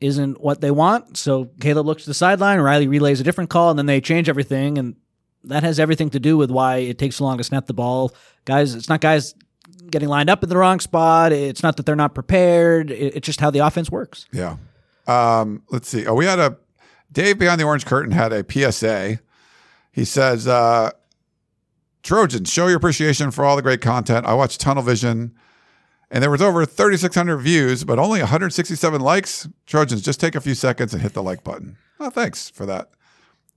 isn't 0.00 0.40
what 0.40 0.60
they 0.60 0.70
want. 0.70 1.16
So 1.16 1.50
Caleb 1.60 1.86
looks 1.86 2.04
to 2.04 2.10
the 2.10 2.14
sideline, 2.14 2.60
Riley 2.60 2.86
relays 2.88 3.20
a 3.20 3.24
different 3.24 3.50
call, 3.50 3.70
and 3.70 3.78
then 3.78 3.86
they 3.86 4.00
change 4.00 4.28
everything. 4.28 4.78
And 4.78 4.94
that 5.44 5.64
has 5.64 5.80
everything 5.80 6.10
to 6.10 6.20
do 6.20 6.36
with 6.36 6.50
why 6.50 6.78
it 6.78 6.98
takes 6.98 7.16
so 7.16 7.24
long 7.24 7.38
to 7.38 7.44
snap 7.44 7.66
the 7.66 7.74
ball. 7.74 8.14
Guys, 8.44 8.74
it's 8.74 8.88
not 8.88 9.00
guys 9.00 9.34
getting 9.90 10.08
lined 10.08 10.30
up 10.30 10.42
in 10.42 10.48
the 10.48 10.56
wrong 10.56 10.80
spot. 10.80 11.32
It's 11.32 11.62
not 11.62 11.76
that 11.76 11.86
they're 11.86 11.96
not 11.96 12.14
prepared. 12.14 12.90
It's 12.90 13.26
just 13.26 13.40
how 13.40 13.50
the 13.50 13.60
offense 13.60 13.90
works. 13.90 14.26
Yeah. 14.32 14.56
Um, 15.06 15.62
let's 15.70 15.88
see. 15.88 16.06
Oh, 16.06 16.14
we 16.14 16.26
had 16.26 16.38
a 16.38 16.56
Dave 17.12 17.38
behind 17.38 17.60
the 17.60 17.64
orange 17.64 17.86
curtain 17.86 18.12
had 18.12 18.32
a 18.32 18.44
PSA. 18.48 19.20
He 19.92 20.04
says, 20.04 20.46
uh, 20.46 20.90
Trojans, 22.06 22.52
show 22.52 22.68
your 22.68 22.76
appreciation 22.76 23.32
for 23.32 23.44
all 23.44 23.56
the 23.56 23.62
great 23.62 23.80
content. 23.80 24.26
I 24.26 24.34
watched 24.34 24.60
Tunnel 24.60 24.84
Vision 24.84 25.34
and 26.08 26.22
there 26.22 26.30
was 26.30 26.40
over 26.40 26.64
3,600 26.64 27.38
views, 27.38 27.82
but 27.82 27.98
only 27.98 28.20
167 28.20 29.00
likes. 29.00 29.48
Trojans, 29.66 30.02
just 30.02 30.20
take 30.20 30.36
a 30.36 30.40
few 30.40 30.54
seconds 30.54 30.92
and 30.92 31.02
hit 31.02 31.14
the 31.14 31.22
like 31.22 31.42
button. 31.42 31.76
Oh, 31.98 32.10
thanks 32.10 32.48
for 32.48 32.64
that. 32.64 32.90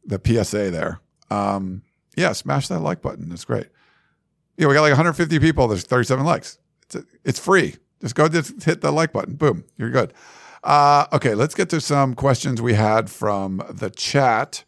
The 0.03 0.19
PSA 0.19 0.71
there. 0.71 0.99
Um, 1.29 1.83
yeah, 2.17 2.31
smash 2.31 2.67
that 2.69 2.79
like 2.79 3.03
button. 3.03 3.29
That's 3.29 3.45
great. 3.45 3.67
Yeah, 4.57 4.65
we 4.65 4.73
got 4.73 4.81
like 4.81 4.93
150 4.93 5.37
people. 5.37 5.67
There's 5.67 5.83
37 5.83 6.25
likes. 6.25 6.57
It's, 6.85 7.05
it's 7.23 7.39
free. 7.39 7.75
Just 8.01 8.15
go 8.15 8.27
just 8.27 8.63
hit 8.63 8.81
the 8.81 8.91
like 8.91 9.13
button. 9.13 9.35
Boom, 9.35 9.63
you're 9.77 9.91
good. 9.91 10.11
Uh, 10.63 11.05
okay, 11.13 11.35
let's 11.35 11.53
get 11.53 11.69
to 11.69 11.79
some 11.79 12.15
questions 12.15 12.63
we 12.63 12.73
had 12.73 13.11
from 13.11 13.61
the 13.69 13.91
chat. 13.91 14.63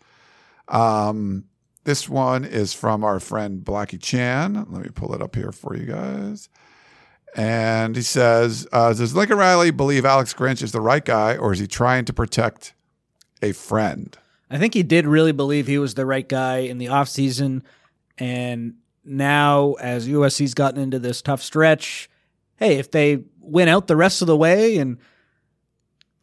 Um, 0.68 1.46
this 1.84 2.08
one 2.08 2.46
is 2.46 2.74
from 2.74 3.04
our 3.04 3.20
friend 3.20 3.64
Blackie 3.64 4.02
Chan. 4.02 4.54
Let 4.70 4.84
me 4.84 4.90
pull 4.94 5.14
it 5.14 5.22
up 5.22 5.36
here 5.36 5.52
for 5.52 5.76
you 5.76 5.86
guys. 5.86 6.50
And 7.36 7.96
he 7.96 8.02
says, 8.02 8.68
uh, 8.72 8.94
Does 8.94 9.16
Lincoln 9.16 9.38
Riley 9.38 9.72
believe 9.72 10.06
Alex 10.06 10.34
Grinch 10.34 10.62
is 10.62 10.72
the 10.72 10.82
right 10.82 11.04
guy, 11.04 11.38
or 11.38 11.54
is 11.54 11.60
he 11.60 11.68
trying 11.68 12.06
to 12.06 12.14
protect 12.14 12.74
a 13.42 13.54
friend? 13.54 14.18
I 14.50 14.58
think 14.58 14.74
he 14.74 14.84
did 14.84 15.08
really 15.08 15.32
believe 15.32 15.68
he 15.68 15.78
was 15.78 15.94
the 15.94 16.06
right 16.06 16.28
guy 16.28 16.58
in 16.58 16.78
the 16.78 16.88
offseason. 16.88 17.64
And 18.18 18.76
now, 19.06 19.74
as 19.74 20.08
USC's 20.08 20.54
gotten 20.54 20.80
into 20.80 21.00
this 21.00 21.22
tough 21.22 21.42
stretch, 21.42 22.10
hey, 22.58 22.78
if 22.78 22.92
they 22.92 23.24
win 23.40 23.70
out 23.70 23.88
the 23.88 23.96
rest 23.96 24.22
of 24.22 24.28
the 24.28 24.38
way 24.38 24.78
and 24.78 24.98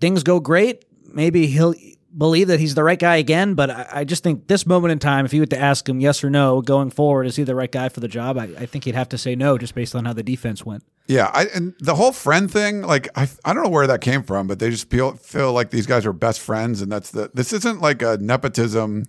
things 0.01 0.23
go 0.23 0.41
great, 0.41 0.85
maybe 1.13 1.47
he'll 1.47 1.75
believe 2.19 2.49
that 2.49 2.59
he's 2.59 2.75
the 2.75 2.83
right 2.83 2.99
guy 2.99 3.16
again. 3.16 3.55
But 3.55 3.71
I, 3.71 3.89
I 3.93 4.05
just 4.05 4.23
think 4.23 4.49
this 4.49 4.66
moment 4.66 4.93
in 4.93 4.99
time, 4.99 5.25
if 5.25 5.33
you 5.33 5.41
were 5.41 5.47
to 5.47 5.59
ask 5.59 5.89
him 5.89 6.01
yes 6.01 6.23
or 6.25 6.29
no 6.29 6.61
going 6.61 6.91
forward, 6.91 7.27
is 7.27 7.37
he 7.37 7.45
the 7.45 7.55
right 7.55 7.71
guy 7.71 7.89
for 7.89 8.01
the 8.01 8.09
job? 8.09 8.37
I, 8.37 8.45
I 8.59 8.66
think 8.66 8.85
he'd 8.85 8.97
have 8.97 9.09
to 9.11 9.19
say 9.19 9.37
no 9.37 9.57
just 9.57 9.75
based 9.75 9.95
on 9.95 10.05
how 10.05 10.12
the 10.12 10.25
defense 10.25 10.66
went. 10.66 10.83
Yeah, 11.07 11.31
I, 11.33 11.47
and 11.55 11.75
the 11.81 11.95
whole 11.95 12.12
friend 12.12 12.51
thing, 12.51 12.83
like 12.83 13.09
I, 13.16 13.29
I 13.45 13.55
don't 13.55 13.62
know 13.62 13.71
where 13.71 13.87
that 13.87 14.03
came 14.03 14.23
from, 14.23 14.47
but 14.47 14.59
they 14.59 14.69
just 14.69 14.91
feel 14.91 15.12
feel 15.12 15.53
like 15.53 15.71
these 15.71 15.87
guys 15.87 16.05
are 16.05 16.12
best 16.12 16.41
friends, 16.41 16.83
and 16.83 16.93
that's 16.93 17.12
the. 17.12 17.31
This 17.33 17.53
isn't 17.55 17.81
like 17.81 18.03
a 18.03 18.19
nepotism, 18.21 19.05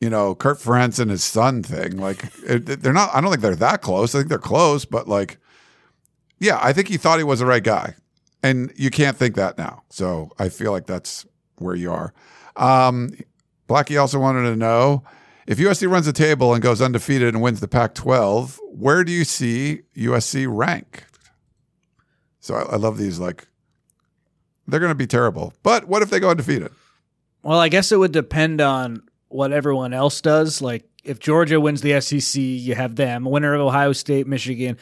you 0.00 0.10
know, 0.10 0.36
Kirk 0.36 0.60
Ferentz 0.60 1.00
and 1.00 1.10
his 1.10 1.24
son 1.24 1.64
thing. 1.64 1.96
Like 1.96 2.22
it, 2.44 2.82
they're 2.82 2.92
not. 2.92 3.10
I 3.12 3.20
don't 3.20 3.30
think 3.30 3.42
they're 3.42 3.56
that 3.56 3.82
close. 3.82 4.14
I 4.14 4.18
think 4.18 4.28
they're 4.28 4.38
close, 4.38 4.84
but 4.84 5.08
like, 5.08 5.38
yeah, 6.38 6.60
I 6.62 6.72
think 6.72 6.86
he 6.86 6.96
thought 6.96 7.18
he 7.18 7.24
was 7.24 7.40
the 7.40 7.46
right 7.46 7.64
guy, 7.64 7.96
and 8.44 8.72
you 8.76 8.90
can't 8.90 9.16
think 9.16 9.34
that 9.34 9.58
now. 9.58 9.82
So 9.90 10.30
I 10.38 10.50
feel 10.50 10.70
like 10.70 10.86
that's 10.86 11.26
where 11.60 11.74
you 11.74 11.92
are. 11.92 12.12
Um, 12.56 13.10
Blackie 13.68 14.00
also 14.00 14.18
wanted 14.18 14.42
to 14.42 14.56
know 14.56 15.04
if 15.46 15.58
USC 15.58 15.90
runs 15.90 16.06
the 16.06 16.12
table 16.12 16.52
and 16.54 16.62
goes 16.62 16.82
undefeated 16.82 17.34
and 17.34 17.42
wins 17.42 17.60
the 17.60 17.68
Pac 17.68 17.94
12, 17.94 18.60
where 18.70 19.04
do 19.04 19.12
you 19.12 19.24
see 19.24 19.82
USC 19.96 20.46
rank? 20.48 21.04
So 22.40 22.54
I, 22.54 22.62
I 22.62 22.76
love 22.76 22.98
these. 22.98 23.18
Like, 23.18 23.46
they're 24.66 24.80
going 24.80 24.90
to 24.90 24.94
be 24.94 25.06
terrible. 25.06 25.52
But 25.62 25.86
what 25.86 26.02
if 26.02 26.10
they 26.10 26.20
go 26.20 26.30
undefeated? 26.30 26.70
Well, 27.42 27.58
I 27.58 27.68
guess 27.68 27.92
it 27.92 27.98
would 27.98 28.12
depend 28.12 28.60
on 28.60 29.02
what 29.28 29.52
everyone 29.52 29.92
else 29.92 30.20
does. 30.20 30.60
Like 30.60 30.84
if 31.04 31.18
Georgia 31.18 31.60
wins 31.60 31.80
the 31.80 32.00
SEC, 32.00 32.40
you 32.40 32.74
have 32.74 32.96
them. 32.96 33.24
Winner 33.24 33.54
of 33.54 33.60
Ohio 33.60 33.92
State, 33.92 34.26
Michigan. 34.26 34.76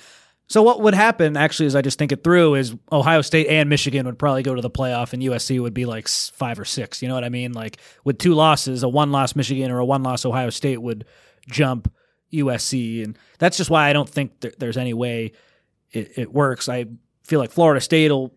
So 0.49 0.63
what 0.63 0.81
would 0.81 0.95
happen 0.95 1.37
actually, 1.37 1.67
as 1.67 1.75
I 1.75 1.83
just 1.83 1.99
think 1.99 2.13
it 2.13 2.23
through, 2.23 2.55
is 2.55 2.75
Ohio 2.93 3.21
State 3.21 3.49
and 3.49 3.69
Michigan 3.69 4.07
would 4.07 4.19
probably 4.19 4.43
go 4.43 4.55
to 4.55 4.63
the 4.63 4.71
playoff, 4.71 5.13
and 5.13 5.23
USC 5.23 5.61
would 5.61 5.75
be 5.75 5.87
like 5.87 6.09
five 6.09 6.59
or 6.59 6.65
six. 6.65 7.03
You 7.03 7.09
know 7.09 7.15
what 7.15 7.25
I 7.25 7.29
mean? 7.29 7.53
Like 7.53 7.79
with 8.05 8.19
two 8.19 8.35
losses, 8.35 8.83
a 8.83 8.89
one 8.89 9.11
loss 9.11 9.35
Michigan 9.35 9.71
or 9.71 9.79
a 9.79 9.85
one 9.85 10.03
loss 10.03 10.25
Ohio 10.25 10.51
State 10.51 10.81
would 10.81 11.05
jump 11.49 11.93
USC, 12.33 13.05
and 13.05 13.19
that's 13.39 13.57
just 13.57 13.71
why 13.71 13.89
I 13.89 13.93
don't 13.93 14.09
think 14.09 14.41
there, 14.41 14.53
there's 14.59 14.77
any 14.77 14.95
way 14.95 15.33
it, 15.91 16.13
it 16.17 16.33
works. 16.33 16.69
I 16.69 16.87
feel 17.25 17.41
like 17.41 17.51
Florida 17.51 17.81
State 17.81 18.11
will 18.11 18.33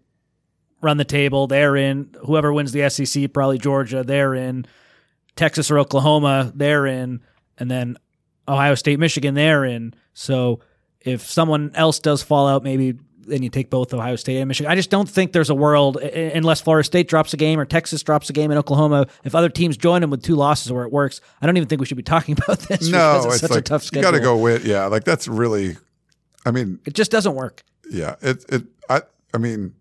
run 0.81 0.97
the 0.97 1.05
table. 1.05 1.47
They're 1.47 1.75
in. 1.75 2.15
Whoever 2.25 2.51
wins 2.51 2.71
the 2.71 2.89
SEC, 2.89 3.31
probably 3.33 3.57
Georgia, 3.59 4.03
they're 4.03 4.33
in. 4.33 4.65
Texas 5.35 5.69
or 5.69 5.79
Oklahoma, 5.79 6.51
they're 6.55 6.85
in. 6.85 7.21
And 7.57 7.69
then 7.69 7.97
Ohio 8.47 8.75
State, 8.75 8.99
Michigan, 8.99 9.35
they're 9.35 9.63
in. 9.63 9.93
So 10.13 10.61
if 11.01 11.21
someone 11.29 11.71
else 11.75 11.99
does 11.99 12.21
fall 12.23 12.47
out, 12.47 12.63
maybe 12.63 12.95
then 13.27 13.43
you 13.43 13.49
take 13.49 13.69
both 13.69 13.93
Ohio 13.93 14.15
State 14.15 14.37
and 14.37 14.47
Michigan. 14.47 14.71
I 14.71 14.75
just 14.75 14.89
don't 14.89 15.07
think 15.07 15.33
there's 15.33 15.51
a 15.51 15.55
world, 15.55 15.97
unless 15.97 16.61
Florida 16.61 16.83
State 16.83 17.07
drops 17.07 17.31
a 17.33 17.37
game 17.37 17.59
or 17.59 17.65
Texas 17.65 18.01
drops 18.01 18.27
a 18.29 18.33
game 18.33 18.49
in 18.49 18.57
Oklahoma, 18.57 19.05
if 19.23 19.35
other 19.35 19.49
teams 19.49 19.77
join 19.77 20.01
them 20.01 20.09
with 20.09 20.23
two 20.23 20.35
losses 20.35 20.71
where 20.71 20.83
it 20.83 20.91
works. 20.91 21.21
I 21.39 21.45
don't 21.45 21.55
even 21.55 21.67
think 21.69 21.79
we 21.79 21.85
should 21.85 21.97
be 21.97 22.01
talking 22.03 22.35
about 22.43 22.59
this 22.61 22.89
No, 22.89 23.17
it's, 23.17 23.25
it's, 23.27 23.39
such 23.41 23.51
like 23.51 23.59
a 23.59 23.61
tough 23.61 23.83
you 23.83 23.87
schedule. 23.87 24.11
got 24.11 24.17
to 24.17 24.23
go 24.23 24.35
with 24.37 24.65
Yeah, 24.65 24.85
like 24.87 25.03
that's 25.03 25.27
really. 25.27 25.77
I 26.45 26.51
mean, 26.51 26.79
It 26.85 26.93
just 26.95 27.11
doesn't 27.11 27.35
work. 27.35 27.63
yeah. 27.91 28.15
It. 28.21 28.45
It. 28.49 28.63
I. 28.89 29.01
I 29.33 29.37
mean, 29.37 29.73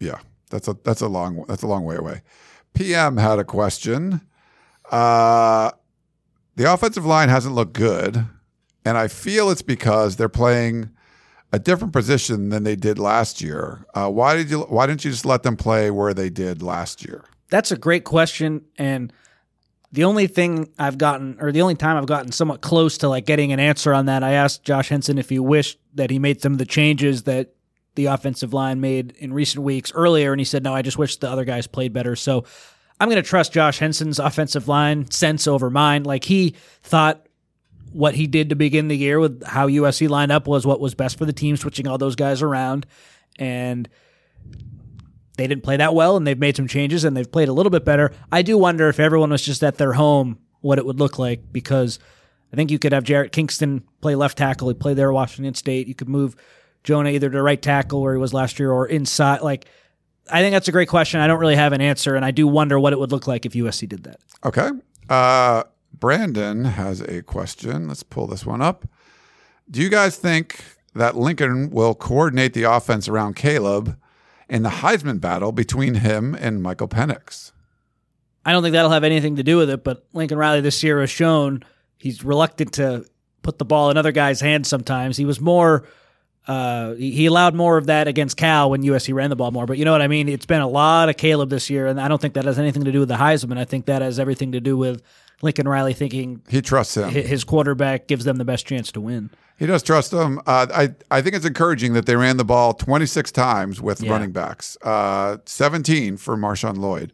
yeah. 0.00 0.18
That's 0.50 0.66
a. 0.66 0.76
That's 0.82 1.00
a 1.00 1.06
long. 1.08 1.44
That's 1.46 1.62
a 1.62 1.66
long 1.68 1.84
way 1.84 1.96
away. 1.96 2.22
PM 2.74 3.16
had 3.18 3.38
a 3.38 3.44
question. 3.44 4.22
Uh, 4.90 5.70
the 6.56 6.72
offensive 6.72 7.04
line 7.06 7.28
hasn't 7.28 7.54
looked 7.54 7.74
good, 7.74 8.24
and 8.88 8.96
I 8.96 9.08
feel 9.08 9.50
it's 9.50 9.60
because 9.60 10.16
they're 10.16 10.30
playing 10.30 10.88
a 11.52 11.58
different 11.58 11.92
position 11.92 12.48
than 12.48 12.64
they 12.64 12.74
did 12.74 12.98
last 12.98 13.42
year. 13.42 13.84
Uh, 13.94 14.08
why 14.10 14.34
did 14.34 14.48
you? 14.48 14.60
Why 14.60 14.86
didn't 14.86 15.04
you 15.04 15.10
just 15.10 15.26
let 15.26 15.42
them 15.42 15.56
play 15.56 15.90
where 15.90 16.14
they 16.14 16.30
did 16.30 16.62
last 16.62 17.04
year? 17.04 17.24
That's 17.50 17.70
a 17.70 17.76
great 17.76 18.04
question. 18.04 18.64
And 18.78 19.12
the 19.92 20.04
only 20.04 20.26
thing 20.26 20.70
I've 20.78 20.96
gotten, 20.96 21.36
or 21.38 21.52
the 21.52 21.60
only 21.60 21.74
time 21.74 21.98
I've 21.98 22.06
gotten 22.06 22.32
somewhat 22.32 22.62
close 22.62 22.96
to 22.98 23.08
like 23.08 23.26
getting 23.26 23.52
an 23.52 23.60
answer 23.60 23.92
on 23.92 24.06
that, 24.06 24.22
I 24.22 24.32
asked 24.32 24.64
Josh 24.64 24.88
Henson 24.88 25.18
if 25.18 25.28
he 25.28 25.38
wished 25.38 25.78
that 25.94 26.10
he 26.10 26.18
made 26.18 26.40
some 26.40 26.52
of 26.52 26.58
the 26.58 26.66
changes 26.66 27.24
that 27.24 27.54
the 27.94 28.06
offensive 28.06 28.54
line 28.54 28.80
made 28.80 29.12
in 29.18 29.34
recent 29.34 29.62
weeks 29.62 29.92
earlier. 29.94 30.32
And 30.32 30.40
he 30.40 30.44
said, 30.44 30.62
no, 30.62 30.74
I 30.74 30.80
just 30.80 30.96
wish 30.96 31.16
the 31.16 31.30
other 31.30 31.44
guys 31.44 31.66
played 31.66 31.92
better. 31.92 32.16
So 32.16 32.44
I'm 33.00 33.08
going 33.08 33.22
to 33.22 33.28
trust 33.28 33.52
Josh 33.52 33.78
Henson's 33.78 34.18
offensive 34.18 34.66
line 34.66 35.10
sense 35.10 35.46
over 35.46 35.68
mine. 35.68 36.04
Like 36.04 36.24
he 36.24 36.54
thought 36.82 37.27
what 37.92 38.14
he 38.14 38.26
did 38.26 38.50
to 38.50 38.56
begin 38.56 38.88
the 38.88 38.96
year 38.96 39.18
with 39.18 39.42
how 39.44 39.68
USC 39.68 40.08
lined 40.08 40.32
up 40.32 40.46
was 40.46 40.66
what 40.66 40.80
was 40.80 40.94
best 40.94 41.18
for 41.18 41.24
the 41.24 41.32
team, 41.32 41.56
switching 41.56 41.86
all 41.86 41.98
those 41.98 42.16
guys 42.16 42.42
around. 42.42 42.86
And 43.38 43.88
they 45.36 45.46
didn't 45.46 45.62
play 45.62 45.76
that 45.76 45.94
well 45.94 46.16
and 46.16 46.26
they've 46.26 46.38
made 46.38 46.56
some 46.56 46.66
changes 46.66 47.04
and 47.04 47.16
they've 47.16 47.30
played 47.30 47.48
a 47.48 47.52
little 47.52 47.70
bit 47.70 47.84
better. 47.84 48.12
I 48.30 48.42
do 48.42 48.58
wonder 48.58 48.88
if 48.88 48.98
everyone 48.98 49.30
was 49.30 49.42
just 49.42 49.62
at 49.62 49.78
their 49.78 49.92
home, 49.92 50.38
what 50.60 50.78
it 50.78 50.84
would 50.84 50.98
look 50.98 51.18
like 51.18 51.52
because 51.52 51.98
I 52.52 52.56
think 52.56 52.70
you 52.70 52.78
could 52.78 52.92
have 52.92 53.04
Jarrett 53.04 53.32
Kingston 53.32 53.84
play 54.00 54.14
left 54.14 54.38
tackle. 54.38 54.68
He 54.68 54.74
played 54.74 54.96
there 54.96 55.10
at 55.10 55.14
Washington 55.14 55.54
State. 55.54 55.86
You 55.86 55.94
could 55.94 56.08
move 56.08 56.34
Jonah 56.82 57.10
either 57.10 57.30
to 57.30 57.42
right 57.42 57.60
tackle 57.60 58.00
where 58.02 58.14
he 58.14 58.20
was 58.20 58.34
last 58.34 58.58
year 58.58 58.72
or 58.72 58.86
inside. 58.86 59.42
Like, 59.42 59.66
I 60.30 60.40
think 60.40 60.52
that's 60.52 60.68
a 60.68 60.72
great 60.72 60.88
question. 60.88 61.20
I 61.20 61.26
don't 61.26 61.40
really 61.40 61.56
have 61.56 61.72
an 61.72 61.80
answer, 61.80 62.14
and 62.14 62.24
I 62.24 62.30
do 62.30 62.46
wonder 62.46 62.78
what 62.78 62.92
it 62.92 62.98
would 62.98 63.12
look 63.12 63.26
like 63.26 63.46
if 63.46 63.52
USC 63.52 63.88
did 63.88 64.04
that. 64.04 64.20
Okay. 64.44 64.70
Uh, 65.08 65.64
Brandon 65.98 66.64
has 66.64 67.00
a 67.00 67.22
question. 67.22 67.88
Let's 67.88 68.02
pull 68.02 68.26
this 68.26 68.46
one 68.46 68.62
up. 68.62 68.86
Do 69.70 69.80
you 69.82 69.88
guys 69.88 70.16
think 70.16 70.64
that 70.94 71.16
Lincoln 71.16 71.70
will 71.70 71.94
coordinate 71.94 72.54
the 72.54 72.64
offense 72.64 73.08
around 73.08 73.36
Caleb 73.36 73.96
in 74.48 74.62
the 74.62 74.68
Heisman 74.68 75.20
battle 75.20 75.52
between 75.52 75.94
him 75.94 76.34
and 76.34 76.62
Michael 76.62 76.88
Penix? 76.88 77.52
I 78.44 78.52
don't 78.52 78.62
think 78.62 78.72
that'll 78.72 78.90
have 78.90 79.04
anything 79.04 79.36
to 79.36 79.42
do 79.42 79.58
with 79.58 79.68
it, 79.68 79.84
but 79.84 80.06
Lincoln 80.12 80.38
Riley 80.38 80.60
this 80.62 80.82
year 80.82 81.00
has 81.00 81.10
shown 81.10 81.62
he's 81.98 82.24
reluctant 82.24 82.72
to 82.74 83.04
put 83.42 83.58
the 83.58 83.64
ball 83.64 83.90
in 83.90 83.96
other 83.96 84.12
guys' 84.12 84.40
hands 84.40 84.68
sometimes. 84.68 85.16
He 85.16 85.26
was 85.26 85.40
more 85.40 85.86
uh, 86.48 86.94
he 86.94 87.10
he 87.10 87.26
allowed 87.26 87.54
more 87.54 87.76
of 87.76 87.86
that 87.86 88.08
against 88.08 88.38
Cal 88.38 88.70
when 88.70 88.82
USC 88.82 89.12
ran 89.12 89.28
the 89.28 89.36
ball 89.36 89.50
more. 89.50 89.66
But 89.66 89.76
you 89.76 89.84
know 89.84 89.92
what 89.92 90.00
I 90.00 90.08
mean? 90.08 90.30
It's 90.30 90.46
been 90.46 90.62
a 90.62 90.68
lot 90.68 91.10
of 91.10 91.18
Caleb 91.18 91.50
this 91.50 91.68
year, 91.68 91.86
and 91.86 92.00
I 92.00 92.08
don't 92.08 92.20
think 92.20 92.34
that 92.34 92.46
has 92.46 92.58
anything 92.58 92.84
to 92.84 92.92
do 92.92 93.00
with 93.00 93.10
the 93.10 93.16
Heisman. 93.16 93.58
I 93.58 93.66
think 93.66 93.84
that 93.86 94.00
has 94.00 94.18
everything 94.18 94.52
to 94.52 94.60
do 94.60 94.76
with 94.76 95.02
Lincoln 95.42 95.68
Riley 95.68 95.92
thinking 95.92 96.42
He 96.48 96.60
trusts 96.62 96.96
him. 96.96 97.10
his 97.10 97.44
quarterback 97.44 98.08
gives 98.08 98.24
them 98.24 98.36
the 98.36 98.44
best 98.44 98.66
chance 98.66 98.90
to 98.92 99.00
win. 99.00 99.30
He 99.56 99.66
does 99.66 99.82
trust 99.82 100.10
them. 100.10 100.40
Uh, 100.46 100.66
I 100.72 100.94
I 101.16 101.20
think 101.22 101.34
it's 101.36 101.44
encouraging 101.46 101.92
that 101.94 102.06
they 102.06 102.16
ran 102.16 102.36
the 102.36 102.44
ball 102.44 102.74
26 102.74 103.30
times 103.32 103.80
with 103.80 104.00
Yeah. 104.02 104.12
running 104.12 104.30
backs, 104.32 104.76
uh, 104.82 105.38
17 105.46 106.16
for 106.16 106.36
Marshawn 106.36 106.76
Lloyd, 106.78 107.12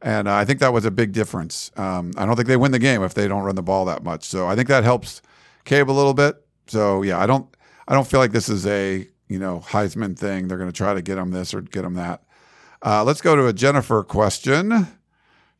and 0.00 0.28
uh, 0.28 0.34
I 0.34 0.44
think 0.44 0.60
that 0.60 0.72
was 0.72 0.84
a 0.84 0.90
big 0.90 1.12
difference. 1.12 1.70
Um, 1.76 2.12
I 2.16 2.24
don't 2.26 2.36
think 2.36 2.48
they 2.48 2.56
win 2.56 2.72
the 2.72 2.78
game 2.78 3.02
if 3.02 3.14
they 3.14 3.26
don't 3.28 3.42
run 3.42 3.56
the 3.56 3.62
ball 3.62 3.84
that 3.86 4.02
much. 4.04 4.24
So 4.24 4.46
I 4.46 4.54
think 4.56 4.68
that 4.68 4.84
helps 4.84 5.22
Cabe 5.64 5.90
a 5.90 5.92
little 5.92 6.14
bit. 6.14 6.36
So 6.68 7.02
yeah, 7.02 7.18
I 7.18 7.26
don't 7.26 7.46
I 7.88 7.94
don't 7.94 8.06
feel 8.06 8.20
like 8.20 8.32
this 8.32 8.48
is 8.48 8.64
a 8.66 9.06
you 9.28 9.38
know 9.40 9.60
Heisman 9.66 10.16
thing. 10.16 10.46
They're 10.48 10.58
going 10.58 10.70
to 10.70 10.76
try 10.76 10.94
to 10.94 11.02
get 11.02 11.18
him 11.18 11.30
this 11.32 11.52
or 11.54 11.62
get 11.62 11.84
him 11.84 11.94
that. 11.94 12.22
Uh, 12.84 13.02
let's 13.04 13.20
go 13.20 13.34
to 13.36 13.46
a 13.46 13.52
Jennifer 13.52 14.02
question. 14.04 14.86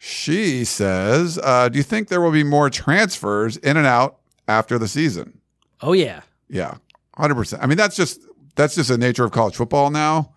She 0.04 0.64
says, 0.64 1.38
uh, 1.40 1.68
"Do 1.68 1.78
you 1.78 1.84
think 1.84 2.08
there 2.08 2.20
will 2.20 2.32
be 2.32 2.42
more 2.42 2.68
transfers 2.68 3.56
in 3.58 3.76
and 3.76 3.86
out 3.86 4.18
after 4.48 4.76
the 4.76 4.88
season?" 4.88 5.38
Oh 5.80 5.92
yeah, 5.92 6.22
Yeah, 6.48 6.78
hundred 7.16 7.36
percent. 7.36 7.62
I 7.62 7.66
mean, 7.66 7.76
that's 7.78 7.94
just 7.94 8.20
that's 8.56 8.74
just 8.74 8.88
the 8.88 8.98
nature 8.98 9.22
of 9.24 9.30
college 9.30 9.54
football 9.54 9.90
now. 9.90 10.34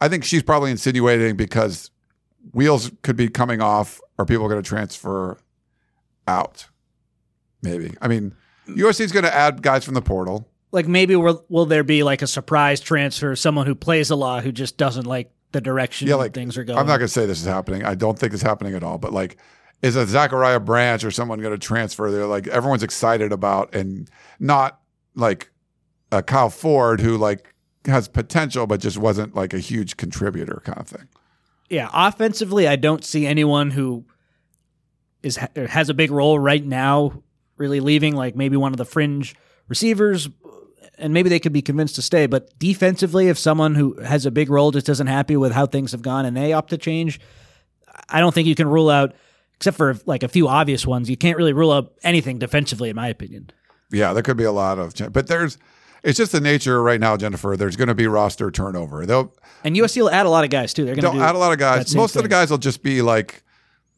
I 0.00 0.08
think 0.08 0.24
she's 0.24 0.42
probably 0.42 0.72
insinuating 0.72 1.36
because 1.36 1.92
wheels 2.50 2.90
could 3.02 3.14
be 3.14 3.28
coming 3.28 3.60
off. 3.60 4.00
Are 4.18 4.26
people 4.26 4.48
going 4.48 4.60
to 4.60 4.68
transfer 4.68 5.38
out? 6.26 6.66
Maybe. 7.62 7.94
I 8.00 8.08
mean, 8.08 8.34
USC 8.66 9.02
is 9.02 9.12
going 9.12 9.24
to 9.24 9.32
add 9.32 9.62
guys 9.62 9.84
from 9.84 9.94
the 9.94 10.02
portal. 10.02 10.48
like 10.72 10.88
maybe 10.88 11.14
will 11.14 11.66
there 11.66 11.84
be 11.84 12.02
like 12.02 12.22
a 12.22 12.26
surprise 12.26 12.80
transfer, 12.80 13.36
someone 13.36 13.66
who 13.66 13.76
plays 13.76 14.10
a 14.10 14.16
lot 14.16 14.42
who 14.42 14.50
just 14.50 14.76
doesn't 14.76 15.06
like 15.06 15.30
the 15.52 15.60
direction 15.60 16.08
Yeah, 16.08 16.16
like 16.16 16.34
things 16.34 16.56
are 16.58 16.64
going. 16.64 16.78
I'm 16.78 16.86
not 16.86 16.98
going 16.98 17.06
to 17.06 17.12
say 17.12 17.26
this 17.26 17.40
is 17.40 17.46
happening. 17.46 17.84
I 17.84 17.94
don't 17.94 18.18
think 18.18 18.32
it's 18.32 18.42
happening 18.42 18.74
at 18.74 18.82
all. 18.82 18.98
But 18.98 19.12
like, 19.12 19.38
is 19.82 19.96
a 19.96 20.06
Zachariah 20.06 20.60
Branch 20.60 21.02
or 21.04 21.10
someone 21.10 21.40
going 21.40 21.54
to 21.54 21.58
transfer? 21.58 22.10
They're 22.10 22.26
like 22.26 22.46
everyone's 22.48 22.82
excited 22.82 23.32
about, 23.32 23.74
and 23.74 24.10
not 24.38 24.80
like 25.14 25.50
a 26.12 26.22
Kyle 26.22 26.50
Ford 26.50 27.00
who 27.00 27.16
like 27.16 27.54
has 27.84 28.08
potential 28.08 28.66
but 28.66 28.80
just 28.80 28.98
wasn't 28.98 29.34
like 29.34 29.54
a 29.54 29.58
huge 29.58 29.96
contributor 29.96 30.60
kind 30.64 30.78
of 30.78 30.88
thing. 30.88 31.08
yeah, 31.70 31.88
offensively, 31.92 32.66
I 32.68 32.76
don't 32.76 33.04
see 33.04 33.26
anyone 33.26 33.70
who 33.70 34.04
is 35.22 35.36
has 35.36 35.88
a 35.88 35.94
big 35.94 36.10
role 36.10 36.38
right 36.38 36.64
now 36.64 37.22
really 37.56 37.80
leaving. 37.80 38.14
Like 38.14 38.36
maybe 38.36 38.56
one 38.56 38.72
of 38.72 38.78
the 38.78 38.84
fringe 38.84 39.34
receivers, 39.68 40.28
and 40.98 41.14
maybe 41.14 41.28
they 41.28 41.38
could 41.38 41.52
be 41.52 41.62
convinced 41.62 41.94
to 41.96 42.02
stay. 42.02 42.26
But 42.26 42.58
defensively, 42.58 43.28
if 43.28 43.38
someone 43.38 43.74
who 43.74 43.98
has 44.00 44.26
a 44.26 44.30
big 44.30 44.50
role 44.50 44.70
just 44.70 44.88
isn't 44.88 45.06
happy 45.06 45.36
with 45.36 45.52
how 45.52 45.66
things 45.66 45.92
have 45.92 46.02
gone 46.02 46.26
and 46.26 46.36
they 46.36 46.52
opt 46.52 46.70
to 46.70 46.78
change, 46.78 47.20
I 48.08 48.20
don't 48.20 48.34
think 48.34 48.48
you 48.48 48.54
can 48.54 48.68
rule 48.68 48.90
out. 48.90 49.14
Except 49.56 49.76
for 49.76 49.96
like 50.06 50.22
a 50.22 50.28
few 50.28 50.46
obvious 50.46 50.86
ones, 50.86 51.10
you 51.10 51.16
can't 51.16 51.36
really 51.36 51.52
rule 51.52 51.72
out 51.72 51.92
anything 52.04 52.38
defensively, 52.38 52.90
in 52.90 52.96
my 52.96 53.08
opinion. 53.08 53.50
Yeah, 53.90 54.12
there 54.12 54.22
could 54.22 54.36
be 54.36 54.44
a 54.44 54.52
lot 54.52 54.78
of, 54.78 54.94
but 55.12 55.26
there's. 55.26 55.58
It's 56.04 56.16
just 56.16 56.30
the 56.30 56.40
nature 56.40 56.80
right 56.80 57.00
now, 57.00 57.16
Jennifer. 57.16 57.56
There's 57.56 57.74
going 57.74 57.88
to 57.88 57.94
be 57.94 58.06
roster 58.06 58.52
turnover. 58.52 59.04
They'll 59.04 59.34
And 59.64 59.74
USC 59.74 60.00
will 60.00 60.10
add 60.10 60.26
a 60.26 60.30
lot 60.30 60.44
of 60.44 60.50
guys 60.50 60.72
too. 60.72 60.84
They're 60.84 60.94
going 60.94 61.18
to 61.18 61.24
add 61.24 61.34
a 61.34 61.38
lot 61.38 61.52
of 61.52 61.58
guys. 61.58 61.94
Most 61.94 62.14
of 62.14 62.22
the 62.22 62.28
guys 62.28 62.50
will 62.50 62.58
just 62.58 62.84
be 62.84 63.02
like, 63.02 63.42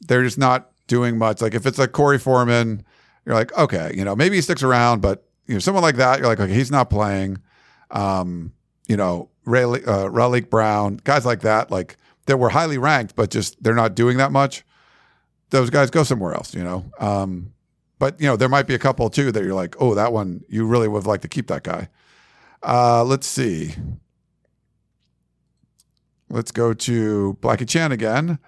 they're 0.00 0.22
just 0.22 0.38
not 0.38 0.70
doing 0.86 1.18
much. 1.18 1.42
Like 1.42 1.54
if 1.54 1.66
it's 1.66 1.78
like 1.78 1.92
Corey 1.92 2.18
Foreman, 2.18 2.84
you're 3.26 3.34
like, 3.34 3.56
okay, 3.56 3.92
you 3.94 4.04
know, 4.04 4.16
maybe 4.16 4.36
he 4.36 4.42
sticks 4.42 4.62
around, 4.62 5.02
but 5.02 5.28
you 5.50 5.56
know, 5.56 5.60
someone 5.60 5.82
like 5.82 5.96
that, 5.96 6.20
you're 6.20 6.28
like, 6.28 6.38
okay, 6.38 6.54
he's 6.54 6.70
not 6.70 6.90
playing. 6.90 7.38
Um, 7.90 8.52
you 8.86 8.96
know, 8.96 9.30
Ray, 9.44 9.64
uh, 9.64 10.08
Brown, 10.42 11.00
guys 11.02 11.26
like 11.26 11.40
that, 11.40 11.72
like 11.72 11.96
that 12.26 12.36
were 12.36 12.50
highly 12.50 12.78
ranked, 12.78 13.16
but 13.16 13.30
just 13.30 13.60
they're 13.60 13.74
not 13.74 13.96
doing 13.96 14.18
that 14.18 14.30
much. 14.30 14.64
Those 15.50 15.68
guys 15.68 15.90
go 15.90 16.04
somewhere 16.04 16.34
else, 16.34 16.54
you 16.54 16.62
know. 16.62 16.84
Um, 17.00 17.52
but 17.98 18.20
you 18.20 18.28
know, 18.28 18.36
there 18.36 18.48
might 18.48 18.68
be 18.68 18.74
a 18.74 18.78
couple 18.78 19.10
too 19.10 19.32
that 19.32 19.42
you're 19.42 19.54
like, 19.54 19.74
oh, 19.80 19.96
that 19.96 20.12
one 20.12 20.44
you 20.48 20.64
really 20.66 20.86
would 20.86 21.04
like 21.04 21.22
to 21.22 21.28
keep 21.28 21.48
that 21.48 21.64
guy. 21.64 21.88
Uh, 22.62 23.02
let's 23.02 23.26
see. 23.26 23.74
Let's 26.28 26.52
go 26.52 26.72
to 26.72 27.36
Blackie 27.40 27.68
Chan 27.68 27.90
again. 27.90 28.38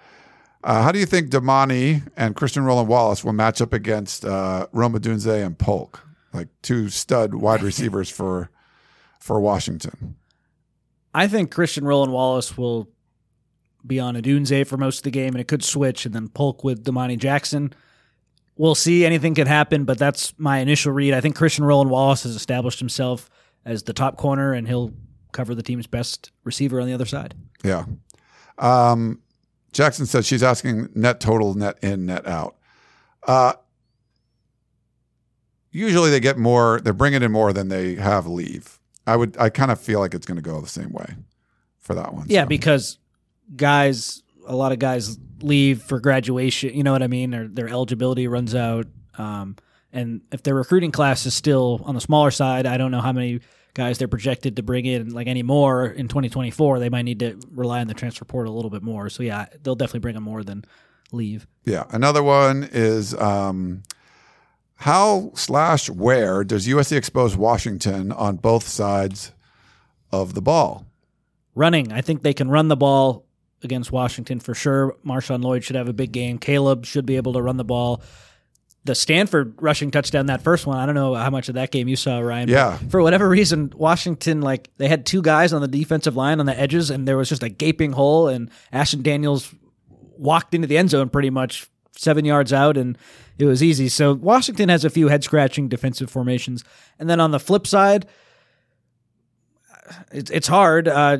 Uh, 0.63 0.83
how 0.83 0.93
do 0.93 0.99
you 0.99 1.05
think 1.05 1.29
Damani 1.29 2.07
and 2.15 2.33
Christian 2.33 2.63
Roland 2.63 2.87
Wallace 2.87 3.25
will 3.25 3.33
match 3.33 3.59
up 3.59 3.73
against 3.73 4.23
uh, 4.23 4.67
Rome 4.71 4.93
Odunze 4.97 5.45
and 5.45 5.59
Polk, 5.59 6.07
like 6.33 6.49
two 6.61 6.89
stud 6.89 7.35
wide 7.35 7.63
receivers 7.63 8.09
for 8.09 8.49
for 9.19 9.39
Washington? 9.39 10.15
I 11.13 11.27
think 11.27 11.51
Christian 11.51 11.85
Roland 11.85 12.11
Wallace 12.11 12.57
will 12.57 12.89
be 13.85 13.99
on 13.99 14.15
Odunze 14.15 14.65
for 14.65 14.77
most 14.77 14.99
of 14.99 15.03
the 15.03 15.11
game, 15.11 15.33
and 15.33 15.41
it 15.41 15.47
could 15.47 15.63
switch, 15.63 16.05
and 16.05 16.15
then 16.15 16.27
Polk 16.29 16.63
with 16.63 16.83
Damani 16.83 17.17
Jackson. 17.17 17.73
We'll 18.55 18.75
see. 18.75 19.05
Anything 19.05 19.35
could 19.35 19.47
happen, 19.47 19.83
but 19.83 19.97
that's 19.97 20.33
my 20.37 20.59
initial 20.59 20.91
read. 20.91 21.13
I 21.13 21.21
think 21.21 21.35
Christian 21.35 21.65
Roland 21.65 21.89
Wallace 21.89 22.23
has 22.23 22.35
established 22.35 22.79
himself 22.79 23.29
as 23.65 23.83
the 23.83 23.93
top 23.93 24.17
corner, 24.17 24.53
and 24.53 24.67
he'll 24.67 24.93
cover 25.31 25.55
the 25.55 25.63
team's 25.63 25.87
best 25.87 26.31
receiver 26.43 26.79
on 26.79 26.87
the 26.87 26.93
other 26.93 27.05
side. 27.05 27.33
Yeah. 27.63 27.85
Um, 28.57 29.21
Jackson 29.71 30.05
says 30.05 30.25
she's 30.27 30.43
asking 30.43 30.89
net 30.95 31.19
total, 31.19 31.55
net 31.55 31.77
in, 31.81 32.05
net 32.05 32.27
out. 32.27 32.55
Uh, 33.27 33.53
usually 35.73 36.09
they 36.09 36.21
get 36.21 36.37
more. 36.37 36.79
They're 36.81 36.93
bringing 36.93 37.21
in 37.21 37.31
more 37.31 37.51
than 37.51 37.67
they 37.67 37.95
have 37.95 38.25
leave. 38.25 38.79
I 39.05 39.17
would. 39.17 39.35
I 39.37 39.49
kind 39.49 39.71
of 39.71 39.81
feel 39.81 39.99
like 39.99 40.13
it's 40.13 40.25
going 40.25 40.37
to 40.37 40.41
go 40.41 40.61
the 40.61 40.67
same 40.67 40.93
way 40.93 41.15
for 41.79 41.95
that 41.95 42.13
one. 42.13 42.25
Yeah, 42.29 42.43
so. 42.43 42.47
because 42.47 42.99
guys, 43.55 44.23
a 44.47 44.55
lot 44.55 44.71
of 44.71 44.79
guys 44.79 45.17
leave 45.41 45.81
for 45.81 45.99
graduation. 45.99 46.73
You 46.73 46.83
know 46.83 46.93
what 46.93 47.03
I 47.03 47.07
mean? 47.07 47.33
Or 47.35 47.47
their 47.47 47.67
eligibility 47.67 48.27
runs 48.27 48.55
out. 48.55 48.87
Um, 49.17 49.57
and 49.91 50.21
if 50.31 50.41
their 50.43 50.55
recruiting 50.55 50.91
class 50.91 51.25
is 51.25 51.33
still 51.33 51.81
on 51.83 51.95
the 51.95 52.01
smaller 52.01 52.31
side, 52.31 52.65
I 52.65 52.77
don't 52.77 52.91
know 52.91 53.01
how 53.01 53.11
many 53.11 53.41
guys 53.73 53.97
they're 53.97 54.07
projected 54.07 54.55
to 54.55 54.63
bring 54.63 54.85
in 54.85 55.09
like 55.09 55.27
anymore 55.27 55.87
in 55.87 56.07
2024. 56.07 56.79
They 56.79 56.89
might 56.89 57.03
need 57.03 57.19
to 57.19 57.39
rely 57.51 57.81
on 57.81 57.87
the 57.87 57.93
transfer 57.93 58.25
portal 58.25 58.53
a 58.53 58.55
little 58.55 58.71
bit 58.71 58.83
more. 58.83 59.09
So 59.09 59.23
yeah, 59.23 59.45
they'll 59.61 59.75
definitely 59.75 59.99
bring 59.99 60.15
in 60.15 60.23
more 60.23 60.43
than 60.43 60.63
leave. 61.11 61.47
Yeah. 61.65 61.83
Another 61.91 62.23
one 62.23 62.67
is 62.71 63.13
um, 63.15 63.83
how 64.83 65.31
slash 65.33 65.89
where 65.89 66.43
does 66.43 66.67
USC 66.67 66.97
expose 66.97 67.37
Washington 67.37 68.11
on 68.11 68.35
both 68.35 68.67
sides 68.67 69.31
of 70.11 70.33
the 70.33 70.41
ball? 70.41 70.85
Running, 71.55 71.93
I 71.93 72.01
think 72.01 72.21
they 72.21 72.33
can 72.33 72.49
run 72.49 72.67
the 72.67 72.75
ball 72.75 73.25
against 73.63 73.93
Washington 73.93 74.41
for 74.41 74.53
sure. 74.53 74.97
Marshawn 75.05 75.41
Lloyd 75.41 75.63
should 75.63 75.77
have 75.77 75.87
a 75.87 75.93
big 75.93 76.11
game. 76.11 76.37
Caleb 76.37 76.83
should 76.83 77.05
be 77.05 77.15
able 77.15 77.31
to 77.31 77.41
run 77.41 77.55
the 77.55 77.63
ball. 77.63 78.01
The 78.83 78.93
Stanford 78.93 79.55
rushing 79.61 79.89
touchdown, 79.89 80.25
that 80.25 80.41
first 80.41 80.67
one, 80.67 80.77
I 80.77 80.85
don't 80.85 80.95
know 80.95 81.15
how 81.15 81.29
much 81.29 81.47
of 81.47 81.55
that 81.55 81.71
game 81.71 81.87
you 81.87 81.95
saw, 81.95 82.19
Ryan. 82.19 82.49
Yeah. 82.49 82.77
For 82.89 83.01
whatever 83.01 83.29
reason, 83.29 83.71
Washington, 83.77 84.41
like, 84.41 84.69
they 84.79 84.89
had 84.89 85.05
two 85.05 85.21
guys 85.21 85.53
on 85.53 85.61
the 85.61 85.69
defensive 85.69 86.17
line 86.17 86.41
on 86.41 86.45
the 86.45 86.59
edges, 86.59 86.89
and 86.89 87.07
there 87.07 87.15
was 87.15 87.29
just 87.29 87.41
a 87.41 87.47
gaping 87.47 87.93
hole, 87.93 88.27
and 88.27 88.49
Ashton 88.73 89.01
Daniels 89.01 89.55
walked 90.17 90.53
into 90.53 90.67
the 90.67 90.77
end 90.77 90.89
zone 90.89 91.07
pretty 91.07 91.29
much 91.29 91.69
seven 91.95 92.25
yards 92.25 92.51
out, 92.53 92.77
and 92.77 92.97
it 93.37 93.45
was 93.45 93.61
easy. 93.63 93.89
So 93.89 94.13
Washington 94.13 94.69
has 94.69 94.83
a 94.85 94.89
few 94.89 95.07
head 95.07 95.23
scratching 95.23 95.67
defensive 95.69 96.09
formations. 96.09 96.63
And 96.99 97.09
then 97.09 97.19
on 97.19 97.31
the 97.31 97.39
flip 97.39 97.65
side, 97.67 98.05
it's, 100.11 100.31
it's 100.31 100.47
hard. 100.47 100.87
Uh, 100.87 101.17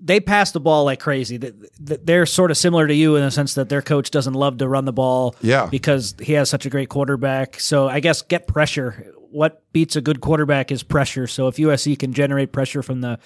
they 0.00 0.20
pass 0.20 0.52
the 0.52 0.60
ball 0.60 0.84
like 0.84 1.00
crazy. 1.00 1.38
Th- 1.38 1.54
th- 1.86 2.00
They're 2.04 2.26
sort 2.26 2.50
of 2.50 2.56
similar 2.56 2.86
to 2.86 2.94
you 2.94 3.16
in 3.16 3.22
the 3.24 3.30
sense 3.30 3.54
that 3.54 3.68
their 3.68 3.82
coach 3.82 4.10
doesn't 4.10 4.34
love 4.34 4.58
to 4.58 4.68
run 4.68 4.84
the 4.84 4.92
ball 4.92 5.34
Yeah. 5.40 5.66
because 5.66 6.14
he 6.20 6.34
has 6.34 6.50
such 6.50 6.66
a 6.66 6.70
great 6.70 6.88
quarterback. 6.88 7.58
So 7.60 7.88
I 7.88 8.00
guess 8.00 8.22
get 8.22 8.46
pressure. 8.46 9.10
What 9.30 9.62
beats 9.72 9.96
a 9.96 10.00
good 10.02 10.20
quarterback 10.20 10.70
is 10.70 10.82
pressure. 10.82 11.26
So 11.26 11.48
if 11.48 11.56
USC 11.56 11.98
can 11.98 12.12
generate 12.12 12.52
pressure 12.52 12.82
from 12.82 13.00
the 13.00 13.18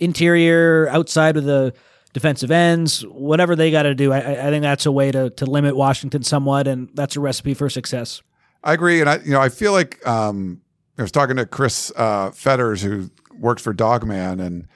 interior, 0.00 0.88
outside 0.88 1.36
of 1.36 1.44
the 1.44 1.74
defensive 2.12 2.50
ends, 2.50 3.02
whatever 3.06 3.56
they 3.56 3.70
got 3.70 3.84
to 3.84 3.94
do, 3.94 4.12
I, 4.12 4.18
I 4.46 4.50
think 4.50 4.62
that's 4.62 4.86
a 4.86 4.92
way 4.92 5.10
to, 5.12 5.30
to 5.30 5.46
limit 5.46 5.76
Washington 5.76 6.22
somewhat, 6.22 6.66
and 6.66 6.88
that's 6.94 7.16
a 7.16 7.20
recipe 7.20 7.54
for 7.54 7.68
success. 7.70 8.22
I 8.64 8.74
agree, 8.74 9.00
and 9.00 9.08
I 9.10 9.16
you 9.24 9.30
know 9.32 9.40
I 9.40 9.48
feel 9.48 9.72
like 9.72 10.06
um, 10.06 10.60
I 10.98 11.02
was 11.02 11.10
talking 11.12 11.36
to 11.36 11.46
Chris 11.46 11.90
uh, 11.96 12.30
Fetters 12.30 12.82
who 12.82 13.10
works 13.36 13.62
for 13.62 13.74
Dawgman, 13.74 14.40
and 14.40 14.68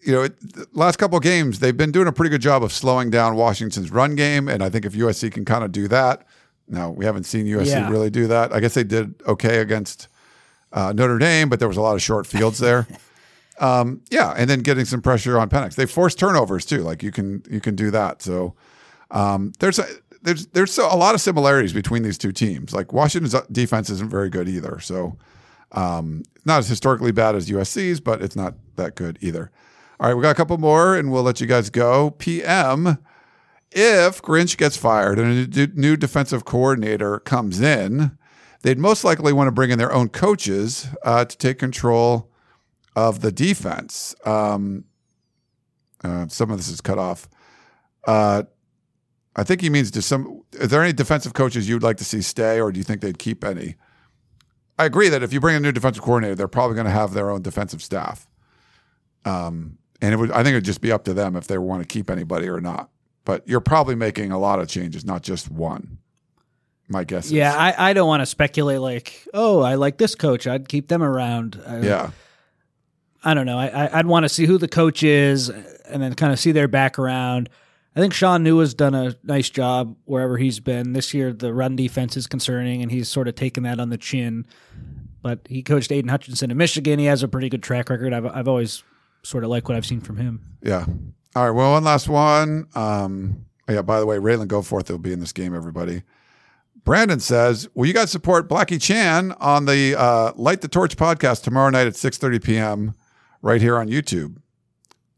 you 0.00 0.12
know 0.12 0.22
it, 0.22 0.40
the 0.40 0.66
last 0.72 0.96
couple 0.96 1.16
of 1.18 1.22
games 1.22 1.60
they've 1.60 1.76
been 1.76 1.92
doing 1.92 2.08
a 2.08 2.12
pretty 2.12 2.30
good 2.30 2.40
job 2.40 2.64
of 2.64 2.72
slowing 2.72 3.10
down 3.10 3.36
Washington's 3.36 3.90
run 3.90 4.16
game, 4.16 4.48
and 4.48 4.62
I 4.62 4.70
think 4.70 4.84
if 4.84 4.92
USC 4.94 5.30
can 5.30 5.44
kind 5.44 5.62
of 5.62 5.70
do 5.72 5.86
that, 5.88 6.26
now 6.68 6.90
we 6.90 7.04
haven't 7.04 7.24
seen 7.24 7.46
USC 7.46 7.66
Yeah. 7.66 7.90
really 7.90 8.10
do 8.10 8.26
that. 8.26 8.52
I 8.52 8.58
guess 8.60 8.74
they 8.74 8.82
did 8.84 9.14
okay 9.28 9.58
against 9.58 10.08
uh, 10.72 10.92
Notre 10.92 11.18
Dame, 11.18 11.48
but 11.48 11.60
there 11.60 11.68
was 11.68 11.76
a 11.76 11.82
lot 11.82 11.94
of 11.94 12.02
short 12.02 12.26
fields 12.26 12.58
there. 12.58 12.88
Um, 13.58 14.02
yeah, 14.10 14.34
and 14.36 14.50
then 14.50 14.60
getting 14.60 14.84
some 14.84 15.00
pressure 15.00 15.38
on 15.38 15.48
Penix. 15.48 15.74
They 15.74 15.86
force 15.86 16.14
turnovers 16.14 16.64
too. 16.64 16.82
Like 16.82 17.02
you 17.02 17.10
can 17.10 17.42
you 17.50 17.60
can 17.60 17.74
do 17.74 17.90
that. 17.90 18.22
So 18.22 18.54
um, 19.10 19.52
there's 19.60 19.78
a, 19.78 19.86
there's 20.22 20.46
there's 20.48 20.76
a 20.78 20.96
lot 20.96 21.14
of 21.14 21.20
similarities 21.20 21.72
between 21.72 22.02
these 22.02 22.18
two 22.18 22.32
teams. 22.32 22.74
Like 22.74 22.92
Washington's 22.92 23.34
defense 23.50 23.88
isn't 23.90 24.10
very 24.10 24.28
good 24.28 24.48
either. 24.48 24.78
So 24.80 25.16
um, 25.72 26.22
not 26.44 26.58
as 26.58 26.68
historically 26.68 27.12
bad 27.12 27.34
as 27.34 27.48
USC's, 27.48 28.00
but 28.00 28.22
it's 28.22 28.36
not 28.36 28.54
that 28.76 28.94
good 28.94 29.18
either. 29.20 29.50
All 29.98 30.08
right, 30.08 30.14
we 30.14 30.20
got 30.20 30.30
a 30.30 30.34
couple 30.34 30.58
more, 30.58 30.94
and 30.94 31.10
we'll 31.10 31.22
let 31.22 31.40
you 31.40 31.46
guys 31.46 31.70
go. 31.70 32.10
PM 32.10 32.98
if 33.72 34.22
Grinch 34.22 34.56
gets 34.56 34.76
fired 34.76 35.18
and 35.18 35.54
a 35.56 35.66
new 35.68 35.96
defensive 35.96 36.44
coordinator 36.44 37.18
comes 37.20 37.60
in, 37.60 38.16
they'd 38.62 38.78
most 38.78 39.04
likely 39.04 39.32
want 39.32 39.48
to 39.48 39.52
bring 39.52 39.70
in 39.70 39.78
their 39.78 39.92
own 39.92 40.08
coaches 40.08 40.88
uh, 41.04 41.24
to 41.24 41.36
take 41.36 41.58
control 41.58 42.30
of 42.96 43.20
the 43.20 43.30
defense. 43.30 44.16
Um, 44.24 44.84
uh, 46.02 46.26
some 46.26 46.50
of 46.50 46.56
this 46.56 46.68
is 46.68 46.80
cut 46.80 46.98
off. 46.98 47.28
Uh, 48.06 48.44
I 49.36 49.44
think 49.44 49.60
he 49.60 49.70
means 49.70 49.90
just 49.90 50.08
some. 50.08 50.42
Is 50.52 50.70
there 50.70 50.82
any 50.82 50.94
defensive 50.94 51.34
coaches 51.34 51.68
you'd 51.68 51.82
like 51.82 51.98
to 51.98 52.04
see 52.04 52.22
stay, 52.22 52.60
or 52.60 52.72
do 52.72 52.78
you 52.78 52.84
think 52.84 53.02
they'd 53.02 53.18
keep 53.18 53.44
any? 53.44 53.76
I 54.78 54.86
agree 54.86 55.08
that 55.10 55.22
if 55.22 55.32
you 55.32 55.40
bring 55.40 55.56
a 55.56 55.60
new 55.60 55.72
defensive 55.72 56.02
coordinator, 56.02 56.34
they're 56.34 56.48
probably 56.48 56.74
going 56.74 56.86
to 56.86 56.92
have 56.92 57.12
their 57.12 57.30
own 57.30 57.42
defensive 57.42 57.82
staff. 57.82 58.26
Um, 59.24 59.78
and 60.00 60.12
it 60.12 60.16
would, 60.18 60.30
I 60.30 60.42
think 60.42 60.52
it 60.52 60.56
would 60.56 60.64
just 60.64 60.82
be 60.82 60.92
up 60.92 61.04
to 61.04 61.14
them 61.14 61.34
if 61.36 61.46
they 61.46 61.58
want 61.58 61.82
to 61.82 61.88
keep 61.88 62.10
anybody 62.10 62.48
or 62.48 62.60
not. 62.60 62.90
But 63.24 63.46
you're 63.48 63.60
probably 63.60 63.94
making 63.94 64.32
a 64.32 64.38
lot 64.38 64.60
of 64.60 64.68
changes, 64.68 65.04
not 65.04 65.22
just 65.22 65.50
one. 65.50 65.98
My 66.88 67.04
guess. 67.04 67.30
Yeah, 67.30 67.50
is. 67.50 67.56
I, 67.56 67.90
I 67.90 67.92
don't 67.94 68.06
want 68.06 68.20
to 68.20 68.26
speculate 68.26 68.80
like, 68.80 69.26
oh, 69.34 69.60
I 69.60 69.74
like 69.74 69.98
this 69.98 70.14
coach. 70.14 70.46
I'd 70.46 70.68
keep 70.68 70.88
them 70.88 71.02
around. 71.02 71.60
I, 71.66 71.80
yeah. 71.80 72.10
I 73.26 73.34
don't 73.34 73.44
know. 73.44 73.58
I, 73.58 73.98
I'd 73.98 74.06
want 74.06 74.22
to 74.22 74.28
see 74.28 74.46
who 74.46 74.56
the 74.56 74.68
coach 74.68 75.02
is 75.02 75.48
and 75.48 76.00
then 76.00 76.14
kind 76.14 76.32
of 76.32 76.38
see 76.38 76.52
their 76.52 76.68
background. 76.68 77.50
I 77.96 77.98
think 77.98 78.14
Shaun 78.14 78.44
Nua 78.44 78.60
has 78.60 78.72
done 78.72 78.94
a 78.94 79.16
nice 79.24 79.50
job 79.50 79.96
wherever 80.04 80.36
he's 80.38 80.60
been. 80.60 80.92
This 80.92 81.12
year, 81.12 81.32
the 81.32 81.52
run 81.52 81.74
defense 81.74 82.16
is 82.16 82.28
concerning, 82.28 82.82
and 82.82 82.92
he's 82.92 83.08
sort 83.08 83.26
of 83.26 83.34
taken 83.34 83.64
that 83.64 83.80
on 83.80 83.88
the 83.88 83.98
chin. 83.98 84.46
But 85.22 85.40
he 85.48 85.64
coached 85.64 85.90
Aidan 85.90 86.08
Hutchinson 86.08 86.52
in 86.52 86.56
Michigan. 86.56 87.00
He 87.00 87.06
has 87.06 87.24
a 87.24 87.28
pretty 87.28 87.48
good 87.48 87.64
track 87.64 87.90
record. 87.90 88.12
I've, 88.12 88.26
I've 88.26 88.46
always 88.46 88.84
sort 89.24 89.42
of 89.42 89.50
liked 89.50 89.66
what 89.66 89.76
I've 89.76 89.86
seen 89.86 90.00
from 90.00 90.18
him. 90.18 90.40
Yeah. 90.62 90.86
All 91.34 91.46
right. 91.46 91.50
Well, 91.50 91.72
one 91.72 91.82
last 91.82 92.08
one. 92.08 92.68
Um, 92.76 93.46
oh, 93.66 93.72
yeah. 93.72 93.82
By 93.82 93.98
the 93.98 94.06
way, 94.06 94.18
Ralen 94.18 94.46
Goforth 94.46 94.88
will 94.88 94.98
be 94.98 95.12
in 95.12 95.18
this 95.18 95.32
game. 95.32 95.52
Everybody. 95.52 96.04
Brandon 96.84 97.18
says, 97.18 97.68
"Will 97.74 97.86
you 97.86 97.92
guys 97.92 98.12
support 98.12 98.48
Blackie 98.48 98.80
Chan 98.80 99.32
on 99.40 99.64
the 99.64 99.98
uh, 99.98 100.30
Light 100.36 100.60
the 100.60 100.68
Torch 100.68 100.96
podcast 100.96 101.42
tomorrow 101.42 101.70
night 101.70 101.88
at 101.88 101.94
6:30 101.94 102.44
p.m. 102.44 102.94
right 103.42 103.60
here 103.60 103.76
on 103.78 103.88
YouTube?" 103.88 104.36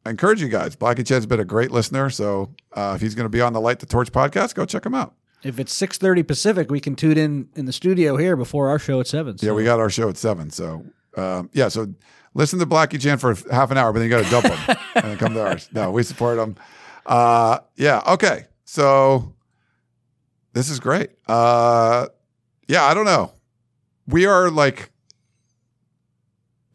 I 0.06 0.10
encourage 0.10 0.40
you 0.40 0.48
guys. 0.48 0.74
Blackie 0.74 1.06
Chan's 1.06 1.26
been 1.26 1.40
a 1.40 1.44
great 1.44 1.70
listener, 1.70 2.08
so 2.08 2.54
uh, 2.72 2.92
if 2.94 3.00
he's 3.02 3.14
going 3.14 3.26
to 3.26 3.30
be 3.30 3.40
on 3.40 3.52
the 3.52 3.60
Light 3.60 3.80
the 3.80 3.86
Torch 3.86 4.10
podcast, 4.10 4.54
go 4.54 4.64
check 4.64 4.86
him 4.86 4.94
out. 4.94 5.14
If 5.42 5.58
it's 5.58 5.72
six 5.72 5.98
thirty 5.98 6.22
Pacific, 6.22 6.70
we 6.70 6.80
can 6.80 6.96
tune 6.96 7.18
in 7.18 7.48
in 7.54 7.66
the 7.66 7.72
studio 7.72 8.16
here 8.16 8.36
before 8.36 8.68
our 8.68 8.78
show 8.78 9.00
at 9.00 9.06
seven. 9.06 9.38
So. 9.38 9.46
Yeah, 9.46 9.52
we 9.52 9.64
got 9.64 9.78
our 9.80 9.90
show 9.90 10.08
at 10.08 10.16
seven. 10.16 10.50
So 10.50 10.84
um, 11.16 11.50
yeah, 11.52 11.68
so 11.68 11.92
listen 12.34 12.58
to 12.58 12.66
Blackie 12.66 13.00
Chan 13.00 13.18
for 13.18 13.36
half 13.50 13.70
an 13.70 13.78
hour, 13.78 13.92
but 13.92 14.00
then 14.00 14.08
you 14.08 14.16
got 14.16 14.24
to 14.24 14.30
dump 14.30 14.46
him 14.46 14.76
and 14.94 15.04
then 15.04 15.18
come 15.18 15.34
to 15.34 15.46
ours. 15.46 15.68
No, 15.72 15.90
we 15.90 16.02
support 16.02 16.38
him. 16.38 16.56
Uh, 17.04 17.58
yeah, 17.76 18.02
okay. 18.06 18.46
So 18.64 19.34
this 20.52 20.70
is 20.70 20.80
great. 20.80 21.10
Uh, 21.26 22.06
yeah, 22.66 22.84
I 22.84 22.94
don't 22.94 23.04
know. 23.04 23.32
We 24.06 24.26
are 24.26 24.50
like, 24.50 24.90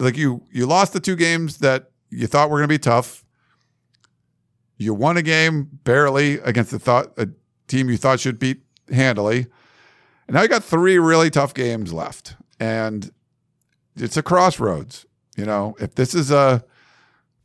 like 0.04 0.18
you. 0.18 0.44
You 0.52 0.66
lost 0.66 0.94
the 0.94 1.00
two 1.00 1.16
games 1.16 1.58
that 1.58 1.92
you 2.10 2.28
thought 2.28 2.50
were 2.50 2.58
going 2.58 2.70
to 2.70 2.74
be 2.74 2.80
tough. 2.80 3.24
You 4.78 4.94
won 4.94 5.18
a 5.18 5.22
game 5.22 5.70
barely 5.84 6.40
against 6.40 6.72
the 6.72 6.80
thought 6.80 7.14
a 7.18 7.30
team 7.68 7.90
you 7.90 7.98
thought 7.98 8.20
should 8.20 8.40
beat 8.40 8.62
handily. 8.92 9.48
And 10.28 10.36
now 10.36 10.42
you 10.42 10.48
got 10.48 10.64
three 10.64 11.00
really 11.00 11.30
tough 11.30 11.54
games 11.54 11.94
left. 11.94 12.36
And 12.60 13.12
it's 13.96 14.18
a 14.18 14.24
crossroads. 14.24 15.06
You 15.36 15.46
know, 15.46 15.76
if 15.80 15.96
this 15.96 16.14
is 16.14 16.32
a 16.32 16.64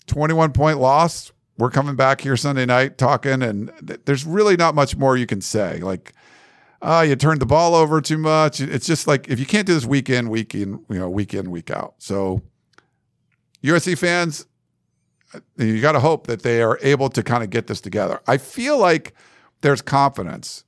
21 0.07 0.53
point 0.53 0.79
loss, 0.79 1.33
we're 1.57 1.71
coming 1.71 1.97
back 1.97 2.21
here 2.21 2.37
Sunday 2.37 2.67
night 2.67 2.99
talking, 2.99 3.43
and 3.43 3.73
th- 3.87 4.01
there's 4.05 4.25
really 4.25 4.57
not 4.57 4.75
much 4.75 4.97
more 4.97 5.17
you 5.17 5.27
can 5.27 5.41
say. 5.41 5.79
Like, 5.79 6.13
ah, 6.83 7.03
you 7.03 7.17
turned 7.17 7.41
the 7.41 7.47
ball 7.47 7.75
over 7.75 8.01
too 8.01 8.19
much. 8.19 8.61
It's 8.61 8.87
just 8.87 9.07
like 9.07 9.29
if 9.29 9.39
you 9.39 9.47
can't 9.47 9.67
do 9.67 9.75
this 9.75 9.85
week 9.85 10.09
in, 10.11 10.31
week 10.31 10.55
in, 10.55 10.85
you 10.89 10.99
know, 10.99 11.09
week 11.11 11.35
in, 11.35 11.51
week 11.51 11.71
out. 11.71 11.95
So, 11.99 12.43
USC 13.63 13.99
fans, 13.99 14.47
you 15.57 15.81
got 15.81 15.93
to 15.93 16.01
hope 16.01 16.27
that 16.27 16.43
they 16.43 16.63
are 16.63 16.79
able 16.83 17.09
to 17.11 17.23
kind 17.23 17.43
of 17.43 17.51
get 17.51 17.67
this 17.67 17.81
together. 17.81 18.21
I 18.27 18.39
feel 18.39 18.79
like 18.79 19.15
there's 19.61 19.83
confidence 19.83 20.65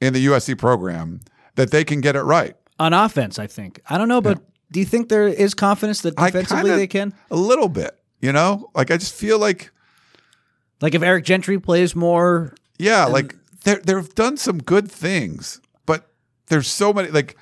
in 0.00 0.12
the 0.12 0.26
USC 0.26 0.56
program 0.56 1.20
that 1.56 1.70
they 1.70 1.84
can 1.84 2.00
get 2.00 2.14
it 2.16 2.22
right 2.22 2.54
on 2.78 2.92
offense. 2.92 3.38
I 3.38 3.46
think 3.46 3.80
I 3.88 3.98
don't 3.98 4.08
know, 4.08 4.20
but 4.20 4.40
do 4.70 4.80
you 4.80 4.86
think 4.86 5.08
there 5.08 5.26
is 5.26 5.54
confidence 5.54 6.02
that 6.02 6.16
defensively 6.16 6.70
they 6.70 6.86
can? 6.86 7.12
a 7.30 7.36
little 7.36 7.68
bit. 7.68 7.98
You 8.20 8.32
know, 8.32 8.70
like 8.74 8.90
I 8.90 8.96
just 8.96 9.14
feel 9.14 9.38
like 9.38 9.70
Like 10.80 10.94
if 10.94 11.02
Eric 11.02 11.24
Gentry 11.24 11.58
plays 11.58 11.94
more, 11.94 12.54
Yeah, 12.78 13.06
like 13.06 13.34
they 13.64 13.76
they've 13.76 14.14
done 14.14 14.36
some 14.36 14.58
good 14.58 14.90
things, 14.90 15.60
but 15.86 16.08
there's 16.46 16.68
so 16.68 16.92
many 16.92 17.10
like 17.10 17.36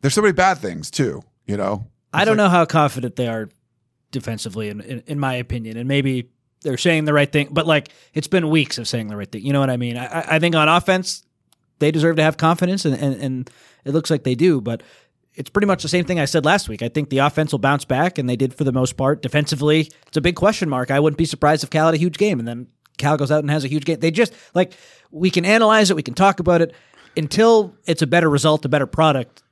there's 0.00 0.14
so 0.14 0.22
many 0.22 0.32
bad 0.32 0.58
things 0.58 0.90
too. 0.90 1.22
You 1.46 1.56
know, 1.56 1.86
I 2.12 2.24
don't 2.24 2.36
know 2.36 2.48
how 2.48 2.64
confident 2.64 3.16
they 3.16 3.28
are 3.28 3.48
defensively, 4.10 4.68
in, 4.68 4.80
in 4.80 5.02
in 5.06 5.18
my 5.20 5.34
opinion, 5.34 5.76
and 5.76 5.88
maybe 5.88 6.30
they're 6.62 6.76
saying 6.76 7.04
the 7.06 7.14
right 7.14 7.30
thing, 7.30 7.48
but 7.50 7.66
like 7.66 7.88
it's 8.14 8.28
been 8.28 8.50
weeks 8.50 8.78
of 8.78 8.86
saying 8.86 9.08
the 9.08 9.16
right 9.16 9.30
thing. 9.30 9.44
You 9.44 9.52
know 9.52 9.60
what 9.60 9.70
I 9.70 9.76
mean? 9.76 9.96
I, 9.96 10.06
I- 10.06 10.36
I 10.36 10.38
think 10.38 10.54
on 10.54 10.68
offense 10.68 11.22
they 11.78 11.90
deserve 11.90 12.16
to 12.16 12.22
have 12.22 12.36
confidence, 12.36 12.84
and, 12.84 12.94
and 12.94 13.14
and 13.20 13.50
it 13.84 13.92
looks 13.92 14.10
like 14.10 14.24
they 14.24 14.34
do, 14.34 14.60
but. 14.60 14.82
It's 15.32 15.48
pretty 15.48 15.66
much 15.66 15.82
the 15.82 15.88
same 15.88 16.04
thing 16.04 16.18
I 16.18 16.24
said 16.24 16.44
last 16.44 16.68
week. 16.68 16.82
I 16.82 16.88
think 16.88 17.08
the 17.08 17.18
offense 17.18 17.52
will 17.52 17.60
bounce 17.60 17.84
back, 17.84 18.18
and 18.18 18.28
they 18.28 18.34
did 18.34 18.52
for 18.52 18.64
the 18.64 18.72
most 18.72 18.96
part. 18.96 19.22
Defensively, 19.22 19.88
it's 20.08 20.16
a 20.16 20.20
big 20.20 20.34
question 20.34 20.68
mark. 20.68 20.90
I 20.90 20.98
wouldn't 20.98 21.16
be 21.18 21.24
surprised 21.24 21.62
if 21.62 21.70
Cal 21.70 21.86
had 21.86 21.94
a 21.94 21.98
huge 21.98 22.18
game, 22.18 22.40
and 22.40 22.48
then 22.48 22.66
Cal 22.98 23.16
goes 23.16 23.30
out 23.30 23.38
and 23.38 23.48
has 23.48 23.62
a 23.64 23.68
huge 23.68 23.84
game. 23.84 24.00
They 24.00 24.10
just 24.10 24.34
like 24.54 24.72
we 25.10 25.30
can 25.30 25.44
analyze 25.44 25.90
it, 25.90 25.96
we 25.96 26.02
can 26.02 26.14
talk 26.14 26.40
about 26.40 26.60
it 26.62 26.74
until 27.16 27.74
it's 27.86 28.02
a 28.02 28.06
better 28.06 28.30
result, 28.30 28.64
a 28.64 28.68
better 28.68 28.86
product. 28.86 29.42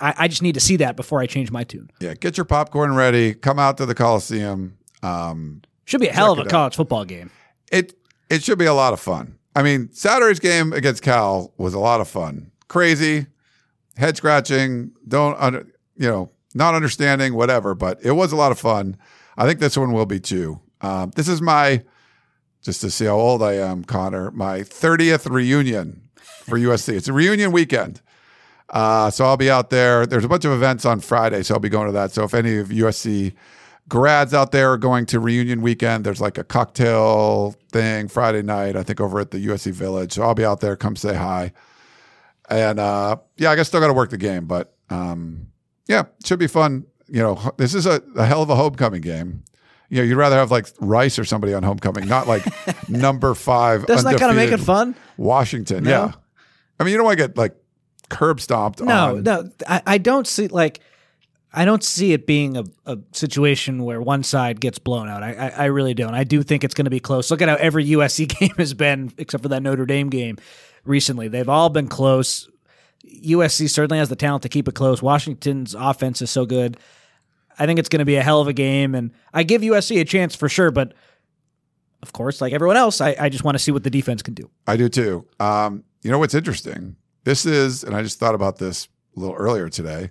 I, 0.00 0.14
I 0.18 0.28
just 0.28 0.42
need 0.42 0.54
to 0.54 0.60
see 0.60 0.76
that 0.76 0.96
before 0.96 1.20
I 1.20 1.26
change 1.26 1.50
my 1.50 1.64
tune. 1.64 1.90
Yeah, 2.00 2.14
get 2.14 2.36
your 2.36 2.44
popcorn 2.44 2.94
ready. 2.94 3.34
Come 3.34 3.58
out 3.58 3.76
to 3.78 3.86
the 3.86 3.94
Coliseum. 3.94 4.78
Um, 5.02 5.62
Should 5.84 6.00
be 6.00 6.08
a 6.08 6.12
hell 6.12 6.32
of 6.32 6.38
a 6.38 6.44
college 6.48 6.76
football 6.76 7.04
game. 7.04 7.30
it 7.70 7.94
it 8.28 8.44
should 8.44 8.58
be 8.58 8.66
a 8.66 8.74
lot 8.74 8.92
of 8.92 9.00
fun. 9.00 9.36
I 9.56 9.62
mean, 9.64 9.90
Saturday's 9.92 10.38
game 10.38 10.72
against 10.72 11.02
Cal 11.02 11.52
was 11.58 11.74
a 11.74 11.80
lot 11.80 12.00
of 12.00 12.06
fun. 12.08 12.52
Crazy, 12.68 13.26
head 13.96 14.16
scratching. 14.16 14.92
Don't 15.08 15.36
under, 15.40 15.66
you 15.96 16.08
know, 16.08 16.30
not 16.54 16.74
understanding 16.76 17.34
whatever, 17.34 17.74
but 17.74 17.98
it 18.04 18.12
was 18.12 18.30
a 18.30 18.36
lot 18.36 18.52
of 18.52 18.58
fun. 18.60 18.96
I 19.36 19.46
think 19.46 19.58
this 19.58 19.76
one 19.76 19.92
will 19.92 20.06
be 20.06 20.20
too. 20.20 20.60
Um, 20.80 21.10
this 21.16 21.26
is 21.28 21.42
my 21.42 21.82
just 22.62 22.80
to 22.82 22.90
see 22.90 23.06
how 23.06 23.16
old 23.16 23.42
I 23.42 23.54
am, 23.54 23.84
Connor. 23.84 24.30
My 24.30 24.60
30th 24.60 25.30
reunion 25.30 26.02
for 26.16 26.58
USC. 26.58 26.94
It's 26.94 27.08
a 27.08 27.12
reunion 27.12 27.52
weekend. 27.52 28.00
Uh, 28.68 29.10
so 29.10 29.24
I'll 29.24 29.36
be 29.36 29.50
out 29.50 29.70
there. 29.70 30.06
There's 30.06 30.24
a 30.24 30.28
bunch 30.28 30.44
of 30.44 30.52
events 30.52 30.84
on 30.84 31.00
Friday, 31.00 31.42
so 31.42 31.54
I'll 31.54 31.60
be 31.60 31.68
going 31.68 31.86
to 31.86 31.92
that. 31.92 32.12
So 32.12 32.24
if 32.24 32.34
any 32.34 32.58
of 32.58 32.68
USC 32.68 33.34
grads 33.88 34.32
out 34.32 34.52
there 34.52 34.72
are 34.72 34.78
going 34.78 35.06
to 35.06 35.18
reunion 35.18 35.60
weekend, 35.62 36.04
there's 36.04 36.20
like 36.20 36.38
a 36.38 36.44
cocktail 36.44 37.56
thing 37.72 38.08
Friday 38.08 38.42
night, 38.42 38.76
I 38.76 38.82
think 38.82 39.00
over 39.00 39.18
at 39.18 39.32
the 39.32 39.44
USC 39.46 39.72
Village. 39.72 40.12
So 40.12 40.22
I'll 40.22 40.34
be 40.34 40.44
out 40.44 40.60
there. 40.60 40.76
Come 40.76 40.96
say 40.96 41.14
hi. 41.14 41.52
And 42.48 42.78
uh, 42.78 43.16
yeah, 43.36 43.50
I 43.50 43.56
guess 43.56 43.68
still 43.68 43.80
got 43.80 43.88
to 43.88 43.92
work 43.92 44.10
the 44.10 44.18
game, 44.18 44.46
but 44.46 44.74
um, 44.88 45.48
yeah, 45.86 46.04
should 46.24 46.38
be 46.38 46.46
fun. 46.46 46.86
You 47.08 47.22
know, 47.22 47.52
this 47.56 47.74
is 47.74 47.86
a, 47.86 48.02
a 48.16 48.24
hell 48.24 48.42
of 48.42 48.50
a 48.50 48.56
homecoming 48.56 49.02
game. 49.02 49.44
You 49.90 49.98
know, 49.98 50.02
you'd 50.04 50.16
rather 50.16 50.36
have 50.36 50.50
like 50.50 50.66
Rice 50.80 51.18
or 51.18 51.24
somebody 51.24 51.52
on 51.52 51.62
homecoming, 51.62 52.06
not 52.08 52.26
like 52.26 52.44
number 52.88 53.34
five. 53.34 53.86
Doesn't 53.86 54.10
that 54.10 54.18
kind 54.18 54.30
of 54.30 54.36
make 54.36 54.52
it 54.52 54.64
fun? 54.64 54.94
Washington, 55.16 55.84
No? 55.84 55.90
yeah. 55.90 56.12
I 56.78 56.84
mean, 56.84 56.92
you 56.92 56.96
don't 56.96 57.04
want 57.04 57.18
to 57.18 57.26
get 57.26 57.36
like 57.36 57.54
curb 58.08 58.40
stomped. 58.40 58.80
No, 58.80 59.16
on, 59.16 59.22
no, 59.24 59.50
I, 59.68 59.82
I 59.86 59.98
don't 59.98 60.26
see 60.26 60.48
like 60.48 60.80
I 61.52 61.64
don't 61.64 61.82
see 61.82 62.12
it 62.12 62.26
being 62.26 62.56
a, 62.56 62.64
a 62.86 62.98
situation 63.12 63.82
where 63.84 64.00
one 64.00 64.22
side 64.22 64.60
gets 64.60 64.78
blown 64.78 65.08
out. 65.08 65.22
I, 65.22 65.32
I, 65.32 65.48
I 65.48 65.64
really 65.66 65.94
don't. 65.94 66.14
I 66.14 66.22
do 66.24 66.42
think 66.44 66.62
it's 66.62 66.74
going 66.74 66.84
to 66.84 66.90
be 66.90 67.00
close. 67.00 67.30
Look 67.30 67.42
at 67.42 67.48
how 67.48 67.56
every 67.56 67.84
USC 67.88 68.28
game 68.38 68.54
has 68.56 68.72
been, 68.72 69.12
except 69.18 69.42
for 69.42 69.48
that 69.48 69.62
Notre 69.62 69.84
Dame 69.84 70.08
game 70.10 70.38
recently. 70.84 71.26
They've 71.28 71.48
all 71.48 71.68
been 71.68 71.88
close. 71.88 72.48
USC 73.04 73.68
certainly 73.68 73.98
has 73.98 74.08
the 74.08 74.16
talent 74.16 74.44
to 74.44 74.48
keep 74.48 74.68
it 74.68 74.74
close. 74.76 75.02
Washington's 75.02 75.74
offense 75.74 76.22
is 76.22 76.30
so 76.30 76.46
good. 76.46 76.76
I 77.60 77.66
think 77.66 77.78
it's 77.78 77.90
going 77.90 78.00
to 78.00 78.06
be 78.06 78.16
a 78.16 78.22
hell 78.22 78.40
of 78.40 78.48
a 78.48 78.54
game, 78.54 78.94
and 78.94 79.12
I 79.34 79.42
give 79.42 79.60
USC 79.60 80.00
a 80.00 80.04
chance 80.04 80.34
for 80.34 80.48
sure. 80.48 80.70
But 80.70 80.94
of 82.02 82.14
course, 82.14 82.40
like 82.40 82.54
everyone 82.54 82.78
else, 82.78 83.02
I, 83.02 83.14
I 83.20 83.28
just 83.28 83.44
want 83.44 83.54
to 83.54 83.58
see 83.58 83.70
what 83.70 83.84
the 83.84 83.90
defense 83.90 84.22
can 84.22 84.32
do. 84.32 84.50
I 84.66 84.78
do 84.78 84.88
too. 84.88 85.26
Um, 85.38 85.84
you 86.02 86.10
know 86.10 86.18
what's 86.18 86.34
interesting? 86.34 86.96
This 87.24 87.44
is, 87.44 87.84
and 87.84 87.94
I 87.94 88.02
just 88.02 88.18
thought 88.18 88.34
about 88.34 88.56
this 88.56 88.88
a 89.14 89.20
little 89.20 89.34
earlier 89.34 89.68
today. 89.68 90.10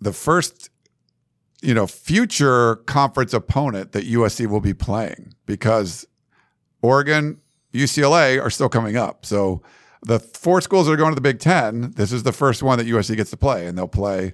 The 0.00 0.14
first, 0.14 0.70
you 1.60 1.74
know, 1.74 1.86
future 1.86 2.76
conference 2.76 3.34
opponent 3.34 3.92
that 3.92 4.06
USC 4.06 4.46
will 4.46 4.62
be 4.62 4.72
playing 4.72 5.34
because 5.44 6.06
Oregon, 6.80 7.42
UCLA 7.74 8.42
are 8.42 8.48
still 8.48 8.70
coming 8.70 8.96
up. 8.96 9.26
So 9.26 9.60
the 10.02 10.18
four 10.18 10.62
schools 10.62 10.86
that 10.86 10.92
are 10.92 10.96
going 10.96 11.10
to 11.10 11.14
the 11.14 11.20
Big 11.20 11.40
Ten, 11.40 11.92
this 11.96 12.10
is 12.10 12.22
the 12.22 12.32
first 12.32 12.62
one 12.62 12.78
that 12.78 12.86
USC 12.86 13.16
gets 13.16 13.30
to 13.32 13.36
play, 13.36 13.66
and 13.66 13.76
they'll 13.76 13.86
play 13.86 14.32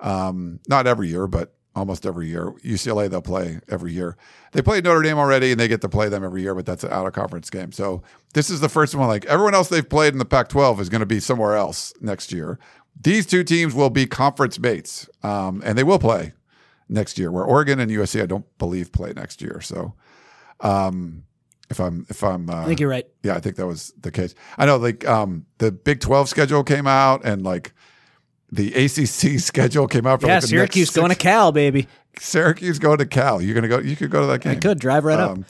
um, 0.00 0.60
not 0.68 0.86
every 0.86 1.08
year, 1.08 1.26
but 1.26 1.54
almost 1.74 2.04
every 2.04 2.28
year. 2.28 2.52
UCLA 2.64 3.08
they'll 3.08 3.22
play 3.22 3.60
every 3.68 3.92
year. 3.92 4.16
They 4.52 4.62
played 4.62 4.84
Notre 4.84 5.02
Dame 5.02 5.18
already, 5.18 5.52
and 5.52 5.60
they 5.60 5.68
get 5.68 5.80
to 5.82 5.88
play 5.88 6.08
them 6.08 6.24
every 6.24 6.42
year, 6.42 6.54
but 6.54 6.66
that's 6.66 6.84
an 6.84 6.92
out 6.92 7.06
of 7.06 7.12
conference 7.12 7.50
game. 7.50 7.72
So 7.72 8.02
this 8.34 8.50
is 8.50 8.60
the 8.60 8.68
first 8.68 8.94
one. 8.94 9.08
Like 9.08 9.24
everyone 9.26 9.54
else 9.54 9.68
they've 9.68 9.88
played 9.88 10.12
in 10.12 10.18
the 10.18 10.24
Pac-12 10.24 10.80
is 10.80 10.88
going 10.88 11.00
to 11.00 11.06
be 11.06 11.20
somewhere 11.20 11.54
else 11.56 11.92
next 12.00 12.32
year. 12.32 12.58
These 13.00 13.26
two 13.26 13.44
teams 13.44 13.74
will 13.74 13.90
be 13.90 14.06
conference 14.06 14.58
mates, 14.58 15.08
um, 15.22 15.62
and 15.64 15.78
they 15.78 15.84
will 15.84 16.00
play 16.00 16.32
next 16.88 17.18
year. 17.18 17.30
Where 17.30 17.44
Oregon 17.44 17.78
and 17.78 17.90
USC, 17.90 18.20
I 18.20 18.26
don't 18.26 18.46
believe 18.58 18.90
play 18.90 19.12
next 19.12 19.40
year. 19.40 19.60
So, 19.60 19.94
um, 20.60 21.22
if 21.70 21.80
I'm 21.80 22.06
if 22.08 22.24
I'm, 22.24 22.50
uh, 22.50 22.62
I 22.62 22.64
think 22.64 22.80
you're 22.80 22.88
right. 22.88 23.06
yeah, 23.22 23.34
I 23.36 23.40
think 23.40 23.56
that 23.56 23.66
was 23.66 23.92
the 24.00 24.10
case. 24.10 24.34
I 24.56 24.66
know, 24.66 24.78
like 24.78 25.06
um, 25.06 25.46
the 25.58 25.70
Big 25.70 26.00
Twelve 26.00 26.28
schedule 26.28 26.64
came 26.64 26.88
out, 26.88 27.24
and 27.24 27.42
like 27.42 27.72
the 28.50 28.72
ACC 28.74 29.40
schedule 29.40 29.86
came 29.86 30.06
out. 30.06 30.20
For 30.20 30.26
Yeah, 30.26 30.36
like 30.36 30.44
Syracuse 30.44 30.90
going 30.90 31.10
to 31.10 31.16
Cal, 31.16 31.52
baby. 31.52 31.86
Syracuse 32.18 32.78
going 32.78 32.98
to 32.98 33.06
Cal. 33.06 33.40
You're 33.40 33.54
gonna 33.54 33.68
go. 33.68 33.78
You 33.78 33.96
could 33.96 34.10
go 34.10 34.22
to 34.22 34.26
that 34.28 34.40
game. 34.40 34.52
I 34.52 34.56
could 34.56 34.78
drive 34.78 35.04
right 35.04 35.18
up. 35.18 35.30
Um, 35.32 35.44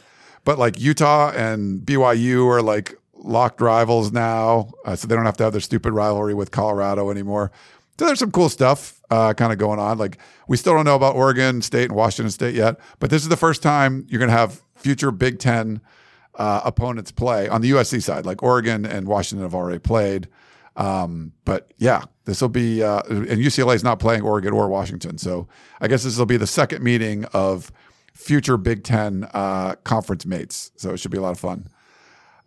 but 0.45 0.59
like 0.59 0.81
Utah 0.81 1.31
and 1.35 1.81
BYU 1.81 2.47
are 2.49 2.63
like 2.63 2.95
locked 3.15 3.61
rivals 3.61 4.13
now, 4.13 4.73
uh, 4.85 4.97
so 4.97 5.07
they 5.07 5.15
don't 5.15 5.27
have 5.27 5.37
to 5.39 5.45
have 5.45 5.53
their 5.53 5.61
stupid 5.61 5.93
rivalry 5.93 6.35
with 6.35 6.51
Colorado 6.51 7.11
anymore. 7.11 7.51
So 7.99 8.07
there's 8.07 8.19
some 8.21 8.31
cool 8.31 8.49
stuff 8.49 9.01
uh, 9.11 9.35
kind 9.35 9.53
of 9.53 9.59
going 9.59 9.79
on. 9.79 9.99
Like 9.99 10.19
we 10.47 10.57
still 10.57 10.75
don't 10.75 10.85
know 10.85 10.95
about 10.95 11.17
Oregon 11.17 11.63
State 11.63 11.87
and 11.87 11.95
Washington 11.95 12.31
State 12.31 12.55
yet, 12.55 12.79
but 13.01 13.11
this 13.11 13.23
is 13.23 13.29
the 13.29 13.37
first 13.37 13.63
time 13.63 14.07
you're 14.09 14.21
going 14.21 14.31
to 14.31 14.37
have 14.37 14.63
future 14.77 15.11
Big 15.11 15.39
Ten 15.39 15.81
uh, 16.37 16.61
opponents 16.65 17.11
play 17.11 17.49
on 17.49 17.61
the 17.61 17.73
USC 17.73 18.03
side. 18.03 18.25
Like 18.25 18.43
Oregon 18.43 18.87
and 18.87 19.07
Washington 19.09 19.45
have 19.45 19.55
already 19.55 19.81
played. 19.81 20.29
Um, 20.79 21.33
but 21.45 21.73
yeah, 21.77 22.05
this 22.25 22.41
will 22.41 22.49
be, 22.49 22.83
uh, 22.83 23.03
and 23.09 23.27
UCLA 23.27 23.75
is 23.75 23.83
not 23.85 23.99
playing 23.99 24.23
Oregon 24.23 24.53
or 24.55 24.69
Washington. 24.69 25.19
So 25.19 25.49
I 25.81 25.89
guess 25.89 26.05
this 26.05 26.17
will 26.17 26.25
be 26.27 26.37
the 26.37 26.47
second 26.47 26.83
meeting 26.85 27.25
of 27.35 27.73
future 28.15 28.57
Big 28.57 28.85
Ten 28.85 29.29
uh, 29.35 29.75
conference 29.85 30.25
mates. 30.25 30.71
So 30.77 30.91
it 30.91 30.99
should 30.99 31.11
be 31.11 31.19
a 31.19 31.21
lot 31.21 31.33
of 31.33 31.41
fun. 31.41 31.69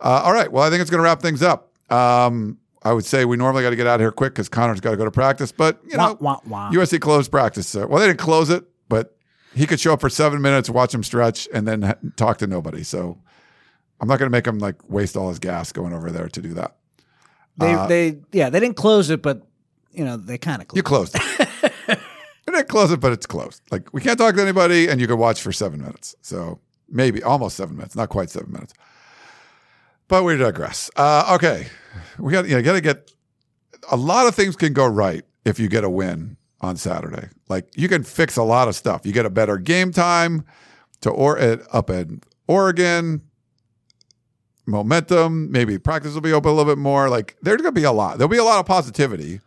Uh, 0.00 0.22
all 0.24 0.32
right. 0.32 0.50
Well, 0.50 0.64
I 0.64 0.70
think 0.70 0.80
it's 0.80 0.90
going 0.90 0.98
to 1.00 1.04
wrap 1.04 1.20
things 1.20 1.42
up. 1.42 1.72
Um, 1.92 2.58
I 2.82 2.92
would 2.92 3.04
say 3.04 3.24
we 3.26 3.36
normally 3.36 3.62
got 3.62 3.70
to 3.70 3.76
get 3.76 3.86
out 3.86 3.96
of 3.96 4.00
here 4.00 4.10
quick 4.10 4.32
because 4.32 4.48
Connor's 4.48 4.80
got 4.80 4.90
to 4.92 4.96
go 4.96 5.04
to 5.04 5.10
practice. 5.10 5.52
But, 5.52 5.78
you 5.86 5.96
know, 5.96 6.16
Wah, 6.20 6.40
wah, 6.46 6.70
wah. 6.70 6.72
USC 6.72 7.00
closed 7.00 7.30
practice. 7.30 7.74
Uh, 7.76 7.86
well, 7.86 8.00
they 8.00 8.06
didn't 8.06 8.18
close 8.18 8.48
it, 8.50 8.64
but 8.88 9.16
he 9.54 9.66
could 9.66 9.78
show 9.78 9.92
up 9.92 10.00
for 10.00 10.08
seven 10.08 10.40
minutes, 10.40 10.70
watch 10.70 10.94
him 10.94 11.02
stretch, 11.04 11.48
and 11.52 11.68
then 11.68 11.82
ha- 11.82 11.94
talk 12.16 12.38
to 12.38 12.46
nobody. 12.46 12.82
So 12.82 13.18
I'm 14.00 14.08
not 14.08 14.18
going 14.18 14.26
to 14.30 14.32
make 14.36 14.46
him 14.46 14.58
like 14.58 14.76
waste 14.88 15.16
all 15.18 15.28
his 15.28 15.38
gas 15.38 15.70
going 15.70 15.92
over 15.92 16.10
there 16.10 16.28
to 16.28 16.40
do 16.42 16.54
that. 16.54 16.76
They, 17.58 17.74
Uh, 17.74 17.86
they, 17.86 18.18
yeah, 18.32 18.50
they 18.50 18.60
didn't 18.60 18.76
close 18.76 19.10
it, 19.10 19.22
but 19.22 19.42
you 19.92 20.04
know 20.04 20.16
they 20.16 20.38
kind 20.38 20.62
of 20.62 20.68
You 20.74 20.82
closed. 20.82 21.12
closed 21.14 21.40
it. 21.40 21.68
you 22.46 22.52
didn't 22.52 22.68
close 22.68 22.90
it, 22.90 23.00
but 23.00 23.12
it's 23.12 23.26
closed. 23.26 23.60
Like 23.70 23.92
we 23.92 24.00
can't 24.00 24.18
talk 24.18 24.34
to 24.36 24.42
anybody, 24.42 24.88
and 24.88 25.00
you 25.00 25.06
can 25.06 25.18
watch 25.18 25.40
for 25.42 25.52
seven 25.52 25.80
minutes. 25.80 26.14
So 26.22 26.60
maybe 26.88 27.22
almost 27.22 27.56
seven 27.56 27.76
minutes, 27.76 27.94
not 27.94 28.08
quite 28.08 28.30
seven 28.30 28.52
minutes. 28.52 28.72
But 30.08 30.24
we 30.24 30.36
digress. 30.36 30.90
Uh, 30.96 31.34
okay, 31.36 31.66
we 32.18 32.32
got 32.32 32.46
you 32.48 32.56
know 32.56 32.62
got 32.62 32.72
to 32.74 32.80
get 32.80 33.10
a 33.90 33.96
lot 33.96 34.26
of 34.26 34.34
things 34.34 34.56
can 34.56 34.72
go 34.72 34.86
right 34.86 35.24
if 35.44 35.58
you 35.58 35.68
get 35.68 35.84
a 35.84 35.90
win 35.90 36.36
on 36.60 36.76
Saturday. 36.76 37.28
Like 37.48 37.68
you 37.76 37.88
can 37.88 38.02
fix 38.02 38.36
a 38.36 38.42
lot 38.42 38.68
of 38.68 38.74
stuff. 38.74 39.04
You 39.06 39.12
get 39.12 39.26
a 39.26 39.30
better 39.30 39.58
game 39.58 39.90
time 39.92 40.44
to 41.00 41.10
or 41.10 41.38
at, 41.38 41.60
up 41.72 41.90
in 41.90 42.22
Oregon. 42.46 43.22
Momentum, 44.66 45.50
maybe 45.50 45.78
practice 45.78 46.14
will 46.14 46.20
be 46.20 46.32
open 46.32 46.50
a 46.50 46.54
little 46.54 46.70
bit 46.70 46.78
more. 46.78 47.08
Like 47.08 47.36
there's 47.42 47.60
gonna 47.60 47.72
be 47.72 47.84
a 47.84 47.92
lot. 47.92 48.18
There'll 48.18 48.28
be 48.28 48.38
a 48.38 48.44
lot 48.44 48.60
of 48.60 48.66
positivity. 48.66 49.40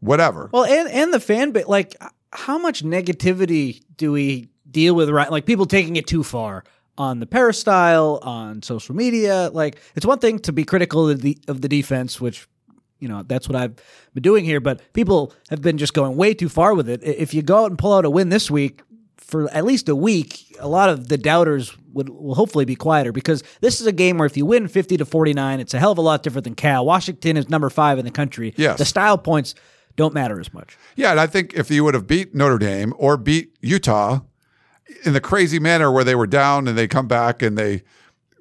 Whatever. 0.00 0.50
Well, 0.52 0.64
and 0.64 0.88
and 0.90 1.12
the 1.12 1.20
fan 1.20 1.52
base, 1.52 1.66
like, 1.66 1.96
how 2.32 2.58
much 2.58 2.84
negativity 2.84 3.82
do 3.96 4.12
we 4.12 4.48
deal 4.70 4.94
with? 4.94 5.08
Right, 5.08 5.30
like 5.30 5.46
people 5.46 5.66
taking 5.66 5.96
it 5.96 6.06
too 6.06 6.22
far 6.22 6.64
on 6.98 7.20
the 7.20 7.26
peristyle, 7.26 8.18
on 8.22 8.62
social 8.62 8.94
media. 8.94 9.50
Like, 9.52 9.80
it's 9.94 10.06
one 10.06 10.18
thing 10.18 10.38
to 10.40 10.52
be 10.52 10.64
critical 10.64 11.08
of 11.08 11.22
the 11.22 11.38
of 11.48 11.60
the 11.60 11.68
defense, 11.68 12.20
which 12.20 12.48
you 12.98 13.08
know 13.08 13.22
that's 13.22 13.48
what 13.48 13.56
I've 13.56 13.76
been 14.14 14.22
doing 14.22 14.44
here. 14.44 14.60
But 14.60 14.80
people 14.92 15.32
have 15.48 15.62
been 15.62 15.78
just 15.78 15.94
going 15.94 16.16
way 16.16 16.34
too 16.34 16.48
far 16.48 16.74
with 16.74 16.88
it. 16.88 17.02
If 17.02 17.34
you 17.34 17.42
go 17.42 17.64
out 17.64 17.70
and 17.70 17.78
pull 17.78 17.94
out 17.94 18.04
a 18.04 18.10
win 18.10 18.28
this 18.28 18.50
week 18.50 18.82
for 19.16 19.50
at 19.50 19.64
least 19.64 19.88
a 19.88 19.96
week, 19.96 20.56
a 20.58 20.68
lot 20.68 20.88
of 20.88 21.08
the 21.08 21.18
doubters 21.18 21.76
would 21.96 22.10
will 22.10 22.34
hopefully 22.34 22.64
be 22.64 22.76
quieter 22.76 23.10
because 23.10 23.42
this 23.60 23.80
is 23.80 23.86
a 23.86 23.92
game 23.92 24.18
where 24.18 24.26
if 24.26 24.36
you 24.36 24.46
win 24.46 24.68
fifty 24.68 24.96
to 24.96 25.04
forty 25.04 25.32
nine, 25.32 25.58
it's 25.58 25.74
a 25.74 25.78
hell 25.78 25.92
of 25.92 25.98
a 25.98 26.02
lot 26.02 26.22
different 26.22 26.44
than 26.44 26.54
Cal. 26.54 26.84
Washington 26.84 27.36
is 27.36 27.48
number 27.48 27.70
five 27.70 27.98
in 27.98 28.04
the 28.04 28.10
country. 28.10 28.54
Yes. 28.56 28.78
the 28.78 28.84
style 28.84 29.18
points 29.18 29.54
don't 29.96 30.14
matter 30.14 30.38
as 30.38 30.52
much. 30.54 30.76
Yeah, 30.94 31.10
and 31.10 31.18
I 31.18 31.26
think 31.26 31.54
if 31.54 31.70
you 31.70 31.82
would 31.82 31.94
have 31.94 32.06
beat 32.06 32.34
Notre 32.34 32.58
Dame 32.58 32.92
or 32.98 33.16
beat 33.16 33.56
Utah 33.62 34.20
in 35.04 35.14
the 35.14 35.20
crazy 35.20 35.58
manner 35.58 35.90
where 35.90 36.04
they 36.04 36.14
were 36.14 36.26
down 36.26 36.68
and 36.68 36.76
they 36.78 36.86
come 36.86 37.08
back 37.08 37.42
and 37.42 37.56
they 37.58 37.82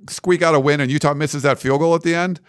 squeak 0.09 0.41
out 0.41 0.53
a 0.53 0.59
win 0.59 0.79
and 0.79 0.91
Utah 0.91 1.13
misses 1.13 1.43
that 1.43 1.59
field 1.59 1.79
goal 1.79 1.95
at 1.95 2.03
the 2.03 2.13
end, 2.13 2.39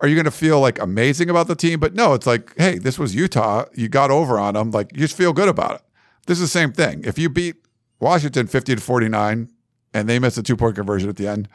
are 0.00 0.08
you 0.08 0.16
going 0.16 0.24
to 0.24 0.30
feel 0.30 0.60
like 0.60 0.80
amazing 0.80 1.30
about 1.30 1.46
the 1.46 1.54
team? 1.54 1.78
But 1.78 1.94
no, 1.94 2.14
it's 2.14 2.26
like, 2.26 2.52
hey, 2.58 2.78
this 2.78 2.98
was 2.98 3.14
Utah. 3.14 3.66
You 3.74 3.88
got 3.88 4.10
over 4.10 4.38
on 4.38 4.54
them. 4.54 4.70
Like 4.70 4.90
you 4.92 4.98
just 4.98 5.16
feel 5.16 5.32
good 5.32 5.48
about 5.48 5.76
it. 5.76 5.82
This 6.26 6.38
is 6.38 6.44
the 6.44 6.58
same 6.58 6.72
thing. 6.72 7.04
If 7.04 7.18
you 7.18 7.28
beat 7.28 7.56
Washington 8.00 8.46
50 8.46 8.76
to 8.76 8.80
49 8.80 9.48
and 9.94 10.08
they 10.08 10.18
missed 10.18 10.36
a 10.36 10.42
two 10.42 10.56
point 10.56 10.74
conversion 10.74 11.08
at 11.08 11.16
the 11.16 11.26
end, 11.28 11.48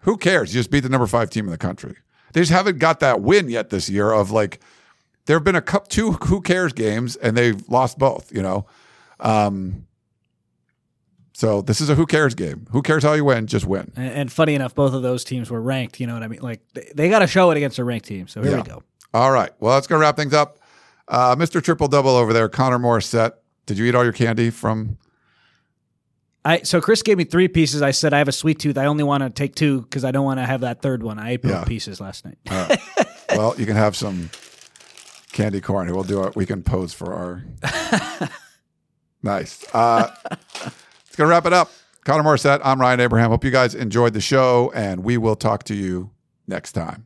who 0.00 0.16
cares? 0.16 0.54
You 0.54 0.60
just 0.60 0.70
beat 0.70 0.80
the 0.80 0.88
number 0.88 1.06
five 1.08 1.30
team 1.30 1.46
in 1.46 1.50
the 1.50 1.58
country. 1.58 1.96
They 2.32 2.40
just 2.40 2.52
haven't 2.52 2.78
got 2.78 3.00
that 3.00 3.20
win 3.22 3.48
yet 3.48 3.70
this 3.70 3.88
year 3.90 4.12
of 4.12 4.30
like, 4.30 4.60
there 5.26 5.36
have 5.36 5.44
been 5.44 5.56
a 5.56 5.60
cup 5.62 5.88
two 5.88 6.12
who 6.12 6.40
cares 6.40 6.72
games 6.72 7.16
and 7.16 7.36
they've 7.36 7.68
lost 7.68 7.98
both, 7.98 8.32
you 8.32 8.42
know. 8.42 8.66
Um, 9.18 9.86
so 11.32 11.62
this 11.62 11.80
is 11.80 11.88
a 11.88 11.94
who 11.94 12.06
cares 12.06 12.34
game. 12.34 12.66
Who 12.70 12.82
cares 12.82 13.02
how 13.02 13.14
you 13.14 13.24
win? 13.24 13.46
Just 13.46 13.66
win. 13.66 13.92
And, 13.96 14.12
and 14.12 14.32
funny 14.32 14.54
enough, 14.54 14.74
both 14.74 14.92
of 14.92 15.02
those 15.02 15.24
teams 15.24 15.50
were 15.50 15.60
ranked. 15.60 15.98
You 16.00 16.06
know 16.06 16.14
what 16.14 16.22
I 16.22 16.28
mean? 16.28 16.40
Like 16.40 16.60
they, 16.74 16.90
they 16.94 17.08
got 17.08 17.20
to 17.20 17.26
show 17.26 17.50
it 17.50 17.56
against 17.56 17.78
a 17.78 17.84
ranked 17.84 18.06
team. 18.06 18.28
So 18.28 18.42
here 18.42 18.52
Yeah. 18.52 18.56
we 18.58 18.62
go. 18.62 18.82
All 19.14 19.30
right. 19.32 19.50
Well, 19.58 19.74
that's 19.74 19.86
gonna 19.86 20.00
wrap 20.00 20.16
things 20.16 20.32
up. 20.34 20.58
Uh, 21.08 21.34
Mr. 21.34 21.62
Triple 21.62 21.88
Double 21.88 22.10
over 22.10 22.32
there, 22.32 22.48
Connor 22.48 22.78
Morrissette. 22.78 23.32
Did 23.66 23.76
you 23.78 23.84
eat 23.86 23.94
all 23.94 24.04
your 24.04 24.12
candy 24.12 24.50
from? 24.50 24.98
I 26.44 26.62
so 26.62 26.80
Chris 26.80 27.02
gave 27.02 27.18
me 27.18 27.24
three 27.24 27.48
pieces. 27.48 27.82
I 27.82 27.90
said 27.90 28.14
I 28.14 28.18
have 28.18 28.28
a 28.28 28.32
sweet 28.32 28.58
tooth. 28.58 28.78
I 28.78 28.86
only 28.86 29.04
want 29.04 29.22
to 29.22 29.30
take 29.30 29.54
two 29.54 29.82
because 29.82 30.04
I 30.04 30.10
don't 30.10 30.24
want 30.24 30.40
to 30.40 30.46
have 30.46 30.62
that 30.62 30.80
third 30.80 31.02
one. 31.02 31.18
I 31.18 31.32
ate 31.32 31.42
both 31.42 31.52
Yeah. 31.52 31.64
pieces 31.64 32.00
last 32.00 32.24
night. 32.24 32.38
Well, 33.30 33.54
you 33.58 33.66
can 33.66 33.76
have 33.76 33.94
some 33.94 34.30
candy 35.32 35.60
corn. 35.60 35.92
We'll 35.92 36.02
do 36.02 36.24
it. 36.24 36.34
We 36.36 36.46
can 36.46 36.62
pose 36.62 36.94
for 36.94 37.12
our. 37.12 37.44
nice. 39.22 39.64
Uh, 39.74 40.08
it's 41.06 41.16
gonna 41.16 41.28
wrap 41.30 41.46
it 41.46 41.52
up. 41.52 41.70
Connor 42.04 42.22
Morrissette. 42.24 42.60
I'm 42.64 42.80
Ryan 42.80 43.00
Abraham. 43.00 43.30
Hope 43.30 43.44
you 43.44 43.50
guys 43.50 43.74
enjoyed 43.74 44.14
the 44.14 44.20
show, 44.22 44.72
and 44.74 45.04
we 45.04 45.18
will 45.18 45.36
talk 45.36 45.64
to 45.64 45.74
you 45.74 46.10
next 46.48 46.72
time. 46.72 47.04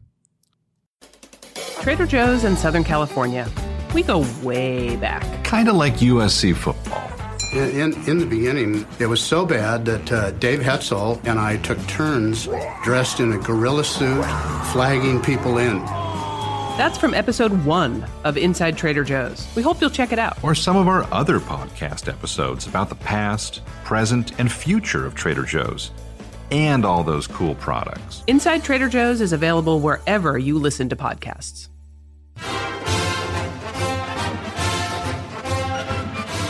Trader 1.80 2.06
Joe's 2.06 2.44
in 2.44 2.56
Southern 2.56 2.84
California. 2.84 3.50
We 3.92 4.02
go 4.02 4.24
way 4.42 4.96
back. 4.96 5.44
Kind 5.44 5.68
of 5.68 5.74
like 5.76 5.94
USC 5.96 6.54
football. 6.54 7.10
In, 7.54 7.92
in, 7.92 8.08
in 8.08 8.18
the 8.18 8.26
beginning, 8.26 8.84
it 8.98 9.06
was 9.06 9.22
so 9.22 9.46
bad 9.46 9.84
that 9.84 10.12
uh, 10.12 10.30
Dave 10.32 10.58
Hetzel 10.58 11.20
and 11.24 11.38
I 11.38 11.56
took 11.58 11.78
turns 11.86 12.48
dressed 12.82 13.20
in 13.20 13.32
a 13.32 13.38
gorilla 13.38 13.84
suit, 13.84 14.24
flagging 14.72 15.22
people 15.22 15.58
in. 15.58 15.78
That's 16.76 16.98
from 16.98 17.14
episode 17.14 17.64
one 17.64 18.04
of 18.24 18.36
Inside 18.36 18.76
Trader 18.76 19.04
Joe's. 19.04 19.46
We 19.54 19.62
hope 19.62 19.80
you'll 19.80 19.90
check 19.90 20.10
it 20.10 20.18
out. 20.18 20.42
Or 20.42 20.56
some 20.56 20.76
of 20.76 20.88
our 20.88 21.04
other 21.12 21.38
podcast 21.38 22.08
episodes 22.08 22.66
about 22.66 22.88
the 22.88 22.96
past, 22.96 23.64
present, 23.84 24.36
and 24.40 24.50
future 24.50 25.06
of 25.06 25.14
Trader 25.14 25.44
Joe's. 25.44 25.92
And 26.50 26.84
all 26.84 27.04
those 27.04 27.28
cool 27.28 27.54
products. 27.54 28.24
Inside 28.26 28.64
Trader 28.64 28.88
Joe's 28.88 29.20
is 29.20 29.32
available 29.32 29.78
wherever 29.78 30.36
you 30.36 30.58
listen 30.58 30.88
to 30.88 30.96
podcasts. 30.96 31.68